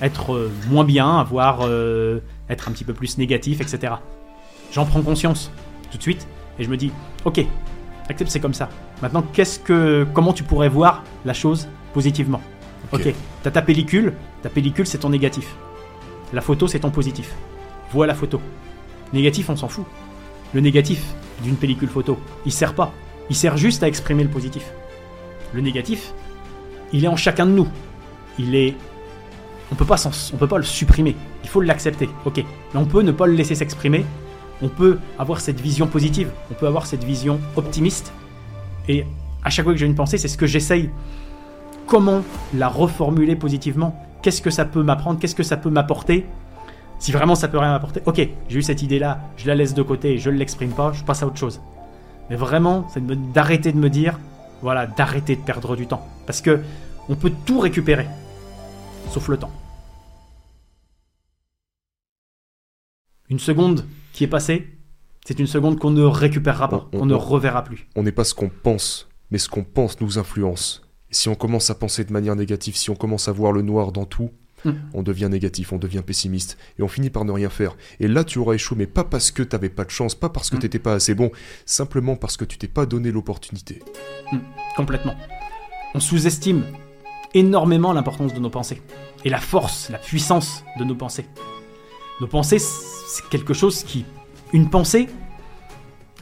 être 0.01 0.35
euh, 0.35 0.51
moins 0.69 0.85
bien, 0.85 1.19
avoir, 1.19 1.61
euh, 1.63 2.21
être 2.49 2.69
un 2.69 2.73
petit 2.73 2.85
peu 2.85 2.95
plus 2.95 3.19
négatif, 3.19 3.61
etc. 3.61 3.95
J'en 4.73 4.87
prends 4.87 5.03
conscience 5.03 5.51
tout 5.91 5.99
de 5.99 6.03
suite 6.03 6.27
et 6.59 6.65
je 6.65 6.71
me 6.71 6.77
dis, 6.77 6.93
ok, 7.25 7.45
accepte, 8.09 8.31
c'est 8.31 8.41
comme 8.41 8.55
ça. 8.55 8.69
Maintenant, 9.03 9.23
qu'est-ce 9.33 9.59
que, 9.59 10.07
comment 10.13 10.33
tu 10.33 10.43
pourrais 10.43 10.69
voir 10.69 11.05
la 11.25 11.33
chose 11.33 11.69
positivement 11.95 12.41
Ok. 12.93 13.01
Ok, 13.07 13.15
t'as 13.43 13.51
ta 13.51 13.63
pellicule, 13.63 14.15
ta 14.43 14.49
pellicule 14.49 14.87
c'est 14.87 14.99
ton 14.99 15.11
négatif. 15.11 15.55
La 16.33 16.41
photo 16.41 16.67
c'est 16.67 16.81
ton 16.81 16.91
positif. 16.91 17.35
Vois 17.93 18.07
la 18.07 18.15
photo. 18.15 18.41
Négatif, 19.13 19.49
on 19.51 19.57
s'en 19.57 19.69
fout. 19.69 19.85
Le 20.55 20.61
négatif 20.61 21.03
d'une 21.43 21.57
pellicule 21.57 21.89
photo, 21.89 22.19
il 22.47 22.53
sert 22.53 22.75
pas. 22.75 22.93
Il 23.29 23.37
sert 23.37 23.57
juste 23.57 23.83
à 23.83 23.89
exprimer 23.89 24.23
le 24.25 24.29
positif. 24.31 24.65
Le 25.53 25.61
négatif, 25.61 26.13
il 26.93 27.05
est 27.05 27.09
en 27.09 27.17
chacun 27.17 27.47
de 27.47 27.53
nous. 27.53 27.69
Il 28.39 28.55
est. 28.55 28.75
On 29.73 29.75
peut 29.77 29.85
pas 29.85 29.97
s'en- 29.97 30.11
on 30.33 30.37
peut 30.37 30.47
pas 30.49 30.59
le 30.59 30.65
supprimer. 30.65 31.15
Il 31.45 31.49
faut 31.49 31.61
l'accepter. 31.61 32.09
Ok. 32.25 32.37
Mais 32.39 32.81
on 32.81 32.85
peut 32.85 33.03
ne 33.03 33.13
pas 33.13 33.27
le 33.27 33.35
laisser 33.35 33.55
s'exprimer. 33.55 34.05
On 34.63 34.69
peut 34.69 34.99
avoir 35.19 35.41
cette 35.41 35.61
vision 35.61 35.87
positive. 35.87 36.31
On 36.51 36.55
peut 36.55 36.67
avoir 36.67 36.87
cette 36.87 37.05
vision 37.05 37.41
optimiste. 37.57 38.13
Et 38.89 39.05
à 39.45 39.51
chaque 39.51 39.65
fois 39.65 39.73
que 39.73 39.79
j'ai 39.79 39.87
une 39.87 39.95
pensée, 39.95 40.19
c'est 40.19 40.29
ce 40.29 40.39
que 40.39 40.47
j'essaye. 40.47 40.91
Comment 41.87 42.23
la 42.55 42.69
reformuler 42.69 43.37
positivement? 43.37 43.97
Qu'est-ce 44.23 44.43
que 44.43 44.51
ça 44.51 44.65
peut 44.65 44.83
m'apprendre? 44.83 45.19
Qu'est-ce 45.19 45.35
que 45.35 45.43
ça 45.43 45.57
peut 45.57 45.71
m'apporter? 45.71 46.27
Si 46.99 47.13
vraiment 47.13 47.35
ça 47.35 47.49
peut 47.49 47.59
rien 47.59 47.71
m'apporter, 47.71 48.03
ok, 48.05 48.29
j'ai 48.49 48.59
eu 48.59 48.63
cette 48.63 48.83
idée-là, 48.83 49.21
je 49.39 49.47
la 49.47 49.55
laisse 49.55 49.73
de 49.73 49.83
côté, 49.83 50.19
je 50.19 50.29
ne 50.29 50.37
l'exprime 50.37 50.73
pas, 50.73 50.93
je 50.93 51.03
passe 51.03 51.23
à 51.23 51.27
autre 51.27 51.39
chose. 51.39 51.61
Mais 52.29 52.37
vraiment, 52.37 52.87
c'est 52.93 53.05
d'arrêter 53.33 53.73
de 53.73 53.79
me 53.79 53.89
dire, 53.89 54.19
voilà, 54.61 54.87
d'arrêter 54.87 55.35
de 55.35 55.41
perdre 55.41 55.77
du 55.77 55.87
temps. 55.87 56.07
Parce 56.27 56.43
que 56.43 56.61
on 57.09 57.17
peut 57.17 57.33
tout 57.47 57.59
récupérer, 57.59 58.07
sauf 59.09 59.29
le 59.29 59.39
temps. 59.39 59.51
Une 63.31 63.39
seconde 63.39 63.87
qui 64.13 64.25
est 64.25 64.29
passée, 64.29 64.69
c'est 65.27 65.39
une 65.39 65.47
seconde 65.47 65.79
qu'on 65.79 65.91
ne 65.91 66.03
récupérera 66.03 66.69
pas, 66.69 66.89
On- 66.93 66.97
on- 66.97 66.99
qu'on 67.01 67.07
ne 67.07 67.15
reverra 67.15 67.63
plus. 67.65 67.87
On 67.97 68.03
n'est 68.03 68.13
pas 68.13 68.25
ce 68.25 68.35
qu'on 68.35 68.49
pense, 68.51 69.09
mais 69.31 69.39
ce 69.39 69.49
qu'on 69.49 69.65
pense 69.65 70.01
nous 70.01 70.19
influence. 70.19 70.83
Et 71.11 71.15
si 71.15 71.29
on 71.29 71.35
commence 71.35 71.71
à 71.71 71.75
penser 71.75 72.05
de 72.05 72.13
manière 72.13 72.37
négative, 72.37 72.77
si 72.77 72.91
on 72.91 72.95
commence 72.97 73.29
à 73.29 73.33
voir 73.33 73.53
le 73.53 73.63
noir 73.63 73.93
dans 73.93 74.05
tout, 74.07 74.31
Hmm. 74.65 74.73
on 74.93 75.03
devient 75.03 75.29
négatif, 75.31 75.73
on 75.73 75.79
devient 75.79 76.03
pessimiste, 76.07 76.59
et 76.79 76.83
on 76.83 76.89
finit 76.89 77.09
par 77.09 77.25
ne 77.25 77.33
rien 77.33 77.49
faire. 77.49 77.77
Et 77.99 78.07
là, 78.09 78.25
tu 78.25 78.39
auras 78.39 78.53
échoué, 78.53 78.77
mais 78.77 78.87
pas 78.87 79.05
parce 79.05 79.31
que 79.31 79.43
t'avais 79.43 79.71
pas 79.71 79.85
de 79.87 79.91
chance, 79.91 80.15
pas 80.15 80.29
parce 80.29 80.51
que 80.51 80.57
Hmm. 80.57 80.61
t'étais 80.61 80.79
pas 80.79 80.93
assez 80.93 81.15
bon, 81.15 81.31
simplement 81.65 82.15
parce 82.15 82.37
que 82.37 82.45
tu 82.45 82.59
t'es 82.59 82.69
pas 82.69 82.85
donné 82.85 83.11
l'opportunité. 83.11 83.81
Complètement. 84.77 85.15
On 85.95 86.01
sous-estime 86.01 86.65
énormément 87.33 87.93
l'importance 87.95 88.35
de 88.35 88.39
nos 88.39 88.51
pensées 88.51 88.83
et 89.25 89.31
la 89.31 89.41
force, 89.41 89.89
la 89.91 89.99
puissance 89.99 90.63
de 90.79 90.85
nos 90.85 90.95
pensées. 90.95 91.25
Nos 92.21 92.27
pensées, 92.27 92.59
c'est 92.59 93.27
quelque 93.31 93.55
chose 93.55 93.83
qui, 93.83 94.05
une 94.53 94.69
pensée, 94.71 95.09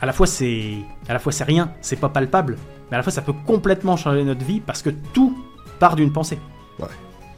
à 0.01 0.07
la 0.07 0.13
fois 0.13 0.27
c'est, 0.27 0.75
à 1.09 1.13
la 1.13 1.19
fois 1.19 1.33
c'est 1.33 1.45
rien, 1.45 1.73
c'est 1.81 1.97
pas 1.97 2.09
palpable, 2.09 2.57
mais 2.91 2.95
à 2.97 2.99
la 2.99 3.03
fois 3.03 3.13
ça 3.13 3.23
peut 3.23 3.35
complètement 3.47 3.97
changer 3.97 4.25
notre 4.25 4.45
vie 4.45 4.61
parce 4.61 4.83
que 4.83 4.91
tout 5.13 5.37
part 5.79 5.97
d'une 5.97 6.13
pensée. 6.13 6.39
Ouais. 6.79 6.87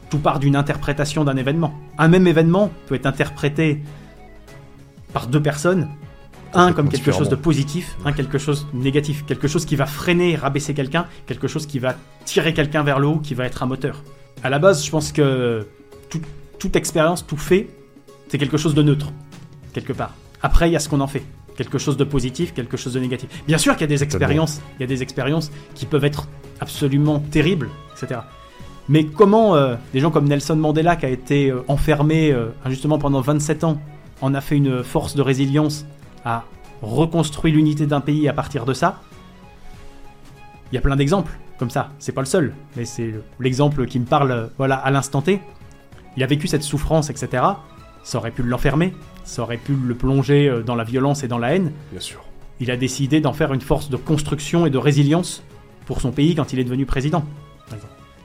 Tout 0.09 0.19
part 0.19 0.39
d'une 0.39 0.55
interprétation 0.55 1.23
d'un 1.23 1.37
événement. 1.37 1.73
Un 1.97 2.07
même 2.07 2.27
événement 2.27 2.69
peut 2.87 2.95
être 2.95 3.05
interprété 3.05 3.81
par 5.13 5.27
deux 5.27 5.41
personnes. 5.41 5.89
Un 6.53 6.73
comme 6.73 6.89
quelque 6.89 7.13
chose 7.13 7.29
de 7.29 7.35
positif, 7.37 7.95
un 8.03 8.11
quelque 8.11 8.37
chose 8.37 8.67
de 8.73 8.79
négatif, 8.79 9.25
quelque 9.25 9.47
chose 9.47 9.65
qui 9.65 9.77
va 9.77 9.85
freiner, 9.85 10.35
rabaisser 10.35 10.73
quelqu'un, 10.73 11.05
quelque 11.25 11.47
chose 11.47 11.65
qui 11.65 11.79
va 11.79 11.95
tirer 12.25 12.53
quelqu'un 12.53 12.83
vers 12.83 12.99
le 12.99 13.07
haut, 13.07 13.19
qui 13.19 13.35
va 13.35 13.45
être 13.45 13.63
un 13.63 13.67
moteur. 13.67 14.03
À 14.43 14.49
la 14.49 14.59
base, 14.59 14.83
je 14.85 14.91
pense 14.91 15.13
que 15.13 15.65
tout- 16.09 16.19
toute 16.59 16.75
expérience, 16.75 17.25
tout 17.25 17.37
fait, 17.37 17.69
c'est 18.27 18.37
quelque 18.37 18.57
chose 18.57 18.73
de 18.73 18.81
neutre, 18.83 19.13
quelque 19.73 19.93
part. 19.93 20.13
Après, 20.43 20.69
il 20.69 20.73
y 20.73 20.75
a 20.75 20.79
ce 20.79 20.89
qu'on 20.89 21.01
en 21.01 21.07
fait. 21.07 21.23
Quelque 21.55 21.77
chose 21.77 21.97
de 21.97 22.03
positif, 22.03 22.53
quelque 22.53 22.77
chose 22.77 22.93
de 22.93 22.99
négatif. 22.99 23.29
Bien 23.45 23.57
sûr 23.57 23.73
qu'il 23.73 23.81
y 23.81 23.83
a 23.83 23.95
des 23.95 24.03
expériences, 24.03 24.61
il 24.77 24.81
y 24.81 24.83
a 24.83 24.87
des 24.87 25.03
expériences 25.03 25.51
qui 25.75 25.85
peuvent 25.85 26.05
être 26.05 26.27
absolument 26.59 27.19
terribles, 27.19 27.69
etc. 27.95 28.21
Mais 28.89 29.05
comment 29.05 29.55
euh, 29.55 29.75
des 29.93 29.99
gens 29.99 30.11
comme 30.11 30.27
Nelson 30.27 30.55
Mandela, 30.55 30.95
qui 30.95 31.05
a 31.05 31.09
été 31.09 31.49
euh, 31.49 31.63
enfermé 31.67 32.31
euh, 32.31 32.47
injustement 32.65 32.97
pendant 32.97 33.21
27 33.21 33.63
ans, 33.63 33.79
en 34.21 34.33
a 34.33 34.41
fait 34.41 34.55
une 34.55 34.83
force 34.83 35.15
de 35.15 35.21
résilience, 35.21 35.85
a 36.25 36.45
reconstruit 36.81 37.51
l'unité 37.51 37.85
d'un 37.85 38.01
pays 38.01 38.27
à 38.27 38.33
partir 38.33 38.65
de 38.65 38.73
ça? 38.73 39.01
Il 40.71 40.75
y 40.75 40.77
a 40.77 40.81
plein 40.81 40.95
d'exemples 40.95 41.37
comme 41.57 41.69
ça. 41.69 41.91
C'est 41.99 42.11
pas 42.11 42.21
le 42.21 42.27
seul, 42.27 42.55
mais 42.75 42.85
c'est 42.85 43.13
l'exemple 43.39 43.85
qui 43.85 43.99
me 43.99 44.05
parle 44.05 44.31
euh, 44.31 44.47
voilà, 44.57 44.75
à 44.75 44.89
l'instant 44.89 45.21
T. 45.21 45.41
Il 46.17 46.23
a 46.23 46.25
vécu 46.25 46.47
cette 46.47 46.63
souffrance, 46.63 47.09
etc. 47.09 47.43
Ça 48.03 48.17
aurait 48.17 48.31
pu 48.31 48.41
l'enfermer, 48.41 48.93
ça 49.23 49.41
aurait 49.43 49.57
pu 49.57 49.73
le 49.73 49.95
plonger 49.95 50.47
euh, 50.47 50.61
dans 50.63 50.75
la 50.75 50.83
violence 50.83 51.23
et 51.23 51.27
dans 51.27 51.37
la 51.37 51.55
haine. 51.55 51.71
Bien 51.91 51.99
sûr. 52.01 52.23
Il 52.59 52.69
a 52.71 52.77
décidé 52.77 53.21
d'en 53.21 53.33
faire 53.33 53.53
une 53.53 53.61
force 53.61 53.89
de 53.89 53.97
construction 53.97 54.65
et 54.65 54.69
de 54.69 54.77
résilience 54.77 55.43
pour 55.85 55.99
son 56.01 56.11
pays 56.11 56.35
quand 56.35 56.53
il 56.53 56.59
est 56.59 56.63
devenu 56.63 56.85
président. 56.85 57.23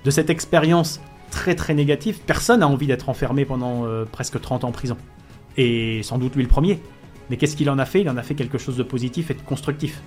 De 0.05 0.11
cette 0.11 0.31
expérience 0.31 1.01
très 1.31 1.55
très 1.55 1.75
négative, 1.75 2.21
personne 2.27 2.61
n'a 2.61 2.69
envie 2.69 2.87
d'être 2.87 3.09
enfermé 3.09 3.45
pendant 3.45 3.85
euh, 3.87 4.05
presque 4.05 4.41
30 4.41 4.65
ans 4.65 4.69
en 4.69 4.73
prison. 4.73 4.97
Et 5.57 6.03
sans 6.03 6.19
doute 6.19 6.37
lui 6.37 6.43
le 6.43 6.49
premier. 6.49 6.81
Mais 7.31 7.37
qu'est-ce 7.37 7.57
qu'il 7.57 7.69
en 7.71 7.79
a 7.79 7.85
fait? 7.87 8.03
Il 8.03 8.09
en 8.11 8.17
a 8.17 8.23
fait 8.23 8.35
quelque 8.35 8.59
chose 8.59 8.77
de 8.77 8.83
positif 8.83 9.31
et 9.31 9.35
de 9.35 9.41
constructif 9.41 10.01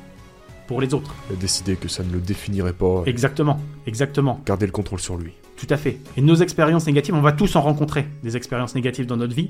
pour 0.67 0.79
les 0.79 0.93
autres. 0.93 1.15
Il 1.31 1.35
a 1.35 1.39
décidé 1.39 1.75
que 1.75 1.87
ça 1.89 2.03
ne 2.03 2.13
le 2.13 2.19
définirait 2.19 2.73
pas, 2.73 3.01
Exactement, 3.07 3.59
exactement, 3.87 4.39
garder 4.45 4.67
le 4.67 4.71
contrôle 4.71 4.99
sur 4.99 5.17
lui. 5.17 5.33
tout 5.57 5.67
à 5.71 5.77
fait. 5.77 5.97
Et 6.15 6.21
nos 6.21 6.35
expériences 6.35 6.85
négatives, 6.85 7.15
on 7.15 7.21
va 7.21 7.31
tous 7.31 7.55
en 7.55 7.61
rencontrer 7.61 8.07
des 8.23 8.37
expériences 8.37 8.75
négatives 8.75 9.07
dans 9.07 9.17
notre 9.17 9.33
vie. 9.35 9.49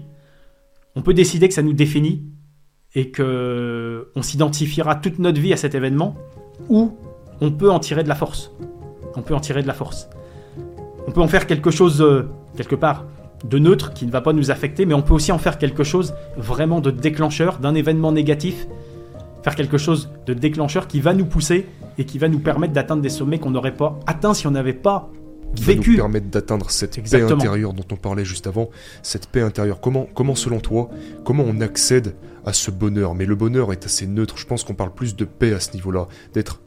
On 0.95 1.02
peut 1.02 1.14
décider 1.14 1.48
que 1.48 1.53
ça 1.53 1.61
nous 1.61 1.74
définit 1.74 2.24
et 2.95 3.11
que 3.11 4.11
on 4.16 4.22
s'identifiera 4.22 4.95
toute 4.95 5.20
notre 5.20 5.40
vie 5.40 5.53
à 5.53 5.57
cet 5.57 5.76
événement, 5.76 6.16
ou 6.70 6.98
on 7.41 7.52
peut 7.52 7.70
en 7.70 7.80
tirer 7.80 8.03
de 8.03 8.10
la 8.10 8.16
force. 8.16 8.52
On 9.16 9.22
peut 9.22 9.36
en 9.36 9.40
tirer 9.40 9.61
de 9.61 9.68
la 9.68 9.74
force. 9.74 10.10
On 11.07 11.11
peut 11.11 11.22
en 11.22 11.28
faire 11.28 11.48
quelque 11.48 11.72
chose 11.72 12.02
euh, 12.02 12.30
quelque 12.57 12.76
part 12.76 13.06
de 13.44 13.57
neutre 13.57 13.94
qui 13.94 14.06
ne 14.06 14.11
va 14.11 14.22
pas 14.22 14.34
nous 14.34 14.52
affecter, 14.52 14.86
mais 14.86 14.94
on 14.94 15.02
peut 15.02 15.14
aussi 15.14 15.32
en 15.32 15.38
faire 15.38 15.57
quelque 15.57 15.84
chose 15.84 16.14
vraiment 16.36 16.82
de 16.82 16.91
déclencheur 16.91 17.60
d'un 17.60 17.74
événement 17.74 18.11
négatif, 18.11 18.68
faire 19.44 19.56
quelque 19.56 19.78
chose 19.78 20.10
de 20.26 20.34
déclencheur 20.34 20.88
qui 20.88 20.99
va 20.99 21.14
nous 21.14 21.26
pousser 21.26 21.68
et 21.98 22.06
qui 22.06 22.18
va 22.18 22.28
nous 22.28 22.40
permettre 22.40 22.74
d'atteindre 22.74 23.02
des 23.02 23.10
sommets 23.10 23.40
qu'on 23.40 23.52
n'aurait 23.52 23.76
pas 23.76 23.99
atteints 24.07 24.34
si 24.34 24.48
on 24.48 24.52
n'avait 24.52 24.74
pas 24.74 25.10
Qui 25.56 25.64
va 25.64 25.74
nous 25.74 25.80
vécu. 25.82 25.96
permettre 25.98 26.28
d'atteindre 26.28 26.70
cette 26.70 26.98
Exactement. 26.98 27.30
paix 27.30 27.36
intérieure 27.48 27.74
dont 27.74 27.86
on 27.92 27.96
parlait 27.96 28.26
juste 28.26 28.48
avant. 28.48 28.70
Cette 29.02 29.28
paix 29.28 29.42
intérieure. 29.42 29.82
Comment, 29.82 30.08
comment 30.14 30.36
selon 30.36 30.60
toi, 30.60 30.90
comment 31.26 31.44
on 31.46 31.60
accède 31.62 32.16
à 32.46 32.54
ce 32.54 32.72
bonheur? 32.72 33.16
Mais 33.16 33.26
le 33.26 33.36
bonheur 33.36 33.72
est 33.74 33.86
assez 33.86 34.06
neutre. 34.08 34.38
Je 34.38 34.46
pense 34.46 34.64
qu'on 34.64 34.76
parle 34.76 34.94
plus 34.94 35.16
de 35.16 35.26
paix 35.26 35.54
à 35.54 35.60
ce 35.60 35.74
niveau-là, 35.74 36.08
d'être, 36.34 36.62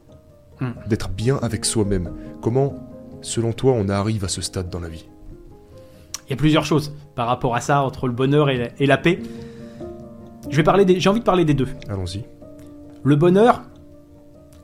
Hmm. 0.59 0.71
d'être 0.87 1.09
bien 1.09 1.39
avec 1.41 1.65
soi-même. 1.65 2.11
Comment, 2.41 2.75
selon 3.21 3.53
toi, 3.53 3.73
on 3.75 3.89
arrive 3.89 4.23
à 4.23 4.27
ce 4.27 4.41
stade 4.41 4.69
dans 4.69 4.79
la 4.79 4.87
vie? 4.89 5.07
Il 6.27 6.29
y 6.29 6.33
a 6.33 6.37
plusieurs 6.37 6.63
choses 6.65 6.93
par 7.15 7.27
rapport 7.27 7.55
à 7.55 7.59
ça, 7.61 7.81
entre 7.81 8.07
le 8.07 8.13
bonheur 8.13 8.49
et 8.49 8.57
la, 8.57 8.67
et 8.79 8.85
la 8.85 8.97
paix. 8.97 9.19
Je 10.49 10.55
vais 10.55 10.63
parler 10.63 10.85
des- 10.85 10.99
j'ai 10.99 11.09
envie 11.09 11.19
de 11.21 11.25
parler 11.25 11.45
des 11.45 11.53
deux. 11.53 11.67
Allons-y. 11.89 12.23
Le 13.03 13.15
bonheur, 13.15 13.63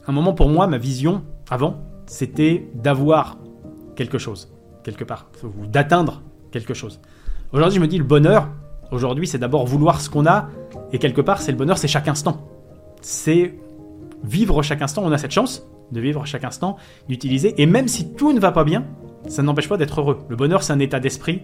un 0.07 0.11
moment 0.11 0.33
pour 0.33 0.49
moi, 0.49 0.67
ma 0.67 0.77
vision 0.77 1.23
avant, 1.49 1.77
c'était 2.05 2.67
d'avoir 2.75 3.37
quelque 3.99 4.17
chose, 4.17 4.49
quelque 4.81 5.03
part, 5.03 5.27
ou 5.43 5.67
d'atteindre 5.67 6.21
quelque 6.51 6.73
chose. 6.73 7.01
Aujourd'hui, 7.51 7.75
je 7.75 7.81
me 7.81 7.87
dis, 7.87 7.97
le 7.97 8.05
bonheur, 8.05 8.47
aujourd'hui, 8.91 9.27
c'est 9.27 9.37
d'abord 9.37 9.65
vouloir 9.65 9.99
ce 9.99 10.09
qu'on 10.09 10.25
a, 10.25 10.47
et 10.93 10.99
quelque 10.99 11.19
part, 11.19 11.41
c'est 11.41 11.51
le 11.51 11.57
bonheur, 11.57 11.77
c'est 11.77 11.89
chaque 11.89 12.07
instant. 12.07 12.47
C'est 13.01 13.55
vivre 14.23 14.61
chaque 14.63 14.81
instant, 14.81 15.03
on 15.05 15.11
a 15.11 15.17
cette 15.17 15.31
chance 15.33 15.67
de 15.91 15.99
vivre 15.99 16.25
chaque 16.25 16.45
instant, 16.45 16.77
d'utiliser, 17.09 17.61
et 17.61 17.65
même 17.65 17.89
si 17.89 18.13
tout 18.13 18.31
ne 18.31 18.39
va 18.39 18.53
pas 18.53 18.63
bien, 18.63 18.85
ça 19.27 19.43
n'empêche 19.43 19.67
pas 19.67 19.75
d'être 19.75 19.99
heureux. 19.99 20.19
Le 20.29 20.37
bonheur, 20.37 20.63
c'est 20.63 20.71
un 20.71 20.79
état 20.79 21.01
d'esprit. 21.01 21.41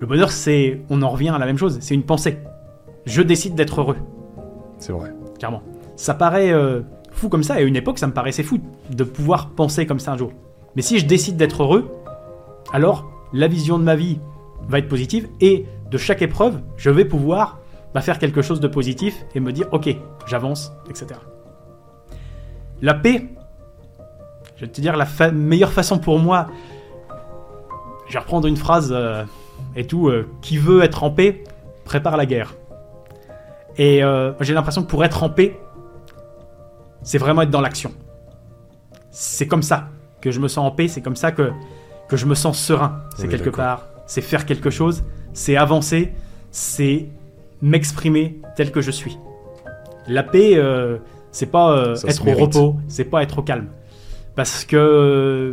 Le 0.00 0.06
bonheur, 0.08 0.32
c'est, 0.32 0.80
on 0.90 1.00
en 1.00 1.10
revient 1.10 1.28
à 1.28 1.38
la 1.38 1.46
même 1.46 1.58
chose, 1.58 1.78
c'est 1.80 1.94
une 1.94 2.02
pensée. 2.02 2.38
Je 3.06 3.22
décide 3.22 3.54
d'être 3.54 3.80
heureux 3.80 3.98
C'est 4.80 4.90
vrai. 4.92 5.12
clairement. 5.38 5.62
Ça 5.94 6.14
paraît 6.14 6.50
euh, 6.50 6.80
fou 7.12 7.28
comme 7.28 7.44
ça, 7.44 7.60
et 7.60 7.62
à 7.62 7.66
une 7.66 7.76
époque, 7.76 8.00
ça 8.00 8.08
me 8.08 8.12
paraissait 8.12 8.42
fou 8.42 8.58
de 8.90 9.04
pouvoir 9.04 9.50
penser 9.50 9.86
comme 9.86 10.00
ça 10.00 10.14
un 10.14 10.16
jour. 10.16 10.32
Mais 10.76 10.82
si 10.82 10.98
je 10.98 11.06
décide 11.06 11.36
d'être 11.36 11.62
heureux, 11.62 11.90
alors 12.72 13.10
la 13.32 13.48
vision 13.48 13.78
de 13.78 13.84
ma 13.84 13.96
vie 13.96 14.18
va 14.68 14.78
être 14.78 14.88
positive, 14.88 15.28
et 15.40 15.66
de 15.90 15.98
chaque 15.98 16.22
épreuve, 16.22 16.60
je 16.76 16.90
vais 16.90 17.04
pouvoir 17.04 17.58
bah, 17.92 18.00
faire 18.00 18.18
quelque 18.18 18.42
chose 18.42 18.60
de 18.60 18.68
positif 18.68 19.24
et 19.34 19.40
me 19.40 19.52
dire, 19.52 19.68
ok, 19.72 19.94
j'avance, 20.26 20.72
etc. 20.88 21.20
La 22.82 22.94
paix, 22.94 23.28
je 24.56 24.64
vais 24.64 24.70
te 24.70 24.80
dire, 24.80 24.96
la 24.96 25.06
meilleure 25.30 25.72
façon 25.72 25.98
pour 25.98 26.18
moi, 26.18 26.48
je 28.08 28.14
vais 28.14 28.18
reprendre 28.18 28.46
une 28.46 28.56
phrase 28.56 28.90
euh, 28.92 29.24
et 29.76 29.86
tout, 29.86 30.08
euh, 30.08 30.28
qui 30.42 30.58
veut 30.58 30.82
être 30.82 31.04
en 31.04 31.10
paix, 31.10 31.44
prépare 31.84 32.16
la 32.16 32.26
guerre. 32.26 32.54
Et 33.76 34.02
euh, 34.02 34.32
j'ai 34.40 34.54
l'impression 34.54 34.82
que 34.82 34.88
pour 34.88 35.04
être 35.04 35.22
en 35.22 35.30
paix, 35.30 35.58
c'est 37.02 37.18
vraiment 37.18 37.42
être 37.42 37.50
dans 37.50 37.60
l'action. 37.60 37.92
C'est 39.10 39.46
comme 39.46 39.62
ça 39.62 39.88
que 40.24 40.30
je 40.30 40.40
me 40.40 40.48
sens 40.48 40.66
en 40.66 40.70
paix, 40.70 40.88
c'est 40.88 41.02
comme 41.02 41.16
ça 41.16 41.32
que, 41.32 41.52
que 42.08 42.16
je 42.16 42.24
me 42.24 42.34
sens 42.34 42.58
serein. 42.58 43.02
C'est 43.14 43.24
Oui, 43.24 43.28
quelque 43.28 43.50
part, 43.50 43.86
c'est 44.06 44.22
faire 44.22 44.46
quelque 44.46 44.70
chose, 44.70 45.04
c'est 45.34 45.56
avancer, 45.56 46.14
c'est 46.50 47.08
m'exprimer 47.60 48.40
tel 48.56 48.72
que 48.72 48.80
je 48.80 48.90
suis. 48.90 49.18
La 50.08 50.22
paix, 50.22 50.52
euh, 50.54 50.96
c'est 51.30 51.50
pas 51.50 51.72
euh, 51.72 51.94
être 52.08 52.26
au 52.26 52.34
repos, 52.34 52.76
c'est 52.88 53.04
pas 53.04 53.22
être 53.22 53.38
au 53.38 53.42
calme. 53.42 53.66
Parce 54.34 54.64
que 54.64 54.76
euh, 54.76 55.52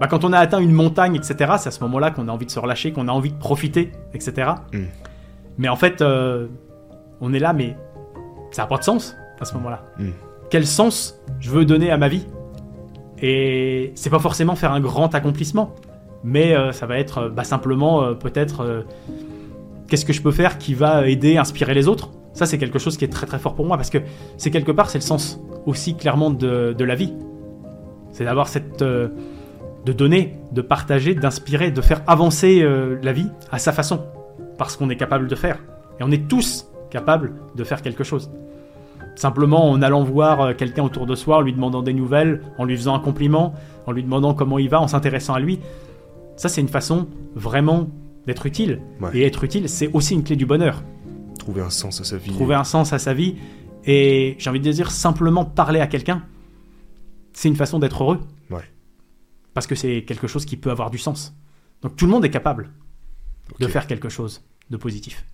bah, 0.00 0.06
quand 0.06 0.24
on 0.24 0.32
a 0.32 0.38
atteint 0.38 0.60
une 0.60 0.72
montagne, 0.72 1.16
etc., 1.16 1.54
c'est 1.58 1.68
à 1.68 1.72
ce 1.72 1.80
moment-là 1.80 2.12
qu'on 2.12 2.28
a 2.28 2.32
envie 2.32 2.46
de 2.46 2.50
se 2.52 2.60
relâcher, 2.60 2.92
qu'on 2.92 3.08
a 3.08 3.12
envie 3.12 3.32
de 3.32 3.38
profiter, 3.38 3.90
etc. 4.14 4.52
Mm. 4.72 4.84
Mais 5.58 5.68
en 5.68 5.76
fait, 5.76 6.02
euh, 6.02 6.46
on 7.20 7.34
est 7.34 7.40
là, 7.40 7.52
mais 7.52 7.76
ça 8.52 8.62
n'a 8.62 8.68
pas 8.68 8.78
de 8.78 8.84
sens 8.84 9.16
à 9.40 9.44
ce 9.44 9.54
moment-là. 9.54 9.82
Mm. 9.98 10.10
Quel 10.50 10.66
sens 10.66 11.20
je 11.40 11.50
veux 11.50 11.64
donner 11.64 11.90
à 11.90 11.98
ma 11.98 12.08
vie? 12.08 12.26
Et 13.26 13.90
c'est 13.94 14.10
pas 14.10 14.18
forcément 14.18 14.54
faire 14.54 14.72
un 14.72 14.80
grand 14.80 15.14
accomplissement, 15.14 15.74
mais 16.24 16.54
euh, 16.54 16.72
ça 16.72 16.84
va 16.84 16.98
être 16.98 17.18
euh, 17.18 17.28
bah, 17.30 17.42
simplement 17.42 18.02
euh, 18.02 18.12
peut-être 18.12 18.84
qu'est-ce 19.88 20.04
que 20.04 20.12
je 20.12 20.20
peux 20.20 20.30
faire 20.30 20.58
qui 20.58 20.74
va 20.74 21.08
aider, 21.08 21.38
inspirer 21.38 21.72
les 21.72 21.88
autres. 21.88 22.10
Ça, 22.34 22.44
c'est 22.44 22.58
quelque 22.58 22.78
chose 22.78 22.98
qui 22.98 23.04
est 23.06 23.08
très 23.08 23.24
très 23.24 23.38
fort 23.38 23.54
pour 23.54 23.64
moi 23.64 23.78
parce 23.78 23.88
que 23.88 23.96
c'est 24.36 24.50
quelque 24.50 24.72
part, 24.72 24.90
c'est 24.90 24.98
le 24.98 25.04
sens 25.04 25.40
aussi 25.64 25.96
clairement 25.96 26.30
de, 26.30 26.74
de 26.76 26.84
la 26.84 26.94
vie. 26.94 27.14
C'est 28.12 28.24
d'avoir 28.24 28.46
cette. 28.46 28.80
de 28.80 29.10
donner, 29.86 30.34
de 30.52 30.60
partager, 30.60 31.14
d'inspirer, 31.14 31.70
de 31.70 31.80
faire 31.80 32.02
avancer 32.06 32.62
la 33.02 33.12
vie 33.12 33.30
à 33.50 33.58
sa 33.58 33.72
façon. 33.72 34.04
Parce 34.58 34.76
qu'on 34.76 34.90
est 34.90 34.96
capable 34.96 35.28
de 35.28 35.34
faire. 35.34 35.58
Et 35.98 36.02
on 36.02 36.10
est 36.10 36.28
tous 36.28 36.66
capables 36.90 37.32
de 37.56 37.64
faire 37.64 37.80
quelque 37.80 38.04
chose. 38.04 38.30
Simplement 39.14 39.70
en 39.70 39.82
allant 39.82 40.02
voir 40.02 40.40
euh, 40.40 40.54
quelqu'un 40.54 40.84
autour 40.84 41.06
de 41.06 41.14
soi, 41.14 41.38
en 41.38 41.40
lui 41.40 41.52
demandant 41.52 41.82
des 41.82 41.92
nouvelles, 41.92 42.42
en 42.58 42.64
lui 42.64 42.76
faisant 42.76 42.94
un 42.94 43.00
compliment, 43.00 43.54
en 43.86 43.92
lui 43.92 44.02
demandant 44.02 44.34
comment 44.34 44.58
il 44.58 44.68
va, 44.68 44.80
en 44.80 44.88
s'intéressant 44.88 45.34
à 45.34 45.40
lui. 45.40 45.60
Ça, 46.36 46.48
c'est 46.48 46.60
une 46.60 46.68
façon 46.68 47.08
vraiment 47.34 47.88
d'être 48.26 48.46
utile. 48.46 48.80
Ouais. 49.00 49.10
Et 49.14 49.22
être 49.24 49.44
utile, 49.44 49.68
c'est 49.68 49.90
aussi 49.92 50.14
une 50.14 50.24
clé 50.24 50.36
du 50.36 50.46
bonheur. 50.46 50.82
Trouver 51.38 51.62
un 51.62 51.70
sens 51.70 52.00
à 52.00 52.04
sa 52.04 52.16
vie. 52.16 52.32
Trouver 52.32 52.54
un 52.54 52.64
sens 52.64 52.92
à 52.92 52.98
sa 52.98 53.14
vie. 53.14 53.36
Et 53.84 54.36
j'ai 54.38 54.50
envie 54.50 54.60
de 54.60 54.72
dire, 54.72 54.90
simplement 54.90 55.44
parler 55.44 55.80
à 55.80 55.86
quelqu'un, 55.86 56.22
c'est 57.32 57.48
une 57.48 57.56
façon 57.56 57.78
d'être 57.78 58.02
heureux. 58.02 58.20
Ouais. 58.50 58.64
Parce 59.52 59.66
que 59.66 59.74
c'est 59.74 60.04
quelque 60.04 60.26
chose 60.26 60.44
qui 60.44 60.56
peut 60.56 60.70
avoir 60.70 60.90
du 60.90 60.98
sens. 60.98 61.34
Donc 61.82 61.96
tout 61.96 62.06
le 62.06 62.12
monde 62.12 62.24
est 62.24 62.30
capable 62.30 62.70
de 63.60 63.66
faire 63.68 63.86
quelque 63.86 64.08
chose 64.08 64.42
de 64.70 64.76
positif. 64.76 65.26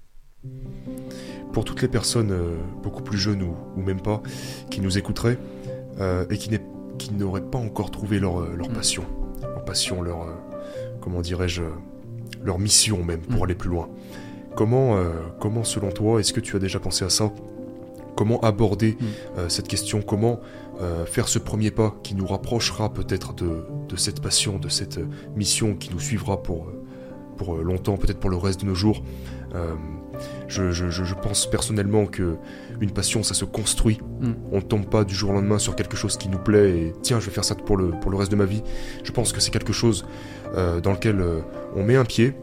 Pour 1.52 1.64
toutes 1.64 1.82
les 1.82 1.88
personnes 1.88 2.30
euh, 2.30 2.56
beaucoup 2.82 3.02
plus 3.02 3.18
jeunes 3.18 3.42
ou, 3.42 3.54
ou 3.76 3.82
même 3.82 4.00
pas, 4.00 4.22
qui 4.70 4.80
nous 4.80 4.98
écouteraient 4.98 5.38
euh, 6.00 6.24
et 6.30 6.36
qui 6.38 6.50
n'est- 6.50 6.64
qui 6.98 7.12
n'auraient 7.14 7.40
pas 7.40 7.58
encore 7.58 7.90
trouvé 7.90 8.18
leur, 8.20 8.40
euh, 8.40 8.54
leur 8.56 8.68
Mm. 8.70 8.72
passion, 8.74 9.04
leur 9.42 9.64
passion, 9.64 10.02
leur, 10.02 10.26
comment 11.00 11.20
dirais-je, 11.20 11.62
leur 12.44 12.58
mission 12.58 13.02
même 13.02 13.20
pour 13.20 13.40
Mm. 13.40 13.44
aller 13.44 13.54
plus 13.54 13.70
loin. 13.70 13.88
Comment, 14.56 14.96
comment 15.38 15.62
selon 15.64 15.90
toi, 15.90 16.18
est-ce 16.20 16.32
que 16.32 16.40
tu 16.40 16.56
as 16.56 16.58
déjà 16.58 16.80
pensé 16.80 17.04
à 17.04 17.08
ça? 17.10 17.32
Comment 18.16 18.40
aborder 18.40 18.96
Mm. 19.00 19.48
cette 19.48 19.68
question? 19.68 20.02
Comment 20.02 20.40
faire 21.06 21.28
ce 21.28 21.38
premier 21.38 21.70
pas 21.70 21.94
qui 22.02 22.14
nous 22.14 22.26
rapprochera 22.26 22.92
peut-être 22.92 23.32
de, 23.34 23.64
de 23.88 23.96
cette 23.96 24.20
passion, 24.20 24.58
de 24.58 24.68
cette 24.68 24.98
mission 25.36 25.74
qui 25.76 25.90
nous 25.92 26.00
suivra 26.00 26.42
pour, 26.42 26.66
pour 27.36 27.56
longtemps, 27.58 27.96
peut-être 27.96 28.18
pour 28.18 28.30
le 28.30 28.36
reste 28.36 28.60
de 28.62 28.66
nos 28.66 28.74
jours? 28.74 29.02
Je, 30.48 30.70
je- 30.70 30.90
je- 30.90 31.04
je 31.04 31.14
pense 31.14 31.48
personnellement 31.50 32.06
que 32.06 32.36
une 32.80 32.90
passion, 32.90 33.22
ça 33.22 33.34
se 33.34 33.44
construit. 33.44 34.00
Mm. 34.20 34.30
On 34.52 34.56
ne 34.56 34.60
tombe 34.62 34.86
pas 34.86 35.04
du 35.04 35.14
jour 35.14 35.30
au 35.30 35.32
lendemain 35.34 35.58
sur 35.58 35.76
quelque 35.76 35.96
chose 35.96 36.16
qui 36.16 36.28
nous 36.28 36.38
plaît 36.38 36.70
et 36.70 36.92
tiens, 37.02 37.20
je 37.20 37.26
vais 37.26 37.32
faire 37.32 37.44
ça 37.44 37.54
pour 37.54 37.76
le, 37.76 37.90
pour 38.00 38.10
le 38.10 38.16
reste 38.16 38.30
de 38.30 38.36
ma 38.36 38.46
vie. 38.46 38.62
Je 39.04 39.12
pense 39.12 39.32
que 39.32 39.40
c'est 39.40 39.50
quelque 39.50 39.72
chose 39.72 40.06
euh, 40.56 40.80
dans 40.80 40.92
lequel 40.92 41.20
euh, 41.20 41.40
on 41.76 41.84
met 41.84 41.96
un 41.96 42.04
pied. 42.04 42.34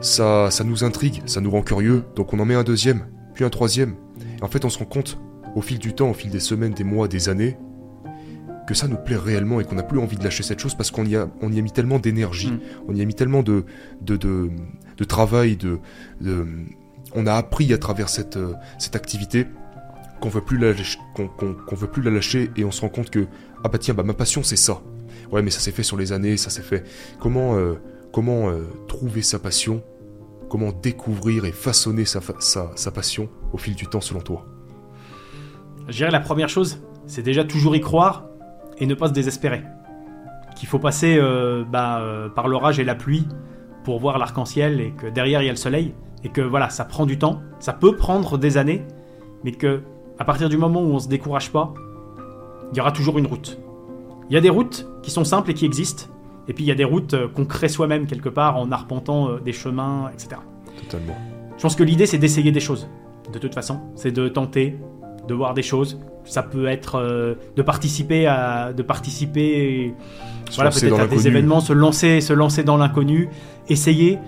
Ça, 0.00 0.50
ça 0.50 0.62
nous 0.64 0.84
intrigue, 0.84 1.22
ça 1.26 1.40
nous 1.40 1.50
rend 1.50 1.62
curieux, 1.62 2.04
donc 2.14 2.32
on 2.32 2.38
en 2.38 2.44
met 2.44 2.54
un 2.54 2.62
deuxième, 2.62 3.06
puis 3.34 3.44
un 3.44 3.50
troisième. 3.50 3.94
Et 4.38 4.42
en 4.44 4.48
fait, 4.48 4.64
on 4.64 4.70
se 4.70 4.78
rend 4.78 4.84
compte, 4.84 5.18
au 5.56 5.60
fil 5.60 5.78
du 5.78 5.92
temps, 5.92 6.10
au 6.10 6.14
fil 6.14 6.30
des 6.30 6.38
semaines, 6.40 6.72
des 6.72 6.84
mois, 6.84 7.08
des 7.08 7.28
années, 7.28 7.56
que 8.68 8.74
ça 8.74 8.86
nous 8.86 8.96
plaît 8.96 9.16
réellement 9.16 9.60
et 9.60 9.64
qu'on 9.64 9.74
n'a 9.74 9.82
plus 9.82 9.98
envie 9.98 10.16
de 10.16 10.22
lâcher 10.22 10.42
cette 10.44 10.60
chose 10.60 10.74
parce 10.76 10.90
qu'on 10.92 11.04
y 11.04 11.16
a, 11.16 11.28
on 11.40 11.50
y 11.50 11.58
a 11.58 11.62
mis 11.62 11.72
tellement 11.72 11.98
d'énergie, 11.98 12.52
Mm. 12.52 12.60
on 12.88 12.94
y 12.94 13.00
a 13.00 13.04
mis 13.06 13.14
tellement 13.14 13.42
de, 13.42 13.64
de, 14.02 14.16
de, 14.16 14.50
de 14.98 15.04
travail, 15.04 15.56
de, 15.56 15.78
de- 16.20 16.46
on 17.14 17.26
a 17.26 17.34
appris 17.34 17.72
à 17.72 17.78
travers 17.78 18.08
cette, 18.08 18.36
euh, 18.36 18.52
cette 18.78 18.96
activité 18.96 19.46
qu'on 20.20 20.28
veut 20.28 20.40
plus 20.40 20.58
la 20.58 20.72
qu'on, 21.14 21.76
veut 21.76 21.86
plus 21.86 22.02
la 22.02 22.10
lâcher 22.10 22.50
et 22.56 22.64
on 22.64 22.70
se 22.70 22.80
rend 22.80 22.88
compte 22.88 23.08
que 23.08 23.26
ah 23.64 23.68
bah 23.68 23.78
tiens 23.78 23.94
bah 23.94 24.02
ma 24.02 24.14
passion 24.14 24.42
c'est 24.42 24.56
ça. 24.56 24.80
Ouais 25.30 25.42
mais 25.42 25.50
ça 25.50 25.60
s'est 25.60 25.70
fait 25.72 25.84
sur 25.84 25.96
les 25.96 26.12
années, 26.12 26.36
ça 26.36 26.50
s'est 26.50 26.62
fait. 26.62 26.84
Comment 27.20 27.56
euh, 27.56 27.74
comment 28.12 28.50
euh, 28.50 28.64
trouver 28.88 29.22
sa 29.22 29.38
passion, 29.38 29.82
comment 30.50 30.72
découvrir 30.72 31.44
et 31.44 31.52
façonner 31.52 32.04
sa, 32.04 32.20
sa, 32.40 32.72
sa 32.74 32.90
passion 32.90 33.28
au 33.52 33.58
fil 33.58 33.74
du 33.74 33.86
temps 33.86 34.00
selon 34.00 34.20
toi? 34.20 34.44
Je 35.86 35.96
dirais 35.96 36.10
la 36.10 36.20
première 36.20 36.48
chose, 36.48 36.82
c'est 37.06 37.22
déjà 37.22 37.44
toujours 37.44 37.76
y 37.76 37.80
croire 37.80 38.24
et 38.78 38.86
ne 38.86 38.94
pas 38.94 39.08
se 39.08 39.12
désespérer. 39.12 39.62
Qu'il 40.56 40.68
faut 40.68 40.80
passer 40.80 41.20
bah, 41.70 42.02
par 42.34 42.48
l'orage 42.48 42.80
et 42.80 42.84
la 42.84 42.94
pluie 42.96 43.28
pour 43.88 44.00
voir 44.00 44.18
l'arc-en-ciel 44.18 44.82
et 44.82 44.90
que 44.90 45.06
derrière 45.06 45.40
il 45.40 45.46
y 45.46 45.48
a 45.48 45.52
le 45.52 45.56
soleil 45.56 45.94
et 46.22 46.28
que 46.28 46.42
voilà, 46.42 46.68
ça 46.68 46.84
prend 46.84 47.06
du 47.06 47.18
temps, 47.18 47.40
ça 47.58 47.72
peut 47.72 47.96
prendre 47.96 48.36
des 48.36 48.58
années, 48.58 48.84
mais 49.44 49.52
que 49.52 49.80
à 50.18 50.26
partir 50.26 50.50
du 50.50 50.58
moment 50.58 50.82
où 50.82 50.90
on 50.90 50.98
se 50.98 51.08
décourage 51.08 51.50
pas, 51.50 51.72
il 52.70 52.76
y 52.76 52.82
aura 52.82 52.92
toujours 52.92 53.16
une 53.16 53.26
route. 53.26 53.58
Il 54.28 54.34
y 54.34 54.36
a 54.36 54.42
des 54.42 54.50
routes 54.50 54.86
qui 55.02 55.10
sont 55.10 55.24
simples 55.24 55.52
et 55.52 55.54
qui 55.54 55.64
existent, 55.64 56.04
et 56.48 56.52
puis 56.52 56.64
il 56.64 56.66
y 56.66 56.70
a 56.70 56.74
des 56.74 56.84
routes 56.84 57.14
euh, 57.14 57.28
qu'on 57.28 57.46
crée 57.46 57.70
soi-même 57.70 58.06
quelque 58.06 58.28
part 58.28 58.58
en 58.58 58.70
arpentant 58.72 59.30
euh, 59.30 59.40
des 59.40 59.54
chemins, 59.54 60.10
etc. 60.12 60.42
Totalement. 60.82 61.16
Je 61.56 61.62
pense 61.62 61.74
que 61.74 61.82
l'idée, 61.82 62.04
c'est 62.04 62.18
d'essayer 62.18 62.52
des 62.52 62.60
choses. 62.60 62.90
De 63.32 63.38
toute 63.38 63.54
façon, 63.54 63.80
c'est 63.94 64.12
de 64.12 64.28
tenter, 64.28 64.76
de 65.28 65.34
voir 65.34 65.54
des 65.54 65.62
choses. 65.62 66.00
Ça 66.24 66.42
peut 66.42 66.66
être 66.66 66.96
euh, 66.96 67.34
de 67.56 67.62
participer 67.62 68.26
à, 68.26 68.72
de 68.72 68.82
participer, 68.82 69.94
Se 70.50 70.56
voilà, 70.56 70.70
peut-être 70.70 71.00
à 71.00 71.06
des 71.06 71.28
événements, 71.28 71.60
se 71.60 71.72
lancer, 71.72 72.20
se 72.20 72.32
lancer 72.32 72.64
dans 72.64 72.76
l'inconnu, 72.76 73.28
essayer, 73.68 74.18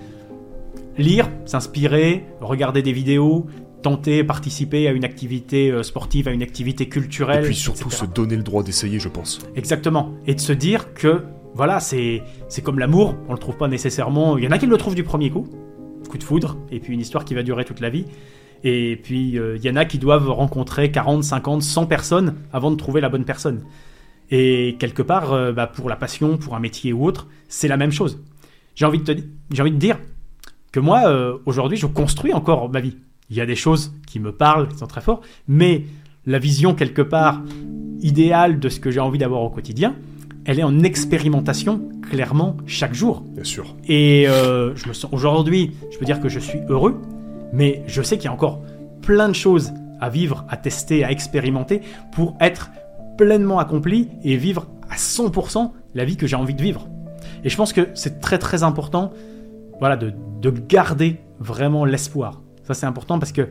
lire, 0.97 1.29
s'inspirer, 1.47 2.27
regarder 2.41 2.83
des 2.83 2.93
vidéos, 2.93 3.47
tenter, 3.83 4.25
participer 4.25 4.87
à 4.89 4.93
une 4.93 5.05
activité 5.05 5.71
euh, 5.71 5.83
sportive, 5.83 6.29
à 6.29 6.31
une 6.33 6.43
activité 6.43 6.85
Et 6.85 6.89
culturelle. 6.89 7.45
puis 7.45 7.55
surtout 7.55 7.89
etc. 7.89 8.05
se 8.07 8.07
donner 8.07 8.37
le 8.37 8.43
droit 8.43 8.63
d'essayer, 8.63 8.99
je 8.99 9.09
pense. 9.09 9.41
Exactement. 9.57 10.15
Et 10.27 10.35
de 10.35 10.41
se 10.41 10.53
dire 10.53 10.95
que, 10.95 11.23
voilà, 11.55 11.81
c'est 11.81 12.23
c'est 12.49 12.63
comme 12.63 12.79
l'amour, 12.79 13.17
on 13.29 13.33
le 13.33 13.39
trouve 13.39 13.57
pas 13.57 13.69
nécessairement. 13.69 14.39
Il 14.39 14.45
y 14.45 14.47
en 14.47 14.53
a 14.53 14.59
qui 14.59 14.67
le 14.67 14.77
trouvent 14.77 14.95
du 14.95 15.05
premier 15.05 15.31
coup, 15.31 15.49
coup 16.09 16.19
de 16.19 16.25
foudre, 16.25 16.57
et 16.71 16.81
puis 16.81 16.95
une 16.95 17.01
histoire 17.01 17.25
qui 17.25 17.35
va 17.35 17.43
durer 17.43 17.65
toute 17.65 17.81
la 17.81 17.91
vie. 17.91 18.05
Et 18.65 19.01
puis 19.03 19.39
euh, 19.39 19.57
il 19.57 19.65
y 19.65 19.71
en 19.71 19.77
a 19.77 19.85
qui 19.85 19.99
doivent 19.99 20.31
rencontrer 20.31 20.91
40, 20.91 21.25
50, 21.25 21.63
100 21.63 21.87
personnes 21.87 22.35
avant 22.53 22.71
de 22.71 22.77
trouver 22.77 23.01
la 23.01 23.09
bonne 23.09 23.25
personne. 23.25 23.63
Et 24.31 24.77
quelque 24.79 25.03
part, 25.03 25.33
euh, 25.33 25.53
bah, 25.53 25.67
pour 25.67 25.89
la 25.89 25.97
passion, 25.97 26.37
pour 26.37 26.55
un 26.55 26.61
métier 26.61 26.93
ou 26.93 27.05
autre, 27.05 27.27
c'est 27.49 27.69
la 27.69 27.77
même 27.77 27.91
chose. 27.91 28.23
J'ai 28.75 28.85
envie 28.85 28.99
de 28.99 29.05
te 29.05 29.13
di- 29.13 29.25
j'ai 29.53 29.63
envie 29.63 29.73
de 29.73 29.77
dire 29.79 29.99
que 30.73 30.79
moi, 30.81 31.09
euh, 31.09 31.39
aujourd'hui, 31.47 31.77
je 31.77 31.87
construis 31.87 32.33
encore 32.33 32.71
ma 32.71 32.81
vie. 32.81 32.97
Il 33.31 33.37
y 33.37 33.41
a 33.41 33.47
des 33.47 33.57
choses 33.57 33.93
qui 34.07 34.21
me 34.21 34.31
parlent, 34.33 34.69
qui 34.69 34.77
sont 34.79 34.87
très 34.87 35.01
fortes, 35.01 35.27
mais 35.49 35.85
la 36.27 36.39
vision 36.39 36.75
quelque 36.75 37.03
part 37.03 37.43
idéale 38.01 38.61
de 38.61 38.69
ce 38.69 38.79
que 38.81 38.91
j'ai 38.91 39.01
envie 39.01 39.19
d'avoir 39.19 39.43
au 39.43 39.51
quotidien, 39.51 39.97
elle 40.45 40.59
est 40.59 40.63
en 40.65 40.81
expérimentation 40.83 41.89
clairement 42.09 42.57
chaque 42.67 42.95
jour. 42.95 43.23
Bien 43.35 43.45
sûr. 43.45 43.77
Et 43.89 44.27
euh, 44.29 44.75
je 44.77 44.89
me 44.89 44.93
sens 44.93 45.11
aujourd'hui, 45.13 45.73
je 45.93 45.99
peux 45.99 46.05
dire 46.05 46.21
que 46.21 46.29
je 46.29 46.39
suis 46.39 46.59
heureux, 46.69 47.01
mais 47.53 47.83
je 47.87 48.03
sais 48.03 48.17
qu'il 48.17 48.27
y 48.27 48.29
a 48.29 48.33
encore 48.33 48.61
plein 49.03 49.29
de 49.29 49.35
choses 49.35 49.73
à 50.01 50.09
vivre, 50.09 50.45
à 50.49 50.57
tester, 50.57 51.05
à 51.05 51.11
expérimenter 51.11 51.83
pour 52.13 52.37
être 52.41 52.71
pleinement 53.19 53.59
accompli 53.59 54.09
et 54.25 54.37
vivre 54.37 54.67
à 54.91 54.97
100% 54.97 55.71
la 55.95 56.05
vie 56.05 56.17
que 56.17 56.27
j'ai 56.27 56.37
envie 56.37 56.55
de 56.55 56.63
vivre. 56.63 56.89
Et 57.45 57.49
je 57.51 57.57
pense 57.57 57.73
que 57.73 57.89
c'est 57.95 58.21
très 58.21 58.39
très 58.39 58.63
important 58.63 59.13
voilà, 59.79 59.97
de, 59.97 60.13
de 60.41 60.51
garder 60.51 61.21
vraiment 61.39 61.85
l'espoir. 61.85 62.43
Ça 62.65 62.75
c'est 62.75 62.87
important 62.87 63.19
parce 63.19 63.33
que 63.33 63.49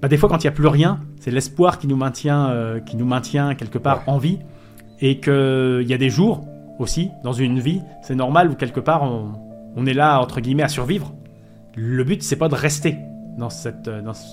bah, 0.00 0.08
des 0.08 0.16
fois 0.16 0.28
quand 0.28 0.42
il 0.42 0.46
n'y 0.46 0.52
a 0.52 0.52
plus 0.52 0.66
rien, 0.68 1.00
c'est 1.20 1.30
l'espoir 1.30 1.78
qui 1.78 1.86
nous 1.86 1.96
maintient, 1.96 2.50
euh, 2.50 2.80
qui 2.80 2.96
nous 2.96 3.06
maintient 3.06 3.54
quelque 3.54 3.78
part 3.78 3.98
Ouais. 4.06 4.12
en 4.12 4.18
vie 4.18 4.38
et 5.00 5.20
qu'il 5.20 5.84
y 5.86 5.94
a 5.94 5.98
des 5.98 6.10
jours 6.10 6.44
aussi 6.78 7.10
dans 7.22 7.32
une 7.32 7.58
vie, 7.60 7.80
c'est 8.02 8.14
normal 8.14 8.50
où 8.50 8.54
quelque 8.54 8.80
part 8.80 9.02
on, 9.02 9.32
on 9.76 9.86
est 9.86 9.94
là 9.94 10.20
entre 10.20 10.40
guillemets 10.40 10.62
à 10.62 10.68
survivre. 10.68 11.12
Le 11.74 12.02
but 12.04 12.22
c'est 12.22 12.36
pas 12.36 12.48
de 12.48 12.54
rester 12.54 12.96
dans 13.38 13.50
cette 13.50 13.88
euh, 13.88 14.02
dans 14.02 14.14
ce, 14.14 14.26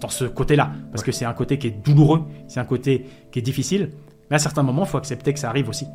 dans 0.00 0.08
ce 0.08 0.24
côté-là. 0.24 0.72
Parce 0.90 1.02
que 1.02 1.12
c'est 1.12 1.24
un 1.24 1.32
côté 1.32 1.58
qui 1.58 1.68
est 1.68 1.84
douloureux, 1.84 2.22
c'est 2.48 2.60
un 2.60 2.64
côté 2.64 3.06
qui 3.30 3.38
est 3.38 3.42
difficile, 3.42 3.90
mais 4.30 4.36
à 4.36 4.38
certains 4.38 4.62
moments 4.62 4.84
il 4.84 4.88
faut 4.88 4.98
accepter 4.98 5.32
que 5.32 5.38
ça 5.38 5.48
arrive 5.48 5.68
aussi. 5.68 5.86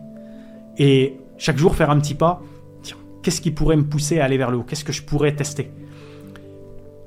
Et 0.77 1.17
chaque 1.37 1.57
jour 1.57 1.75
faire 1.75 1.89
un 1.89 1.99
petit 1.99 2.15
pas, 2.15 2.41
tiens, 2.83 2.97
qu'est-ce 3.23 3.41
qui 3.41 3.51
pourrait 3.51 3.77
me 3.77 3.85
pousser 3.85 4.19
à 4.19 4.25
aller 4.25 4.37
vers 4.37 4.51
le 4.51 4.57
haut? 4.57 4.63
Qu'est-ce 4.63 4.85
que 4.85 4.93
je 4.93 5.03
pourrais 5.03 5.35
tester? 5.35 5.71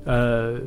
Euh, 0.07 0.59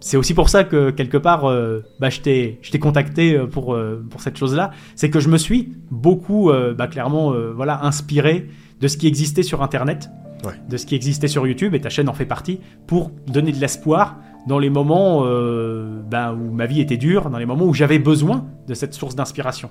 c'est 0.00 0.16
aussi 0.16 0.32
pour 0.32 0.48
ça 0.48 0.64
que 0.64 0.90
quelque 0.90 1.18
part, 1.18 1.44
euh, 1.44 1.84
bah, 1.98 2.08
je 2.08 2.20
t'ai 2.20 2.78
contacté 2.80 3.38
pour, 3.50 3.74
euh, 3.74 4.02
pour 4.10 4.22
cette 4.22 4.38
chose-là. 4.38 4.70
C'est 4.96 5.10
que 5.10 5.20
je 5.20 5.28
me 5.28 5.36
suis 5.36 5.74
beaucoup, 5.90 6.50
bah, 6.76 6.86
clairement, 6.86 7.34
voilà, 7.54 7.84
inspiré 7.84 8.48
de 8.80 8.88
ce 8.88 8.96
qui 8.96 9.06
existait 9.06 9.42
sur 9.42 9.62
Internet, 9.62 10.08
Ouais. 10.44 10.52
de 10.68 10.76
ce 10.76 10.86
qui 10.86 10.94
existait 10.94 11.28
sur 11.28 11.46
YouTube, 11.46 11.74
et 11.74 11.80
ta 11.80 11.90
chaîne 11.90 12.08
en 12.08 12.14
fait 12.14 12.24
partie, 12.24 12.60
pour 12.86 13.10
donner 13.26 13.52
de 13.52 13.58
l'espoir 13.58 14.18
dans 14.46 14.58
les 14.58 14.70
moments 14.70 15.22
euh, 15.24 16.00
bah, 16.10 16.32
où 16.32 16.50
ma 16.50 16.66
vie 16.66 16.80
était 16.80 16.96
dure, 16.96 17.30
dans 17.30 17.38
les 17.38 17.46
moments 17.46 17.66
où 17.66 17.74
j'avais 17.74 17.98
besoin 17.98 18.46
de 18.66 18.74
cette 18.74 18.94
source 18.94 19.14
d'inspiration. 19.14 19.70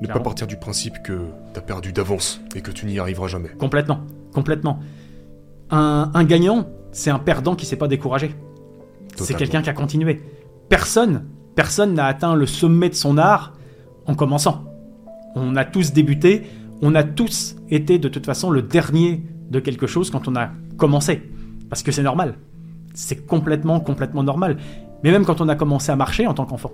Ne 0.00 0.08
pas 0.08 0.20
partir 0.20 0.46
du 0.46 0.56
principe 0.56 1.02
que 1.02 1.18
t'as 1.54 1.60
perdu 1.60 1.92
d'avance 1.92 2.40
et 2.54 2.60
que 2.60 2.70
tu 2.70 2.86
n'y 2.86 2.98
arriveras 2.98 3.28
jamais. 3.28 3.48
Complètement, 3.58 4.00
complètement. 4.32 4.78
Un, 5.70 6.10
un 6.12 6.24
gagnant, 6.24 6.66
c'est 6.92 7.10
un 7.10 7.18
perdant 7.18 7.54
qui 7.54 7.66
s'est 7.66 7.76
pas 7.76 7.88
découragé. 7.88 8.34
C'est 9.16 9.34
quelqu'un 9.34 9.62
qui 9.62 9.70
a 9.70 9.72
continué. 9.72 10.20
Personne, 10.68 11.24
personne 11.54 11.94
n'a 11.94 12.06
atteint 12.06 12.34
le 12.34 12.46
sommet 12.46 12.88
de 12.88 12.94
son 12.94 13.18
art 13.18 13.54
en 14.06 14.14
commençant. 14.14 14.64
On 15.34 15.56
a 15.56 15.64
tous 15.64 15.92
débuté, 15.92 16.42
on 16.82 16.94
a 16.94 17.02
tous 17.02 17.56
été 17.70 17.98
de 17.98 18.08
toute 18.08 18.26
façon 18.26 18.50
le 18.50 18.62
dernier 18.62 19.22
de 19.50 19.60
quelque 19.60 19.86
chose 19.86 20.10
quand 20.10 20.28
on 20.28 20.36
a 20.36 20.50
commencé. 20.76 21.22
Parce 21.68 21.82
que 21.82 21.92
c'est 21.92 22.02
normal. 22.02 22.34
C'est 22.94 23.26
complètement, 23.26 23.80
complètement 23.80 24.22
normal. 24.22 24.56
Mais 25.04 25.10
même 25.10 25.24
quand 25.24 25.40
on 25.40 25.48
a 25.48 25.54
commencé 25.56 25.92
à 25.92 25.96
marcher 25.96 26.26
en 26.26 26.34
tant 26.34 26.46
qu'enfant. 26.46 26.72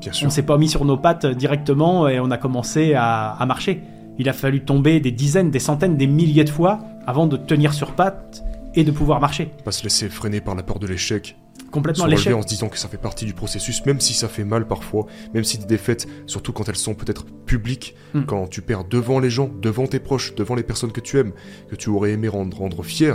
Bien 0.00 0.10
On 0.10 0.14
sûr. 0.14 0.32
s'est 0.32 0.42
pas 0.42 0.58
mis 0.58 0.68
sur 0.68 0.84
nos 0.84 0.96
pattes 0.96 1.26
directement 1.26 2.08
et 2.08 2.18
on 2.20 2.30
a 2.30 2.38
commencé 2.38 2.94
à, 2.94 3.30
à 3.30 3.46
marcher. 3.46 3.80
Il 4.18 4.28
a 4.28 4.32
fallu 4.32 4.64
tomber 4.64 5.00
des 5.00 5.12
dizaines, 5.12 5.50
des 5.50 5.60
centaines, 5.60 5.96
des 5.96 6.06
milliers 6.06 6.44
de 6.44 6.50
fois 6.50 6.80
avant 7.06 7.26
de 7.26 7.36
tenir 7.36 7.72
sur 7.72 7.92
pattes 7.92 8.44
et 8.74 8.84
de 8.84 8.90
pouvoir 8.90 9.20
marcher. 9.20 9.50
Pas 9.64 9.72
se 9.72 9.82
laisser 9.84 10.08
freiner 10.08 10.40
par 10.40 10.54
la 10.54 10.62
peur 10.62 10.78
de 10.78 10.86
l'échec 10.86 11.36
complètement 11.70 12.06
l'échec. 12.06 12.34
en 12.34 12.42
se 12.42 12.46
disant 12.46 12.68
que 12.68 12.78
ça 12.78 12.88
fait 12.88 12.98
partie 12.98 13.24
du 13.24 13.32
processus, 13.34 13.84
même 13.86 14.00
si 14.00 14.12
ça 14.14 14.28
fait 14.28 14.44
mal 14.44 14.66
parfois, 14.66 15.06
même 15.34 15.44
si 15.44 15.58
des 15.58 15.64
défaites, 15.66 16.06
surtout 16.26 16.52
quand 16.52 16.68
elles 16.68 16.76
sont 16.76 16.94
peut-être 16.94 17.24
publiques, 17.46 17.94
Hmm. 18.14 18.24
quand 18.24 18.46
tu 18.48 18.60
perds 18.62 18.84
devant 18.84 19.20
les 19.20 19.30
gens, 19.30 19.48
devant 19.60 19.86
tes 19.86 19.98
proches, 19.98 20.34
devant 20.34 20.54
les 20.54 20.62
personnes 20.62 20.92
que 20.92 21.00
tu 21.00 21.18
aimes, 21.18 21.32
que 21.70 21.76
tu 21.76 21.88
aurais 21.88 22.12
aimé 22.12 22.28
rendre, 22.28 22.56
rendre 22.58 22.82
fiers, 22.82 23.14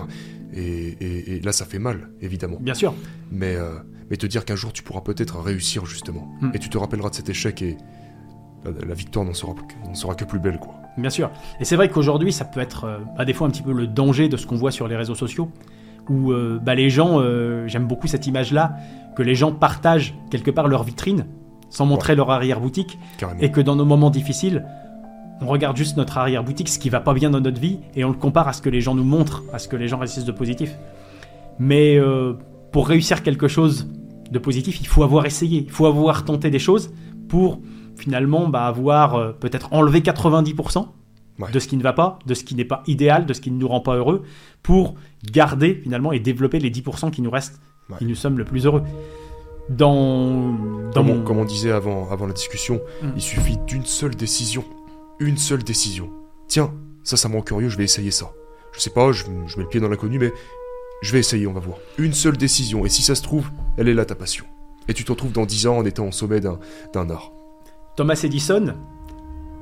et, 0.53 0.59
et- 0.99 1.35
et 1.35 1.39
là 1.41 1.51
ça 1.51 1.65
fait 1.65 1.80
mal, 1.80 2.09
évidemment. 2.22 2.57
Bien 2.59 2.73
sûr. 2.73 2.93
Mais, 3.31 3.55
euh, 3.55 3.73
mais 4.09 4.18
te 4.18 4.26
dire 4.26 4.43
qu'un 4.45 4.55
jour 4.55 4.73
tu 4.73 4.81
pourras 4.81 5.01
peut-être 5.01 5.39
réussir 5.39 5.85
justement, 5.85 6.31
Hmm. 6.41 6.51
et 6.53 6.59
tu 6.59 6.69
te 6.69 6.77
rappelleras 6.77 7.09
de 7.11 7.15
cet 7.15 7.30
échec 7.30 7.61
et 7.61 7.77
la, 8.65 8.72
la 8.88 8.93
victoire 8.95 9.23
n'en 9.23 9.34
sera, 9.34 10.15
que 10.15 10.26
plus 10.26 10.39
belle, 10.39 10.59
quoi. 10.59 10.73
Bien 10.97 11.11
sûr. 11.11 11.30
Et 11.59 11.65
c'est 11.65 11.76
vrai 11.76 11.89
qu'aujourd'hui, 11.89 12.34
ça 12.34 12.43
peut 12.43 12.59
être 12.59 12.85
euh, 12.85 12.97
à 13.18 13.23
des 13.23 13.34
fois 13.34 13.47
un 13.47 13.51
petit 13.51 13.61
peu 13.61 13.72
le 13.72 13.85
danger 13.85 14.30
de 14.30 14.35
ce 14.38 14.47
qu'on 14.47 14.55
voit 14.55 14.72
sur 14.72 14.88
les 14.88 14.95
réseaux 14.95 15.14
sociaux, 15.15 15.51
où 16.09 16.31
euh, 16.31 16.59
bah, 16.61 16.75
les 16.75 16.89
gens, 16.89 17.19
euh, 17.19 17.67
j'aime 17.67 17.88
beaucoup 17.88 18.07
cette 18.07 18.27
image-là, 18.27 18.75
que 19.15 19.23
les 19.23 19.35
gens 19.35 19.51
partagent 19.51 20.15
quelque 20.29 20.51
part 20.51 20.67
leur 20.67 20.84
vitrine, 20.84 21.25
sans 21.69 21.85
montrer 21.85 22.15
leur 22.15 22.29
arrière-boutique, 22.31 22.97
et 23.39 23.51
que 23.51 23.61
dans 23.61 23.75
nos 23.75 23.85
moments 23.85 24.09
difficiles, 24.09 24.65
on 25.41 25.47
regarde 25.47 25.77
juste 25.77 25.97
notre 25.97 26.17
arrière-boutique, 26.17 26.69
ce 26.69 26.79
qui 26.79 26.89
va 26.89 26.99
pas 26.99 27.13
bien 27.13 27.29
dans 27.29 27.41
notre 27.41 27.59
vie, 27.59 27.79
et 27.95 28.03
on 28.03 28.09
le 28.09 28.17
compare 28.17 28.47
à 28.47 28.53
ce 28.53 28.61
que 28.61 28.69
les 28.69 28.81
gens 28.81 28.95
nous 28.95 29.03
montrent, 29.03 29.43
à 29.53 29.59
ce 29.59 29.67
que 29.67 29.75
les 29.75 29.88
gens 29.88 29.97
réussissent 29.97 30.25
de 30.25 30.31
positif. 30.31 30.75
Mais 31.59 31.97
euh, 31.97 32.34
pour 32.71 32.88
réussir 32.88 33.23
quelque 33.23 33.47
chose 33.47 33.88
de 34.31 34.39
positif, 34.39 34.79
il 34.81 34.88
faut 34.88 35.03
avoir 35.03 35.25
essayé, 35.25 35.63
il 35.63 35.71
faut 35.71 35.85
avoir 35.85 36.25
tenté 36.25 36.49
des 36.49 36.59
choses 36.59 36.93
pour 37.27 37.59
finalement 37.95 38.47
bah, 38.47 38.65
avoir 38.65 39.35
peut-être 39.38 39.73
enlevé 39.73 40.01
90% 40.01 40.85
Ouais. 41.39 41.51
de 41.51 41.59
ce 41.59 41.68
qui 41.68 41.77
ne 41.77 41.84
va 41.84 41.93
pas, 41.93 42.18
de 42.26 42.34
ce 42.34 42.43
qui 42.43 42.55
n'est 42.55 42.65
pas 42.65 42.81
idéal, 42.88 43.26
de 43.27 43.34
ce 43.34 43.41
qui 43.41 43.51
ne 43.51 43.57
nous 43.59 43.68
rend 43.68 43.80
pas 43.81 43.95
heureux, 43.95 44.23
pour 44.64 44.95
garder 45.31 45.80
finalement 45.84 46.11
et 46.11 46.19
développer 46.19 46.59
les 46.59 46.72
10% 46.72 47.11
qui 47.11 47.22
nous 47.22 47.30
restent, 47.31 47.59
Ouais. 47.89 47.97
qui 47.99 48.05
nous 48.05 48.15
sommes 48.15 48.38
le 48.38 48.43
plus 48.43 48.65
heureux. 48.65 48.81
Dans, 49.69 50.51
dans 50.51 50.91
Comme, 50.93 51.07
mon... 51.07 51.19
on, 51.19 51.23
comme 51.23 51.38
on 51.39 51.45
disait 51.45 51.72
avant, 51.72 52.09
avant 52.09 52.26
la 52.26 52.34
discussion, 52.34 52.80
Hmm. 53.01 53.09
il 53.15 53.22
suffit 53.22 53.57
d'une 53.68 53.85
seule 53.85 54.15
décision. 54.15 54.64
Une 55.19 55.38
seule 55.38 55.64
décision. 55.64 56.09
Tiens, 56.47 56.72
ça, 57.03 57.18
ça 57.18 57.27
me 57.30 57.35
rend 57.35 57.41
curieux, 57.41 57.69
je 57.69 57.77
vais 57.77 57.84
essayer 57.84 58.11
ça. 58.11 58.31
Je 58.72 58.80
sais 58.80 58.89
pas, 58.91 59.11
je, 59.11 59.23
je 59.47 59.57
mets 59.57 59.64
le 59.64 59.69
pied 59.69 59.80
dans 59.80 59.89
l'inconnu, 59.89 60.19
mais 60.19 60.31
je 61.01 61.11
vais 61.11 61.19
essayer, 61.19 61.47
on 61.47 61.53
va 61.53 61.59
voir. 61.59 61.77
Une 61.97 62.14
seule 62.14 62.38
décision, 62.38 62.85
et 62.85 62.89
si 62.89 63.01
ça 63.01 63.15
se 63.15 63.22
trouve, 63.23 63.49
elle 63.77 63.88
est 63.89 63.93
là 63.93 64.05
ta 64.05 64.15
passion. 64.15 64.45
Et 64.88 64.93
tu 64.93 65.03
te 65.03 65.11
retrouves 65.11 65.34
dans 65.34 65.45
10 65.45 65.68
ans 65.68 65.77
en 65.77 65.85
étant 65.85 66.07
au 66.07 66.11
sommet 66.11 66.39
d'un 66.39 66.59
d'un 66.93 67.09
art. 67.09 67.31
Thomas 67.97 68.19
Edison, 68.23 68.73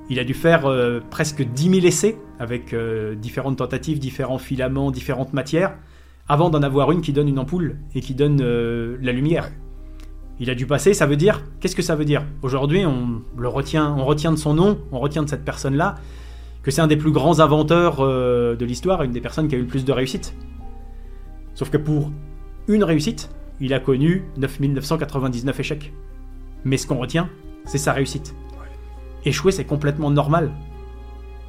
il 0.09 0.19
a 0.19 0.23
dû 0.23 0.33
faire 0.33 0.65
euh, 0.65 0.99
presque 1.09 1.41
10 1.41 1.69
000 1.81 1.85
essais 1.85 2.17
avec 2.39 2.73
euh, 2.73 3.15
différentes 3.15 3.57
tentatives, 3.57 3.99
différents 3.99 4.37
filaments, 4.37 4.91
différentes 4.91 5.33
matières, 5.33 5.75
avant 6.27 6.49
d'en 6.49 6.61
avoir 6.61 6.91
une 6.91 7.01
qui 7.01 7.13
donne 7.13 7.27
une 7.27 7.39
ampoule 7.39 7.77
et 7.95 8.01
qui 8.01 8.13
donne 8.13 8.39
euh, 8.41 8.97
la 9.01 9.11
lumière. 9.11 9.51
Il 10.39 10.49
a 10.49 10.55
dû 10.55 10.65
passer, 10.65 10.93
ça 10.93 11.05
veut 11.05 11.15
dire, 11.15 11.43
qu'est-ce 11.59 11.75
que 11.75 11.81
ça 11.81 11.95
veut 11.95 12.05
dire? 12.05 12.23
Aujourd'hui, 12.41 12.85
on 12.85 13.21
le 13.37 13.47
retient, 13.47 13.95
on 13.97 14.05
retient 14.05 14.31
de 14.31 14.37
son 14.37 14.53
nom, 14.53 14.79
on 14.91 14.99
retient 14.99 15.23
de 15.23 15.29
cette 15.29 15.45
personne-là, 15.45 15.95
que 16.61 16.71
c'est 16.71 16.81
un 16.81 16.87
des 16.87 16.97
plus 16.97 17.11
grands 17.11 17.39
inventeurs 17.39 18.01
de 18.01 18.65
l'histoire, 18.65 19.03
une 19.03 19.11
des 19.11 19.21
personnes 19.21 19.47
qui 19.47 19.55
a 19.55 19.57
eu 19.57 19.61
le 19.61 19.67
plus 19.67 19.85
de 19.85 19.91
réussite. 19.93 20.35
Sauf 21.53 21.69
que 21.69 21.77
pour 21.77 22.11
une 22.67 22.83
réussite, 22.83 23.29
il 23.61 23.73
a 23.73 23.79
connu 23.79 24.23
9999 24.37 25.59
échecs. 25.59 25.93
Mais 26.65 26.75
ce 26.75 26.85
qu'on 26.85 26.97
retient, 26.97 27.29
c'est 27.63 27.77
sa 27.77 27.93
réussite. 27.93 28.35
Échouer, 29.25 29.51
c'est 29.51 29.65
complètement 29.65 30.11
normal. 30.11 30.51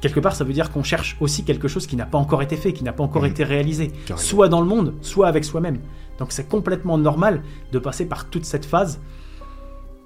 Quelque 0.01 0.19
part, 0.19 0.35
ça 0.35 0.43
veut 0.43 0.53
dire 0.53 0.71
qu'on 0.71 0.83
cherche 0.83 1.17
aussi 1.19 1.43
quelque 1.43 1.67
chose 1.67 1.87
qui 1.87 1.95
n'a 1.95 2.05
pas 2.05 2.17
encore 2.17 2.41
été 2.41 2.55
fait, 2.55 2.73
qui 2.73 2.83
n'a 2.83 2.93
pas 2.93 3.03
encore 3.03 3.23
Mhm. 3.23 3.29
été 3.29 3.43
réalisé, 3.43 3.91
Carrément. 4.05 4.25
soit 4.27 4.47
dans 4.49 4.61
le 4.61 4.67
monde, 4.67 4.93
soit 5.01 5.27
avec 5.27 5.43
soi-même. 5.43 5.79
Donc 6.19 6.31
c'est 6.31 6.47
complètement 6.47 6.97
normal 6.97 7.41
de 7.71 7.79
passer 7.79 8.05
par 8.05 8.29
toute 8.29 8.45
cette 8.45 8.65
phase, 8.65 8.99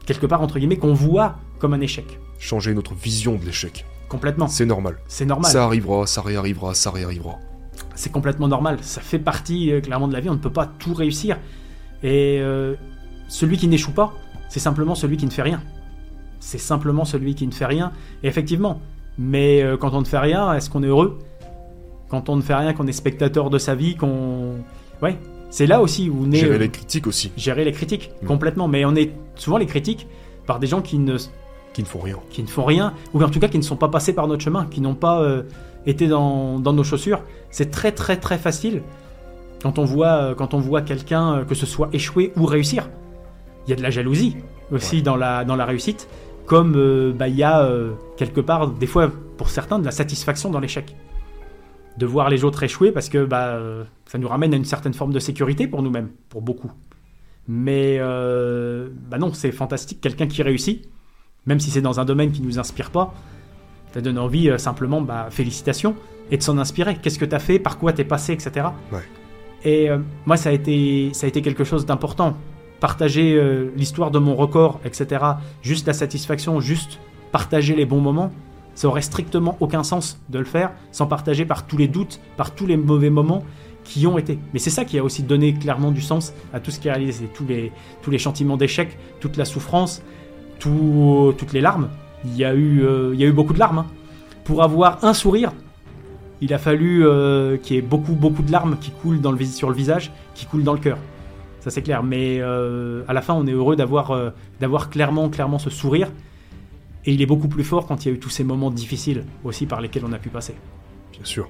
quelque 0.06 0.26
part, 0.26 0.42
entre 0.42 0.60
guillemets, 0.60 0.78
qu'on 0.78 0.94
voit 0.94 1.36
comme 1.60 1.74
un 1.74 1.82
échec. 1.82 2.20
Changer 2.40 2.74
notre 2.74 2.94
vision 2.94 3.36
de 3.36 3.46
l'échec. 3.46 3.86
Complètement. 4.10 4.48
C'est 4.48 4.66
normal. 4.66 4.98
C'est 5.08 5.26
normal. 5.26 5.52
Ça 5.52 5.64
arrivera, 5.66 6.06
ça 6.08 6.22
réarrivera, 6.22 6.74
ça 6.74 6.92
réarrivera. 6.92 7.38
C'est 7.96 8.12
complètement 8.12 8.48
normal. 8.48 8.80
Ça 8.82 9.00
fait 9.02 9.20
partie 9.20 9.72
euh, 9.72 9.80
clairement 9.82 10.08
de 10.08 10.14
la 10.14 10.20
vie. 10.20 10.30
On 10.30 10.34
ne 10.34 10.40
peut 10.40 10.50
pas 10.52 10.66
tout 10.66 10.94
réussir. 10.94 11.38
Et 12.04 12.40
euh, 12.42 12.76
celui 13.30 13.58
qui 13.58 13.68
n'échoue 13.68 13.92
pas, 13.94 14.14
c'est 14.50 14.60
simplement 14.60 14.96
celui 14.96 15.18
qui 15.18 15.26
ne 15.26 15.32
fait 15.32 15.42
rien. 15.44 15.62
C'est 16.42 16.58
simplement 16.58 17.06
celui 17.06 17.36
qui 17.36 17.48
ne 17.48 17.54
fait 17.54 17.68
rien. 17.68 17.94
Et 18.24 18.28
effectivement. 18.28 18.82
Mais 19.18 19.62
euh, 19.62 19.78
quand 19.78 19.94
on 19.94 20.02
ne 20.02 20.06
fait 20.06 20.18
rien, 20.18 20.54
est-ce 20.54 20.70
qu'on 20.70 20.84
est 20.84 20.88
heureux? 20.88 21.20
Quand 22.10 22.28
on 22.28 22.36
ne 22.36 22.42
fait 22.42 22.56
rien, 22.56 22.74
qu'on 22.74 22.88
est 22.88 22.92
spectateur 22.92 23.50
de 23.50 23.58
sa 23.58 23.76
vie, 23.76 23.96
qu'on. 23.96 24.56
Ouais. 25.02 25.18
C'est 25.50 25.68
là 25.68 25.82
aussi 25.82 26.10
où 26.10 26.26
naît. 26.26 26.40
Gérer 26.40 26.56
euh, 26.56 26.60
les 26.60 26.70
critiques 26.70 27.08
aussi, 27.08 27.32
gérer 27.38 27.64
les 27.64 27.72
critiques. 27.72 28.12
Mm. 28.22 28.26
Complètement. 28.26 28.68
Mais 28.68 28.84
on 28.84 28.96
est 28.96 29.12
souvent 29.36 29.58
les 29.58 29.68
critiques 29.68 30.08
par 30.48 30.60
des 30.60 30.68
gens 30.68 30.82
qui 30.82 30.98
ne 30.98 31.18
qui 31.74 31.84
ne 31.84 31.88
font 31.88 32.00
rien. 32.00 32.18
qui 32.32 32.42
ne 32.42 32.48
font 32.48 32.66
rien, 32.66 32.94
ou 33.14 33.22
en 33.22 33.30
tout 33.30 33.40
cas 33.40 33.48
qui 33.48 33.58
ne 33.58 33.64
sont 33.64 33.78
pas 33.78 33.88
passés 33.88 34.12
par 34.12 34.28
notre 34.28 34.44
chemin, 34.44 34.66
qui 34.66 34.82
n'ont 34.82 34.96
pas 34.96 35.22
euh, 35.22 35.44
été 35.86 36.08
dans, 36.08 36.60
dans 36.60 36.74
nos 36.74 36.84
chaussures. 36.84 37.22
C'est 37.50 37.72
très 37.72 37.92
très 37.94 38.18
très 38.18 38.38
facile 38.38 38.82
quand 39.62 39.78
on 39.78 39.86
voit, 39.86 40.34
quand 40.36 40.54
on 40.54 40.60
voit 40.60 40.82
quelqu'un, 40.82 41.46
que 41.48 41.56
ce 41.56 41.66
soit 41.66 41.90
échouer 41.94 42.34
ou 42.36 42.46
réussir. 42.46 42.90
Il 43.68 43.70
y 43.70 43.74
a 43.74 43.76
de 43.76 43.84
la 43.84 43.92
jalousie 43.92 44.38
aussi 44.72 45.02
dans, 45.02 45.16
la, 45.16 45.44
dans 45.44 45.56
la 45.56 45.66
réussite, 45.66 46.08
comme 46.52 46.74
euh, 46.76 47.14
bah, 47.14 47.30
il 47.30 47.38
y 47.38 47.44
a 47.44 47.64
euh, 47.64 47.94
quelque 48.18 48.42
part, 48.42 48.68
des 48.68 48.86
fois 48.86 49.10
pour 49.38 49.50
certains, 49.50 49.80
de 49.80 49.86
la 49.86 49.92
satisfaction 49.92 50.50
dans 50.50 50.60
l'échec. 50.60 50.94
De 51.98 52.06
voir 52.06 52.30
les 52.30 52.44
autres 52.44 52.62
échouer 52.62 52.92
parce 52.92 53.08
que 53.08 53.24
bah, 53.24 53.52
euh, 53.52 53.86
ça 54.06 54.18
nous 54.18 54.28
ramène 54.28 54.54
à 54.54 54.58
une 54.58 54.66
certaine 54.66 54.94
forme 54.94 55.14
de 55.14 55.20
sécurité 55.20 55.66
pour 55.66 55.82
nous-mêmes, 55.82 56.10
pour 56.28 56.42
beaucoup. 56.42 56.70
Mais 57.48 58.00
euh, 58.02 58.90
bah 59.10 59.18
non, 59.18 59.32
c'est 59.32 59.54
fantastique, 59.54 60.02
quelqu'un 60.02 60.28
qui 60.28 60.44
réussit, 60.44 60.90
même 61.46 61.62
si 61.62 61.72
c'est 61.72 61.80
dans 61.80 62.02
un 62.02 62.06
domaine 62.06 62.34
qui 62.34 62.42
ne 62.42 62.48
nous 62.48 62.60
inspire 62.60 62.92
pas, 62.92 63.14
ça 63.94 64.02
donne 64.02 64.20
envie 64.20 64.52
simplement, 64.60 65.00
bah, 65.00 65.28
félicitations, 65.30 65.96
et 66.32 66.38
de 66.38 66.44
s'en 66.44 66.58
inspirer. 66.58 66.98
Qu'est-ce 67.02 67.18
que 67.18 67.24
tu 67.24 67.34
as 67.34 67.40
fait, 67.40 67.60
par 67.60 67.78
quoi 67.78 67.94
t'es 67.94 68.04
passé, 68.04 68.34
etc. 68.34 68.68
Ouais. 68.92 69.00
Et 69.64 69.88
moi, 70.26 70.36
ça 70.36 70.50
a, 70.50 70.52
été, 70.52 71.14
ça 71.14 71.28
a 71.28 71.30
été 71.30 71.42
quelque 71.42 71.64
chose 71.64 71.86
d'important. 71.86 72.36
Partager 72.82 73.36
euh, 73.36 73.70
l'histoire 73.78 74.12
de 74.12 74.20
mon 74.20 74.36
record, 74.36 74.82
etc. 74.84 75.24
Juste 75.62 75.88
la 75.88 75.94
satisfaction, 75.94 76.60
juste 76.60 77.00
partager 77.32 77.76
les 77.76 77.86
bons 77.86 78.02
moments, 78.02 78.32
ça 78.76 78.88
aurait 78.90 79.02
strictement 79.04 79.56
aucun 79.62 79.84
sens 79.84 80.20
de 80.30 80.40
le 80.40 80.46
faire 80.46 80.72
sans 80.92 81.06
partager 81.06 81.46
par 81.46 81.66
tous 81.68 81.78
les 81.78 81.88
doutes, 81.88 82.20
par 82.38 82.52
tous 82.54 82.66
les 82.66 82.76
mauvais 82.78 83.10
moments 83.10 83.44
qui 83.84 84.06
ont 84.08 84.18
été. 84.18 84.38
Mais 84.54 84.60
c'est 84.60 84.70
ça 84.70 84.84
qui 84.84 84.98
a 85.00 85.04
aussi 85.04 85.24
donné 85.24 85.54
clairement 85.54 85.92
du 85.92 86.02
sens 86.02 86.34
à 86.54 86.60
tout 86.60 86.72
ce 86.72 86.80
qui 86.80 86.88
est 86.88 86.92
réalisé, 86.92 87.30
tous 87.34 87.46
les, 87.48 87.72
tous 88.02 88.12
les 88.12 88.20
sentiments 88.20 88.58
d'échec, 88.58 88.98
toute 89.20 89.38
la 89.38 89.46
souffrance, 89.46 90.02
tout- 90.60 91.34
toutes 91.38 91.54
les 91.54 91.62
larmes. 91.62 91.90
Il 92.26 92.36
y 92.36 92.44
a 92.46 92.54
eu, 92.54 92.84
euh, 92.84 93.12
il 93.14 93.20
y 93.20 93.24
a 93.24 93.28
eu 93.28 93.32
beaucoup 93.32 93.54
de 93.54 93.60
larmes. 93.60 93.80
hein. 93.80 93.86
Pour 94.44 94.64
avoir 94.64 95.04
un 95.06 95.14
sourire, 95.14 95.52
il 96.42 96.54
a 96.54 96.58
fallu 96.58 97.06
euh, 97.06 97.58
qu'il 97.58 97.76
y 97.76 97.80
ait 97.80 97.84
beaucoup, 97.84 98.14
beaucoup 98.14 98.42
de 98.42 98.52
larmes 98.52 98.78
qui 98.82 98.90
coulent 98.92 99.22
dans 99.22 99.32
le, 99.32 99.44
sur 99.46 99.70
le 99.70 99.76
visage, 99.76 100.12
qui 100.34 100.46
coulent 100.46 100.64
dans 100.64 100.74
le 100.74 100.80
cœur. 100.80 100.98
Ça 101.62 101.70
c'est 101.70 101.82
clair. 101.82 102.04
Mais 102.04 102.40
euh, 102.42 103.04
à 103.08 103.14
la 103.14 103.22
fin, 103.22 103.34
on 103.34 103.48
est 103.48 103.52
heureux 103.54 103.76
d'avoir 103.76 104.12
euh, 104.12 104.32
d'avoir 104.60 104.90
clairement, 104.90 105.30
clairement 105.30 105.60
ce 105.60 105.70
sourire. 105.70 106.12
Et 107.06 107.14
il 107.14 107.22
est 107.22 107.26
beaucoup 107.26 107.48
plus 107.48 107.64
fort 107.64 107.88
quand 107.88 108.06
il 108.06 108.10
y 108.10 108.12
a 108.12 108.16
eu 108.16 108.20
tous 108.20 108.30
ces 108.30 108.44
moments 108.44 108.70
difficiles 108.70 109.26
aussi 109.44 109.66
par 109.66 109.82
lesquels 109.82 110.04
on 110.06 110.12
a 110.14 110.20
pu 110.20 110.30
passer. 110.30 110.54
Bien 111.14 111.24
sûr. 111.26 111.50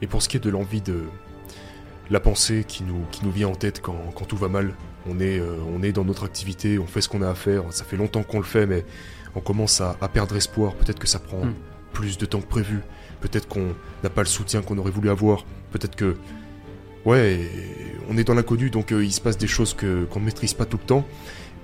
Et 0.00 0.06
pour 0.06 0.22
ce 0.22 0.28
qui 0.28 0.36
est 0.38 0.40
de 0.44 0.48
l'envie 0.50 0.80
de 0.80 1.00
la 2.10 2.20
pensée 2.20 2.64
qui 2.66 2.82
nous, 2.82 3.02
qui 3.10 3.24
nous 3.24 3.30
vient 3.30 3.48
en 3.48 3.54
tête 3.54 3.80
quand, 3.82 3.96
quand 4.14 4.24
tout 4.26 4.36
va 4.36 4.48
mal, 4.48 4.74
on 5.08 5.20
est, 5.20 5.38
euh, 5.38 5.56
on 5.74 5.82
est 5.82 5.92
dans 5.92 6.04
notre 6.04 6.24
activité, 6.24 6.78
on 6.78 6.86
fait 6.86 7.00
ce 7.00 7.08
qu'on 7.08 7.22
a 7.22 7.28
à 7.28 7.34
faire, 7.34 7.64
ça 7.70 7.84
fait 7.84 7.96
longtemps 7.96 8.22
qu'on 8.22 8.38
le 8.38 8.44
fait, 8.44 8.66
mais 8.66 8.84
on 9.34 9.40
commence 9.40 9.80
à, 9.80 9.96
à 10.00 10.08
perdre 10.08 10.36
espoir. 10.36 10.74
Peut-être 10.74 10.98
que 10.98 11.06
ça 11.06 11.18
prend 11.18 11.44
Mm. 11.44 11.54
plus 11.92 12.18
de 12.18 12.26
temps 12.26 12.40
que 12.40 12.46
prévu. 12.46 12.80
Peut-être 13.20 13.48
qu'on 13.48 13.68
n'a 14.02 14.10
pas 14.10 14.22
le 14.22 14.26
soutien 14.28 14.60
qu'on 14.62 14.76
aurait 14.78 14.90
voulu 14.90 15.08
avoir. 15.10 15.44
Peut-être 15.72 15.94
que. 15.96 16.16
Ouais, 17.04 17.50
on 18.08 18.16
est 18.16 18.24
dans 18.24 18.34
l'inconnu, 18.34 18.70
donc 18.70 18.92
euh, 18.92 19.04
il 19.04 19.12
se 19.12 19.20
passe 19.20 19.36
des 19.38 19.46
choses 19.46 19.74
que, 19.74 20.04
qu'on 20.04 20.20
ne 20.20 20.24
maîtrise 20.26 20.54
pas 20.54 20.64
tout 20.64 20.78
le 20.80 20.86
temps. 20.86 21.06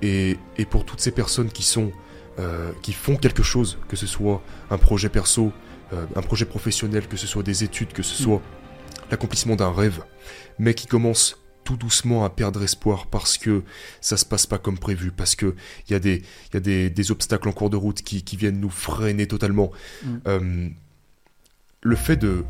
Et, 0.01 0.37
et 0.57 0.65
pour 0.65 0.85
toutes 0.85 1.01
ces 1.01 1.11
personnes 1.11 1.49
qui 1.49 1.63
sont. 1.63 1.91
euh, 2.39 2.71
qui 2.81 2.93
font 2.93 3.17
quelque 3.17 3.43
chose, 3.43 3.77
que 3.89 3.97
ce 3.97 4.07
soit 4.07 4.41
un 4.69 4.77
projet 4.77 5.09
perso, 5.09 5.51
euh, 5.91 6.05
un 6.15 6.21
projet 6.21 6.45
professionnel, 6.45 7.07
que 7.07 7.17
ce 7.17 7.27
soit 7.27 7.43
des 7.43 7.63
études, 7.65 7.91
que 7.91 8.03
ce 8.03 8.13
Mm. 8.21 8.25
soit 8.25 8.41
l'accomplissement 9.11 9.57
d'un 9.57 9.71
rêve, 9.73 10.01
mais 10.57 10.73
qui 10.73 10.87
commencent 10.87 11.37
tout 11.65 11.75
doucement 11.75 12.23
à 12.23 12.29
perdre 12.29 12.63
espoir 12.63 13.07
parce 13.07 13.37
que 13.37 13.63
ça 13.99 14.15
se 14.15 14.25
passe 14.25 14.45
pas 14.47 14.57
comme 14.57 14.77
prévu, 14.79 15.11
parce 15.11 15.35
que 15.35 15.55
il 15.87 15.91
y 15.91 15.95
a 15.95 15.99
des, 15.99 16.23
y 16.53 16.57
a 16.57 16.59
des, 16.61 16.89
des 16.89 17.11
obstacles 17.11 17.49
en 17.49 17.51
cours 17.51 17.69
de 17.69 17.75
route 17.77 18.01
qui, 18.01 18.23
qui 18.23 18.37
viennent 18.37 18.61
nous 18.61 18.69
freiner 18.71 19.27
totalement. 19.27 19.69
Mm. 20.03 20.69
Le 21.83 21.95
fait 21.97 22.15
de 22.15 22.45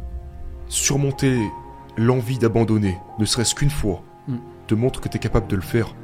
surmonter 0.69 1.39
l'envie 1.97 2.37
d'abandonner, 2.37 2.97
ne 3.19 3.25
serait-ce 3.25 3.55
qu'une 3.55 3.69
fois, 3.69 4.01
Mm. 4.27 4.35
te 4.67 4.75
montre 4.75 5.01
que 5.01 5.09
tu 5.09 5.17
es 5.17 5.19
capable 5.19 5.47
de 5.47 5.55
le 5.55 5.61
faire 5.61 5.95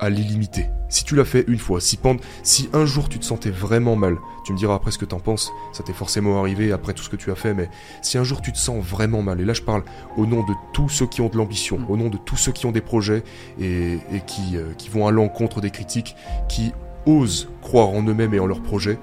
à 0.00 0.10
l'illimité. 0.10 0.68
Si 0.88 1.04
tu 1.04 1.16
l'as 1.16 1.24
fait 1.24 1.44
une 1.48 1.58
fois, 1.58 1.80
si, 1.80 1.96
pend- 1.96 2.16
si 2.42 2.68
un 2.74 2.84
jour 2.84 3.08
tu 3.08 3.18
te 3.18 3.24
sentais 3.24 3.50
vraiment 3.50 3.96
mal, 3.96 4.16
tu 4.44 4.52
me 4.52 4.58
diras 4.58 4.74
après 4.74 4.90
ce 4.90 4.98
que 4.98 5.04
t'en 5.06 5.18
penses, 5.20 5.50
ça 5.72 5.82
t'est 5.82 5.92
forcément 5.94 6.38
arrivé 6.40 6.70
après 6.72 6.92
tout 6.92 7.02
ce 7.02 7.08
que 7.08 7.16
tu 7.16 7.30
as 7.30 7.34
fait, 7.34 7.54
mais 7.54 7.70
si 8.02 8.18
un 8.18 8.24
jour 8.24 8.42
tu 8.42 8.52
te 8.52 8.58
sens 8.58 8.84
vraiment 8.84 9.22
mal, 9.22 9.40
et 9.40 9.44
là 9.44 9.52
je 9.54 9.62
parle 9.62 9.82
au 10.16 10.26
nom 10.26 10.42
de 10.42 10.52
tous 10.72 10.88
ceux 10.88 11.06
qui 11.06 11.20
ont 11.22 11.28
de 11.28 11.36
l'ambition, 11.36 11.78
Mm. 11.78 11.86
au 11.90 11.96
nom 11.96 12.08
de 12.08 12.18
tous 12.18 12.36
ceux 12.36 12.52
qui 12.52 12.66
ont 12.66 12.72
des 12.72 12.80
projets 12.82 13.22
et, 13.60 13.94
et 14.12 14.20
qui, 14.26 14.56
euh, 14.56 14.72
qui 14.76 14.88
vont 14.90 15.06
à 15.06 15.10
l'encontre 15.12 15.60
des 15.60 15.70
critiques, 15.70 16.14
qui 16.48 16.72
osent 17.06 17.48
croire 17.62 17.88
en 17.88 18.02
eux-mêmes 18.02 18.34
et 18.34 18.40
en 18.40 18.46
leurs 18.46 18.62
projets, 18.62 18.98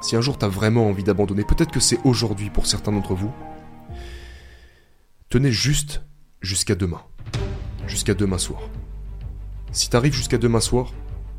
si 0.00 0.16
un 0.16 0.20
jour 0.20 0.36
t'as 0.36 0.48
vraiment 0.48 0.88
envie 0.88 1.04
d'abandonner, 1.04 1.44
peut-être 1.44 1.70
que 1.70 1.80
c'est 1.80 1.98
aujourd'hui 2.04 2.50
pour 2.50 2.66
certains 2.66 2.92
d'entre 2.92 3.14
vous, 3.14 3.30
tenez 5.32 5.50
juste 5.50 6.02
jusqu'à 6.42 6.74
demain. 6.74 7.00
Jusqu'à 7.86 8.12
demain 8.12 8.36
soir. 8.36 8.60
Si 9.72 9.88
t'arrives 9.88 10.12
jusqu'à 10.12 10.36
demain 10.36 10.60
soir, 10.60 10.92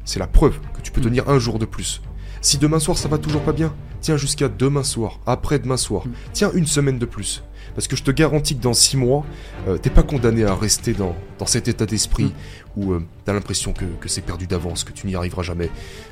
c'est 0.03 0.17
la 0.17 0.25
preuve 0.25 0.59
que 0.73 0.81
tu 0.81 0.91
peux 0.91 0.99
Mm. 0.99 1.03
tenir 1.03 1.29
un 1.29 1.37
jour 1.37 1.59
de 1.59 1.65
plus. 1.65 2.01
Si 2.41 2.57
demain 2.57 2.79
soir 2.79 2.97
ça 2.97 3.07
va 3.07 3.19
toujours 3.19 3.43
pas 3.43 3.51
bien, 3.53 3.71
tiens 4.01 4.17
jusqu'à 4.17 4.49
demain 4.49 4.81
soir, 4.83 5.19
après-demain 5.27 5.77
soir, 5.77 6.07
Mm. 6.07 6.11
tiens 6.33 6.51
une 6.55 6.65
semaine 6.65 6.97
de 6.97 7.05
plus. 7.05 7.43
Parce 7.75 7.87
que 7.87 7.95
je 7.95 8.01
te 8.03 8.09
garantis 8.09 8.57
que 8.57 8.63
dans 8.63 8.73
six 8.73 8.97
mois, 8.97 9.23
euh, 9.67 9.77
t'es 9.77 9.91
pas 9.91 10.01
condamné 10.01 10.43
à 10.43 10.55
rester 10.55 10.93
dans, 10.93 11.15
dans 11.37 11.45
cet 11.45 11.67
état 11.67 11.85
d'esprit 11.85 12.25
Mm. 12.25 12.31
où 12.77 12.93
euh, 12.93 13.05
t'as 13.25 13.33
l'impression 13.33 13.73
que, 13.73 13.85
que 13.85 14.09
c'est 14.09 14.21
perdu 14.21 14.47
d'avance, 14.47 14.83
que 14.83 14.91
tu 14.91 15.05
n'y 15.05 15.13
arriveras 15.15 15.43
jamais. 15.43 15.69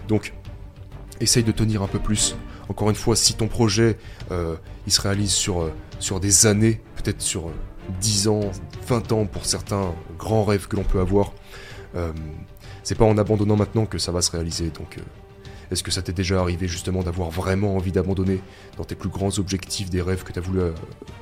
Donc, 0.08 0.34
essaye 1.20 1.44
de 1.44 1.52
tenir 1.52 1.82
un 1.82 1.88
peu 1.88 2.00
plus. 2.00 2.36
Encore 2.70 2.92
une 2.92 2.96
fois, 2.96 3.16
si 3.16 3.34
ton 3.34 3.48
projet 3.48 3.98
euh, 4.30 4.56
il 4.86 4.94
se 4.94 5.02
réalise 5.02 5.32
sur, 5.32 5.72
sur 5.98 6.20
des 6.20 6.46
années, 6.46 6.80
peut-être 6.96 7.22
sur 7.22 7.52
10 8.00 8.28
ans, 8.28 8.52
20 8.88 9.12
ans 9.12 9.26
pour 9.26 9.46
certains 9.46 9.94
grands 10.18 10.44
rêves 10.44 10.68
que 10.68 10.76
l'on 10.76 10.84
peut 10.84 11.00
avoir, 11.00 11.34
euh, 11.96 12.12
c'est 12.84 12.96
pas 12.96 13.06
en 13.06 13.18
abandonnant 13.18 13.56
maintenant 13.56 13.86
que 13.86 13.98
ça 13.98 14.12
va 14.12 14.22
se 14.22 14.32
réaliser. 14.32 14.70
Donc, 14.70 14.98
euh, 14.98 15.02
est-ce 15.72 15.84
que 15.84 15.92
ça 15.92 16.02
t'est 16.02 16.14
déjà 16.14 16.40
arrivé 16.42 16.68
justement 16.68 17.02
d'avoir 17.02 17.30
vraiment 17.30 17.76
envie 17.76 17.92
d'abandonner 17.92 18.42
dans 18.78 18.84
tes 18.84 18.96
plus 18.96 19.10
grands 19.10 19.40
objectifs, 19.40 19.90
des 19.90 20.02
rêves 20.02 20.24
que 20.24 20.34
tu 20.34 20.40
as 20.40 20.42
voulu 20.42 20.60
euh, 20.60 20.72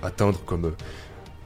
atteindre, 0.02 0.40
comme 0.46 0.66
euh, 0.66 0.72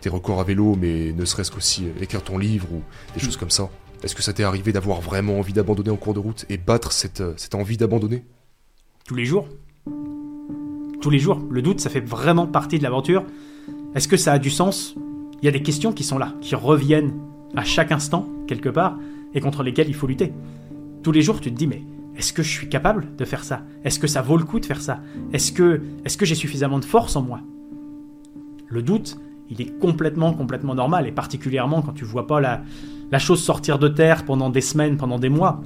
tes 0.01 0.09
records 0.09 0.39
à 0.39 0.43
vélo, 0.43 0.75
mais 0.79 1.11
ne 1.11 1.25
serait-ce 1.25 1.51
qu'aussi 1.51 1.87
écrire 1.99 2.23
ton 2.23 2.37
livre 2.37 2.67
ou 2.71 2.81
des 3.13 3.19
choses 3.19 3.37
comme 3.37 3.49
ça? 3.49 3.69
Est-ce 4.03 4.15
que 4.15 4.21
ça 4.21 4.33
t'est 4.33 4.43
arrivé 4.43 4.71
d'avoir 4.71 5.01
vraiment 5.01 5.39
envie 5.39 5.53
d'abandonner 5.53 5.89
en 5.89 5.95
cours 5.95 6.13
de 6.13 6.19
route 6.19 6.45
et 6.49 6.57
battre 6.57 6.91
cette, 6.91 7.23
cette 7.37 7.55
envie 7.55 7.77
d'abandonner? 7.77 8.23
Tous 9.05 9.15
les 9.15 9.25
jours. 9.25 9.47
Tous 11.01 11.09
les 11.09 11.19
jours. 11.19 11.41
Le 11.49 11.61
doute, 11.61 11.79
ça 11.79 11.89
fait 11.89 12.01
vraiment 12.01 12.47
partie 12.47 12.77
de 12.77 12.83
l'aventure. 12.83 13.25
Est-ce 13.95 14.07
que 14.07 14.17
ça 14.17 14.33
a 14.33 14.39
du 14.39 14.49
sens? 14.49 14.95
Il 15.41 15.45
y 15.45 15.47
a 15.47 15.51
des 15.51 15.61
questions 15.61 15.93
qui 15.93 16.03
sont 16.03 16.17
là, 16.17 16.33
qui 16.41 16.55
reviennent 16.55 17.13
à 17.55 17.63
chaque 17.63 17.91
instant, 17.91 18.27
quelque 18.47 18.69
part, 18.69 18.97
et 19.35 19.39
contre 19.39 19.61
lesquelles 19.61 19.89
il 19.89 19.93
faut 19.93 20.07
lutter. 20.07 20.33
Tous 21.03 21.11
les 21.11 21.21
jours, 21.21 21.39
tu 21.39 21.51
te 21.51 21.57
dis, 21.57 21.67
mais 21.67 21.83
est-ce 22.17 22.33
que 22.33 22.41
je 22.41 22.49
suis 22.49 22.69
capable 22.69 23.15
de 23.15 23.25
faire 23.25 23.43
ça? 23.43 23.61
Est-ce 23.83 23.99
que 23.99 24.07
ça 24.07 24.21
vaut 24.21 24.37
le 24.37 24.45
coup 24.45 24.59
de 24.59 24.65
faire 24.65 24.81
ça? 24.81 24.99
Est-ce 25.31 25.51
que, 25.51 25.81
j'ai 26.25 26.35
suffisamment 26.35 26.79
de 26.79 26.85
force 26.85 27.15
en 27.15 27.21
moi? 27.21 27.41
Le 28.67 28.81
doute, 28.81 29.17
il 29.51 29.61
est 29.61 29.77
complètement, 29.79 30.33
complètement 30.33 30.73
normal, 30.73 31.05
et 31.05 31.11
particulièrement 31.11 31.83
quand 31.83 31.93
tu 31.93 32.05
vois 32.05 32.25
pas 32.25 32.39
la 32.41 33.19
chose 33.19 33.43
sortir 33.43 33.77
de 33.77 33.89
terre 33.89 34.25
pendant 34.25 34.49
des 34.49 34.61
semaines, 34.61 34.97
pendant 34.97 35.19
des 35.19 35.29
mois. 35.29 35.61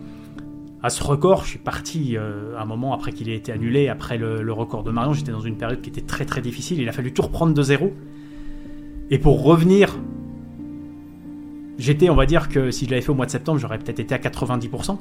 À 0.83 0.89
ce 0.89 1.03
record, 1.03 1.43
je 1.43 1.49
suis 1.49 1.59
parti 1.59 2.15
euh, 2.15 2.57
un 2.57 2.65
moment 2.65 2.93
après 2.93 3.11
qu'il 3.11 3.29
ait 3.29 3.35
été 3.35 3.51
annulé, 3.51 3.89
après 3.89 4.17
le, 4.17 4.43
le 4.43 4.53
record 4.53 4.83
de 4.83 4.91
Marion. 4.91 5.13
J'étais 5.13 5.31
dans 5.31 5.41
une 5.41 5.57
période 5.57 5.81
qui 5.81 5.89
était 5.89 6.01
très 6.01 6.25
très 6.25 6.41
difficile. 6.41 6.79
Il 6.79 6.87
a 6.87 6.91
fallu 6.91 7.11
tout 7.13 7.23
reprendre 7.23 7.53
de 7.53 7.61
zéro. 7.61 7.93
Et 9.09 9.17
pour 9.17 9.41
revenir, 9.43 9.97
j'étais, 11.77 12.09
on 12.09 12.15
va 12.15 12.25
dire 12.25 12.49
que 12.49 12.71
si 12.71 12.85
je 12.85 12.91
l'avais 12.91 13.01
fait 13.01 13.09
au 13.09 13.15
mois 13.15 13.25
de 13.25 13.31
septembre, 13.31 13.59
j'aurais 13.59 13.79
peut-être 13.79 13.99
été 13.99 14.13
à 14.13 14.19
90%. 14.19 14.97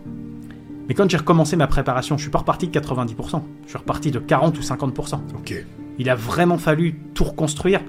Mais 0.89 0.94
quand 0.94 1.11
j'ai 1.11 1.16
recommencé 1.16 1.57
ma 1.57 1.66
préparation, 1.66 2.16
je 2.16 2.23
suis 2.23 2.31
pas 2.31 2.39
reparti 2.39 2.69
de 2.69 2.78
90%. 2.78 3.43
Je 3.65 3.69
suis 3.69 3.78
reparti 3.78 4.11
de 4.11 4.19
40 4.19 4.57
ou 4.57 4.62
50%. 4.62 5.19
Ok. 5.35 5.65
Il 5.98 6.11
a 6.11 6.15
vraiment 6.15 6.59
fallu 6.59 6.94
tout 7.15 7.24
reconstruire 7.24 7.81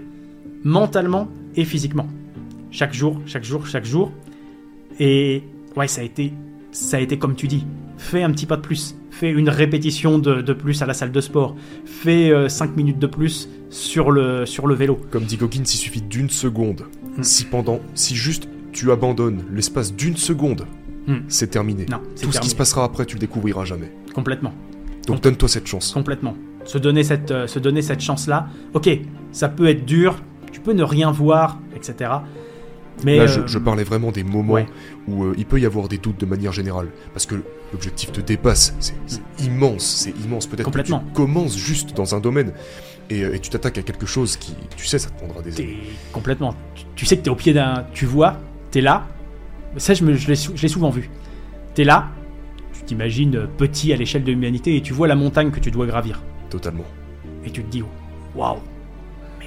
mentalement 0.64 1.28
et 1.56 1.64
physiquement. 1.66 2.08
Chaque 2.72 2.94
jour, 2.94 3.22
chaque 3.26 3.44
jour, 3.44 3.68
chaque 3.68 3.86
jour. 3.86 4.12
Et 5.00 5.44
ouais, 5.76 5.88
ça 5.88 6.02
a 6.02 6.04
été, 6.04 6.34
ça 6.78 6.98
a 6.98 7.00
été 7.00 7.18
comme 7.18 7.36
tu 7.36 7.48
dis. 7.48 7.66
Fais 7.98 8.24
un 8.24 8.32
petit 8.32 8.46
pas 8.46 8.56
de 8.58 8.62
plus. 8.62 8.96
Fais 9.10 9.30
une 9.32 9.50
répétition 9.50 10.20
de, 10.20 10.42
de 10.42 10.54
plus 10.54 10.82
à 10.82 10.86
la 10.86 10.94
salle 10.94 11.12
de 11.12 11.22
sport. 11.22 11.56
Fais 11.86 12.32
5 12.48 12.76
minutes 12.78 13.00
de 13.00 13.08
plus 13.08 13.50
sur 13.70 14.12
le, 14.12 14.46
sur 14.46 14.68
le 14.68 14.76
vélo. 14.76 15.00
Comme 15.12 15.24
dit 15.24 15.38
Goggins, 15.38 15.62
il 15.64 15.68
suffit 15.68 16.02
d'une 16.02 16.30
seconde. 16.30 16.84
Hmm. 17.18 17.24
Si 17.24 17.46
pendant, 17.46 17.80
si 17.96 18.16
juste 18.16 18.48
tu 18.72 18.92
abandonnes 18.92 19.44
l'espace 19.52 19.94
d'une 19.96 20.18
seconde, 20.18 20.66
Hmm. 21.08 21.20
c'est 21.30 21.48
terminé. 21.48 21.86
Non, 21.90 22.02
Tout 22.22 22.34
ce 22.34 22.40
qui 22.42 22.50
se 22.50 22.56
passera 22.56 22.84
après, 22.84 23.06
tu 23.06 23.16
le 23.16 23.22
découvriras 23.22 23.64
jamais. 23.64 23.90
Complètement. 24.14 24.54
Donc 25.08 25.22
donne-toi 25.22 25.48
cette 25.48 25.66
chance. 25.66 25.94
Complètement. 25.94 26.36
Se 26.66 26.78
donner 26.78 27.04
cette, 27.06 27.32
euh, 27.32 27.48
se 27.48 27.60
donner 27.60 27.82
cette 27.82 28.02
chance-là. 28.02 28.50
Ok, 28.74 28.90
ça 29.32 29.48
peut 29.48 29.68
être 29.68 29.86
dur. 29.86 30.18
Tu 30.52 30.60
peux 30.60 30.74
ne 30.74 30.84
rien 30.84 31.10
voir, 31.12 31.62
etc. 31.78 32.12
Mais 33.04 33.18
Là, 33.18 33.24
euh, 33.24 33.28
je, 33.28 33.48
je 33.48 33.58
parlais 33.60 33.84
vraiment 33.84 34.12
des 34.12 34.24
moments 34.24 34.54
ouais. 34.54 34.66
où 35.08 35.24
euh, 35.26 35.34
il 35.38 35.46
peut 35.46 35.60
y 35.60 35.66
avoir 35.66 35.88
des 35.88 35.98
doutes 35.98 36.20
de 36.20 36.26
manière 36.26 36.52
générale. 36.52 36.88
Parce 37.14 37.26
que 37.26 37.36
l'objectif 37.72 38.12
te 38.12 38.22
dépasse. 38.22 38.76
C'est 38.80 38.96
c'est 39.06 39.22
immense. 39.46 39.84
C'est 39.84 40.14
immense. 40.26 40.48
Peut-être 40.48 40.72
que 40.72 40.82
tu 40.82 40.94
commences 41.14 41.58
juste 41.58 41.96
dans 41.96 42.16
un 42.16 42.20
domaine 42.20 42.54
et, 43.10 43.24
euh, 43.24 43.36
et 43.36 43.40
tu 43.40 43.50
t'attaques 43.50 43.78
à 43.78 43.84
quelque 43.84 44.06
chose 44.06 44.36
qui, 44.38 44.56
tu 44.76 44.86
sais, 44.86 44.98
ça 45.00 45.10
te 45.10 45.18
prendra 45.18 45.42
des 45.42 45.56
années. 45.62 45.78
complètement. 46.12 46.56
Tu, 46.76 46.84
tu 46.96 47.06
sais 47.06 47.18
que 47.18 47.22
t'es 47.24 47.30
au 47.30 47.36
pied 47.36 47.54
d'un. 47.54 47.86
Tu 47.94 48.06
vois, 48.06 48.38
t'es 48.72 48.82
là. 48.82 49.06
Ça, 49.78 49.94
je, 49.94 50.04
me- 50.04 50.16
je 50.16 50.28
l'ai 50.30 50.68
souvent 50.68 50.90
vu. 50.90 51.10
T'es 51.76 51.84
là, 51.84 52.08
tu 52.74 52.82
t'imagines 52.84 53.48
petit 53.58 53.94
à 53.94 53.96
l'échelle 53.96 54.24
de 54.24 54.32
l'humanité 54.32 54.76
et 54.76 54.82
tu 54.82 54.92
vois 54.94 55.08
la 55.08 55.16
montagne 55.16 55.52
que 55.52 55.60
tu 55.60 55.70
dois 55.70 55.86
gravir. 55.86 56.24
Totalement. 56.50 56.86
Et 57.46 57.52
tu 57.52 57.62
te 57.64 57.70
dis, 57.70 57.84
waouh, 58.36 58.58
mais 59.40 59.46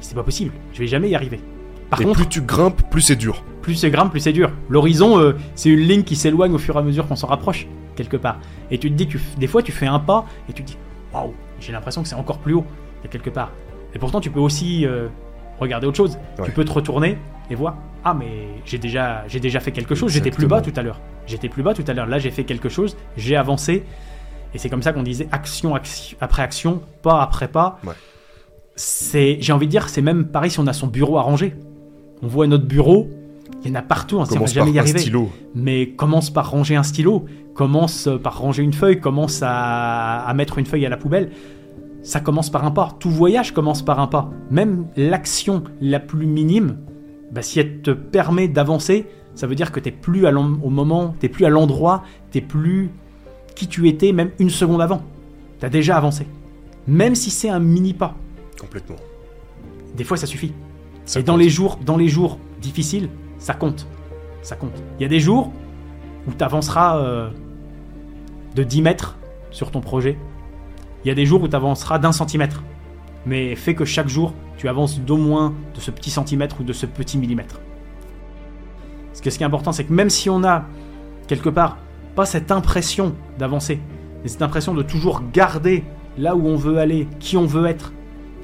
c'est 0.00 0.14
pas 0.16 0.24
possible, 0.24 0.52
je 0.72 0.80
vais 0.80 0.86
jamais 0.88 1.08
y 1.10 1.14
arriver. 1.14 1.38
Par 1.92 2.00
et 2.00 2.04
contre, 2.04 2.20
plus 2.20 2.28
tu 2.28 2.40
grimpes, 2.40 2.88
plus 2.88 3.02
c'est 3.02 3.16
dur. 3.16 3.44
plus 3.60 3.74
c'est 3.74 3.90
grimpe, 3.90 4.10
plus 4.10 4.20
c'est 4.20 4.32
dur. 4.32 4.50
L'horizon, 4.70 5.18
euh, 5.18 5.36
c'est 5.54 5.68
une 5.68 5.80
ligne 5.80 6.04
qui 6.04 6.16
s'éloigne 6.16 6.54
au 6.54 6.58
fur 6.58 6.74
et 6.76 6.78
à 6.78 6.82
mesure 6.82 7.06
qu'on 7.06 7.16
s'en 7.16 7.26
rapproche, 7.26 7.66
quelque 7.96 8.16
part. 8.16 8.38
Et 8.70 8.78
tu 8.78 8.90
te 8.90 8.94
dis, 8.96 9.06
tu, 9.06 9.20
des 9.36 9.46
fois, 9.46 9.62
tu 9.62 9.72
fais 9.72 9.86
un 9.86 9.98
pas 9.98 10.24
et 10.48 10.54
tu 10.54 10.62
te 10.62 10.68
dis, 10.68 10.78
waouh, 11.12 11.34
j'ai 11.60 11.70
l'impression 11.70 12.02
que 12.02 12.08
c'est 12.08 12.14
encore 12.14 12.38
plus 12.38 12.54
haut, 12.54 12.64
il 13.00 13.04
y 13.04 13.08
a 13.08 13.10
quelque 13.10 13.28
part. 13.28 13.52
Et 13.94 13.98
pourtant, 13.98 14.22
tu 14.22 14.30
peux 14.30 14.40
aussi 14.40 14.86
euh, 14.86 15.08
regarder 15.60 15.86
autre 15.86 15.98
chose. 15.98 16.18
Ouais. 16.38 16.46
Tu 16.46 16.52
peux 16.52 16.64
te 16.64 16.72
retourner 16.72 17.18
et 17.50 17.54
voir, 17.54 17.76
ah, 18.04 18.14
mais 18.14 18.48
j'ai 18.64 18.78
déjà, 18.78 19.24
j'ai 19.28 19.38
déjà 19.38 19.60
fait 19.60 19.72
quelque 19.72 19.94
chose, 19.94 20.10
j'étais 20.10 20.30
plus 20.30 20.46
bas 20.46 20.62
tout 20.62 20.72
à 20.74 20.80
l'heure. 20.80 20.98
J'étais 21.26 21.50
plus 21.50 21.62
bas 21.62 21.74
tout 21.74 21.84
à 21.86 21.92
l'heure, 21.92 22.06
là, 22.06 22.18
j'ai 22.18 22.30
fait 22.30 22.44
quelque 22.44 22.70
chose, 22.70 22.96
j'ai 23.18 23.36
avancé. 23.36 23.84
Et 24.54 24.58
c'est 24.58 24.70
comme 24.70 24.82
ça 24.82 24.94
qu'on 24.94 25.02
disait 25.02 25.28
action, 25.30 25.74
action 25.74 26.16
après 26.22 26.40
action, 26.40 26.80
pas 27.02 27.20
après 27.20 27.48
pas. 27.48 27.80
Ouais. 27.84 27.92
C'est, 28.76 29.36
j'ai 29.42 29.52
envie 29.52 29.66
de 29.66 29.70
dire, 29.70 29.90
c'est 29.90 30.00
même 30.00 30.24
pareil 30.24 30.50
si 30.50 30.58
on 30.58 30.66
a 30.66 30.72
son 30.72 30.86
bureau 30.86 31.18
à 31.18 31.22
ranger. 31.22 31.54
On 32.22 32.28
voit 32.28 32.46
notre 32.46 32.66
bureau, 32.66 33.08
il 33.64 33.70
y 33.70 33.72
en 33.72 33.74
a 33.74 33.82
partout, 33.82 34.22
dit, 34.22 34.36
on 34.36 34.40
va 34.40 34.46
jamais 34.46 34.70
y 34.72 34.78
un 34.78 34.82
arriver. 34.82 34.98
stylo. 35.00 35.30
Mais 35.54 35.90
commence 35.90 36.30
par 36.30 36.50
ranger 36.50 36.76
un 36.76 36.82
stylo, 36.82 37.24
commence 37.54 38.06
euh, 38.06 38.16
par 38.16 38.38
ranger 38.38 38.62
une 38.62 38.72
feuille, 38.72 39.00
commence 39.00 39.40
à, 39.42 40.20
à 40.20 40.34
mettre 40.34 40.58
une 40.58 40.66
feuille 40.66 40.86
à 40.86 40.88
la 40.88 40.96
poubelle. 40.96 41.30
Ça 42.02 42.20
commence 42.20 42.50
par 42.50 42.64
un 42.64 42.70
pas. 42.70 42.96
Tout 42.98 43.10
voyage 43.10 43.52
commence 43.52 43.82
par 43.82 44.00
un 44.00 44.08
pas. 44.08 44.30
Même 44.50 44.86
l'action 44.96 45.62
la 45.80 46.00
plus 46.00 46.26
minime, 46.26 46.78
bah, 47.30 47.42
si 47.42 47.60
elle 47.60 47.80
te 47.80 47.90
permet 47.92 48.48
d'avancer, 48.48 49.06
ça 49.34 49.46
veut 49.46 49.54
dire 49.54 49.70
que 49.72 49.80
t'es 49.80 49.92
plus 49.92 50.26
à 50.26 50.32
au 50.32 50.70
moment, 50.70 51.14
t'es 51.20 51.28
plus 51.28 51.44
à 51.44 51.48
l'endroit, 51.48 52.02
t'es 52.30 52.40
plus 52.40 52.90
qui 53.54 53.66
tu 53.68 53.88
étais 53.88 54.12
même 54.12 54.30
une 54.38 54.50
seconde 54.50 54.82
avant. 54.82 55.02
T'as 55.60 55.68
déjà 55.68 55.96
avancé. 55.96 56.26
Même 56.86 57.14
si 57.14 57.30
c'est 57.30 57.48
un 57.48 57.60
mini 57.60 57.94
pas. 57.94 58.16
Complètement. 58.60 58.96
Des 59.96 60.04
fois, 60.04 60.16
ça 60.16 60.26
suffit. 60.26 60.52
Ça 61.04 61.20
et 61.20 61.22
dans 61.22 61.36
les 61.36 61.48
jours, 61.48 61.78
dans 61.84 61.96
les 61.96 62.08
jours 62.08 62.38
difficiles, 62.60 63.08
ça 63.38 63.54
compte. 63.54 63.86
Ça 64.42 64.56
compte. 64.56 64.82
Il 64.98 65.02
y 65.02 65.06
a 65.06 65.08
des 65.08 65.20
jours 65.20 65.52
où 66.26 66.32
tu 66.32 66.44
avanceras 66.44 67.30
de 68.54 68.62
10 68.62 68.82
mètres 68.82 69.18
sur 69.50 69.70
ton 69.70 69.80
projet. 69.80 70.18
Il 71.04 71.08
y 71.08 71.10
a 71.10 71.14
des 71.14 71.26
jours 71.26 71.42
où 71.42 71.48
tu 71.48 71.56
avanceras 71.56 71.98
d'un 71.98 72.12
centimètre. 72.12 72.62
Mais 73.26 73.54
fais 73.54 73.74
que 73.74 73.84
chaque 73.84 74.08
jour, 74.08 74.34
tu 74.56 74.68
avances 74.68 75.00
d'au 75.00 75.16
moins 75.16 75.54
de 75.74 75.80
ce 75.80 75.90
petit 75.90 76.10
centimètre 76.10 76.60
ou 76.60 76.64
de 76.64 76.72
ce 76.72 76.86
petit 76.86 77.18
millimètre. 77.18 77.60
Parce 79.08 79.20
que 79.20 79.30
ce 79.30 79.36
qui 79.38 79.44
est 79.44 79.46
important, 79.46 79.72
c'est 79.72 79.84
que 79.84 79.92
même 79.92 80.10
si 80.10 80.30
on 80.30 80.42
a 80.44 80.64
quelque 81.28 81.48
part 81.48 81.78
pas 82.14 82.26
cette 82.26 82.50
impression 82.50 83.14
d'avancer, 83.38 83.80
mais 84.22 84.28
cette 84.28 84.42
impression 84.42 84.74
de 84.74 84.82
toujours 84.82 85.22
garder 85.32 85.84
là 86.18 86.36
où 86.36 86.46
on 86.46 86.56
veut 86.56 86.78
aller, 86.78 87.08
qui 87.20 87.36
on 87.36 87.46
veut 87.46 87.66
être, 87.66 87.92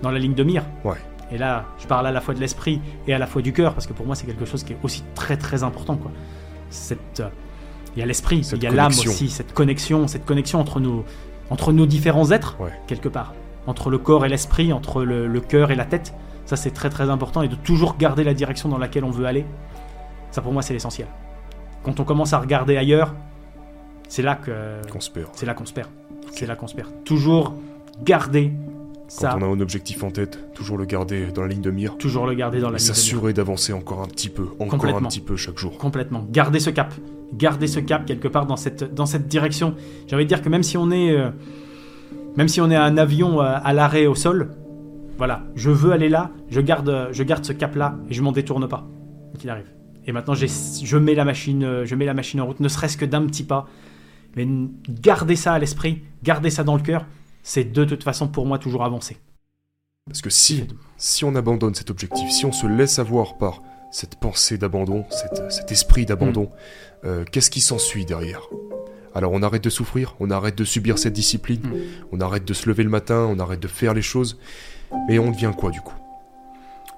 dans 0.03 0.11
la 0.11 0.19
ligne 0.19 0.35
de 0.35 0.45
mire, 0.45 0.65
Ouais. 0.85 0.97
Et 1.31 1.39
là, 1.39 1.65
je 1.79 1.87
parle 1.87 2.07
à 2.07 2.11
la 2.13 2.21
fois 2.21 2.35
de 2.35 2.41
l'esprit 2.41 2.81
et 3.07 3.15
à 3.15 3.19
la 3.19 3.27
fois 3.27 3.43
du 3.43 3.53
cœur, 3.53 3.75
parce 3.75 3.87
que 3.87 3.93
pour 3.93 4.07
moi, 4.07 4.15
c'est 4.15 4.27
quelque 4.27 4.45
chose 4.45 4.65
qui 4.65 4.73
est 4.73 4.79
aussi 4.83 5.03
très 5.15 5.37
très 5.37 5.63
important. 5.63 5.97
Quoi. 5.97 6.11
Cette, 6.71 7.21
euh, 7.21 7.29
il 7.97 8.01
y 8.01 8.03
a 8.03 8.07
l'esprit, 8.07 8.39
il 8.53 8.63
y 8.63 8.67
a 8.67 8.71
l'âme 8.71 8.89
aussi, 8.89 9.29
cette 9.29 9.53
connexion, 9.55 10.07
cette 10.09 10.25
connexion 10.25 10.61
entre 10.61 10.81
nos, 10.81 11.05
entre 11.51 11.73
nos 11.73 11.87
différents 11.87 12.31
êtres, 12.31 12.57
Ouais. 12.61 12.71
quelque 12.87 13.09
part. 13.09 13.35
Entre 13.67 13.91
le 13.91 13.99
corps 13.99 14.25
et 14.25 14.29
l'esprit, 14.29 14.73
entre 14.73 15.05
le, 15.05 15.27
le 15.27 15.41
cœur 15.41 15.71
et 15.71 15.75
la 15.75 15.85
tête. 15.85 16.15
Ça, 16.47 16.57
c'est 16.57 16.71
très 16.71 16.89
très 16.89 17.11
important. 17.11 17.43
Et 17.43 17.49
de 17.49 17.55
toujours 17.57 17.97
garder 17.99 18.25
la 18.25 18.33
direction 18.33 18.69
dans 18.71 18.79
laquelle 18.79 19.05
on 19.05 19.11
veut 19.11 19.27
aller. 19.27 19.45
Ça, 20.31 20.41
pour 20.41 20.53
moi, 20.53 20.63
c'est 20.63 20.73
l'essentiel. 20.73 21.09
quand 21.83 22.01
on 22.01 22.05
commence 22.05 22.33
à 22.33 22.39
regarder 22.39 22.77
ailleurs, 22.79 23.15
c'est 24.09 24.23
là 24.23 24.37
que 24.37 24.81
Qu'on 24.91 25.01
se 25.01 25.11
perd. 25.11 25.29
c'est 25.35 25.45
là 25.47 25.53
qu'on 25.55 25.67
se 25.67 25.73
perd. 25.75 25.89
C'est 26.33 26.47
là 26.47 26.57
qu'on 26.57 26.67
se 26.67 26.75
perd. 26.75 26.89
Toujours 27.05 27.53
garder 28.03 28.53
Quand 29.21 29.39
on 29.39 29.43
a 29.43 29.47
un 29.47 29.61
objectif 29.61 30.03
en 30.03 30.11
tête, 30.11 30.53
toujours 30.55 30.77
le 30.77 30.85
garder 30.85 31.27
dans 31.33 31.43
la 31.43 31.49
ligne 31.49 31.63
de 31.63 31.71
mire. 31.71 31.97
toujours 31.97 32.27
le 32.27 32.35
garder 32.35 32.61
dans 32.61 32.71
la 32.71 32.77
ligne 32.77 32.87
de 32.87 32.91
mire. 32.91 32.97
s'assurer 32.97 33.33
d'avancer 33.33 33.73
encore 33.73 34.03
un 34.03 34.07
petit 34.07 34.29
peu, 34.29 34.49
encore 34.59 34.85
un 34.97 35.03
petit 35.03 35.21
peu 35.21 35.37
chaque 35.37 35.59
jour. 35.59 35.79
Complètement. 35.79 36.27
Garder 36.31 36.61
ce 36.61 36.71
cap. 36.71 36.93
Garder 37.33 37.67
ce 37.67 37.81
cap 37.81 38.05
quelque 38.05 38.29
part 38.29 38.47
dans 38.47 38.57
cette, 38.57 38.95
dans 38.95 39.07
cette 39.07 39.27
direction. 39.27 39.75
J'ai 40.07 40.15
envie 40.15 40.25
de 40.25 40.29
dire 40.29 40.43
que 40.43 40.49
même 40.49 40.63
si 40.63 40.77
on 40.77 40.91
est, 40.91 41.13
euh, 41.13 41.31
même 42.37 42.49
si 42.49 42.61
on 42.61 42.71
est 42.71 42.77
un 42.77 42.97
avion 42.97 43.41
euh, 43.41 43.59
à 43.63 43.73
l'arrêt 43.73 44.07
au 44.07 44.15
sol, 44.15 44.51
voilà, 45.17 45.43
je 45.57 45.71
veux 45.71 45.93
aller 45.93 46.09
là, 46.09 46.31
je 46.51 46.61
garde, 46.61 46.89
euh, 46.89 47.09
je 47.13 47.23
garde 47.23 47.45
ce 47.45 47.53
cap 47.53 47.75
là 47.75 47.97
et 48.09 48.15
je 48.15 48.23
m'en 48.23 48.33
détourne 48.33 48.69
pas, 48.69 48.87
qu'il 49.39 49.51
arrive. 49.51 49.67
Et 50.07 50.13
maintenant, 50.13 50.35
je 50.35 50.97
mets 50.97 51.15
la 51.15 51.25
machine, 51.25 51.85
je 51.85 51.95
mets 51.95 52.07
la 52.07 52.15
machine 52.15 52.41
en 52.41 52.47
route, 52.47 52.61
ne 52.61 52.69
serait-ce 52.69 52.97
que 52.97 53.05
d'un 53.05 53.27
petit 53.27 53.45
pas. 53.45 53.67
Mais 54.37 54.49
garder 54.89 55.37
ça 55.37 55.53
à 55.53 55.59
l'esprit, 55.59 56.03
garder 56.23 56.49
ça 56.49 56.65
dans 56.65 56.77
le 56.77 56.83
cœur, 56.83 57.05
c'est 57.51 57.65
de 57.65 57.85
toute 57.87 58.05
façon 58.05 58.29
pour 58.29 58.45
moi 58.45 58.59
toujours 58.59 58.85
avancer. 58.85 59.17
Parce 60.07 60.21
que 60.21 60.29
si, 60.31 60.67
si 60.99 61.25
on 61.25 61.35
abandonne 61.35 61.75
cet 61.75 61.89
objectif, 61.91 62.31
si 62.31 62.45
on 62.45 62.53
se 62.53 62.67
laisse 62.67 62.99
avoir 62.99 63.39
par 63.39 63.63
cette 63.91 64.17
pensée 64.17 64.59
d'abandon, 64.59 65.07
cet 65.49 65.73
esprit 65.73 66.05
d'abandon, 66.05 66.51
Mm. 66.51 67.07
euh, 67.07 67.25
qu'est-ce 67.31 67.51
qui 67.51 67.61
s'ensuit 67.63 68.05
derrière? 68.05 68.43
Alors 69.15 69.33
on 69.33 69.43
arrête 69.43 69.65
de 69.65 69.71
souffrir, 69.71 70.15
on 70.21 70.31
arrête 70.31 70.57
de 70.59 70.65
subir 70.65 70.99
cette 70.99 71.15
discipline, 71.15 71.63
Mm. 71.63 71.77
on 72.13 72.21
arrête 72.21 72.45
de 72.45 72.53
se 72.53 72.69
lever 72.69 72.83
le 72.85 72.91
matin, 72.91 73.27
on 73.31 73.39
arrête 73.39 73.61
de 73.61 73.69
faire 73.69 73.95
les 73.95 74.03
choses, 74.03 74.39
mais 75.09 75.19
on 75.19 75.31
devient 75.31 75.53
quoi 75.57 75.71
du 75.71 75.81
coup? 75.81 75.95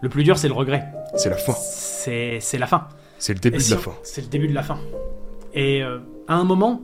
Le 0.00 0.08
plus 0.08 0.24
dur, 0.24 0.36
c'est 0.36 0.48
le 0.48 0.54
regret. 0.54 0.84
C'est 1.14 1.30
la 1.30 1.36
fin, 1.36 1.52
C'est 1.52 2.38
c'est 2.40 2.58
la 2.58 2.66
fin. 2.66 2.88
c'est 3.18 3.34
le 3.34 3.40
début 3.40 3.56
Et 3.56 3.58
de 3.58 3.62
si 3.64 3.70
la 3.70 3.76
on- 3.76 3.82
fin. 3.82 3.94
C'est 4.02 4.22
le 4.22 4.28
début 4.28 4.48
de 4.48 4.54
la 4.54 4.62
fin. 4.64 4.78
Et 5.54 5.82
euh, 5.82 5.98
à 6.26 6.34
un 6.34 6.44
moment, 6.44 6.80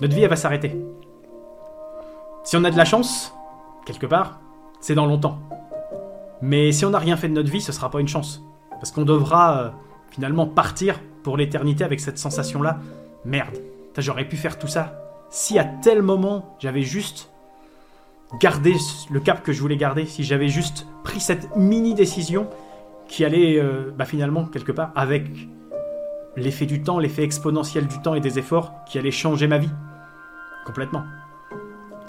notre 0.00 0.14
vie, 0.14 0.22
elle 0.22 0.30
va 0.30 0.36
s'arrêter. 0.36 0.74
Si 2.48 2.56
on 2.56 2.64
a 2.64 2.70
de 2.70 2.78
la 2.78 2.86
chance, 2.86 3.34
quelque 3.84 4.06
part, 4.06 4.40
c'est 4.80 4.94
dans 4.94 5.04
longtemps. 5.04 5.38
Mais 6.40 6.72
si 6.72 6.86
on 6.86 6.90
n'a 6.90 6.98
rien 6.98 7.18
fait 7.18 7.28
de 7.28 7.34
notre 7.34 7.50
vie, 7.50 7.60
ce 7.60 7.72
sera 7.72 7.90
pas 7.90 8.00
une 8.00 8.08
chance. 8.08 8.42
Parce 8.70 8.90
qu'on 8.90 9.04
devra 9.04 9.58
euh, 9.58 9.70
finalement 10.08 10.46
partir 10.46 10.98
pour 11.22 11.36
l'éternité 11.36 11.84
avec 11.84 12.00
cette 12.00 12.16
sensation-là. 12.16 12.78
Merde, 13.26 13.58
j'aurais 13.98 14.26
pu 14.26 14.38
faire 14.38 14.58
tout 14.58 14.66
ça. 14.66 14.98
Si 15.28 15.58
à 15.58 15.64
tel 15.64 16.00
moment, 16.00 16.56
j'avais 16.58 16.80
juste 16.80 17.30
gardé 18.40 18.76
le 19.10 19.20
cap 19.20 19.42
que 19.42 19.52
je 19.52 19.60
voulais 19.60 19.76
garder, 19.76 20.06
si 20.06 20.24
j'avais 20.24 20.48
juste 20.48 20.86
pris 21.04 21.20
cette 21.20 21.54
mini 21.54 21.92
décision 21.92 22.48
qui 23.08 23.26
allait 23.26 23.60
euh, 23.60 23.92
bah, 23.94 24.06
finalement 24.06 24.46
quelque 24.46 24.72
part 24.72 24.90
avec 24.96 25.26
l'effet 26.34 26.64
du 26.64 26.82
temps, 26.82 26.98
l'effet 26.98 27.24
exponentiel 27.24 27.86
du 27.86 28.00
temps 28.00 28.14
et 28.14 28.20
des 28.20 28.38
efforts 28.38 28.72
qui 28.86 28.98
allait 28.98 29.10
changer 29.10 29.48
ma 29.48 29.58
vie 29.58 29.70
complètement. 30.64 31.04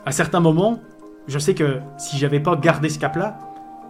À 0.10 0.11
certains 0.11 0.40
moments, 0.40 0.80
je 1.27 1.38
sais 1.38 1.53
que 1.53 1.81
si 1.99 2.18
j'avais 2.18 2.40
pas 2.40 2.56
gardé 2.56 2.90
ce 2.90 2.98
cap-là, 2.98 3.38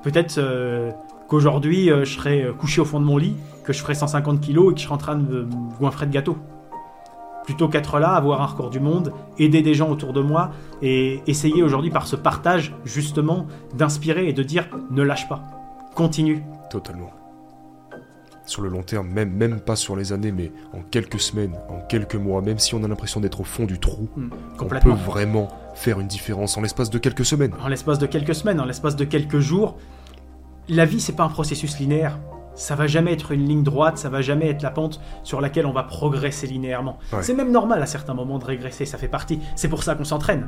peut-être 0.04 0.38
euh, 0.38 0.91
qu'aujourd'hui 1.30 1.90
euh, 1.90 2.04
je 2.04 2.18
serais 2.18 2.44
euh, 2.44 2.52
couché 2.52 2.82
au 2.82 2.84
fond 2.84 3.00
de 3.00 3.06
mon 3.06 3.16
lit, 3.16 3.38
que 3.64 3.72
je 3.72 3.80
ferais 3.80 3.94
150 3.94 4.41
kilos 4.41 4.70
et 4.70 4.74
que 4.74 4.82
je 4.82 4.84
serais 4.84 4.96
en 4.96 4.98
train 4.98 5.16
de 5.16 5.22
me 5.24 5.78
goinfrer 5.80 6.08
de 6.08 6.12
gâteau. 6.12 6.38
Plutôt 7.46 7.70
qu'être 7.70 8.00
là, 8.00 8.10
avoir 8.10 8.41
un 8.41 8.48
record 8.48 8.70
du 8.70 8.82
monde, 8.82 9.14
aider 9.38 9.62
des 9.62 9.74
gens 9.74 9.90
autour 9.90 10.12
de 10.12 10.20
moi 10.20 10.52
et 10.82 11.22
essayer 11.26 11.64
aujourd'hui 11.64 11.90
par 11.90 12.06
ce 12.06 12.18
partage 12.18 12.76
justement 12.84 13.48
d'inspirer 13.78 14.28
et 14.28 14.34
de 14.34 14.44
dire 14.44 14.68
ne 14.91 15.04
lâche 15.04 15.30
pas, 15.30 15.46
continue, 15.96 16.44
Totalement. 16.70 17.12
Sur 18.49 18.63
le 18.63 18.69
long 18.69 18.81
terme, 18.81 19.07
même, 19.09 19.30
même 19.31 19.59
pas 19.59 19.76
sur 19.76 19.95
les 19.95 20.11
années, 20.11 20.31
mais 20.31 20.51
en 20.73 20.81
quelques 20.81 21.19
semaines, 21.19 21.53
en 21.69 21.81
quelques 21.81 22.15
mois, 22.15 22.41
même 22.41 22.57
si 22.57 22.73
on 22.73 22.84
a 22.84 22.88
l'impression 22.88 23.19
d'être 23.19 23.41
au 23.41 23.43
fond 23.43 23.65
du 23.65 23.77
trou, 23.77 24.09
on 24.59 24.65
peut 24.65 24.89
vraiment 24.89 25.49
faire 25.76 25.99
une 25.99 26.07
différence 26.07 26.57
en 26.57 26.61
l'espace 26.61 26.89
de 26.89 26.97
quelques 26.97 27.26
semaines. 27.26 27.53
en 27.63 27.67
l'espace 27.67 27.99
de 27.99 28.07
quelques 28.07 28.34
semaines, 28.34 28.59
en 28.59 28.65
l'espace 28.65 28.95
de 28.95 29.05
quelques 29.05 29.38
jours. 29.38 29.77
La 30.67 30.85
vie, 30.85 30.99
c'est 30.99 31.13
pas 31.13 31.26
un 31.26 31.30
processus 31.30 31.77
linéaire. 31.77 32.17
Ça 32.55 32.73
va 32.73 32.88
jamais 32.88 33.13
être 33.13 33.34
une 33.34 33.47
ligne 33.47 33.61
droite, 33.61 33.99
ça 33.99 34.09
va 34.09 34.23
jamais 34.23 34.49
être 34.49 34.63
la 34.63 34.71
pente 34.71 34.99
sur 35.21 35.41
laquelle 35.41 35.67
on 35.67 35.71
va 35.71 35.84
progresser 35.84 36.47
linéairement. 36.47 36.97
Ouais. 37.13 37.21
C'est 37.21 37.35
même 37.35 37.51
normal 37.51 37.80
à 37.84 37.85
certains 37.85 38.15
moments 38.15 38.39
de 38.39 38.45
régresser, 38.45 38.85
ça 38.85 38.97
fait 38.97 39.07
partie. 39.07 39.39
C'est 39.55 39.69
pour 39.69 39.84
ça 39.84 39.93
qu'on 39.93 40.05
s'entraîne. 40.05 40.47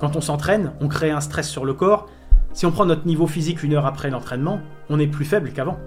Quand 0.00 0.16
on 0.16 0.20
s'entraîne, 0.20 0.72
on 0.80 0.88
crée 0.88 1.12
un 1.12 1.20
stress 1.20 1.48
sur 1.48 1.64
le 1.64 1.74
corps. 1.74 2.08
Si 2.52 2.66
on 2.66 2.72
prend 2.72 2.86
notre 2.86 3.06
niveau 3.06 3.28
physique 3.28 3.62
une 3.62 3.74
heure 3.74 3.86
après 3.86 4.10
l'entraînement, 4.10 4.58
on 4.90 4.98
est 4.98 5.06
plus 5.06 5.24
faible 5.24 5.52
qu'avant. 5.52 5.78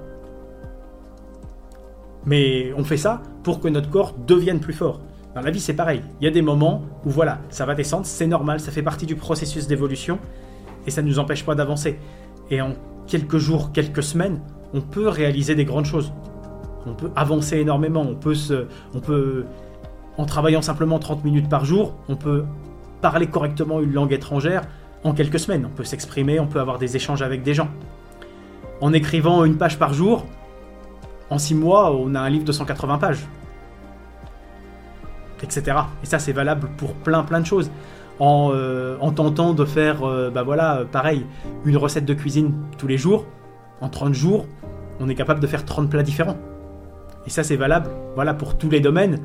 Mais 2.25 2.73
on 2.77 2.83
fait 2.83 2.97
ça 2.97 3.21
pour 3.43 3.59
que 3.59 3.67
notre 3.67 3.89
corps 3.89 4.13
devienne 4.27 4.59
plus 4.59 4.73
fort. 4.73 5.01
Dans 5.35 5.41
la 5.41 5.51
vie, 5.51 5.59
c'est 5.59 5.73
pareil. 5.73 6.01
Il 6.19 6.25
y 6.25 6.27
a 6.27 6.31
des 6.31 6.41
moments 6.41 6.83
où 7.05 7.09
voilà, 7.09 7.39
ça 7.49 7.65
va 7.65 7.75
descendre, 7.75 8.05
c'est 8.05 8.27
normal, 8.27 8.59
ça 8.59 8.71
fait 8.71 8.81
partie 8.81 9.05
du 9.05 9.15
processus 9.15 9.67
d'évolution 9.67 10.19
et 10.87 10.91
ça 10.91 11.01
ne 11.01 11.07
nous 11.07 11.19
empêche 11.19 11.45
pas 11.45 11.55
d'avancer. 11.55 11.99
Et 12.49 12.61
en 12.61 12.73
quelques 13.07 13.37
jours, 13.37 13.71
quelques 13.71 14.03
semaines, 14.03 14.41
on 14.73 14.81
peut 14.81 15.07
réaliser 15.07 15.55
des 15.55 15.65
grandes 15.65 15.85
choses. 15.85 16.11
On 16.85 16.93
peut 16.93 17.11
avancer 17.15 17.57
énormément, 17.57 18.01
on 18.01 18.15
peut 18.15 19.45
en 20.17 20.25
travaillant 20.25 20.61
simplement 20.61 20.99
30 20.99 21.23
minutes 21.23 21.47
par 21.49 21.63
jour, 21.63 21.95
on 22.07 22.15
peut 22.15 22.45
parler 23.01 23.27
correctement 23.27 23.79
une 23.81 23.93
langue 23.93 24.11
étrangère 24.11 24.63
en 25.03 25.13
quelques 25.13 25.39
semaines, 25.39 25.65
on 25.65 25.75
peut 25.75 25.83
s'exprimer, 25.83 26.39
on 26.39 26.47
peut 26.47 26.59
avoir 26.59 26.79
des 26.79 26.95
échanges 26.95 27.21
avec 27.21 27.43
des 27.43 27.53
gens. 27.53 27.69
En 28.81 28.93
écrivant 28.93 29.45
une 29.45 29.57
page 29.57 29.77
par 29.77 29.93
jour, 29.93 30.25
en 31.29 31.37
6 31.37 31.55
mois, 31.55 31.91
on 31.91 32.15
a 32.15 32.19
un 32.19 32.29
livre 32.29 32.45
de 32.45 32.51
180 32.51 32.97
pages. 32.97 33.27
Etc. 35.41 35.63
Et 36.03 36.05
ça, 36.05 36.19
c'est 36.19 36.33
valable 36.33 36.69
pour 36.77 36.93
plein 36.93 37.23
plein 37.23 37.39
de 37.39 37.45
choses. 37.45 37.71
En, 38.19 38.51
euh, 38.53 38.97
en 38.99 39.11
tentant 39.11 39.53
de 39.53 39.63
faire, 39.63 40.03
euh, 40.03 40.29
bah 40.29 40.43
voilà, 40.43 40.83
pareil, 40.91 41.25
une 41.63 41.77
recette 41.77 42.03
de 42.03 42.13
cuisine 42.13 42.53
tous 42.77 42.87
les 42.87 42.97
jours, 42.97 43.25
en 43.79 43.87
30 43.87 44.13
jours, 44.13 44.45
on 44.99 45.07
est 45.07 45.15
capable 45.15 45.39
de 45.39 45.47
faire 45.47 45.63
30 45.63 45.89
plats 45.89 46.03
différents. 46.03 46.37
Et 47.25 47.29
ça, 47.29 47.43
c'est 47.43 47.55
valable, 47.55 47.89
voilà, 48.15 48.33
pour 48.33 48.57
tous 48.57 48.69
les 48.69 48.81
domaines. 48.81 49.19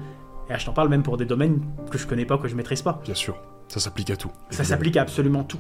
Et 0.49 0.53
là, 0.53 0.59
je 0.59 0.67
t'en 0.67 0.73
parle 0.73 0.89
même 0.89 1.03
pour 1.03 1.17
des 1.17 1.25
domaines 1.25 1.61
que 1.91 1.99
je 1.99 2.07
connais 2.07 2.25
pas, 2.25 2.39
que 2.39 2.47
je 2.47 2.55
maîtrise 2.55 2.83
pas. 2.83 3.01
Bien 3.03 3.15
sûr, 3.15 3.37
ça 3.67 3.81
s'applique 3.81 4.11
à 4.11 4.17
tout. 4.17 4.31
Ça 4.51 4.63
s'applique 4.63 4.97
à 4.97 5.03
absolument 5.03 5.43
tout. 5.43 5.59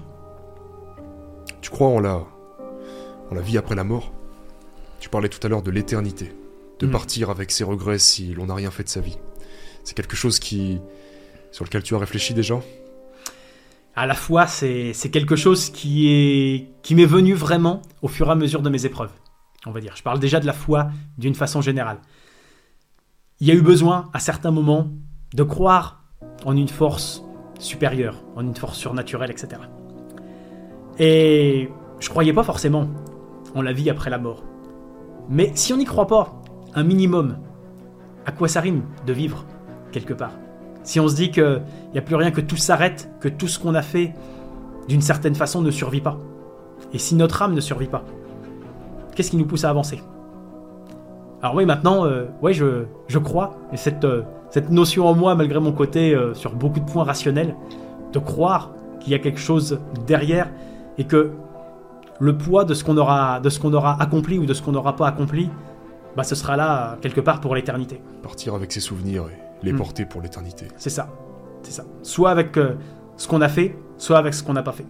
Tu 1.61 1.71
crois 1.71 1.89
en 1.89 1.99
la, 1.99 2.21
en 3.31 3.35
la 3.35 3.41
vie 3.41 3.59
après 3.59 3.75
la 3.75 3.85
mort? 3.85 4.13
Tu 5.05 5.11
parlais 5.11 5.29
tout 5.29 5.47
à 5.47 5.51
l'heure 5.51 5.61
de 5.61 5.71
l'éternité, 5.71 6.33
de 6.79 6.87
Mm. 6.87 6.91
partir 6.91 7.29
avec 7.29 7.51
ses 7.51 7.63
regrets 7.63 7.99
si 7.99 8.33
l'on 8.33 8.47
n'a 8.47 8.55
rien 8.55 8.71
fait 8.71 8.85
de 8.85 8.89
sa 8.89 9.01
vie. 9.03 9.19
C'est 9.83 9.95
quelque 9.95 10.17
chose 10.17 10.39
qui, 10.39 10.81
sur 11.53 11.63
lequel 11.67 11.83
tu 11.83 11.95
as 11.95 11.99
réfléchi 11.99 12.33
déjà? 12.33 12.59
À 13.95 14.07
la 14.07 14.15
fois, 14.15 14.47
c'est 14.47 14.95
c'est 14.95 15.11
quelque 15.11 15.37
chose 15.37 15.69
qui 15.69 16.09
est 16.09 16.71
qui 16.83 16.95
m'est 16.95 17.05
venu 17.05 17.35
vraiment 17.35 17.83
au 18.01 18.09
fur 18.09 18.29
et 18.29 18.31
à 18.31 18.35
mesure 18.35 18.63
de 18.63 18.71
mes 18.71 18.87
épreuves. 18.87 19.11
On 19.67 19.73
va 19.73 19.81
dire. 19.83 19.95
Je 19.95 20.03
parle 20.03 20.21
déjà 20.21 20.41
de 20.41 20.47
la 20.47 20.55
foi 20.55 20.89
d'une 21.19 21.35
façon 21.35 21.61
générale. 21.61 21.99
Il 23.41 23.47
y 23.47 23.51
a 23.51 23.55
eu 23.55 23.61
besoin, 23.61 24.09
à 24.15 24.21
certains 24.21 24.53
moments, 24.53 24.89
de 25.35 25.43
croire 25.43 26.03
en 26.47 26.57
une 26.57 26.69
force 26.69 27.23
supérieure, 27.59 28.25
en 28.37 28.41
une 28.41 28.57
force 28.57 28.79
surnaturelle, 28.79 29.31
etc. 29.31 29.61
Et 30.99 31.69
je 32.01 32.09
croyais 32.09 32.33
pas 32.33 32.43
forcément 32.43 32.89
en 33.55 33.61
la 33.61 33.75
vie 33.75 33.91
après 33.91 34.09
la 34.09 34.17
mort. 34.17 34.45
Mais 35.29 35.53
si 35.55 35.73
on 35.73 35.77
n'y 35.77 35.85
croit 35.85 36.07
pas, 36.07 36.43
un 36.75 36.83
minimum, 36.83 37.37
à 38.27 38.33
quoi 38.33 38.49
ça 38.49 38.61
rime 38.61 38.83
de 39.07 39.13
vivre 39.13 39.45
quelque 39.93 40.15
part? 40.15 40.33
Si 40.83 41.01
on 41.01 41.09
se 41.09 41.15
dit 41.15 41.31
qu'il 41.31 41.63
n'y 41.93 41.99
a 41.99 42.03
plus 42.03 42.15
rien, 42.15 42.31
que 42.31 42.43
tout 42.43 42.57
s'arrête, 42.57 43.11
que 43.21 43.29
tout 43.29 43.49
ce 43.49 43.59
qu'on 43.59 43.75
a 43.75 43.83
fait, 43.83 44.15
d'une 44.87 45.01
certaine 45.01 45.35
façon, 45.35 45.63
ne 45.63 45.71
survit 45.71 46.03
pas. 46.03 46.19
Et 46.93 46.99
si 46.99 47.15
notre 47.15 47.41
âme 47.43 47.55
ne 47.55 47.61
survit 47.61 47.87
pas, 47.87 48.05
qu'est-ce 49.15 49.31
qui 49.31 49.37
nous 49.39 49.47
pousse 49.47 49.65
à 49.65 49.71
avancer? 49.71 50.03
Alors 51.43 51.57
oui, 51.57 51.65
maintenant, 51.65 52.07
euh, 52.07 52.27
ouais, 52.43 52.53
je, 52.53 53.19
crois, 53.19 53.57
et 53.73 53.77
cette, 53.77 54.05
euh, 54.05 54.23
cette 54.51 54.71
notion 54.71 55.07
en 55.07 55.15
moi, 55.15 55.35
malgré 55.35 55.61
mon 55.61 55.73
côté 55.73 56.15
euh, 56.15 56.35
sur 56.35 56.55
beaucoup 56.55 56.81
de 56.81 56.91
points 56.91 57.05
rationnels, 57.05 57.55
de 58.13 58.19
croire 58.19 58.71
qu'il 59.01 59.13
y 59.13 59.15
a 59.15 59.19
quelque 59.19 59.41
chose 59.41 59.79
derrière 60.07 60.51
et 60.97 61.05
que 61.05 61.33
le 62.21 62.37
poids 62.37 62.65
de 62.65 62.75
ce 62.75 62.85
qu'on 62.85 62.97
aura, 62.97 63.41
de 63.41 63.49
ce 63.49 63.59
qu'on 63.59 63.73
aura 63.73 64.01
accompli 64.01 64.39
ou 64.39 64.47
de 64.47 64.55
ce 64.55 64.63
qu'on 64.63 64.73
n'aura 64.73 64.97
pas 64.97 65.07
accompli, 65.09 65.51
bah, 66.17 66.23
ce 66.23 66.35
sera 66.35 66.57
là 66.57 66.97
quelque 67.01 67.21
part 67.21 67.41
pour 67.41 67.55
l'éternité. 67.55 68.01
Partir 68.23 68.55
avec 68.55 68.73
ses 68.73 68.81
souvenirs 68.81 69.25
et 69.29 69.67
les 69.67 69.73
Mm. 69.73 69.77
porter 69.79 70.05
pour 70.07 70.21
l'éternité. 70.21 70.69
C'est 70.77 70.91
ça, 70.91 71.09
c'est 71.63 71.73
ça. 71.73 71.85
Soit 72.03 72.31
avec 72.31 72.57
euh, 72.57 72.75
ce 73.17 73.27
qu'on 73.29 73.41
a 73.41 73.49
fait, 73.49 73.77
soit 73.99 74.19
avec 74.19 74.35
ce 74.35 74.43
qu'on 74.45 74.53
n'a 74.53 74.63
pas 74.63 74.73
fait. 74.73 74.87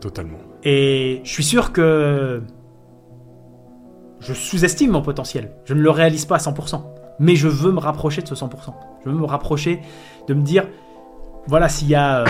Totalement. 0.00 0.38
Et 0.64 1.20
je 1.24 1.30
suis 1.30 1.44
sûr 1.44 1.72
que 1.72 2.42
je 4.20 4.32
sous-estime 4.32 4.90
mon 4.92 5.02
potentiel. 5.02 5.52
Je 5.64 5.74
ne 5.74 5.80
le 5.80 5.90
réalise 5.90 6.24
pas 6.24 6.36
à 6.36 6.38
100%. 6.38 6.80
Mais 7.18 7.36
je 7.36 7.48
veux 7.48 7.72
me 7.72 7.78
rapprocher 7.80 8.22
de 8.22 8.26
ce 8.26 8.34
100%. 8.34 8.48
Je 9.04 9.10
veux 9.10 9.16
me 9.16 9.24
rapprocher 9.26 9.80
de 10.28 10.34
me 10.34 10.42
dire, 10.42 10.66
voilà, 11.46 11.68
s'il 11.68 11.88
y 11.88 11.94
a... 11.94 12.20
euh, 12.20 12.26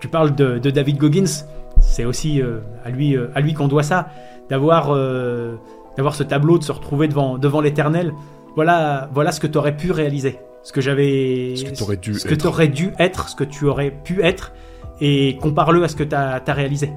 tu 0.00 0.08
parles 0.08 0.34
de, 0.34 0.58
de 0.58 0.70
David 0.70 0.98
Goggins, 0.98 1.44
c'est 1.86 2.04
aussi 2.04 2.42
euh, 2.42 2.60
à 2.84 2.90
lui, 2.90 3.16
euh, 3.16 3.28
à 3.34 3.40
lui 3.40 3.54
qu'on 3.54 3.68
doit 3.68 3.82
ça, 3.82 4.08
d'avoir 4.50 4.90
euh, 4.90 5.56
d'avoir 5.96 6.14
ce 6.14 6.22
tableau, 6.22 6.58
de 6.58 6.64
se 6.64 6.72
retrouver 6.72 7.08
devant, 7.08 7.38
devant 7.38 7.60
l'éternel 7.60 8.12
voilà, 8.56 9.10
voilà 9.12 9.32
ce 9.32 9.38
que 9.38 9.46
tu 9.46 9.58
aurais 9.58 9.76
pu 9.76 9.92
réaliser, 9.92 10.38
ce 10.62 10.72
que 10.72 10.80
j'avais, 10.80 11.54
Ce 11.56 11.64
que 11.64 11.78
t'aurais 11.78 11.96
dû 11.98 12.14
ce 12.14 12.26
que 12.26 12.34
être. 12.34 12.72
dû 12.72 12.92
être, 12.98 13.28
ce 13.28 13.36
que 13.36 13.44
tu 13.44 13.66
aurais 13.66 13.90
pu 13.90 14.22
être, 14.22 14.52
et 15.00 15.36
compare-le 15.42 15.84
à 15.84 15.88
ce 15.88 15.94
que 15.94 16.02
tu 16.02 16.14
as, 16.14 16.42
réalisé. 16.48 16.90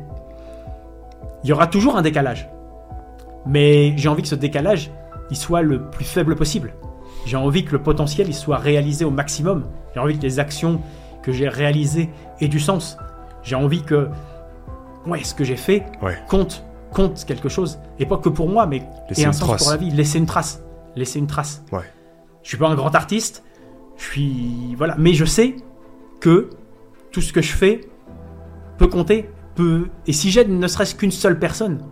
Il 1.43 1.49
y 1.49 1.53
aura 1.53 1.67
toujours 1.67 1.97
un 1.97 2.01
décalage, 2.01 2.49
mais 3.45 3.93
j'ai 3.97 4.07
envie 4.07 4.21
que 4.21 4.29
ce 4.29 4.35
décalage, 4.35 4.89
il 5.29 5.35
soit 5.35 5.61
le 5.61 5.89
plus 5.89 6.05
faible 6.05 6.37
possible. 6.37 6.73
J'ai 7.25 7.35
envie 7.35 7.65
que 7.65 7.73
le 7.73 7.83
potentiel, 7.83 8.27
il 8.29 8.33
soit 8.33 8.57
réalisé 8.57 9.03
au 9.03 9.11
maximum. 9.11 9.65
J'ai 9.93 9.99
envie 9.99 10.17
que 10.17 10.23
les 10.23 10.39
actions 10.39 10.79
que 11.21 11.33
j'ai 11.33 11.49
réalisées 11.49 12.09
aient 12.39 12.47
du 12.47 12.61
sens. 12.61 12.97
J'ai 13.43 13.55
envie 13.55 13.83
que, 13.83 14.07
ouais, 15.07 15.23
ce 15.23 15.33
que 15.33 15.43
j'ai 15.43 15.55
fait 15.55 15.85
Ouais. 16.01 16.17
compte, 16.27 16.63
compte 16.93 17.23
quelque 17.25 17.49
chose, 17.49 17.79
et 17.99 18.05
pas 18.05 18.17
que 18.17 18.29
pour 18.29 18.49
moi, 18.49 18.65
mais 18.65 18.83
Laisser 19.09 19.21
ait 19.23 19.25
un 19.25 19.31
sens 19.33 19.47
trace. 19.47 19.63
pour 19.63 19.71
la 19.71 19.77
vie. 19.77 19.91
Laisser 19.91 20.17
une 20.19 20.25
trace, 20.25 20.63
laisser 20.95 21.19
une 21.19 21.27
trace. 21.27 21.63
Ouais. 21.71 21.81
Je 22.43 22.49
suis 22.49 22.57
pas 22.57 22.67
un 22.67 22.75
grand 22.75 22.93
artiste, 22.95 23.43
je 23.97 24.03
suis 24.03 24.75
voilà, 24.77 24.95
mais 24.97 25.13
je 25.13 25.25
sais 25.25 25.55
que 26.19 26.49
tout 27.11 27.21
ce 27.21 27.33
que 27.33 27.41
je 27.41 27.51
fais 27.53 27.81
peut 28.77 28.87
compter, 28.87 29.29
peut 29.55 29.89
et 30.07 30.13
si 30.13 30.31
j'aide 30.31 30.49
ne 30.49 30.67
serait-ce 30.67 30.95
qu'une 30.95 31.11
seule 31.11 31.37
personne, 31.39 31.83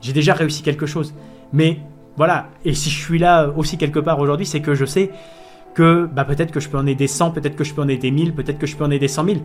j'ai 0.00 0.12
déjà 0.12 0.34
réussi 0.34 0.62
quelque 0.62 0.86
chose. 0.86 1.14
Mais 1.52 1.80
voilà, 2.16 2.48
et 2.64 2.74
si 2.74 2.90
je 2.90 2.98
suis 2.98 3.18
là 3.18 3.48
aussi 3.56 3.78
quelque 3.78 3.98
part 3.98 4.18
aujourd'hui, 4.18 4.44
c'est 4.46 4.60
que 4.60 4.74
je 4.74 4.84
sais 4.84 5.10
que 5.74 6.06
bah, 6.06 6.24
peut-être 6.24 6.50
que 6.50 6.60
je 6.60 6.68
peux 6.68 6.78
en 6.78 6.86
aider 6.86 7.06
100, 7.06 7.30
peut-être 7.32 7.56
que 7.56 7.64
je 7.64 7.74
peux 7.74 7.82
en 7.82 7.88
aider 7.88 8.10
1000, 8.10 8.34
peut-être 8.34 8.58
que 8.58 8.66
je 8.66 8.76
peux 8.76 8.84
en 8.84 8.90
aider 8.90 9.08
100 9.08 9.24
000. 9.24 9.36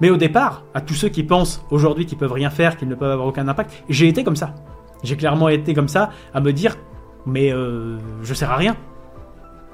Mais 0.00 0.10
au 0.10 0.16
départ, 0.16 0.64
à 0.74 0.80
tous 0.80 0.94
ceux 0.94 1.08
qui 1.08 1.22
pensent 1.22 1.64
aujourd'hui 1.70 2.06
qu'ils 2.06 2.18
peuvent 2.18 2.32
rien 2.32 2.50
faire, 2.50 2.76
qu'ils 2.76 2.88
ne 2.88 2.94
peuvent 2.94 3.10
avoir 3.10 3.28
aucun 3.28 3.46
impact, 3.48 3.84
j'ai 3.88 4.08
été 4.08 4.24
comme 4.24 4.36
ça. 4.36 4.54
J'ai 5.02 5.16
clairement 5.16 5.48
été 5.48 5.74
comme 5.74 5.88
ça 5.88 6.10
à 6.32 6.40
me 6.40 6.52
dire, 6.52 6.76
mais 7.26 7.52
euh, 7.52 7.98
je 8.22 8.34
sers 8.34 8.50
à 8.50 8.56
rien. 8.56 8.76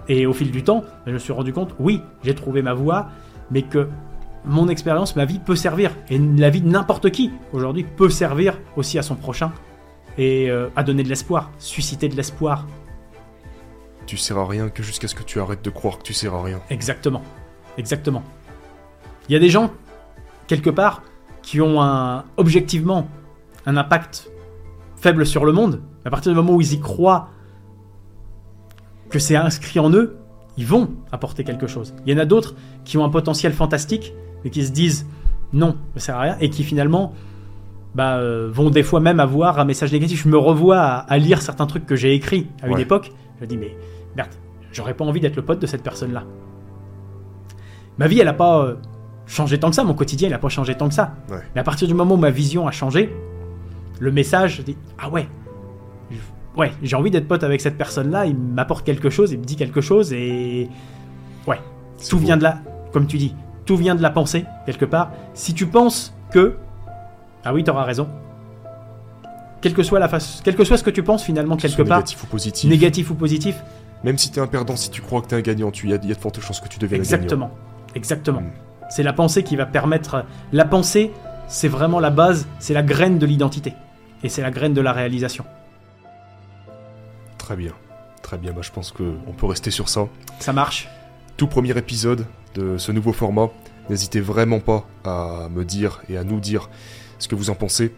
Et 0.09 0.27
au 0.27 0.33
fil 0.33 0.51
du 0.51 0.63
temps, 0.63 0.85
je 1.07 1.13
me 1.13 1.19
suis 1.19 1.33
rendu 1.33 1.53
compte, 1.53 1.75
oui, 1.79 2.01
j'ai 2.25 2.35
trouvé 2.35 2.63
ma 2.63 2.73
voie, 2.73 3.09
mais 3.51 3.63
que 3.63 3.89
mon 4.45 4.69
expérience, 4.69 5.17
ma 5.17 5.25
vie 5.25 5.39
peut 5.39 5.57
servir. 5.57 5.91
Et 6.09 6.19
la 6.19 6.51
vie 6.51 6.63
de 6.63 6.69
n'importe 6.69 7.11
qui, 7.11 7.31
aujourd'hui, 7.53 7.85
peut 7.85 8.09
servir 8.09 8.59
aussi 8.77 8.99
à 8.99 9.03
son 9.03 9.15
prochain. 9.15 9.53
Et 10.17 10.51
euh, 10.51 10.69
à 10.75 10.83
donner 10.83 11.05
de 11.05 11.09
l'espoir, 11.09 11.51
susciter 11.59 12.09
de 12.09 12.17
l'espoir. 12.17 12.67
Tu 14.09 14.17
sers 14.17 14.39
à 14.39 14.47
rien 14.47 14.71
que 14.71 14.83
jusqu'à 14.83 15.07
ce 15.07 15.15
que 15.15 15.23
tu 15.23 15.39
arrêtes 15.39 15.63
de 15.63 15.69
croire 15.69 15.99
que 15.99 16.03
tu 16.03 16.15
sers 16.15 16.33
à 16.35 16.43
rien. 16.43 16.61
Exactement. 16.71 17.21
Exactement. 17.77 18.23
Il 19.29 19.35
y 19.35 19.37
a 19.37 19.39
des 19.39 19.51
gens, 19.51 19.71
quelque 20.47 20.71
part, 20.71 21.03
qui 21.43 21.61
ont 21.61 21.83
un, 21.83 22.25
objectivement 22.39 23.07
un 23.67 23.77
impact 23.77 24.31
faible 24.97 25.27
sur 25.27 25.45
le 25.45 25.53
monde. 25.53 25.83
À 26.07 26.11
partir 26.11 26.33
du 26.33 26.37
moment 26.37 26.55
où 26.55 26.61
ils 26.63 26.73
y 26.73 26.81
croient 26.81 27.29
que 29.11 29.19
c'est 29.19 29.37
inscrit 29.37 29.79
en 29.79 29.91
eux, 29.91 30.17
ils 30.57 30.67
vont 30.67 30.89
apporter 31.13 31.45
quelque 31.45 31.67
chose. 31.67 31.95
Il 32.07 32.13
y 32.13 32.17
en 32.17 32.19
a 32.19 32.25
d'autres 32.25 32.55
qui 32.85 32.97
ont 32.97 33.05
un 33.05 33.11
potentiel 33.11 33.53
fantastique, 33.53 34.15
mais 34.43 34.49
qui 34.51 34.65
se 34.65 34.73
disent 34.73 35.07
non, 35.53 35.77
ça 35.97 36.01
sert 36.01 36.17
à 36.17 36.21
rien, 36.23 36.37
et 36.41 36.49
qui 36.49 36.65
finalement 36.65 37.13
bah, 37.95 38.17
euh, 38.17 38.49
vont 38.51 38.71
des 38.71 38.83
fois 38.83 39.01
même 39.01 39.21
avoir 39.21 39.59
un 39.59 39.67
message 39.67 39.93
négatif. 39.93 40.23
Je 40.25 40.29
me 40.31 40.39
revois 40.39 40.79
à, 40.79 40.97
à 41.01 41.19
lire 41.19 41.43
certains 41.43 41.67
trucs 41.67 41.85
que 41.85 41.95
j'ai 41.97 42.15
écrits 42.15 42.47
à 42.63 42.69
une 42.69 42.75
Ouais. 42.75 42.83
époque. 42.83 43.13
Je 43.37 43.43
me 43.43 43.47
dis, 43.47 43.57
mais 43.59 43.77
merde, 44.19 44.35
j'aurais 44.73 44.95
pas 44.95 45.05
envie 45.05 45.21
d'être 45.21 45.37
le 45.37 45.43
pote 45.43 45.61
de 45.61 45.67
cette 45.67 45.83
personne-là. 45.83 46.25
Ma 47.97 48.07
vie, 48.07 48.21
elle 48.21 48.29
a 48.29 48.35
pas 48.35 48.65
euh, 48.65 48.75
changé 49.27 49.59
tant 49.59 49.71
que 49.71 49.77
ça, 49.77 49.85
mon 49.85 49.95
quotidien, 49.95 50.29
il 50.29 50.35
a 50.35 50.39
pas 50.39 50.49
changé 50.49 50.75
tant 50.75 50.89
que 50.89 50.95
ça. 50.95 51.15
Ouais. 51.31 51.39
Mais 51.55 51.61
à 51.61 51.65
partir 51.65 51.89
du 51.89 51.95
moment 51.95 52.15
où 52.15 52.19
ma 52.19 52.31
vision 52.31 52.69
a 52.69 52.71
changé, 52.71 53.15
le 53.99 54.13
message, 54.13 54.57
je 54.57 54.63
dis, 54.63 54.77
ah 54.99 55.09
ouais, 55.09 55.29
ouais, 56.57 56.73
j'ai 56.83 56.97
envie 56.97 57.11
d'être 57.11 57.27
pote 57.27 57.45
avec 57.45 57.61
cette 57.61 57.79
personne-là, 57.79 58.27
il 58.27 58.37
m'apporte 58.37 58.85
quelque 58.85 59.11
chose, 59.11 59.33
il 59.33 59.39
me 59.39 59.45
dit 59.45 59.57
quelque 59.57 59.81
chose, 59.81 60.13
et 60.13 60.69
ouais, 61.47 61.61
tout 62.09 62.19
beau. 62.19 62.25
vient 62.25 62.37
de 62.37 62.43
là, 62.43 62.59
comme 62.93 63.07
tu 63.07 63.17
dis, 63.17 63.35
tout 63.65 63.77
vient 63.77 63.95
de 63.95 64.03
la 64.03 64.11
pensée, 64.11 64.45
quelque 64.67 64.85
part. 64.85 65.13
Si 65.35 65.55
tu 65.55 65.67
penses 65.67 66.15
que, 66.31 66.57
ah 67.45 67.55
oui, 67.55 67.65
t'auras 67.65 67.85
raison. 67.85 68.09
Quelle 69.61 69.75
que 69.75 69.83
soit 69.83 69.99
la 69.99 70.09
face, 70.09 70.41
quel 70.45 70.55
que 70.55 70.65
soit 70.65 70.77
ce 70.77 70.85
que 70.85 70.91
tu 70.91 71.03
penses 71.03 71.25
finalement 71.25 71.57
quelque 71.57 71.83
part, 71.83 71.99
négatif 71.99 72.23
ou 72.23 72.27
positif. 72.27 72.71
négatif 72.71 73.11
ou 73.11 73.15
positif, 73.15 73.57
Même 74.05 74.19
si 74.19 74.31
t'es 74.31 74.41
un 74.41 74.47
perdant, 74.47 74.77
si 74.77 74.91
tu 74.91 75.03
crois 75.03 75.21
que 75.23 75.27
t'es 75.27 75.37
un 75.37 75.41
gagnant, 75.41 75.71
tu 75.71 75.87
y 75.87 75.91
il 75.91 75.93
y 75.93 75.95
a 76.13 76.15
de 76.15 76.21
fortes 76.21 76.41
chances 76.41 76.61
que 76.61 76.69
tu 76.69 76.79
deviennes 76.79 77.01
un 77.01 77.05
gagnant. 77.05 77.23
Exactement. 77.23 77.51
Exactement. 77.95 78.41
Mm. 78.41 78.51
C'est 78.91 79.03
la 79.03 79.13
pensée 79.13 79.43
qui 79.43 79.57
va 79.57 79.67
permettre. 79.67 80.25
La 80.53 80.65
pensée, 80.65 81.13
c'est 81.49 81.69
vraiment 81.69 82.01
la 82.01 82.11
base, 82.11 82.47
c'est 82.59 82.75
la 82.75 82.83
graine 82.83 83.19
de 83.19 83.27
l'identité. 83.27 83.75
Et 84.23 84.29
c'est 84.29 84.43
la 84.43 84.51
graine 84.51 84.75
de 84.75 84.81
la 84.81 84.93
réalisation. 84.93 85.45
Très 87.39 87.57
bien. 87.57 87.73
Très 88.23 88.39
bien, 88.39 88.53
bah, 88.53 88.61
je 88.63 88.71
pense 88.71 88.93
qu'on 88.93 89.33
peut 89.37 89.47
rester 89.47 89.71
sur 89.71 89.89
ça. 89.89 90.09
Ça 90.39 90.53
marche. 90.53 90.89
Tout 91.37 91.47
premier 91.47 91.77
épisode 91.79 92.27
de 92.55 92.79
ce 92.79 92.93
nouveau 92.93 93.13
format. 93.13 93.49
N'hésitez 93.89 94.21
vraiment 94.21 94.61
pas 94.61 94.85
à 95.05 95.49
me 95.51 95.65
dire 95.65 96.03
et 96.09 96.19
à 96.19 96.25
nous 96.25 96.41
dire 96.41 96.69
ce 97.19 97.29
que 97.29 97.35
vous 97.35 97.51
en 97.51 97.55
pensez. 97.55 97.95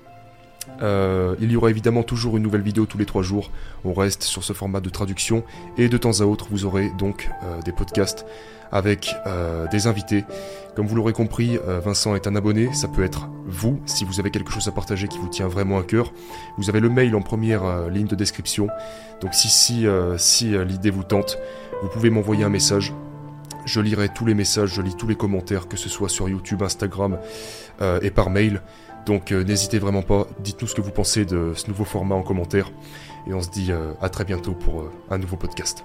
Euh, 0.83 1.35
il 1.41 1.51
y 1.53 1.57
aura 1.57 1.71
évidemment 1.71 2.03
toujours 2.03 2.37
une 2.37 2.43
nouvelle 2.43 2.63
vidéo 2.63 2.87
tous 2.87 2.99
les 2.99 3.07
trois 3.07 3.23
jours. 3.23 3.51
On 3.85 3.93
reste 3.93 4.23
sur 4.23 4.45
ce 4.45 4.53
format 4.53 4.81
de 4.81 4.89
traduction 4.89 5.45
et 5.77 5.89
de 5.89 5.97
temps 5.97 6.21
à 6.21 6.25
autre 6.25 6.47
vous 6.51 6.65
aurez 6.65 6.91
donc 6.99 7.29
euh, 7.43 7.61
des 7.63 7.73
podcasts 7.73 8.25
avec 8.73 9.15
euh, 9.27 9.67
des 9.69 9.87
invités. 9.87 10.25
Comme 10.77 10.87
vous 10.87 10.95
l'aurez 10.95 11.13
compris, 11.13 11.59
Vincent 11.85 12.15
est 12.15 12.29
un 12.29 12.37
abonné. 12.37 12.73
Ça 12.73 12.87
peut 12.87 13.03
être 13.03 13.29
vous 13.45 13.81
si 13.87 14.05
vous 14.05 14.21
avez 14.21 14.31
quelque 14.31 14.53
chose 14.53 14.69
à 14.69 14.71
partager 14.71 15.09
qui 15.09 15.19
vous 15.19 15.29
tient 15.29 15.49
vraiment 15.49 15.79
à 15.79 15.83
cœur. 15.83 16.13
Vous 16.57 16.71
avez 16.71 16.79
le 16.79 16.89
mail 16.89 17.17
en 17.17 17.23
première 17.23 17.89
ligne 17.89 18.07
de 18.07 18.15
description. 18.15 18.69
Donc 19.21 19.35
si 19.35 19.49
si 19.49 19.87
si 20.17 20.57
l'idée 20.65 20.91
vous 20.91 21.03
tente, 21.03 21.39
vous 21.83 21.89
pouvez 21.89 22.09
m'envoyer 22.09 22.45
un 22.45 22.49
message. 22.49 22.95
Je 23.67 23.81
lirai 23.81 24.09
tous 24.11 24.25
les 24.25 24.35
messages, 24.35 24.73
je 24.73 24.81
lis 24.81 24.95
tous 24.95 25.09
les 25.09 25.17
commentaires, 25.17 25.67
que 25.67 25.77
ce 25.77 25.89
soit 25.89 26.09
sur 26.09 26.29
YouTube, 26.29 26.63
Instagram 26.63 27.19
et 28.01 28.11
par 28.11 28.31
mail. 28.31 28.63
Donc 29.07 29.33
euh, 29.33 29.43
n'hésitez 29.43 29.79
vraiment 29.79 30.03
pas, 30.03 30.27
dites-nous 30.41 30.69
ce 30.69 30.75
que 30.75 30.81
vous 30.81 30.91
pensez 30.91 31.25
de 31.25 31.53
ce 31.55 31.69
nouveau 31.69 31.85
format 31.85 32.15
en 32.15 32.23
commentaire. 32.23 32.71
Et 33.27 33.35
on 33.35 33.43
se 33.43 33.51
dit 33.51 33.71
euh, 33.71 33.93
à 34.01 34.09
très 34.09 34.25
bientôt 34.25 34.53
pour 34.53 34.83
euh, 34.83 34.93
un 35.11 35.19
nouveau 35.19 35.37
podcast. 35.37 35.85